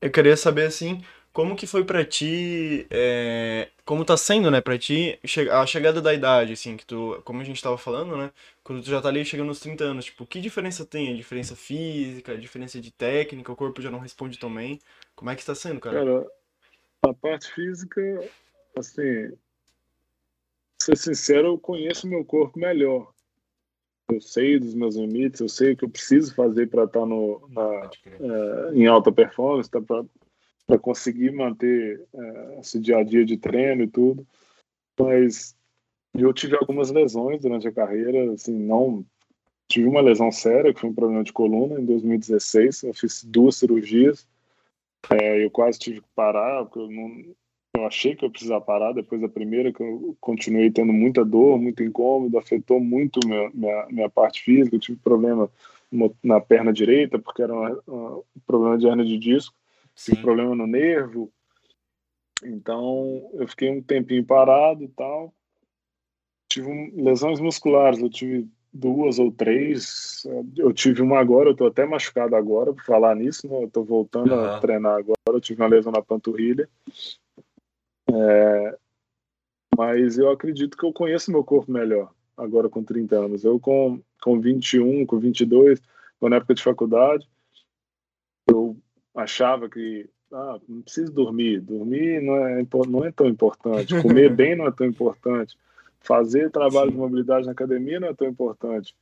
eu 0.00 0.10
queria 0.10 0.36
saber 0.36 0.66
assim, 0.66 1.02
como 1.36 1.54
que 1.54 1.66
foi 1.66 1.84
para 1.84 2.02
ti, 2.02 2.86
é, 2.88 3.68
como 3.84 4.06
tá 4.06 4.16
sendo, 4.16 4.50
né, 4.50 4.62
para 4.62 4.78
ti 4.78 5.20
a 5.52 5.66
chegada 5.66 6.00
da 6.00 6.14
idade, 6.14 6.54
assim, 6.54 6.78
que 6.78 6.86
tu, 6.86 7.20
como 7.26 7.42
a 7.42 7.44
gente 7.44 7.62
tava 7.62 7.76
falando, 7.76 8.16
né, 8.16 8.32
quando 8.64 8.82
tu 8.82 8.88
já 8.88 9.02
tá 9.02 9.10
ali 9.10 9.22
chegando 9.22 9.48
nos 9.48 9.60
30 9.60 9.84
anos, 9.84 10.06
tipo, 10.06 10.24
que 10.24 10.40
diferença 10.40 10.86
tem? 10.86 11.12
A 11.12 11.14
diferença 11.14 11.54
física, 11.54 12.32
a 12.32 12.36
diferença 12.38 12.80
de 12.80 12.90
técnica, 12.90 13.52
o 13.52 13.56
corpo 13.56 13.82
já 13.82 13.90
não 13.90 13.98
responde 13.98 14.38
tão 14.38 14.52
bem. 14.52 14.80
Como 15.14 15.30
é 15.30 15.34
que 15.34 15.42
está 15.42 15.54
sendo, 15.54 15.78
cara? 15.78 15.98
Cara, 15.98 16.26
a 17.02 17.12
parte 17.12 17.52
física, 17.52 18.00
assim, 18.74 19.36
ser 20.80 20.96
sincero, 20.96 21.48
eu 21.48 21.58
conheço 21.58 22.08
meu 22.08 22.24
corpo 22.24 22.58
melhor 22.58 23.12
eu 24.08 24.20
sei 24.20 24.58
dos 24.58 24.72
meus 24.72 24.94
limites, 24.94 25.40
eu 25.40 25.48
sei 25.48 25.72
o 25.72 25.76
que 25.76 25.84
eu 25.84 25.90
preciso 25.90 26.32
fazer 26.34 26.68
para 26.68 26.84
estar 26.84 27.00
tá 27.00 27.06
no, 27.06 27.46
na, 27.50 27.90
é, 28.06 28.72
em 28.72 28.86
alta 28.86 29.10
performance, 29.10 29.68
tá, 29.68 29.82
para 29.82 30.04
conseguir 30.80 31.30
manter 31.32 32.02
é, 32.12 32.60
esse 32.60 32.80
dia 32.80 32.98
a 32.98 33.04
dia 33.04 33.24
de 33.24 33.36
treino 33.36 33.84
e 33.84 33.88
tudo. 33.88 34.26
Mas 34.98 35.56
eu 36.14 36.32
tive 36.32 36.56
algumas 36.56 36.90
lesões 36.90 37.40
durante 37.40 37.68
a 37.68 37.72
carreira, 37.72 38.32
assim, 38.32 38.58
não 38.58 39.04
tive 39.68 39.86
uma 39.86 40.00
lesão 40.00 40.30
séria, 40.30 40.72
que 40.72 40.80
foi 40.80 40.90
um 40.90 40.94
problema 40.94 41.24
de 41.24 41.32
coluna 41.32 41.80
em 41.80 41.84
2016, 41.84 42.84
eu 42.84 42.94
fiz 42.94 43.24
duas 43.24 43.56
cirurgias, 43.56 44.26
é, 45.10 45.44
eu 45.44 45.50
quase 45.50 45.78
tive 45.78 46.00
que 46.00 46.08
parar, 46.14 46.64
porque 46.64 46.78
eu 46.78 46.90
não, 46.90 47.34
eu 47.76 47.86
achei 47.86 48.14
que 48.14 48.24
eu 48.24 48.30
precisava 48.30 48.64
parar 48.64 48.92
depois 48.92 49.20
da 49.20 49.28
primeira, 49.28 49.72
que 49.72 49.82
eu 49.82 50.16
continuei 50.20 50.70
tendo 50.70 50.92
muita 50.92 51.24
dor, 51.24 51.58
muito 51.58 51.82
incômodo, 51.82 52.38
afetou 52.38 52.80
muito 52.80 53.20
minha, 53.26 53.50
minha, 53.52 53.86
minha 53.90 54.08
parte 54.08 54.42
física. 54.42 54.74
Eu 54.74 54.80
tive 54.80 54.98
problema 54.98 55.50
na 56.22 56.40
perna 56.40 56.72
direita, 56.72 57.18
porque 57.18 57.42
era 57.42 57.54
um 57.86 58.22
problema 58.46 58.78
de 58.78 58.86
hernia 58.86 59.04
de 59.04 59.18
disco, 59.18 59.54
tive 59.96 60.22
problema 60.22 60.54
no 60.54 60.66
nervo. 60.66 61.32
Então, 62.44 63.30
eu 63.34 63.48
fiquei 63.48 63.70
um 63.70 63.82
tempinho 63.82 64.24
parado 64.24 64.84
e 64.84 64.88
tal. 64.88 65.34
Tive 66.50 66.68
um, 66.68 67.02
lesões 67.02 67.40
musculares, 67.40 68.00
eu 68.00 68.10
tive 68.10 68.48
duas 68.72 69.18
ou 69.18 69.32
três. 69.32 70.26
Eu 70.56 70.72
tive 70.72 71.02
uma 71.02 71.18
agora, 71.18 71.50
eu 71.50 71.56
tô 71.56 71.66
até 71.66 71.84
machucado 71.86 72.36
agora 72.36 72.72
por 72.72 72.84
falar 72.84 73.16
nisso, 73.16 73.48
né? 73.48 73.64
Eu 73.64 73.70
tô 73.70 73.82
voltando 73.82 74.32
uhum. 74.32 74.44
a 74.44 74.60
treinar 74.60 74.98
agora. 74.98 75.16
Eu 75.28 75.40
tive 75.40 75.62
uma 75.62 75.68
lesão 75.68 75.90
na 75.90 76.02
panturrilha. 76.02 76.68
É, 78.08 78.78
mas 79.76 80.18
eu 80.18 80.30
acredito 80.30 80.76
que 80.76 80.84
eu 80.84 80.92
conheço 80.92 81.32
meu 81.32 81.42
corpo 81.42 81.72
melhor 81.72 82.12
agora 82.36 82.68
com 82.68 82.84
30 82.84 83.16
anos. 83.16 83.44
Eu 83.44 83.58
com, 83.58 84.00
com 84.22 84.38
21, 84.38 85.06
com 85.06 85.18
22, 85.18 85.80
na 86.20 86.36
época 86.36 86.54
de 86.54 86.62
faculdade, 86.62 87.28
eu 88.48 88.76
achava 89.16 89.68
que 89.68 90.08
ah, 90.32 90.58
não 90.68 90.82
preciso 90.82 91.12
dormir. 91.12 91.60
Dormir 91.60 92.20
não 92.20 92.36
é, 92.46 92.66
não 92.88 93.04
é 93.04 93.10
tão 93.10 93.26
importante. 93.26 94.00
Comer 94.02 94.30
bem 94.34 94.54
não 94.54 94.66
é 94.66 94.72
tão 94.72 94.86
importante. 94.86 95.56
Fazer 96.00 96.50
trabalho 96.50 96.90
Sim. 96.90 96.92
de 96.92 96.98
mobilidade 96.98 97.46
na 97.46 97.52
academia 97.52 97.98
não 97.98 98.08
é 98.08 98.14
tão 98.14 98.28
importante. 98.28 98.94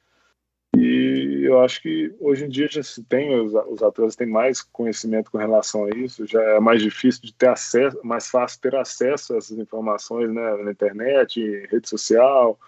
E 0.77 1.43
eu 1.45 1.61
acho 1.61 1.81
que 1.81 2.15
hoje 2.19 2.45
em 2.45 2.49
dia 2.49 2.67
já 2.69 2.83
se 2.83 3.03
tem, 3.05 3.39
os, 3.41 3.53
os 3.69 3.83
atletas 3.83 4.17
têm 4.17 4.27
mais 4.27 4.61
conhecimento 4.61 5.31
com 5.31 5.39
relação 5.39 5.85
a 5.85 5.91
isso, 5.91 6.27
já 6.27 6.43
é 6.43 6.61
mais 6.61 6.83
difícil 6.83 7.23
de 7.23 7.33
ter 7.33 7.49
acesso, 7.49 8.01
mais 8.03 8.29
fácil 8.29 8.61
ter 8.61 8.75
acesso 8.75 9.35
a 9.35 9.37
essas 9.37 9.57
informações 9.57 10.33
né, 10.33 10.57
na 10.57 10.73
internet, 10.73 11.41
rede 11.71 11.89
social. 11.89 12.59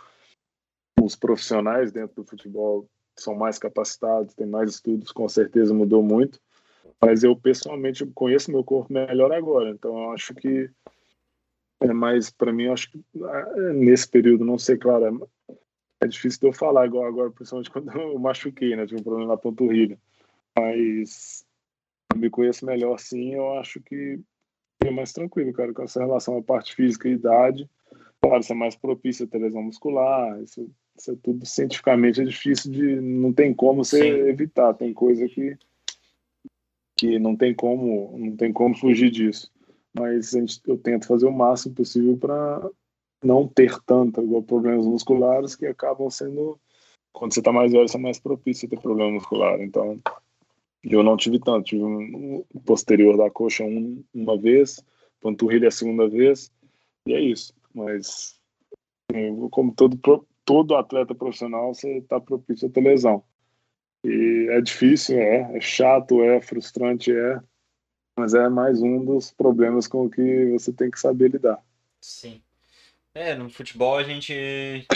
Os 1.00 1.16
profissionais 1.16 1.90
dentro 1.90 2.22
do 2.22 2.24
futebol 2.24 2.86
são 3.18 3.34
mais 3.34 3.58
capacitados, 3.58 4.34
têm 4.34 4.46
mais 4.46 4.70
estudos, 4.70 5.10
com 5.10 5.28
certeza 5.28 5.74
mudou 5.74 6.02
muito. 6.02 6.38
Mas 7.02 7.22
eu 7.22 7.36
pessoalmente 7.36 8.06
conheço 8.14 8.50
meu 8.50 8.64
corpo 8.64 8.92
melhor 8.92 9.32
agora, 9.32 9.70
então 9.70 9.96
eu 9.96 10.10
acho 10.12 10.34
que 10.34 10.70
é 11.80 11.92
mais 11.92 12.30
para 12.30 12.52
mim, 12.52 12.64
eu 12.64 12.72
acho 12.72 12.90
que 12.90 13.04
ah, 13.22 13.72
nesse 13.74 14.08
período, 14.08 14.44
não 14.44 14.58
sei, 14.58 14.76
claro, 14.76 15.04
é 15.04 15.56
é 16.02 16.06
difícil 16.06 16.40
de 16.40 16.46
eu 16.46 16.52
falar 16.52 16.84
agora, 16.84 17.08
agora 17.08 17.30
principalmente 17.30 17.70
quando 17.72 17.90
eu 17.90 18.18
machuquei, 18.18 18.76
né? 18.76 18.86
Tive 18.86 19.00
um 19.00 19.04
problema 19.04 19.28
na 19.28 19.36
panturrilha. 19.36 19.98
Mas 20.58 21.44
eu 22.12 22.18
me 22.18 22.30
conheço 22.30 22.64
melhor 22.64 22.98
sim, 22.98 23.34
eu 23.34 23.58
acho 23.58 23.80
que 23.80 24.20
é 24.84 24.90
mais 24.90 25.12
tranquilo, 25.12 25.52
cara, 25.52 25.72
com 25.72 25.82
essa 25.82 26.00
relação 26.00 26.38
à 26.38 26.42
parte 26.42 26.74
física 26.74 27.08
e 27.08 27.12
idade. 27.12 27.68
Claro, 28.20 28.40
isso 28.40 28.52
é 28.52 28.56
mais 28.56 28.76
propício 28.76 29.26
ter 29.26 29.38
lesão 29.38 29.62
muscular, 29.62 30.40
isso, 30.42 30.70
isso 30.96 31.12
é 31.12 31.16
tudo 31.22 31.44
cientificamente 31.44 32.20
é 32.20 32.24
difícil 32.24 32.70
de. 32.70 33.00
Não 33.00 33.32
tem 33.32 33.52
como 33.52 33.84
você 33.84 34.00
sim. 34.00 34.28
evitar, 34.28 34.74
tem 34.74 34.92
coisa 34.92 35.28
que 35.28 35.56
que 36.96 37.18
não 37.18 37.36
tem 37.36 37.54
como 37.54 38.16
não 38.18 38.36
tem 38.36 38.52
como 38.52 38.76
fugir 38.76 39.10
disso. 39.10 39.50
Mas 39.94 40.30
gente, 40.30 40.60
eu 40.66 40.76
tento 40.78 41.06
fazer 41.06 41.26
o 41.26 41.32
máximo 41.32 41.74
possível 41.74 42.16
para 42.16 42.70
não 43.24 43.46
ter 43.46 43.78
tanto 43.84 44.22
igual 44.22 44.42
problemas 44.42 44.86
musculares 44.86 45.54
que 45.54 45.66
acabam 45.66 46.10
sendo 46.10 46.58
quando 47.12 47.32
você 47.32 47.40
está 47.40 47.50
mais 47.52 47.72
velho 47.72 47.88
você 47.88 47.96
é 47.96 48.00
mais 48.00 48.18
propício 48.18 48.66
a 48.66 48.70
ter 48.70 48.80
problema 48.80 49.10
muscular. 49.10 49.60
Então 49.60 49.98
eu 50.84 51.02
não 51.02 51.16
tive 51.16 51.38
tanto. 51.38 51.64
Tive 51.64 51.82
um 51.82 52.44
posterior 52.64 53.16
da 53.16 53.30
coxa 53.30 53.64
um, 53.64 54.02
uma 54.14 54.36
vez 54.36 54.82
panturrilha 55.20 55.68
a 55.68 55.72
segunda 55.72 56.08
vez 56.08 56.52
e 57.06 57.14
é 57.14 57.20
isso. 57.20 57.54
Mas 57.74 58.38
como 59.50 59.74
todo 59.74 59.98
todo 60.44 60.76
atleta 60.76 61.14
profissional 61.14 61.74
você 61.74 61.98
está 61.98 62.20
propício 62.20 62.68
a 62.68 62.70
ter 62.70 62.80
lesão. 62.80 63.22
E 64.06 64.48
é 64.50 64.60
difícil, 64.60 65.18
é, 65.18 65.56
é 65.56 65.60
chato, 65.60 66.22
é 66.22 66.40
frustrante, 66.40 67.10
é, 67.10 67.40
mas 68.16 68.34
é 68.34 68.48
mais 68.48 68.80
um 68.80 69.04
dos 69.04 69.32
problemas 69.32 69.88
com 69.88 70.08
que 70.08 70.52
você 70.52 70.72
tem 70.72 70.90
que 70.90 71.00
saber 71.00 71.32
lidar. 71.32 71.60
Sim. 72.00 72.40
É, 73.12 73.34
no 73.34 73.50
futebol 73.50 73.98
a 73.98 74.04
gente 74.04 74.86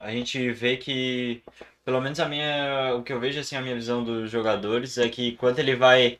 a 0.00 0.10
gente 0.10 0.50
vê 0.50 0.76
que 0.76 1.42
pelo 1.84 2.00
menos 2.00 2.18
a 2.18 2.28
minha 2.28 2.96
o 2.96 3.04
que 3.04 3.12
eu 3.12 3.20
vejo 3.20 3.38
assim 3.38 3.54
a 3.54 3.62
minha 3.62 3.74
visão 3.74 4.02
dos 4.02 4.30
jogadores 4.30 4.98
é 4.98 5.08
que 5.08 5.36
quando 5.36 5.58
ele 5.60 5.76
vai 5.76 6.16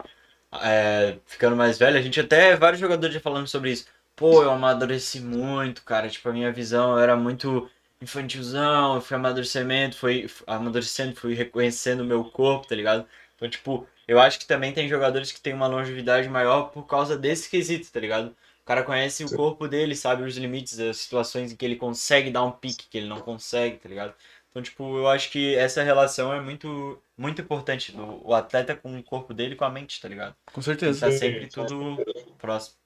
é, 0.63 1.19
ficando 1.27 1.57
mais 1.57 1.79
velho, 1.79 1.99
a 1.99 2.03
gente 2.03 2.21
até 2.21 2.55
vários 2.55 2.81
jogadores 2.81 3.15
já 3.15 3.21
falando 3.21 3.49
sobre 3.49 3.73
isso. 3.73 3.87
Pô, 4.15 4.43
eu 4.43 4.51
amadureci 4.51 5.21
muito, 5.21 5.83
cara. 5.85 6.09
Tipo, 6.09 6.29
a 6.29 6.33
minha 6.33 6.53
visão 6.53 6.99
era 6.99 7.17
muito 7.17 7.69
infantilzão, 8.01 8.97
eu 8.97 9.01
fui 9.01 9.17
amadurecimento, 9.17 9.97
foi 9.97 10.27
amadurecendo, 10.47 11.17
fui 11.17 11.35
reconhecendo 11.35 12.01
o 12.01 12.05
meu 12.05 12.25
corpo, 12.25 12.67
tá 12.67 12.75
ligado? 12.75 13.07
Então, 13.35 13.49
tipo, 13.49 13.87
eu 14.07 14.19
acho 14.21 14.39
que 14.39 14.47
também 14.47 14.73
tem 14.73 14.89
jogadores 14.89 15.33
que 15.33 15.41
têm 15.41 15.55
uma 15.55 15.67
longevidade 15.67 16.29
maior 16.29 16.71
por 16.71 16.87
causa 16.87 17.17
desse 17.17 17.51
quesito, 17.51 17.91
tá 17.91 18.01
ligado? 18.01 18.29
O 18.63 18.65
cara 18.67 18.83
conhece 18.83 19.25
o 19.25 19.31
corpo 19.35 19.69
dele, 19.69 19.95
sabe 19.95 20.25
os 20.25 20.37
limites, 20.37 20.79
as 20.81 20.97
situações 20.97 21.53
em 21.53 21.57
que 21.57 21.65
ele 21.65 21.77
consegue 21.77 22.31
dar 22.31 22.43
um 22.45 22.51
pique, 22.51 22.89
que 22.89 22.99
ele 22.99 23.07
não 23.07 23.21
consegue, 23.21 23.79
tá 23.79 23.89
ligado? 23.89 24.15
Então, 24.51 24.63
tipo, 24.63 24.97
eu 24.97 25.07
acho 25.07 25.31
que 25.31 25.55
essa 25.55 25.83
relação 25.83 26.33
é 26.33 26.41
muito, 26.41 27.01
muito 27.17 27.43
importante 27.43 27.93
do 27.93 28.27
o 28.27 28.35
atleta 28.35 28.75
com 28.75 28.99
o 28.99 29.03
corpo 29.03 29.35
dele 29.35 29.53
e 29.55 29.57
com 29.57 29.65
a 29.65 29.71
mente, 29.71 30.01
tá 30.01 30.09
ligado? 30.09 30.35
Com 30.53 30.63
certeza. 30.63 31.07
Tá 31.07 31.13
sempre 31.13 31.47
tudo 31.47 31.97
próximo. 32.39 32.86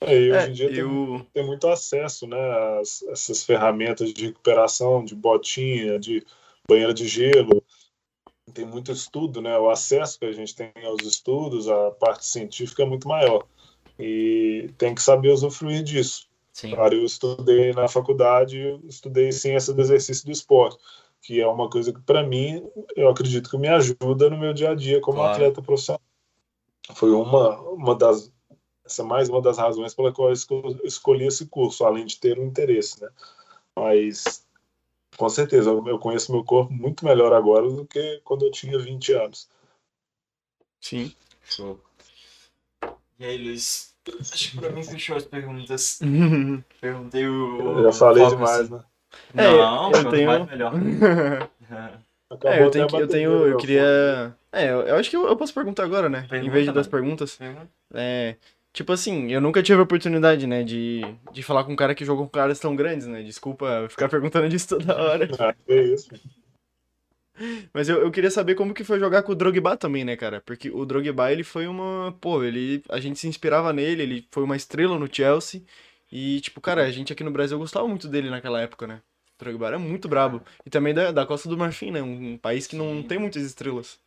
É, 0.00 0.18
e 0.18 0.32
hoje 0.32 0.48
em 0.48 0.52
dia 0.52 0.68
tem, 0.72 1.28
tem, 1.32 1.46
muito 1.46 1.68
acesso, 1.68 2.26
né, 2.26 2.38
a 2.38 2.80
essas 2.80 3.44
ferramentas 3.44 4.12
de 4.14 4.26
recuperação, 4.26 5.04
de 5.04 5.14
botinha, 5.14 5.98
de 5.98 6.24
banheira 6.66 6.94
de 6.94 7.06
gelo. 7.06 7.62
Tem 8.54 8.64
muito 8.64 8.90
estudo, 8.90 9.40
né? 9.40 9.56
O 9.58 9.70
acesso 9.70 10.18
que 10.18 10.24
a 10.24 10.32
gente 10.32 10.56
tem 10.56 10.72
aos 10.84 11.02
estudos, 11.04 11.68
a 11.68 11.90
parte 11.92 12.24
científica 12.24 12.82
é 12.82 12.86
muito 12.86 13.06
maior. 13.06 13.46
E 13.98 14.70
tem 14.78 14.94
que 14.94 15.02
saber 15.02 15.30
usufruir 15.30 15.82
disso. 15.82 16.28
Sim. 16.52 16.74
Claro, 16.74 16.94
eu 16.94 17.04
estudei 17.04 17.72
na 17.72 17.86
faculdade, 17.86 18.80
estudei 18.88 19.30
ciência 19.30 19.72
do 19.72 19.80
exercício 19.80 20.24
do 20.24 20.32
esporte, 20.32 20.78
que 21.22 21.40
é 21.40 21.46
uma 21.46 21.70
coisa 21.70 21.92
que, 21.92 22.00
para 22.00 22.24
mim, 22.24 22.66
eu 22.96 23.08
acredito 23.08 23.48
que 23.48 23.58
me 23.58 23.68
ajuda 23.68 24.28
no 24.28 24.38
meu 24.38 24.52
dia 24.52 24.70
a 24.70 24.74
dia 24.74 25.00
como 25.00 25.18
claro. 25.18 25.34
atleta 25.34 25.62
profissional. 25.62 26.00
Foi 26.94 27.12
uma, 27.12 27.60
uma 27.60 27.94
das 27.94 28.32
essa 28.90 29.02
é 29.02 29.04
mais 29.04 29.28
uma 29.28 29.40
das 29.40 29.56
razões 29.56 29.94
pela 29.94 30.12
qual 30.12 30.28
eu 30.28 30.34
escolhi 30.84 31.26
esse 31.26 31.46
curso, 31.46 31.84
além 31.84 32.04
de 32.04 32.18
ter 32.18 32.38
um 32.38 32.46
interesse, 32.46 33.00
né? 33.00 33.08
Mas, 33.74 34.44
com 35.16 35.28
certeza, 35.28 35.70
eu 35.70 35.98
conheço 35.98 36.32
meu 36.32 36.44
corpo 36.44 36.72
muito 36.72 37.04
melhor 37.04 37.32
agora 37.32 37.70
do 37.70 37.86
que 37.86 38.20
quando 38.24 38.44
eu 38.44 38.50
tinha 38.50 38.78
20 38.78 39.12
anos. 39.12 39.48
Sim. 40.80 41.14
Show. 41.44 41.80
E 43.18 43.24
aí, 43.24 43.38
Luiz? 43.38 43.94
Acho 44.18 44.50
que 44.50 44.58
pra 44.58 44.70
mim 44.70 44.82
fechou 44.82 45.16
as 45.16 45.24
perguntas. 45.24 46.00
Perguntei 46.80 47.28
o. 47.28 47.78
Eu 47.78 47.82
já 47.84 47.92
falei 47.92 48.26
demais, 48.26 48.68
né? 48.68 48.82
É, 49.34 49.42
Não, 49.42 49.92
eu 49.92 50.10
tenho. 50.10 50.26
Mais 50.26 50.46
melhor. 50.46 50.72
é, 52.44 52.62
eu 52.62 52.70
tenho, 52.70 52.86
eu 52.92 53.08
tenho, 53.08 53.46
eu 53.46 53.56
queria. 53.56 54.34
É, 54.52 54.70
eu, 54.70 54.96
acho 54.96 55.10
que 55.10 55.16
eu, 55.16 55.28
eu 55.28 55.36
posso 55.36 55.54
perguntar 55.54 55.84
agora, 55.84 56.08
né? 56.08 56.26
Pergunta, 56.28 56.46
em 56.46 56.50
vez 56.50 56.66
de 56.66 56.72
das 56.72 56.88
perguntas. 56.88 57.38
Uhum. 57.38 57.68
É, 57.94 58.36
Tipo 58.72 58.92
assim, 58.92 59.32
eu 59.32 59.40
nunca 59.40 59.62
tive 59.62 59.80
a 59.80 59.82
oportunidade, 59.82 60.46
né, 60.46 60.62
de, 60.62 61.00
de 61.32 61.42
falar 61.42 61.64
com 61.64 61.72
um 61.72 61.76
cara 61.76 61.94
que 61.94 62.04
jogou 62.04 62.26
com 62.26 62.32
caras 62.32 62.60
tão 62.60 62.76
grandes, 62.76 63.06
né? 63.06 63.22
Desculpa 63.22 63.88
ficar 63.90 64.08
perguntando 64.08 64.48
disso 64.48 64.68
toda 64.68 64.96
hora. 64.96 65.28
Ah, 65.38 65.54
é 65.68 65.82
isso. 65.82 66.10
Mas 67.72 67.88
eu, 67.88 68.00
eu 68.02 68.10
queria 68.10 68.30
saber 68.30 68.54
como 68.54 68.74
que 68.74 68.84
foi 68.84 69.00
jogar 69.00 69.22
com 69.22 69.32
o 69.32 69.34
Drogba 69.34 69.76
também, 69.76 70.04
né, 70.04 70.16
cara? 70.16 70.40
Porque 70.42 70.70
o 70.70 70.84
Drogba, 70.84 71.32
ele 71.32 71.42
foi 71.42 71.66
uma... 71.66 72.16
Pô, 72.20 72.44
ele... 72.44 72.82
A 72.88 73.00
gente 73.00 73.18
se 73.18 73.26
inspirava 73.26 73.72
nele, 73.72 74.02
ele 74.02 74.28
foi 74.30 74.44
uma 74.44 74.56
estrela 74.56 74.98
no 74.98 75.12
Chelsea. 75.12 75.62
E, 76.12 76.40
tipo, 76.40 76.60
cara, 76.60 76.84
a 76.84 76.90
gente 76.90 77.12
aqui 77.12 77.24
no 77.24 77.30
Brasil 77.30 77.58
gostava 77.58 77.88
muito 77.88 78.08
dele 78.08 78.30
naquela 78.30 78.60
época, 78.60 78.86
né? 78.86 79.00
O 79.36 79.44
Drogba 79.44 79.68
era 79.68 79.78
muito 79.78 80.06
brabo. 80.06 80.42
E 80.66 80.70
também 80.70 80.92
da, 80.92 81.10
da 81.10 81.26
Costa 81.26 81.48
do 81.48 81.56
Marfim, 81.56 81.90
né? 81.90 82.02
Um, 82.02 82.34
um 82.34 82.38
país 82.38 82.66
que 82.66 82.76
não 82.76 83.02
tem 83.02 83.18
muitas 83.18 83.42
estrelas. 83.42 83.98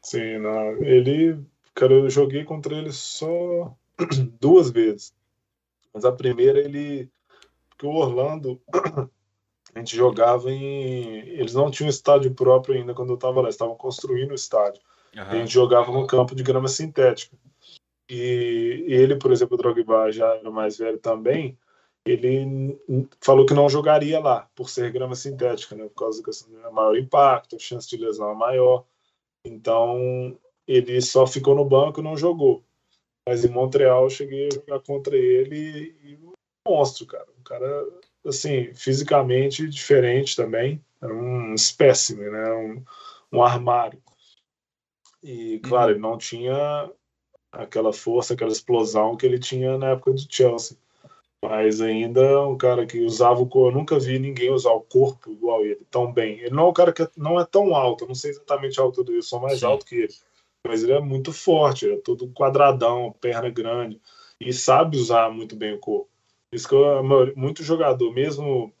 Sim, 0.00 0.38
não. 0.38 0.82
Ele... 0.82 1.38
Cara, 1.74 1.92
eu 1.92 2.10
joguei 2.10 2.42
contra 2.44 2.74
ele 2.74 2.92
só 2.92 3.76
duas 4.40 4.70
vezes. 4.70 5.14
Mas 5.92 6.04
a 6.04 6.12
primeira 6.12 6.58
ele. 6.58 7.10
Porque 7.70 7.86
o 7.86 7.94
Orlando, 7.94 8.60
a 9.74 9.78
gente 9.78 9.96
jogava 9.96 10.50
em. 10.50 11.18
Eles 11.28 11.54
não 11.54 11.70
tinham 11.70 11.90
estádio 11.90 12.34
próprio 12.34 12.76
ainda 12.76 12.94
quando 12.94 13.10
eu 13.10 13.16
estava 13.16 13.40
lá, 13.40 13.48
estavam 13.48 13.76
construindo 13.76 14.32
o 14.32 14.36
estádio. 14.36 14.80
Uhum. 15.14 15.22
a 15.22 15.36
gente 15.36 15.52
jogava 15.52 15.92
no 15.92 16.06
campo 16.06 16.34
de 16.34 16.42
grama 16.42 16.68
sintética. 16.68 17.36
E 18.08 18.84
ele, 18.88 19.16
por 19.16 19.30
exemplo, 19.30 19.54
o 19.54 19.58
Drogba 19.58 20.10
já 20.10 20.34
era 20.36 20.50
mais 20.50 20.78
velho 20.78 20.98
também, 20.98 21.58
ele 22.04 22.78
falou 23.20 23.46
que 23.46 23.54
não 23.54 23.68
jogaria 23.68 24.18
lá, 24.18 24.48
por 24.54 24.68
ser 24.68 24.90
grama 24.90 25.14
sintética, 25.14 25.76
né? 25.76 25.84
por 25.84 25.94
causa 25.94 26.22
do 26.22 26.72
maior 26.72 26.96
impacto, 26.96 27.56
a 27.56 27.58
chance 27.58 27.88
de 27.88 27.96
lesão 27.96 28.30
é 28.30 28.34
maior. 28.34 28.84
Então, 29.44 30.36
ele 30.66 31.00
só 31.00 31.26
ficou 31.26 31.54
no 31.54 31.64
banco 31.64 32.00
e 32.00 32.02
não 32.02 32.16
jogou. 32.16 32.64
Mas 33.28 33.44
em 33.44 33.48
Montreal 33.48 34.04
eu 34.04 34.10
cheguei 34.10 34.48
a 34.48 34.54
jogar 34.54 34.80
contra 34.80 35.16
ele 35.16 35.94
e 36.02 36.18
um 36.22 36.32
monstro, 36.66 37.06
cara. 37.06 37.26
Um 37.38 37.42
cara, 37.42 37.86
assim, 38.26 38.74
fisicamente 38.74 39.68
diferente 39.68 40.34
também. 40.34 40.82
Era 41.00 41.14
um 41.14 41.54
espécime, 41.54 42.28
né? 42.28 42.52
Um, 42.52 42.84
um 43.32 43.42
armário. 43.42 44.02
E, 45.22 45.60
claro, 45.60 45.86
uhum. 45.86 45.90
ele 45.92 46.00
não 46.00 46.18
tinha 46.18 46.90
aquela 47.52 47.92
força, 47.92 48.34
aquela 48.34 48.50
explosão 48.50 49.16
que 49.16 49.24
ele 49.24 49.38
tinha 49.38 49.78
na 49.78 49.90
época 49.90 50.12
do 50.12 50.26
Chelsea. 50.28 50.76
Mas 51.44 51.80
ainda 51.80 52.46
um 52.46 52.56
cara 52.56 52.86
que 52.86 53.00
usava 53.00 53.40
o 53.40 53.46
corpo. 53.46 53.70
Eu 53.70 53.80
nunca 53.80 53.98
vi 53.98 54.18
ninguém 54.18 54.50
usar 54.50 54.72
o 54.72 54.80
corpo 54.80 55.30
igual 55.30 55.64
ele, 55.64 55.84
tão 55.90 56.12
bem. 56.12 56.38
Ele 56.40 56.50
não 56.50 56.66
é 56.66 56.68
um 56.68 56.72
cara 56.72 56.92
que 56.92 57.08
não 57.16 57.38
é 57.38 57.44
tão 57.44 57.74
alto, 57.74 58.04
eu 58.04 58.08
não 58.08 58.14
sei 58.14 58.30
exatamente 58.30 58.80
a 58.80 58.82
altura 58.82 59.06
dele, 59.06 59.18
eu 59.18 59.22
sou 59.22 59.40
mais 59.40 59.60
Sim. 59.60 59.66
alto 59.66 59.84
que 59.84 59.96
ele 59.96 60.14
mas 60.66 60.82
ele 60.82 60.92
é 60.92 61.00
muito 61.00 61.32
forte, 61.32 61.84
ele 61.84 61.94
é 61.94 62.00
todo 62.00 62.30
quadradão, 62.30 63.14
perna 63.20 63.50
grande, 63.50 64.00
e 64.40 64.52
sabe 64.52 64.96
usar 64.96 65.30
muito 65.30 65.56
bem 65.56 65.74
o 65.74 65.78
corpo. 65.78 66.08
Isso 66.52 66.68
que 66.68 66.74
eu, 66.74 67.02
muito 67.36 67.62
jogador, 67.62 68.12
mesmo 68.12 68.72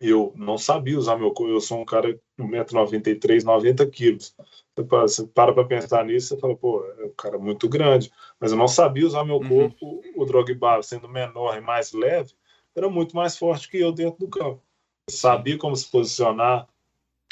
eu 0.00 0.32
não 0.36 0.58
sabia 0.58 0.98
usar 0.98 1.16
meu 1.16 1.32
corpo, 1.32 1.52
eu 1.52 1.60
sou 1.60 1.80
um 1.80 1.84
cara 1.84 2.12
de 2.12 2.20
1,93m, 2.38 3.44
90 3.44 3.86
quilos. 3.86 4.34
Você 4.76 5.26
para 5.26 5.52
para 5.52 5.64
pensar 5.64 6.04
nisso, 6.04 6.28
você 6.28 6.40
fala, 6.40 6.56
pô, 6.56 6.84
é 6.98 7.04
um 7.06 7.14
cara 7.16 7.38
muito 7.38 7.68
grande. 7.68 8.10
Mas 8.40 8.50
eu 8.50 8.58
não 8.58 8.68
sabia 8.68 9.06
usar 9.06 9.24
meu 9.24 9.36
uhum. 9.36 9.48
corpo. 9.48 9.86
Uhum. 9.86 10.02
O 10.16 10.24
Drogba, 10.24 10.82
sendo 10.82 11.08
menor 11.08 11.56
e 11.56 11.60
mais 11.60 11.92
leve, 11.92 12.34
era 12.74 12.88
muito 12.90 13.14
mais 13.14 13.38
forte 13.38 13.70
que 13.70 13.78
eu 13.78 13.92
dentro 13.92 14.18
do 14.18 14.28
campo. 14.28 14.60
Sabia 15.08 15.56
como 15.56 15.76
se 15.76 15.88
posicionar, 15.90 16.68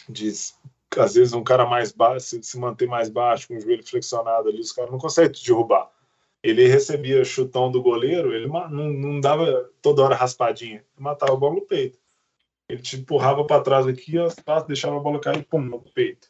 de 0.09 0.31
às 1.01 1.15
vezes 1.15 1.33
um 1.33 1.43
cara 1.43 1.67
mais 1.67 1.93
baixo, 1.93 2.43
se 2.43 2.59
manter 2.59 2.87
mais 2.87 3.09
baixo, 3.09 3.49
com 3.49 3.57
o 3.57 3.61
joelho 3.61 3.87
flexionado 3.87 4.49
ali, 4.49 4.61
os 4.61 4.73
caras 4.73 4.91
não 4.91 4.99
conseguem 4.99 5.33
te 5.33 5.47
derrubar. 5.47 5.91
Ele 6.43 6.67
recebia 6.67 7.25
chutão 7.25 7.71
do 7.71 7.83
goleiro, 7.83 8.35
ele 8.35 8.49
não, 8.49 8.69
não 8.69 9.21
dava 9.21 9.71
toda 9.81 10.03
hora 10.03 10.15
raspadinha, 10.17 10.85
matava 10.99 11.33
a 11.33 11.37
bola 11.37 11.55
no 11.55 11.63
peito. 11.63 11.99
Ele 12.69 12.83
te 12.83 12.97
empurrava 12.97 13.45
para 13.45 13.63
trás 13.63 13.87
aqui, 13.87 14.15
deixava 14.67 14.97
a 14.97 15.01
bola 15.01 15.21
cair, 15.21 15.45
pum, 15.45 15.61
no 15.61 15.81
peito. 15.81 16.29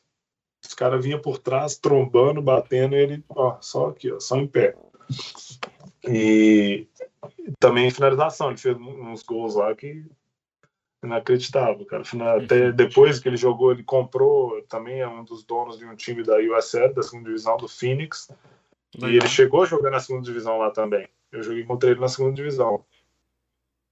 Os 0.64 0.74
caras 0.74 1.04
vinham 1.04 1.20
por 1.20 1.38
trás, 1.38 1.76
trombando, 1.76 2.42
batendo, 2.42 2.94
e 2.94 2.98
ele, 2.98 3.24
ó, 3.28 3.56
só 3.60 3.88
aqui, 3.88 4.12
ó, 4.12 4.20
só 4.20 4.36
em 4.36 4.46
pé. 4.46 4.76
E 6.06 6.86
também 7.58 7.90
finalização, 7.90 8.48
ele 8.48 8.58
fez 8.58 8.76
uns 8.76 9.22
gols 9.22 9.54
lá 9.54 9.74
que 9.74 10.04
inacreditável, 11.02 11.84
cara. 11.84 12.02
Até 12.36 12.66
uhum. 12.66 12.72
depois 12.72 13.18
que 13.18 13.28
ele 13.28 13.36
jogou, 13.36 13.72
ele 13.72 13.82
comprou, 13.82 14.62
também 14.62 15.00
é 15.00 15.08
um 15.08 15.24
dos 15.24 15.44
donos 15.44 15.78
de 15.78 15.84
um 15.84 15.96
time 15.96 16.22
da 16.22 16.36
USL, 16.36 16.94
da 16.94 17.02
segunda 17.02 17.26
divisão 17.26 17.56
do 17.56 17.68
Phoenix. 17.68 18.30
Legal. 18.94 19.10
E 19.10 19.16
ele 19.16 19.28
chegou 19.28 19.62
a 19.62 19.66
jogar 19.66 19.90
na 19.90 20.00
segunda 20.00 20.24
divisão 20.24 20.58
lá 20.58 20.70
também. 20.70 21.08
Eu 21.30 21.42
joguei 21.42 21.64
contra 21.64 21.90
ele 21.90 22.00
na 22.00 22.08
segunda 22.08 22.34
divisão. 22.34 22.84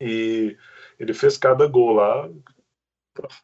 E 0.00 0.56
ele 0.98 1.12
fez 1.12 1.36
cada 1.36 1.66
gol 1.66 1.94
lá. 1.94 2.30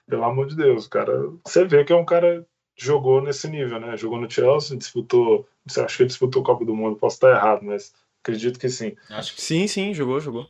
Pelo 0.06 0.24
amor 0.24 0.47
de 0.47 0.56
Deus, 0.56 0.86
cara. 0.86 1.12
Você 1.44 1.64
vê 1.64 1.84
que 1.84 1.93
é 1.93 1.97
um 1.97 2.05
cara 2.05 2.47
que 2.74 2.84
jogou 2.84 3.20
nesse 3.20 3.48
nível, 3.48 3.80
né? 3.80 3.97
Jogou 3.97 4.20
no 4.20 4.30
Chelsea, 4.30 4.76
disputou. 4.76 5.48
Acho 5.66 5.97
que 5.97 6.02
ele 6.05 6.09
disputou 6.09 6.43
o 6.43 6.44
Copa 6.44 6.64
do 6.64 6.74
Mundo, 6.74 6.97
posso 6.97 7.16
estar 7.16 7.30
errado, 7.30 7.62
mas 7.64 7.93
acredito 8.22 8.60
que 8.60 8.68
sim. 8.68 8.94
Acho 9.10 9.34
que 9.34 9.43
sim, 9.43 9.66
sim, 9.66 9.93
jogou, 9.93 10.20
jogou. 10.20 10.47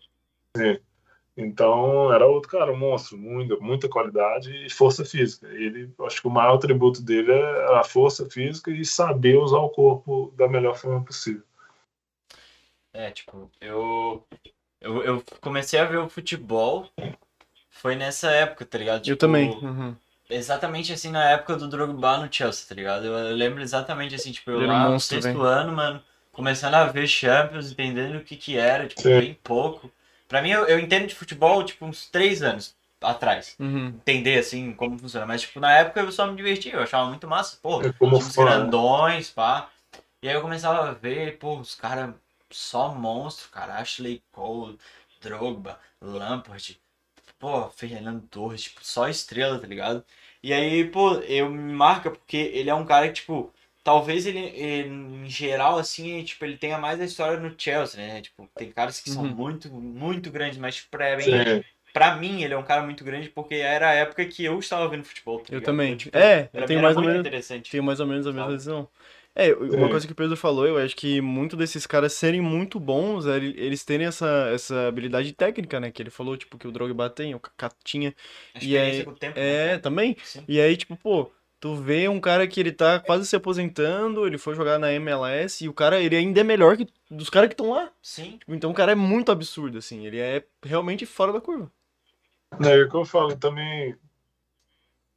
Sim. 0.56 0.78
Então, 1.36 2.10
era 2.12 2.26
outro 2.26 2.50
cara, 2.50 2.72
um 2.72 2.78
monstro, 2.78 3.18
muita, 3.18 3.56
muita 3.56 3.88
qualidade 3.88 4.50
e 4.64 4.70
força 4.70 5.04
física. 5.04 5.46
Ele, 5.48 5.90
acho 6.06 6.22
que 6.22 6.26
o 6.26 6.30
maior 6.30 6.54
atributo 6.54 7.02
dele 7.02 7.30
é 7.30 7.78
a 7.78 7.84
força 7.84 8.24
física 8.30 8.70
e 8.70 8.84
saber 8.86 9.36
usar 9.36 9.58
o 9.58 9.68
corpo 9.68 10.32
da 10.34 10.48
melhor 10.48 10.76
forma 10.76 11.04
possível. 11.04 11.42
É, 12.94 13.10
tipo, 13.10 13.50
eu, 13.60 14.24
eu, 14.80 15.02
eu 15.02 15.24
comecei 15.42 15.78
a 15.78 15.84
ver 15.84 15.98
o 15.98 16.08
futebol 16.08 16.88
foi 17.68 17.94
nessa 17.94 18.30
época, 18.30 18.64
tá 18.64 18.78
ligado? 18.78 18.98
Eu 19.00 19.02
Tipo, 19.02 19.18
também. 19.18 19.50
Uhum. 19.50 19.94
Exatamente 20.30 20.92
assim 20.92 21.10
na 21.10 21.30
época 21.30 21.56
do 21.56 21.68
Drogba 21.68 22.16
no 22.16 22.32
Chelsea, 22.32 22.66
tá 22.66 22.74
ligado? 22.74 23.04
Eu, 23.04 23.12
eu 23.12 23.36
lembro 23.36 23.62
exatamente 23.62 24.14
assim, 24.14 24.32
tipo, 24.32 24.50
eu 24.50 24.56
Ele 24.62 24.66
um 24.66 24.72
lá 24.72 24.88
no 24.88 24.98
sexto 24.98 25.42
ano, 25.42 25.72
mano, 25.72 26.02
começando 26.32 26.74
a 26.74 26.86
ver 26.86 27.06
Champions, 27.06 27.70
entendendo 27.70 28.16
o 28.16 28.24
que 28.24 28.34
que 28.36 28.56
era, 28.56 28.88
tipo, 28.88 29.02
Sim. 29.02 29.20
bem 29.20 29.34
pouco. 29.34 29.92
Pra 30.28 30.42
mim, 30.42 30.50
eu, 30.50 30.64
eu 30.66 30.78
entendo 30.78 31.06
de 31.06 31.14
futebol, 31.14 31.62
tipo, 31.64 31.84
uns 31.84 32.08
três 32.08 32.42
anos 32.42 32.74
atrás. 33.00 33.54
Uhum. 33.58 33.88
Entender, 33.88 34.38
assim, 34.38 34.72
como 34.72 34.98
funciona. 34.98 35.26
Mas, 35.26 35.42
tipo, 35.42 35.60
na 35.60 35.72
época 35.72 36.00
eu 36.00 36.10
só 36.12 36.26
me 36.26 36.36
divertia, 36.36 36.74
eu 36.74 36.82
achava 36.82 37.08
muito 37.08 37.28
massa. 37.28 37.58
Pô, 37.62 37.82
É 37.82 37.92
fã, 37.92 38.44
né? 38.44 38.50
grandões, 38.50 39.30
pá. 39.30 39.68
E 40.22 40.28
aí 40.28 40.34
eu 40.34 40.42
começava 40.42 40.88
a 40.88 40.92
ver, 40.92 41.38
pô, 41.38 41.58
os 41.58 41.74
caras 41.74 42.14
só 42.50 42.94
monstro, 42.94 43.48
cara. 43.50 43.74
Ashley 43.78 44.22
Cole, 44.32 44.78
Drogba, 45.20 45.78
Lampard, 46.00 46.80
pô, 47.38 47.68
Fernando 47.70 48.26
Torres, 48.28 48.62
tipo, 48.64 48.80
só 48.84 49.08
estrela, 49.08 49.58
tá 49.58 49.66
ligado? 49.66 50.04
E 50.42 50.52
aí, 50.52 50.84
pô, 50.88 51.14
eu 51.20 51.50
me 51.50 51.72
marca 51.72 52.10
porque 52.10 52.36
ele 52.36 52.70
é 52.70 52.74
um 52.74 52.84
cara 52.86 53.08
que, 53.08 53.14
tipo, 53.14 53.52
talvez 53.86 54.26
ele, 54.26 54.40
ele, 54.40 54.88
em 54.88 55.30
geral, 55.30 55.78
assim, 55.78 56.24
tipo, 56.24 56.44
ele 56.44 56.56
tenha 56.56 56.76
mais 56.76 57.00
a 57.00 57.04
história 57.04 57.38
no 57.38 57.54
Chelsea, 57.56 58.04
né? 58.04 58.20
Tipo, 58.20 58.50
tem 58.56 58.72
caras 58.72 59.00
que 59.00 59.08
são 59.08 59.22
Uhum. 59.22 59.28
muito, 59.30 59.70
muito 59.72 60.28
grandes, 60.28 60.58
mas 60.58 60.74
tipo, 60.74 60.88
pra 60.90 61.16
mim, 61.16 61.24
pra 61.94 62.16
mim 62.16 62.42
ele 62.42 62.52
é 62.52 62.58
um 62.58 62.64
cara 62.64 62.82
muito 62.82 63.04
grande 63.04 63.28
porque 63.28 63.54
era 63.54 63.90
a 63.90 63.94
época 63.94 64.24
que 64.26 64.44
eu 64.44 64.58
estava 64.58 64.88
vendo 64.88 65.04
futebol. 65.04 65.38
tá 65.38 65.54
Eu 65.54 65.60
também. 65.62 65.96
Tipo, 65.96 66.18
É, 66.18 66.50
eu 66.52 66.66
tenho 66.66 66.78
era 66.78 66.82
mais 66.88 66.96
ou 66.96 67.02
muito 67.04 67.12
menos. 67.14 67.26
interessante. 67.28 67.70
Tenho 67.70 67.84
mais 67.84 68.00
ou 68.00 68.06
menos 68.08 68.26
a 68.26 68.32
mesma 68.32 68.50
visão. 68.50 68.88
É, 69.38 69.52
uma 69.52 69.90
coisa 69.90 70.06
que 70.06 70.12
o 70.14 70.16
Pedro 70.16 70.34
falou, 70.36 70.66
eu 70.66 70.78
acho 70.78 70.96
que 70.96 71.20
muito 71.20 71.56
desses 71.58 71.86
caras 71.86 72.14
serem 72.14 72.40
muito 72.40 72.80
bons, 72.80 73.26
é 73.26 73.36
ele- 73.36 73.54
eles 73.58 73.84
terem 73.84 74.06
essa, 74.06 74.50
essa 74.52 74.88
habilidade 74.88 75.30
técnica, 75.34 75.78
né? 75.78 75.90
Que 75.92 76.02
ele 76.02 76.08
falou, 76.10 76.36
tipo, 76.38 76.56
que 76.58 76.66
o 76.66 76.72
Drogba 76.72 77.08
tem, 77.10 77.34
o 77.34 77.38
Kaká 77.38 77.70
tinha. 77.84 78.14
A 78.54 78.58
E 78.58 78.74
experiência 78.74 79.00
aí- 79.00 79.04
com 79.04 79.10
o 79.10 79.14
tempo. 79.14 79.38
É, 79.38 79.66
né? 79.74 79.78
também. 79.78 80.16
Sim. 80.24 80.42
E 80.48 80.58
aí, 80.58 80.74
tipo, 80.74 80.96
pô, 80.96 81.30
tu 81.60 81.74
vê 81.74 82.08
um 82.08 82.20
cara 82.20 82.46
que 82.46 82.60
ele 82.60 82.72
tá 82.72 83.00
quase 83.00 83.26
se 83.26 83.36
aposentando, 83.36 84.26
ele 84.26 84.38
foi 84.38 84.54
jogar 84.54 84.78
na 84.78 84.92
MLS 84.92 85.64
e 85.64 85.68
o 85.68 85.72
cara, 85.72 86.00
ele 86.00 86.16
ainda 86.16 86.40
é 86.40 86.44
melhor 86.44 86.76
que 86.76 86.86
dos 87.10 87.30
caras 87.30 87.48
que 87.48 87.54
estão 87.54 87.70
lá. 87.70 87.90
Sim. 88.02 88.38
Tipo, 88.38 88.54
Então 88.54 88.70
o 88.70 88.74
cara 88.74 88.92
é 88.92 88.96
muito 88.96 89.32
absurdo, 89.32 89.78
assim. 89.78 90.06
Ele 90.06 90.18
é 90.18 90.44
realmente 90.62 91.06
fora 91.06 91.32
da 91.32 91.40
curva. 91.40 91.70
É 92.62 92.82
o 92.82 92.88
que 92.88 92.96
eu 92.96 93.04
falo 93.04 93.36
também. 93.36 93.96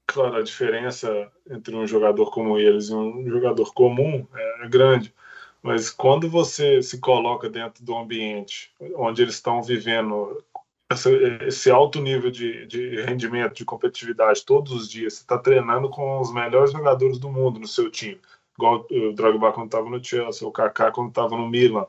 Claro, 0.06 0.38
a 0.38 0.42
diferença 0.42 1.32
entre 1.50 1.76
um 1.76 1.86
jogador 1.86 2.32
como 2.32 2.58
eles 2.58 2.90
e 2.90 2.94
um 2.94 3.30
jogador 3.30 3.72
comum 3.74 4.26
é 4.34 4.68
grande. 4.68 5.14
Mas 5.62 5.90
quando 5.90 6.30
você 6.30 6.82
se 6.82 7.00
coloca 7.00 7.50
dentro 7.50 7.84
do 7.84 7.96
ambiente 7.96 8.72
onde 8.96 9.22
eles 9.22 9.36
estão 9.36 9.62
vivendo 9.62 10.44
essa- 10.90 11.12
esse 11.46 11.70
alto 11.70 12.02
nível 12.02 12.32
de, 12.32 12.66
de 12.66 13.02
rendimento, 13.02 13.56
de 13.56 13.66
competitividade 13.66 14.44
todos 14.44 14.72
os 14.72 14.90
dias, 14.90 15.14
você 15.14 15.22
está 15.22 15.38
treinando 15.38 15.90
com 15.90 16.20
os 16.20 16.34
melhores 16.34 16.72
jogadores 16.72 17.20
do 17.20 17.30
mundo 17.30 17.60
no 17.60 17.68
seu 17.68 17.92
time. 17.92 18.20
Igual 18.58 18.86
o 18.90 19.14
Drogba 19.14 19.54
quando 19.54 19.68
estava 19.68 19.90
no 19.90 20.04
Chelsea, 20.04 20.48
o 20.48 20.52
Kaká 20.52 20.92
quando 20.92 21.10
estava 21.10 21.38
no 21.38 21.48
Milan, 21.48 21.86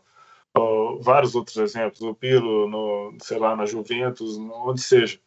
ó, 0.55 0.97
vários 1.01 1.35
outros 1.35 1.57
exemplos, 1.57 2.03
o 2.03 2.15
Pirlo, 2.15 2.69
no, 2.69 3.17
sei 3.21 3.39
lá, 3.39 3.57
na 3.57 3.65
Juventus, 3.67 4.37
onde 4.37 4.83
seja. 4.83 5.19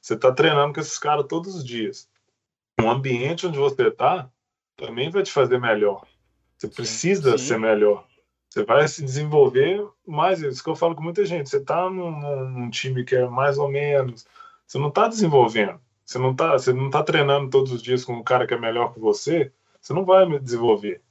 Você 0.00 0.14
está 0.14 0.32
treinando 0.32 0.72
com 0.72 0.80
esses 0.80 0.98
caras 0.98 1.26
todos 1.28 1.54
os 1.54 1.64
dias. 1.64 2.08
O 2.80 2.88
ambiente 2.88 3.46
onde 3.46 3.58
você 3.58 3.88
está 3.88 4.30
também 4.76 5.10
vai 5.10 5.22
te 5.22 5.30
fazer 5.30 5.60
melhor. 5.60 6.06
Você 6.56 6.68
precisa 6.68 7.36
sim. 7.36 7.44
ser 7.44 7.58
melhor. 7.58 8.07
Você 8.50 8.64
vai 8.64 8.88
se 8.88 9.04
desenvolver 9.04 9.86
mais. 10.06 10.40
Isso 10.42 10.62
que 10.62 10.70
eu 10.70 10.76
falo 10.76 10.94
com 10.94 11.02
muita 11.02 11.24
gente. 11.24 11.48
Você 11.48 11.58
está 11.58 11.88
num, 11.90 12.10
num- 12.50 12.70
time 12.70 13.04
que 13.04 13.14
é 13.16 13.28
mais 13.28 13.58
ou 13.58 13.68
menos. 13.68 14.26
Você 14.66 14.78
não 14.78 14.88
está 14.88 15.08
desenvolvendo. 15.08 15.80
Você 16.04 16.18
não 16.18 16.32
está 16.32 16.52
você 16.52 16.72
não 16.72 16.90
tá 16.90 17.02
treinando 17.02 17.50
todos 17.50 17.72
os 17.72 17.82
dias 17.82 18.04
com 18.04 18.14
um 18.14 18.22
cara 18.24 18.46
que 18.46 18.54
é 18.54 18.58
melhor 18.58 18.92
que 18.94 19.00
você. 19.00 19.52
Você 19.80 19.92
não 19.92 20.04
vai 20.04 20.26
desenvolver. 20.38 21.02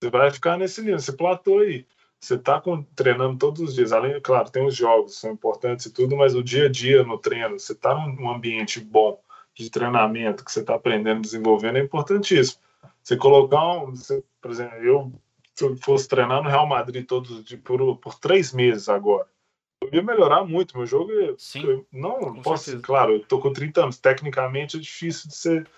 Você 0.00 0.10
vai 0.10 0.30
ficar 0.30 0.58
nesse 0.58 0.80
nível, 0.80 0.96
esse 0.96 1.12
platô 1.12 1.58
aí. 1.58 1.86
Você 2.20 2.34
está 2.34 2.62
treinando 2.94 3.38
todos 3.38 3.60
os 3.60 3.74
dias. 3.74 3.92
Além, 3.92 4.20
claro, 4.20 4.50
tem 4.50 4.66
os 4.66 4.74
jogos, 4.74 5.18
são 5.18 5.32
importantes 5.32 5.86
e 5.86 5.92
tudo, 5.92 6.16
mas 6.16 6.34
o 6.34 6.42
dia 6.42 6.66
a 6.66 6.68
dia 6.68 7.02
no 7.04 7.18
treino, 7.18 7.58
você 7.58 7.72
está 7.72 7.94
num 7.94 8.30
ambiente 8.30 8.80
bom 8.80 9.20
de 9.54 9.70
treinamento, 9.70 10.44
que 10.44 10.52
você 10.52 10.60
está 10.60 10.74
aprendendo, 10.74 11.22
desenvolvendo, 11.22 11.76
é 11.78 11.80
importantíssimo. 11.82 12.60
Você 13.02 13.16
colocar 13.16 13.62
um. 13.82 13.94
Você, 13.94 14.22
por 14.40 14.50
exemplo, 14.50 14.76
eu, 14.78 15.12
se 15.56 15.64
eu 15.64 15.76
fosse 15.78 16.06
treinar 16.06 16.42
no 16.42 16.50
Real 16.50 16.66
Madrid 16.66 17.06
todos 17.06 17.42
por, 17.64 17.96
por 17.96 18.14
três 18.18 18.52
meses 18.52 18.88
agora, 18.88 19.26
eu 19.82 19.88
ia 19.92 20.02
melhorar 20.02 20.44
muito. 20.44 20.76
Meu 20.76 20.86
jogo 20.86 21.10
ia- 21.12 21.34
Sim. 21.38 21.64
eu 21.64 21.86
não 21.90 22.18
Com 22.20 22.42
posso, 22.42 22.64
certeza. 22.64 22.84
claro, 22.84 23.12
eu 23.12 23.20
tô 23.24 23.40
com 23.40 23.52
30 23.52 23.82
anos, 23.82 23.98
tecnicamente 23.98 24.76
é 24.76 24.80
difícil 24.80 25.28
de 25.28 25.36
ser 25.36 25.68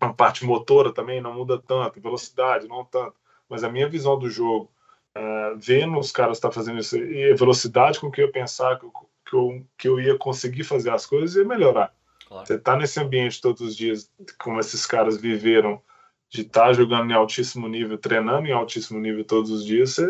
a 0.00 0.12
parte 0.12 0.44
motora 0.44 0.92
também 0.92 1.20
não 1.20 1.34
muda 1.34 1.58
tanto, 1.58 2.00
velocidade 2.00 2.68
não 2.68 2.84
tanto, 2.84 3.14
mas 3.48 3.64
a 3.64 3.70
minha 3.70 3.88
visão 3.88 4.18
do 4.18 4.28
jogo, 4.28 4.70
é, 5.14 5.54
vendo 5.56 5.98
os 5.98 6.12
caras 6.12 6.36
estar 6.36 6.50
fazendo 6.52 6.78
isso 6.78 6.96
e 6.98 7.32
a 7.32 7.36
velocidade 7.36 7.98
com 8.00 8.10
que 8.10 8.22
eu 8.22 8.30
pensar 8.30 8.78
que 8.78 8.84
eu, 8.84 8.92
que 9.24 9.34
eu, 9.34 9.66
que 9.78 9.88
eu 9.88 10.00
ia 10.00 10.18
conseguir 10.18 10.64
fazer 10.64 10.90
as 10.90 11.06
coisas 11.06 11.36
ia 11.36 11.44
melhorar. 11.44 11.94
Claro. 12.26 12.46
Você 12.46 12.58
tá 12.58 12.76
nesse 12.76 13.00
ambiente 13.00 13.40
todos 13.40 13.60
os 13.62 13.76
dias, 13.76 14.10
como 14.38 14.60
esses 14.60 14.84
caras 14.84 15.16
viveram, 15.16 15.80
de 16.28 16.42
estar 16.42 16.72
jogando 16.72 17.10
em 17.10 17.14
altíssimo 17.14 17.68
nível, 17.68 17.96
treinando 17.98 18.46
em 18.46 18.52
altíssimo 18.52 19.00
nível 19.00 19.24
todos 19.24 19.50
os 19.50 19.64
dias, 19.64 19.94
você 19.94 20.06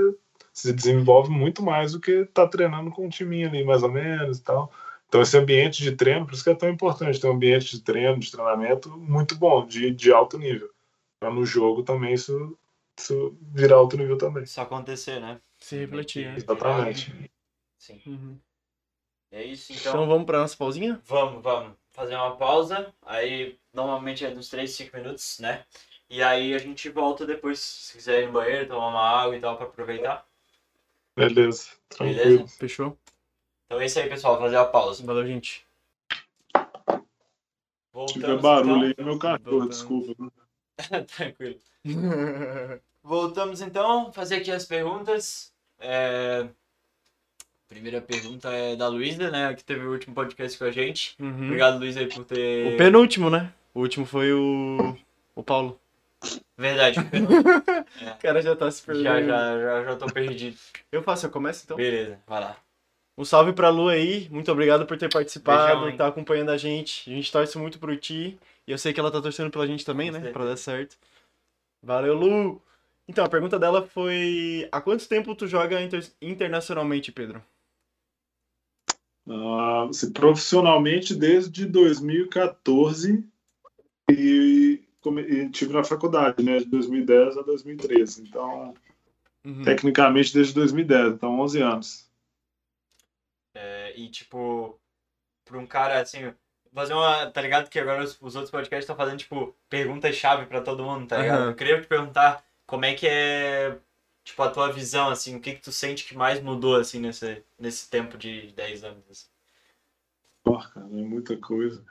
se 0.52 0.72
desenvolve 0.72 1.30
muito 1.30 1.62
mais 1.62 1.92
do 1.92 2.00
que 2.00 2.24
tá 2.26 2.46
treinando 2.46 2.90
com 2.90 3.06
um 3.06 3.10
timinho 3.10 3.48
ali, 3.48 3.62
mais 3.64 3.82
ou 3.82 3.90
menos 3.90 4.38
e 4.38 4.42
tal. 4.42 4.72
Então, 5.08 5.20
esse 5.22 5.36
ambiente 5.36 5.82
de 5.82 5.92
treino, 5.92 6.26
por 6.26 6.34
isso 6.34 6.42
que 6.42 6.50
é 6.50 6.54
tão 6.54 6.68
importante 6.68 7.20
ter 7.20 7.28
um 7.28 7.32
ambiente 7.32 7.70
de 7.70 7.82
treino, 7.82 8.18
de 8.18 8.30
treinamento 8.30 8.90
muito 8.96 9.36
bom, 9.36 9.66
de, 9.66 9.90
de 9.90 10.12
alto 10.12 10.38
nível. 10.38 10.70
Para 11.20 11.30
no 11.30 11.44
jogo 11.44 11.82
também 11.82 12.14
isso, 12.14 12.58
isso 12.98 13.36
virar 13.52 13.76
alto 13.76 13.96
nível 13.96 14.18
também. 14.18 14.42
Isso 14.42 14.60
acontecer, 14.60 15.20
né? 15.20 15.38
Se 15.58 15.76
refletir, 15.76 16.26
né? 16.26 16.36
Exatamente. 16.36 17.30
Sim. 17.78 18.00
Uhum. 18.06 18.38
É 19.30 19.44
isso, 19.44 19.72
Então, 19.72 19.92
então. 19.92 20.06
vamos 20.06 20.24
pra 20.26 20.38
nossa 20.40 20.56
pausinha? 20.56 21.00
Vamos, 21.04 21.42
vamos 21.42 21.72
fazer 21.90 22.14
uma 22.14 22.36
pausa. 22.36 22.92
Aí 23.04 23.58
normalmente 23.72 24.24
é 24.24 24.30
uns 24.30 24.48
3, 24.48 24.70
5 24.70 24.96
minutos, 24.96 25.38
né? 25.40 25.64
E 26.08 26.22
aí 26.22 26.54
a 26.54 26.58
gente 26.58 26.88
volta 26.88 27.26
depois, 27.26 27.58
se 27.58 27.96
quiser 27.96 28.22
ir 28.22 28.26
no 28.26 28.32
banheiro, 28.32 28.68
tomar 28.68 28.88
uma 28.88 29.00
água 29.00 29.36
e 29.36 29.40
tal, 29.40 29.56
pra 29.56 29.66
aproveitar. 29.66 30.24
Beleza, 31.16 31.70
tranquilo. 31.88 32.24
Beleza? 32.24 32.48
Fechou? 32.58 32.98
Então 33.66 33.80
é 33.80 33.86
isso 33.86 33.98
aí, 33.98 34.08
pessoal. 34.08 34.38
Fazer 34.38 34.56
a 34.56 34.64
pausa. 34.64 35.04
Valeu, 35.04 35.26
gente. 35.26 35.66
Voltamos. 37.92 38.12
Tiver 38.12 38.38
barulho 38.38 38.90
então. 38.90 39.04
aí, 39.04 39.10
meu 39.10 39.18
cachorro, 39.18 39.68
desculpa. 39.68 40.32
Tranquilo. 41.16 41.58
Voltamos 43.02 43.60
então, 43.60 44.12
fazer 44.12 44.36
aqui 44.36 44.50
as 44.50 44.66
perguntas. 44.66 45.52
É, 45.78 46.46
Primeira 47.68 48.00
pergunta 48.00 48.48
é 48.52 48.76
da 48.76 48.86
Luísa, 48.86 49.28
né? 49.28 49.52
Que 49.52 49.64
teve 49.64 49.84
o 49.84 49.90
último 49.90 50.14
podcast 50.14 50.56
com 50.56 50.64
a 50.64 50.70
gente. 50.70 51.16
Uhum. 51.18 51.46
Obrigado, 51.46 51.78
Luísa, 51.78 51.98
aí 51.98 52.06
por 52.06 52.24
ter. 52.24 52.72
O 52.72 52.76
penúltimo, 52.76 53.28
né? 53.28 53.52
O 53.74 53.80
último 53.80 54.06
foi 54.06 54.32
o. 54.32 54.96
O 55.34 55.42
Paulo. 55.42 55.78
Verdade. 56.58 56.98
O 58.16 58.18
cara 58.18 58.40
já 58.42 58.54
tá 58.56 58.70
se 58.70 58.82
perdendo. 58.82 59.04
já, 59.04 59.22
já, 59.22 59.58
já, 59.60 59.84
já 59.84 59.96
tô 59.96 60.06
perdido. 60.06 60.56
Eu 60.90 61.02
faço, 61.02 61.26
eu 61.26 61.30
começo 61.30 61.62
então. 61.64 61.76
Beleza, 61.76 62.18
vai 62.26 62.40
lá. 62.40 62.56
Um 63.18 63.24
salve 63.24 63.52
pra 63.52 63.68
Lu 63.70 63.88
aí. 63.88 64.28
Muito 64.30 64.50
obrigado 64.52 64.84
por 64.86 64.98
ter 64.98 65.10
participado 65.10 65.80
Beijão, 65.80 65.88
e 65.90 65.96
tá 65.96 66.06
acompanhando 66.06 66.50
a 66.50 66.56
gente. 66.58 67.10
A 67.10 67.14
gente 67.14 67.32
torce 67.32 67.56
muito 67.58 67.78
por 67.78 67.96
ti. 67.96 68.38
E 68.66 68.72
eu 68.72 68.78
sei 68.78 68.92
que 68.92 69.00
ela 69.00 69.10
tá 69.10 69.20
torcendo 69.22 69.50
pela 69.50 69.66
gente 69.66 69.84
também, 69.84 70.10
né? 70.10 70.30
Pra 70.32 70.44
dar 70.44 70.56
certo. 70.56 70.96
Valeu, 71.82 72.14
Lu! 72.14 72.62
Então, 73.08 73.24
a 73.24 73.28
pergunta 73.28 73.58
dela 73.58 73.86
foi: 73.86 74.68
Há 74.72 74.80
quanto 74.80 75.08
tempo 75.08 75.34
tu 75.34 75.46
joga 75.46 75.80
inter- 75.80 76.10
internacionalmente, 76.20 77.10
Pedro? 77.12 77.42
Ah, 79.28 79.88
se 79.92 80.12
profissionalmente 80.12 81.14
desde 81.14 81.66
2014 81.66 83.24
e, 84.10 84.14
come- 84.14 84.22
e 84.22 84.85
tive 85.52 85.72
na 85.72 85.84
faculdade, 85.84 86.42
né, 86.42 86.58
de 86.58 86.66
2010 86.66 87.36
a 87.36 87.42
2013. 87.42 88.22
Então, 88.22 88.74
Uhum. 89.44 89.62
tecnicamente 89.62 90.34
desde 90.34 90.52
2010, 90.54 91.14
então 91.14 91.38
11 91.38 91.62
anos. 91.62 92.10
É, 93.54 93.92
e 93.96 94.10
tipo, 94.10 94.78
pra 95.44 95.58
um 95.58 95.66
cara 95.66 96.00
assim, 96.00 96.32
fazer 96.74 96.92
uma. 96.92 97.30
Tá 97.30 97.40
ligado 97.40 97.70
que 97.70 97.78
agora 97.78 98.02
os, 98.04 98.20
os 98.20 98.34
outros 98.34 98.50
podcasts 98.50 98.82
estão 98.84 98.96
fazendo, 98.96 99.18
tipo, 99.18 99.56
perguntas-chave 99.70 100.46
pra 100.46 100.60
todo 100.60 100.84
mundo, 100.84 101.06
tá 101.06 101.18
ligado? 101.18 101.40
Aham. 101.40 101.50
Eu 101.50 101.54
queria 101.56 101.80
te 101.80 101.86
perguntar 101.86 102.44
como 102.66 102.84
é 102.84 102.94
que 102.94 103.06
é, 103.08 103.78
tipo, 104.24 104.42
a 104.42 104.50
tua 104.50 104.70
visão, 104.72 105.08
assim, 105.08 105.36
o 105.36 105.40
que 105.40 105.54
que 105.54 105.62
tu 105.62 105.72
sente 105.72 106.04
que 106.04 106.16
mais 106.16 106.42
mudou, 106.42 106.76
assim, 106.76 106.98
nesse, 106.98 107.42
nesse 107.58 107.88
tempo 107.88 108.18
de 108.18 108.52
10 108.52 108.84
anos. 108.84 109.04
assim? 109.08 109.26
Porra, 110.42 110.68
cara, 110.70 110.86
é 110.86 110.90
muita 110.90 111.36
coisa. 111.38 111.84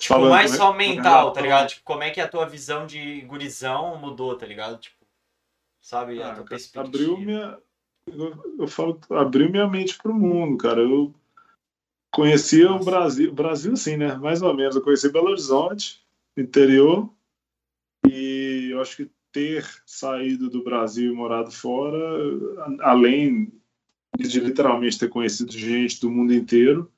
Tipo, 0.00 0.14
Falando, 0.14 0.30
mais 0.30 0.50
né, 0.50 0.56
só 0.56 0.72
mental, 0.72 1.32
tá 1.32 1.40
ligado? 1.42 1.68
Tipo, 1.68 1.82
como 1.84 2.02
é 2.02 2.10
que 2.10 2.20
a 2.20 2.26
tua 2.26 2.46
visão 2.46 2.86
de 2.86 3.20
gurizão 3.22 3.98
mudou, 3.98 4.34
tá 4.34 4.46
ligado? 4.46 4.78
Tipo, 4.80 4.96
sabe, 5.80 6.20
a 6.22 6.30
Ah, 6.30 6.34
tua 6.34 6.44
cara, 6.44 6.48
perspectiva. 6.48 6.86
abriu 6.88 7.18
minha 7.18 7.58
eu, 8.06 8.56
eu 8.60 8.66
falo 8.66 8.98
abriu 9.10 9.50
minha 9.50 9.68
mente 9.68 9.96
pro 9.98 10.12
mundo 10.14 10.56
cara 10.56 10.80
eu 10.80 11.14
Conhecia 12.12 12.68
o 12.68 12.72
Nossa. 12.72 12.84
Brasil, 12.90 13.32
Brasil 13.32 13.76
sim, 13.76 13.96
né? 13.96 14.16
Mais 14.16 14.42
ou 14.42 14.52
menos. 14.52 14.74
Eu 14.74 14.82
conheci 14.82 15.12
Belo 15.12 15.28
Horizonte, 15.28 16.04
interior, 16.36 17.08
e 18.04 18.70
eu 18.72 18.80
acho 18.80 18.96
que 18.96 19.10
ter 19.32 19.64
saído 19.86 20.50
do 20.50 20.64
Brasil 20.64 21.12
e 21.12 21.14
morado 21.14 21.52
fora, 21.52 21.96
a- 22.64 22.90
além 22.90 23.52
de 24.18 24.40
literalmente 24.40 24.98
ter 24.98 25.08
conhecido 25.08 25.52
gente 25.52 26.00
do 26.00 26.10
mundo 26.10 26.34
inteiro, 26.34 26.90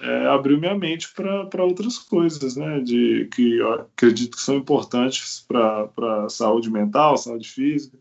é, 0.00 0.26
abriu 0.26 0.58
minha 0.58 0.76
mente 0.76 1.12
para 1.12 1.64
outras 1.64 1.98
coisas, 1.98 2.56
né? 2.56 2.80
De 2.80 3.28
que 3.34 3.56
eu 3.56 3.72
acredito 3.72 4.36
que 4.36 4.42
são 4.42 4.56
importantes 4.56 5.44
para 5.46 5.90
a 6.24 6.28
saúde 6.28 6.70
mental, 6.70 7.16
saúde 7.16 7.48
física 7.48 7.98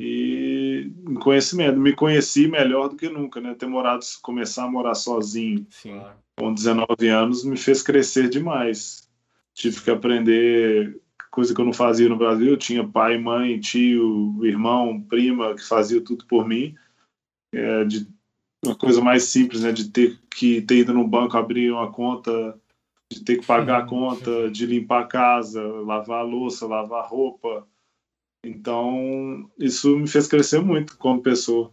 e 0.00 0.90
conhecimento. 1.22 1.78
Me 1.78 1.94
conheci 1.94 2.48
melhor 2.48 2.88
do 2.88 2.96
que 2.96 3.08
nunca, 3.08 3.40
né? 3.40 3.54
Ter 3.54 3.66
morado, 3.66 4.04
começar 4.22 4.64
a 4.64 4.70
morar 4.70 4.94
sozinho 4.94 5.66
Sim. 5.70 6.02
Com 6.38 6.54
19 6.54 7.08
anos 7.08 7.44
me 7.44 7.56
fez 7.56 7.82
crescer 7.82 8.28
demais. 8.28 9.08
Tive 9.54 9.82
que 9.82 9.90
aprender 9.90 10.98
coisa 11.30 11.54
que 11.54 11.60
eu 11.60 11.64
não 11.64 11.72
fazia 11.72 12.08
no 12.08 12.16
Brasil. 12.16 12.48
Eu 12.48 12.56
tinha 12.56 12.86
pai, 12.86 13.18
mãe, 13.18 13.60
tio, 13.60 14.44
irmão, 14.44 15.00
prima 15.02 15.54
que 15.54 15.62
fazia 15.62 16.00
tudo 16.00 16.24
por 16.26 16.48
mim. 16.48 16.74
É, 17.52 17.84
de 17.84 18.08
uma 18.64 18.74
coisa 18.74 19.00
mais 19.00 19.24
simples, 19.24 19.62
né? 19.62 19.72
De 19.72 19.88
ter 19.88 20.18
que 20.30 20.62
ter 20.62 20.78
ido 20.78 20.92
no 20.92 21.06
banco 21.06 21.36
abrir 21.36 21.70
uma 21.70 21.90
conta, 21.90 22.58
de 23.10 23.24
ter 23.24 23.38
que 23.38 23.46
pagar 23.46 23.82
a 23.82 23.86
conta, 23.86 24.50
de 24.50 24.66
limpar 24.66 25.02
a 25.02 25.06
casa, 25.06 25.62
lavar 25.62 26.20
a 26.20 26.22
louça, 26.22 26.66
lavar 26.66 27.04
a 27.04 27.06
roupa. 27.06 27.66
Então, 28.44 29.50
isso 29.58 29.96
me 29.98 30.08
fez 30.08 30.26
crescer 30.26 30.60
muito 30.60 30.96
como 30.96 31.22
pessoa. 31.22 31.72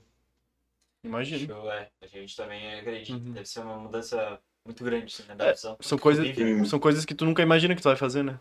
Imagino. 1.04 1.46
Show, 1.54 1.72
é. 1.72 1.90
A 2.02 2.08
gente 2.08 2.36
também 2.36 2.80
acredita. 2.80 3.18
Uhum. 3.18 3.32
Deve 3.32 3.48
ser 3.48 3.62
uma 3.62 3.78
mudança 3.78 4.40
muito 4.66 4.84
grande, 4.84 5.06
assim, 5.06 5.24
na 5.28 5.34
adaptação. 5.34 5.78
São 5.80 5.98
coisas, 5.98 6.28
Incrível. 6.28 6.66
são 6.66 6.80
coisas 6.80 7.06
que 7.06 7.16
tu 7.16 7.24
nunca 7.24 7.42
imagina 7.42 7.76
que 7.76 7.82
tu 7.82 7.88
vai 7.88 7.96
fazer, 7.96 8.24
né? 8.24 8.40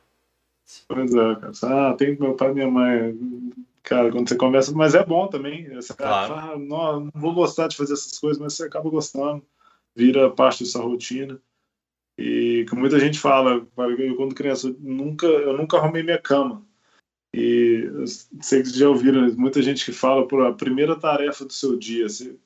Pois 0.89 1.14
é, 1.14 1.35
cara. 1.36 1.52
Ah, 1.62 1.94
tem 1.94 2.18
meu 2.18 2.35
pai 2.35 2.51
e 2.51 2.55
minha 2.55 2.70
mãe. 2.70 3.16
Cara, 3.87 4.11
quando 4.11 4.29
você 4.29 4.35
começa, 4.35 4.73
mas 4.73 4.97
é 4.97 5.05
bom 5.05 5.29
também. 5.29 5.73
Você 5.77 5.95
Claro. 5.95 6.35
fala, 6.35 6.53
ah, 6.55 6.59
não, 6.59 7.01
não 7.03 7.11
vou 7.15 7.33
gostar 7.33 7.69
de 7.69 7.77
fazer 7.77 7.93
essas 7.93 8.19
coisas, 8.19 8.43
mas 8.43 8.55
você 8.55 8.65
acaba 8.65 8.91
gostando. 8.91 9.45
Vira 9.95 10.29
parte 10.29 10.65
da 10.65 10.69
sua 10.69 10.83
rotina. 10.83 11.41
E 12.19 12.67
como 12.69 12.81
muita 12.81 12.99
gente 12.99 13.17
fala, 13.17 13.65
eu 13.77 14.17
quando 14.17 14.35
criança, 14.35 14.69
eu 14.69 14.77
nunca, 14.81 15.27
eu 15.27 15.57
nunca 15.57 15.77
arrumei 15.77 16.03
minha 16.03 16.21
cama. 16.21 16.67
E 17.33 17.85
eu 17.85 18.07
sei 18.09 18.63
que 18.63 18.71
vocês 18.71 18.75
já 18.77 18.89
ouviram, 18.89 19.33
muita 19.37 19.63
gente 19.63 19.85
que 19.85 19.93
fala 19.93 20.27
por 20.27 20.45
a 20.45 20.53
primeira 20.53 20.99
tarefa 20.99 21.45
do 21.45 21.53
seu 21.53 21.79
dia. 21.79 22.09
Você, 22.09 22.37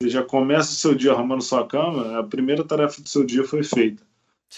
você 0.00 0.08
já 0.08 0.22
começa 0.22 0.70
o 0.70 0.76
seu 0.76 0.94
dia 0.94 1.10
arrumando 1.10 1.42
sua 1.42 1.66
cama, 1.66 2.20
a 2.20 2.22
primeira 2.22 2.62
tarefa 2.62 3.02
do 3.02 3.08
seu 3.08 3.24
dia 3.24 3.42
foi 3.42 3.64
feita. 3.64 4.06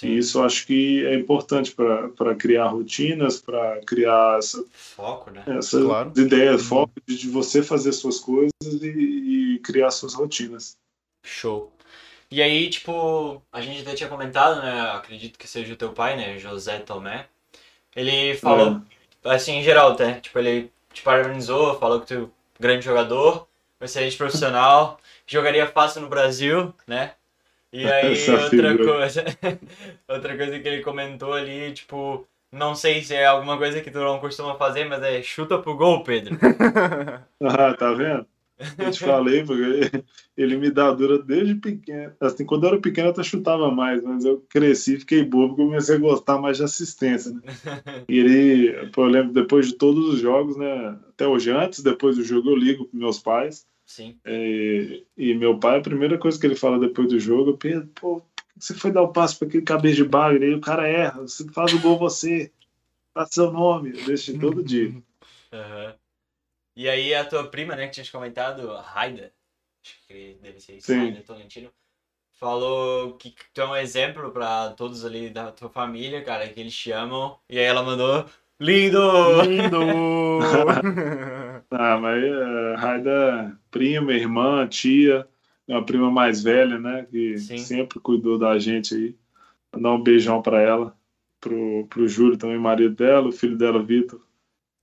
E 0.03 0.19
isso 0.19 0.39
eu 0.39 0.45
acho 0.45 0.67
que 0.67 1.05
é 1.07 1.15
importante 1.15 1.73
para 1.73 2.35
criar 2.35 2.69
rotinas, 2.69 3.39
para 3.39 3.81
criar 3.85 4.39
essa, 4.39 4.65
Foco, 4.73 5.31
né? 5.31 5.43
essas 5.47 5.85
Claro. 5.85 6.13
ideias, 6.17 6.63
foco 6.63 6.93
de, 7.07 7.17
de 7.17 7.29
você 7.29 7.63
fazer 7.63 7.93
suas 7.93 8.19
coisas 8.19 8.51
e, 8.63 9.55
e 9.55 9.59
criar 9.59 9.91
suas 9.91 10.15
rotinas. 10.15 10.77
Show. 11.25 11.73
E 12.31 12.41
aí, 12.41 12.71
tipo, 12.71 13.43
a 13.53 13.61
gente 13.61 13.83
até 13.83 13.95
tinha 13.95 14.09
comentado, 14.09 14.63
né? 14.63 14.81
Acredito 14.93 15.39
que 15.39 15.49
seja 15.49 15.73
o 15.73 15.77
teu 15.77 15.93
pai, 15.93 16.17
né? 16.17 16.39
José 16.39 16.79
Tomé. 16.79 17.27
Ele 17.95 18.37
falou, 18.37 18.81
assim, 19.25 19.55
em 19.55 19.63
geral, 19.63 19.99
né? 19.99 20.21
Tipo, 20.21 20.39
ele 20.39 20.73
te 20.93 21.03
parabenizou, 21.03 21.79
falou 21.79 22.01
que 22.01 22.07
tu 22.07 22.15
é 22.15 22.19
um 22.19 22.31
grande 22.59 22.85
jogador, 22.85 23.49
um 23.81 23.85
excelente 23.85 24.17
profissional, 24.17 25.01
jogaria 25.27 25.67
fácil 25.67 26.03
no 26.03 26.09
Brasil, 26.09 26.73
né? 26.87 27.15
E 27.73 27.87
aí, 27.87 28.31
outra 28.31 28.49
figura. 28.49 28.85
coisa, 28.85 29.25
outra 30.09 30.37
coisa 30.37 30.59
que 30.61 30.69
ele 30.69 30.83
comentou 30.83 31.33
ali, 31.33 31.73
tipo, 31.73 32.27
não 32.53 32.75
sei 32.75 33.03
se 33.03 33.15
é 33.15 33.27
alguma 33.27 33.57
coisa 33.59 33.81
que 33.81 33.91
tu 33.91 33.99
não 34.01 34.19
costuma 34.19 34.57
fazer, 34.57 34.85
mas 34.87 35.03
é 35.03 35.23
chuta 35.23 35.59
pro 35.59 35.77
gol, 35.77 36.03
Pedro. 36.03 36.37
Ah, 37.43 37.73
tá 37.75 37.93
vendo? 37.95 38.27
Eu 38.77 38.91
te 38.91 39.01
falei, 39.01 39.43
porque 39.45 40.05
ele 40.37 40.57
me 40.59 40.71
dá 40.71 40.93
dura 40.93 41.19
desde 41.19 41.55
pequeno. 41.55 42.13
Assim, 42.21 42.45
quando 42.45 42.65
eu 42.65 42.71
era 42.73 42.81
pequeno, 42.81 43.09
eu 43.09 43.13
até 43.13 43.23
chutava 43.23 43.71
mais, 43.71 44.03
mas 44.03 44.25
eu 44.27 44.45
cresci, 44.51 44.99
fiquei 44.99 45.25
bobo, 45.25 45.57
comecei 45.57 45.97
a 45.97 45.99
gostar 45.99 46.39
mais 46.39 46.59
de 46.59 46.65
assistência, 46.65 47.33
né? 47.33 47.41
E 48.09 48.19
ele, 48.19 48.91
pô, 48.91 49.05
eu 49.05 49.09
lembro, 49.09 49.33
depois 49.33 49.67
de 49.69 49.75
todos 49.79 50.13
os 50.15 50.21
jogos, 50.21 50.57
né? 50.59 50.99
Até 51.09 51.27
hoje, 51.27 51.51
antes, 51.51 51.83
depois 51.83 52.17
do 52.17 52.25
jogo, 52.25 52.51
eu 52.51 52.57
ligo 52.57 52.85
pros 52.85 53.01
meus 53.01 53.19
pais. 53.19 53.67
Sim. 53.91 54.21
E, 54.25 55.05
e 55.17 55.35
meu 55.35 55.59
pai, 55.59 55.81
a 55.81 55.83
primeira 55.83 56.17
coisa 56.17 56.39
que 56.39 56.47
ele 56.47 56.55
fala 56.55 56.79
depois 56.79 57.09
do 57.09 57.19
jogo, 57.19 57.57
Pedro, 57.57 57.89
pô, 57.89 58.21
por 58.21 58.55
que 58.55 58.65
você 58.65 58.73
foi 58.73 58.93
dar 58.93 59.03
o 59.03 59.13
passo 59.13 59.37
para 59.37 59.49
aquele 59.49 59.65
cabeça 59.65 59.97
de 59.97 60.05
bagre? 60.05 60.45
Aí 60.45 60.55
o 60.55 60.61
cara 60.61 60.87
erra, 60.87 61.23
você 61.23 61.45
faz 61.51 61.75
o 61.75 61.81
gol 61.81 61.99
você, 61.99 62.53
faz 63.13 63.31
seu 63.33 63.51
nome, 63.51 63.91
eu 63.91 64.05
deixo 64.05 64.39
todo 64.39 64.63
dia. 64.63 64.95
Aham. 65.53 65.97
E 66.77 66.89
aí 66.89 67.13
a 67.13 67.25
tua 67.25 67.49
prima, 67.49 67.75
né, 67.75 67.89
que 67.89 67.95
tinha 67.95 68.05
te 68.05 68.13
comentado, 68.13 68.73
Raida, 68.77 69.33
acho 69.85 69.97
que 70.07 70.39
deve 70.41 70.61
ser 70.61 70.77
isso. 70.77 70.93
Raida 70.93 71.23
Tolentino, 71.23 71.69
falou 72.35 73.17
que 73.17 73.35
tu 73.53 73.61
é 73.61 73.67
um 73.67 73.75
exemplo 73.75 74.31
pra 74.31 74.71
todos 74.71 75.05
ali 75.05 75.31
da 75.31 75.51
tua 75.51 75.69
família, 75.69 76.23
cara, 76.23 76.49
que 76.49 76.61
eles 76.61 76.77
te 76.77 76.93
amam. 76.93 77.37
E 77.49 77.59
aí 77.59 77.65
ela 77.65 77.83
mandou, 77.83 78.25
lindo! 78.61 79.43
Lindo! 79.43 79.81
Ah, 81.71 81.99
mas 81.99 82.23
é, 82.23 82.75
Raida, 82.75 83.59
prima, 83.71 84.13
irmã, 84.13 84.67
tia, 84.67 85.29
é 85.69 85.73
uma 85.73 85.85
prima 85.85 86.11
mais 86.11 86.43
velha, 86.43 86.79
né, 86.79 87.07
que 87.07 87.39
Sim. 87.39 87.59
sempre 87.59 88.01
cuidou 88.01 88.39
da 88.39 88.59
gente 88.59 88.95
aí. 88.95 89.17
Mandar 89.73 89.93
um 89.93 90.03
beijão 90.03 90.43
para 90.43 90.61
ela, 90.61 90.97
pro, 91.41 91.87
pro 91.87 92.09
Júlio 92.09 92.37
também, 92.37 92.59
marido 92.59 92.95
dela, 92.97 93.29
o 93.29 93.33
filho 93.33 93.57
dela, 93.57 93.83
Vitor, 93.83 94.21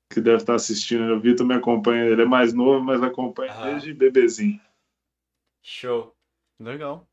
que 0.10 0.22
deve 0.22 0.38
estar 0.38 0.56
assistindo. 0.56 1.14
O 1.14 1.20
Vitor 1.20 1.46
me 1.46 1.56
acompanha, 1.56 2.06
ele 2.06 2.22
é 2.22 2.26
mais 2.26 2.54
novo, 2.54 2.84
mas 2.84 3.04
acompanha 3.04 3.52
Aham. 3.52 3.72
desde 3.72 3.94
bebezinho. 3.94 4.60
Show. 5.62 6.16
Legal. 6.60 7.07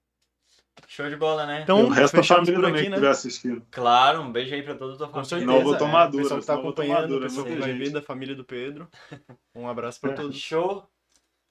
Show 0.89 1.09
de 1.09 1.17
bola, 1.17 1.47
né? 1.47 1.61
E 1.61 1.63
Então, 1.63 1.85
o 1.85 1.89
resto 1.89 2.17
da 2.17 2.23
família 2.23 2.55
também 2.55 2.73
aqui, 2.73 2.83
que 2.85 2.89
né? 2.91 2.97
estiver 2.97 3.11
assistindo. 3.11 3.67
Claro, 3.71 4.21
um 4.21 4.31
beijo 4.31 4.55
aí 4.55 4.63
pra 4.63 4.75
toda 4.75 4.95
a 4.95 4.97
tua 4.97 5.07
Com 5.09 5.13
família. 5.25 5.29
certeza. 5.29 5.53
Não, 5.53 5.63
vou 5.65 5.77
tomar 5.77 6.07
é, 6.07 6.11
dura, 6.11 6.21
O 6.21 6.23
pessoal 6.23 6.41
que 6.41 6.47
tá 6.47 6.55
acompanhando, 6.55 7.17
o 7.17 7.21
pessoal 7.21 7.47
que 7.47 7.57
vai 7.57 7.73
ver 7.73 7.91
da 7.91 8.03
família 8.03 8.35
do 8.35 8.45
Pedro. 8.45 8.89
Um 9.55 9.69
abraço 9.69 10.01
pra 10.01 10.13
É. 10.13 10.15
todos. 10.15 10.37
Show. 10.37 10.87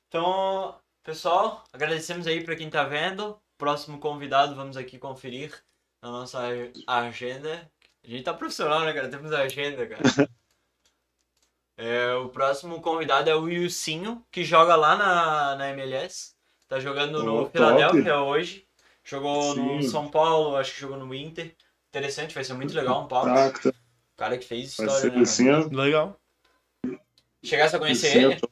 Então, 0.08 0.76
pessoal, 1.04 1.64
agradecemos 1.74 2.28
aí 2.28 2.44
pra 2.44 2.56
quem 2.56 2.70
tá 2.70 2.84
vendo. 2.84 3.38
Próximo 3.58 3.98
convidado, 4.00 4.56
vamos 4.56 4.78
aqui 4.78 4.98
conferir 4.98 5.54
na 6.02 6.12
nossa 6.12 6.40
agenda. 6.88 7.70
A 8.04 8.08
gente 8.10 8.24
tá 8.24 8.34
profissional, 8.34 8.82
né, 8.82 8.94
cara? 8.94 9.10
Temos 9.10 9.32
agenda, 9.32 9.86
cara. 9.88 10.02
É, 11.76 12.14
o 12.14 12.30
próximo 12.30 12.80
convidado 12.84 13.30
é 13.32 13.36
o 13.36 13.41
Wilsinho, 13.45 14.24
que 14.32 14.44
joga 14.44 14.76
lá 14.76 14.95
na, 14.95 15.56
na 15.56 15.70
MLS. 15.72 16.36
Tá 16.68 16.80
jogando 16.80 17.24
no 17.24 17.34
Oh, 17.34 17.44
top. 17.45 17.52
Philadelphia 17.58 18.20
hoje. 18.22 18.68
Jogou 19.04 19.56
no 19.56 19.82
Sim. 19.82 19.90
São 19.90 20.08
Paulo, 20.10 20.56
acho 20.56 20.74
que 20.74 20.80
jogou 20.82 20.98
no 20.98 21.14
Inter. 21.14 21.56
Interessante, 21.90 22.34
vai 22.34 22.44
ser 22.44 22.54
muito 22.54 22.74
legal 22.74 23.04
um 23.04 23.08
papo. 23.08 23.28
O 23.28 24.16
cara 24.18 24.38
que 24.38 24.46
fez 24.46 24.76
vai 24.78 24.88
história, 24.88 25.02
ser 25.02 25.12
né? 25.12 25.22
assim, 25.22 25.50
ó. 25.50 25.68
Legal. 25.70 26.20
Chegasse 27.44 27.76
a 27.76 27.80
conhecer 27.80 28.08
Sim, 28.08 28.24
ele? 28.26 28.36
tô- 28.38 28.50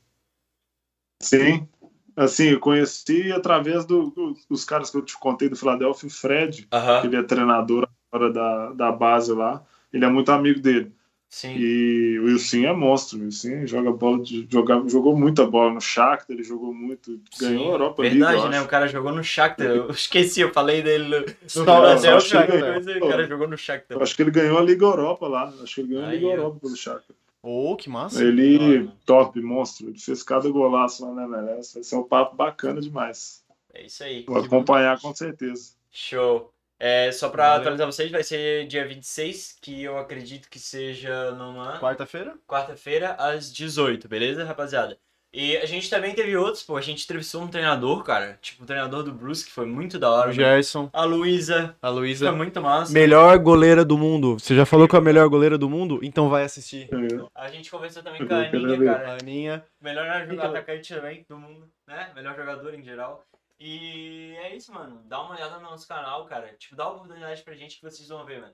Sim. 1.21 1.67
Assim, 2.15 2.49
eu 2.49 2.59
conheci 2.59 3.31
através 3.31 3.85
do- 3.85 4.09
do- 4.11 4.37
dos 4.49 4.65
caras 4.65 4.89
que 4.89 4.97
eu 4.97 5.01
te 5.01 5.17
contei 5.17 5.47
do 5.47 5.55
Philadelphia, 5.55 6.07
o 6.07 6.11
Fred, 6.11 6.67
Aham, 6.71 7.05
ele 7.05 7.15
é 7.15 7.23
treinador 7.23 7.87
agora 8.11 8.31
da, 8.33 8.73
da 8.73 8.91
base 8.91 9.31
lá. 9.31 9.65
Ele 9.93 10.03
é 10.03 10.09
muito 10.09 10.29
amigo 10.31 10.59
dele. 10.59 10.93
Sim. 11.31 11.55
E 11.57 12.19
o 12.19 12.25
Wilson 12.25 12.57
é 12.67 12.73
monstro. 12.73 13.17
O 13.17 13.23
Wilson 13.23 13.65
joga 13.65 13.91
bola, 13.91 14.21
de, 14.21 14.45
joga, 14.47 14.87
jogou 14.87 15.17
muita 15.17 15.45
bola 15.47 15.73
no 15.73 15.81
Shakhtar, 15.81 16.35
ele 16.35 16.43
jogou 16.43 16.73
muito, 16.73 17.19
ganhou 17.39 17.63
Sim, 17.63 17.69
a 17.69 17.71
Europa 17.71 18.01
League, 18.03 18.19
Verdade, 18.19 18.37
eu 18.37 18.49
né? 18.49 18.57
acho. 18.57 18.65
O 18.65 18.69
cara 18.69 18.87
jogou 18.87 19.11
no 19.11 19.23
Shakhtar. 19.23 19.67
Eu 19.67 19.89
esqueci, 19.89 20.41
eu 20.41 20.53
falei 20.53 20.83
dele 20.83 21.05
no, 21.05 21.19
no 21.21 21.25
coisa, 21.65 22.97
o 22.97 23.09
cara 23.09 23.27
jogou 23.27 23.47
no 23.47 23.57
Shakhtar. 23.57 23.97
Eu 23.97 24.03
acho 24.03 24.15
que 24.15 24.21
ele 24.21 24.31
ganhou 24.31 24.57
a 24.59 24.61
Liga 24.61 24.85
Europa 24.85 25.27
lá. 25.27 25.51
Acho 25.63 25.75
que 25.75 25.81
ele 25.81 25.87
ganhou 25.87 26.05
a 26.05 26.09
Aí, 26.09 26.17
Liga 26.17 26.27
ó. 26.27 26.31
Europa 26.33 26.59
pelo 26.59 26.75
Shakhtar. 26.75 27.15
Oh, 27.43 27.75
que 27.75 27.89
massa. 27.89 28.23
Ele, 28.23 28.87
top, 29.05 29.41
monstro. 29.41 29.87
Ele 29.87 29.97
fez 29.97 30.21
cada 30.21 30.47
golaço 30.49 31.03
lá 31.03 31.27
na 31.27 31.39
MLS. 31.39 31.73
Vai 31.73 31.83
ser 31.83 31.95
um 31.95 32.03
papo 32.03 32.35
bacana 32.35 32.79
demais. 32.79 33.43
É 33.73 33.85
isso 33.85 34.03
aí. 34.03 34.23
Vou 34.27 34.37
acompanhar 34.37 34.99
com 34.99 35.13
certeza. 35.15 35.71
Show. 35.91 36.50
É, 36.83 37.11
só 37.11 37.29
pra 37.29 37.43
Valeu. 37.45 37.59
atualizar 37.61 37.85
vocês, 37.85 38.09
vai 38.11 38.23
ser 38.23 38.65
dia 38.65 38.87
26, 38.87 39.57
que 39.61 39.83
eu 39.83 39.99
acredito 39.99 40.49
que 40.49 40.57
seja 40.57 41.29
numa 41.31 41.77
Quarta-feira? 41.79 42.33
quarta-feira, 42.47 43.11
às 43.19 43.53
18, 43.53 44.07
beleza, 44.07 44.43
rapaziada? 44.43 44.97
E 45.33 45.55
a 45.57 45.65
gente 45.65 45.89
também 45.89 46.13
teve 46.13 46.35
outros, 46.35 46.61
pô. 46.61 46.75
A 46.75 46.81
gente 46.81 47.05
entrevistou 47.05 47.41
um 47.41 47.47
treinador, 47.47 48.03
cara. 48.03 48.37
Tipo, 48.41 48.63
o 48.63 48.65
treinador 48.65 49.01
do 49.01 49.13
Bruce, 49.13 49.45
que 49.45 49.51
foi 49.51 49.65
muito 49.65 49.97
da 49.97 50.09
hora. 50.09 50.29
O. 50.29 50.33
Gerson, 50.33 50.89
A 50.91 51.05
Luísa. 51.05 51.73
a 51.81 51.87
Foi 51.87 51.99
Luísa. 51.99 52.31
muito 52.33 52.59
massa. 52.61 52.91
Melhor 52.91 53.37
goleira 53.37 53.85
do 53.85 53.97
mundo. 53.97 54.33
Você 54.39 54.53
já 54.53 54.65
falou 54.65 54.89
com 54.89 54.97
a 54.97 55.01
melhor 55.01 55.29
goleira 55.29 55.57
do 55.57 55.69
mundo? 55.69 56.01
Então 56.03 56.29
vai 56.29 56.43
assistir. 56.43 56.89
A 57.33 57.47
gente 57.49 57.71
conversou 57.71 58.03
também 58.03 58.27
com 58.27 58.33
a 58.33 58.39
Aninha, 58.39 58.83
cara. 58.93 59.11
A 59.11 59.17
Aninha. 59.21 59.63
Melhor 59.79 60.03
jogador 60.05 60.33
Então- 60.33 60.49
atacante 60.49 60.93
também 60.93 61.25
do 61.29 61.37
mundo, 61.37 61.65
né? 61.87 62.09
Melhor 62.13 62.35
jogador 62.35 62.73
em 62.73 62.83
geral. 62.83 63.23
E 63.63 64.35
é 64.41 64.55
isso, 64.55 64.73
mano. 64.73 65.03
Dá 65.05 65.21
uma 65.21 65.35
olhada 65.35 65.55
no 65.57 65.69
nosso 65.69 65.87
canal, 65.87 66.25
cara. 66.25 66.51
Tipo, 66.57 66.75
dá 66.75 66.87
uma 66.87 66.95
oportunidade 66.95 67.43
pra 67.43 67.53
gente 67.53 67.75
que 67.77 67.83
vocês 67.83 68.09
vão 68.09 68.25
ver, 68.25 68.41
mano. 68.41 68.53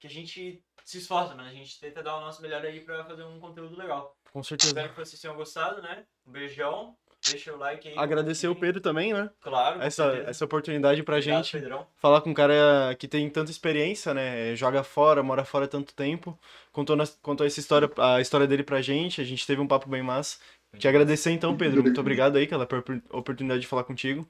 Que 0.00 0.06
a 0.06 0.10
gente 0.10 0.62
se 0.84 0.98
esforça, 0.98 1.34
mano. 1.34 1.48
A 1.48 1.52
gente 1.52 1.78
tenta 1.78 2.02
dar 2.02 2.16
o 2.16 2.20
nosso 2.20 2.40
melhor 2.40 2.64
aí 2.64 2.80
pra 2.80 3.04
fazer 3.04 3.24
um 3.24 3.38
conteúdo 3.38 3.76
legal. 3.76 4.16
Com 4.32 4.42
certeza. 4.42 4.70
Espero 4.70 4.88
que 4.94 4.96
vocês 4.96 5.20
tenham 5.20 5.36
gostado, 5.36 5.82
né? 5.82 6.04
Um 6.26 6.32
beijão. 6.32 6.96
Deixa 7.28 7.52
o 7.52 7.58
like 7.58 7.88
aí. 7.88 7.98
Agradecer 7.98 8.46
o. 8.48 8.54
Pedro 8.54 8.80
também, 8.80 9.12
né? 9.12 9.28
Claro. 9.40 9.82
Essa, 9.82 10.04
certeza. 10.04 10.30
essa 10.30 10.44
oportunidade 10.44 11.02
pra 11.02 11.16
Obrigado, 11.16 11.44
gente. 11.44 11.58
Pedrão. 11.58 11.86
falar 11.96 12.20
com 12.20 12.30
um 12.30 12.34
cara 12.34 12.94
que 12.98 13.08
tem 13.08 13.28
tanta 13.28 13.50
experiência, 13.50 14.14
né? 14.14 14.54
Joga 14.54 14.82
fora, 14.84 15.20
mora 15.22 15.44
fora 15.44 15.66
tanto 15.66 15.92
tempo. 15.94 16.38
Contou, 16.72 16.94
nas- 16.96 17.18
contou 17.20 17.44
essa 17.44 17.58
história, 17.58 17.90
a 17.98 18.20
história 18.20 18.46
dele 18.46 18.62
pra 18.62 18.80
gente. 18.80 19.20
A 19.20 19.24
gente 19.24 19.44
teve 19.46 19.60
um 19.60 19.66
papo 19.66 19.88
bem 19.90 20.02
massa. 20.02 20.38
Te 20.78 20.86
agradecer 20.86 21.32
então, 21.32 21.56
Pedro. 21.56 21.82
Muito 21.82 22.00
obrigado 22.00 22.36
aí 22.36 22.46
pela 22.46 22.64
por- 22.66 23.02
oportunidade 23.10 23.62
de 23.62 23.66
falar 23.66 23.82
contigo. 23.82 24.24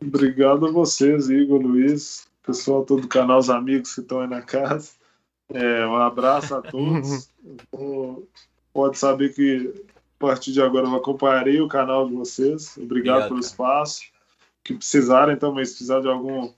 Obrigado 0.00 0.66
a 0.66 0.70
vocês, 0.70 1.28
Igor, 1.28 1.60
Luiz, 1.60 2.26
pessoal 2.42 2.84
todo 2.84 3.02
do 3.02 3.08
canal, 3.08 3.38
os 3.38 3.50
amigos 3.50 3.94
que 3.94 4.00
estão 4.00 4.20
aí 4.20 4.28
na 4.28 4.42
casa. 4.42 4.90
É, 5.52 5.86
um 5.86 5.96
abraço 5.96 6.54
a 6.54 6.62
todos. 6.62 7.30
Pode 8.72 8.98
saber 8.98 9.32
que 9.34 9.72
a 10.18 10.26
partir 10.26 10.52
de 10.52 10.60
agora 10.62 10.86
eu 10.86 10.94
acompanharei 10.96 11.60
o 11.60 11.68
canal 11.68 12.08
de 12.08 12.14
vocês. 12.14 12.76
Obrigado, 12.76 12.84
Obrigado, 12.86 13.22
pelo 13.28 13.40
cara. 13.40 13.46
espaço. 13.46 14.02
Que 14.64 14.74
precisarem 14.74 15.36
também, 15.36 15.64
se 15.64 15.72
precisar 15.72 16.00
de 16.00 16.08
algum. 16.08 16.50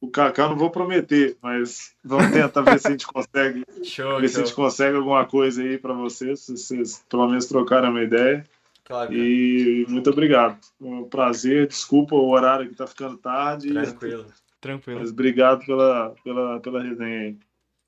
O 0.00 0.10
Kaká 0.10 0.48
não 0.48 0.56
vou 0.56 0.70
prometer, 0.70 1.36
mas 1.40 1.94
vamos 2.04 2.30
tentar 2.32 2.60
ver 2.60 2.78
se 2.78 2.88
a 2.88 2.90
gente 2.90 3.06
consegue 3.06 3.64
Show, 3.82 4.20
ver 4.20 4.28
se 4.28 4.36
a 4.36 4.38
gente 4.40 4.54
show. 4.54 4.64
consegue 4.64 4.96
alguma 4.96 5.24
coisa 5.24 5.62
aí 5.62 5.78
para 5.78 5.94
vocês, 5.94 6.40
se 6.40 6.56
vocês 6.56 7.02
pelo 7.08 7.26
menos 7.28 7.46
trocarem 7.46 7.88
uma 7.88 8.02
ideia. 8.02 8.44
Claro. 8.84 9.14
E 9.14 9.86
muito 9.88 10.10
obrigado. 10.10 10.60
Um 10.78 11.08
prazer, 11.08 11.66
desculpa 11.66 12.14
o 12.14 12.28
horário 12.28 12.68
que 12.68 12.76
tá 12.76 12.86
ficando 12.86 13.16
tarde. 13.16 13.72
Tranquilo. 13.72 14.32
Tranquilo. 14.60 15.00
Mas 15.00 15.10
obrigado 15.10 15.64
pela, 15.64 16.10
pela, 16.22 16.60
pela 16.60 16.82
resenha 16.82 17.20
aí. 17.20 17.38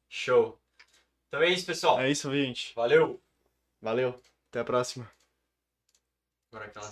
Show. 0.09 0.59
Então 1.29 1.43
é 1.43 1.51
isso, 1.51 1.67
pessoal. 1.67 2.01
É 2.01 2.11
isso, 2.11 2.31
gente. 2.33 2.75
Valeu. 2.75 3.21
Valeu. 3.81 4.19
Até 4.49 4.61
a 4.61 4.65
próxima. 4.65 5.11
Agora 6.51 6.67
aquela 6.67 6.91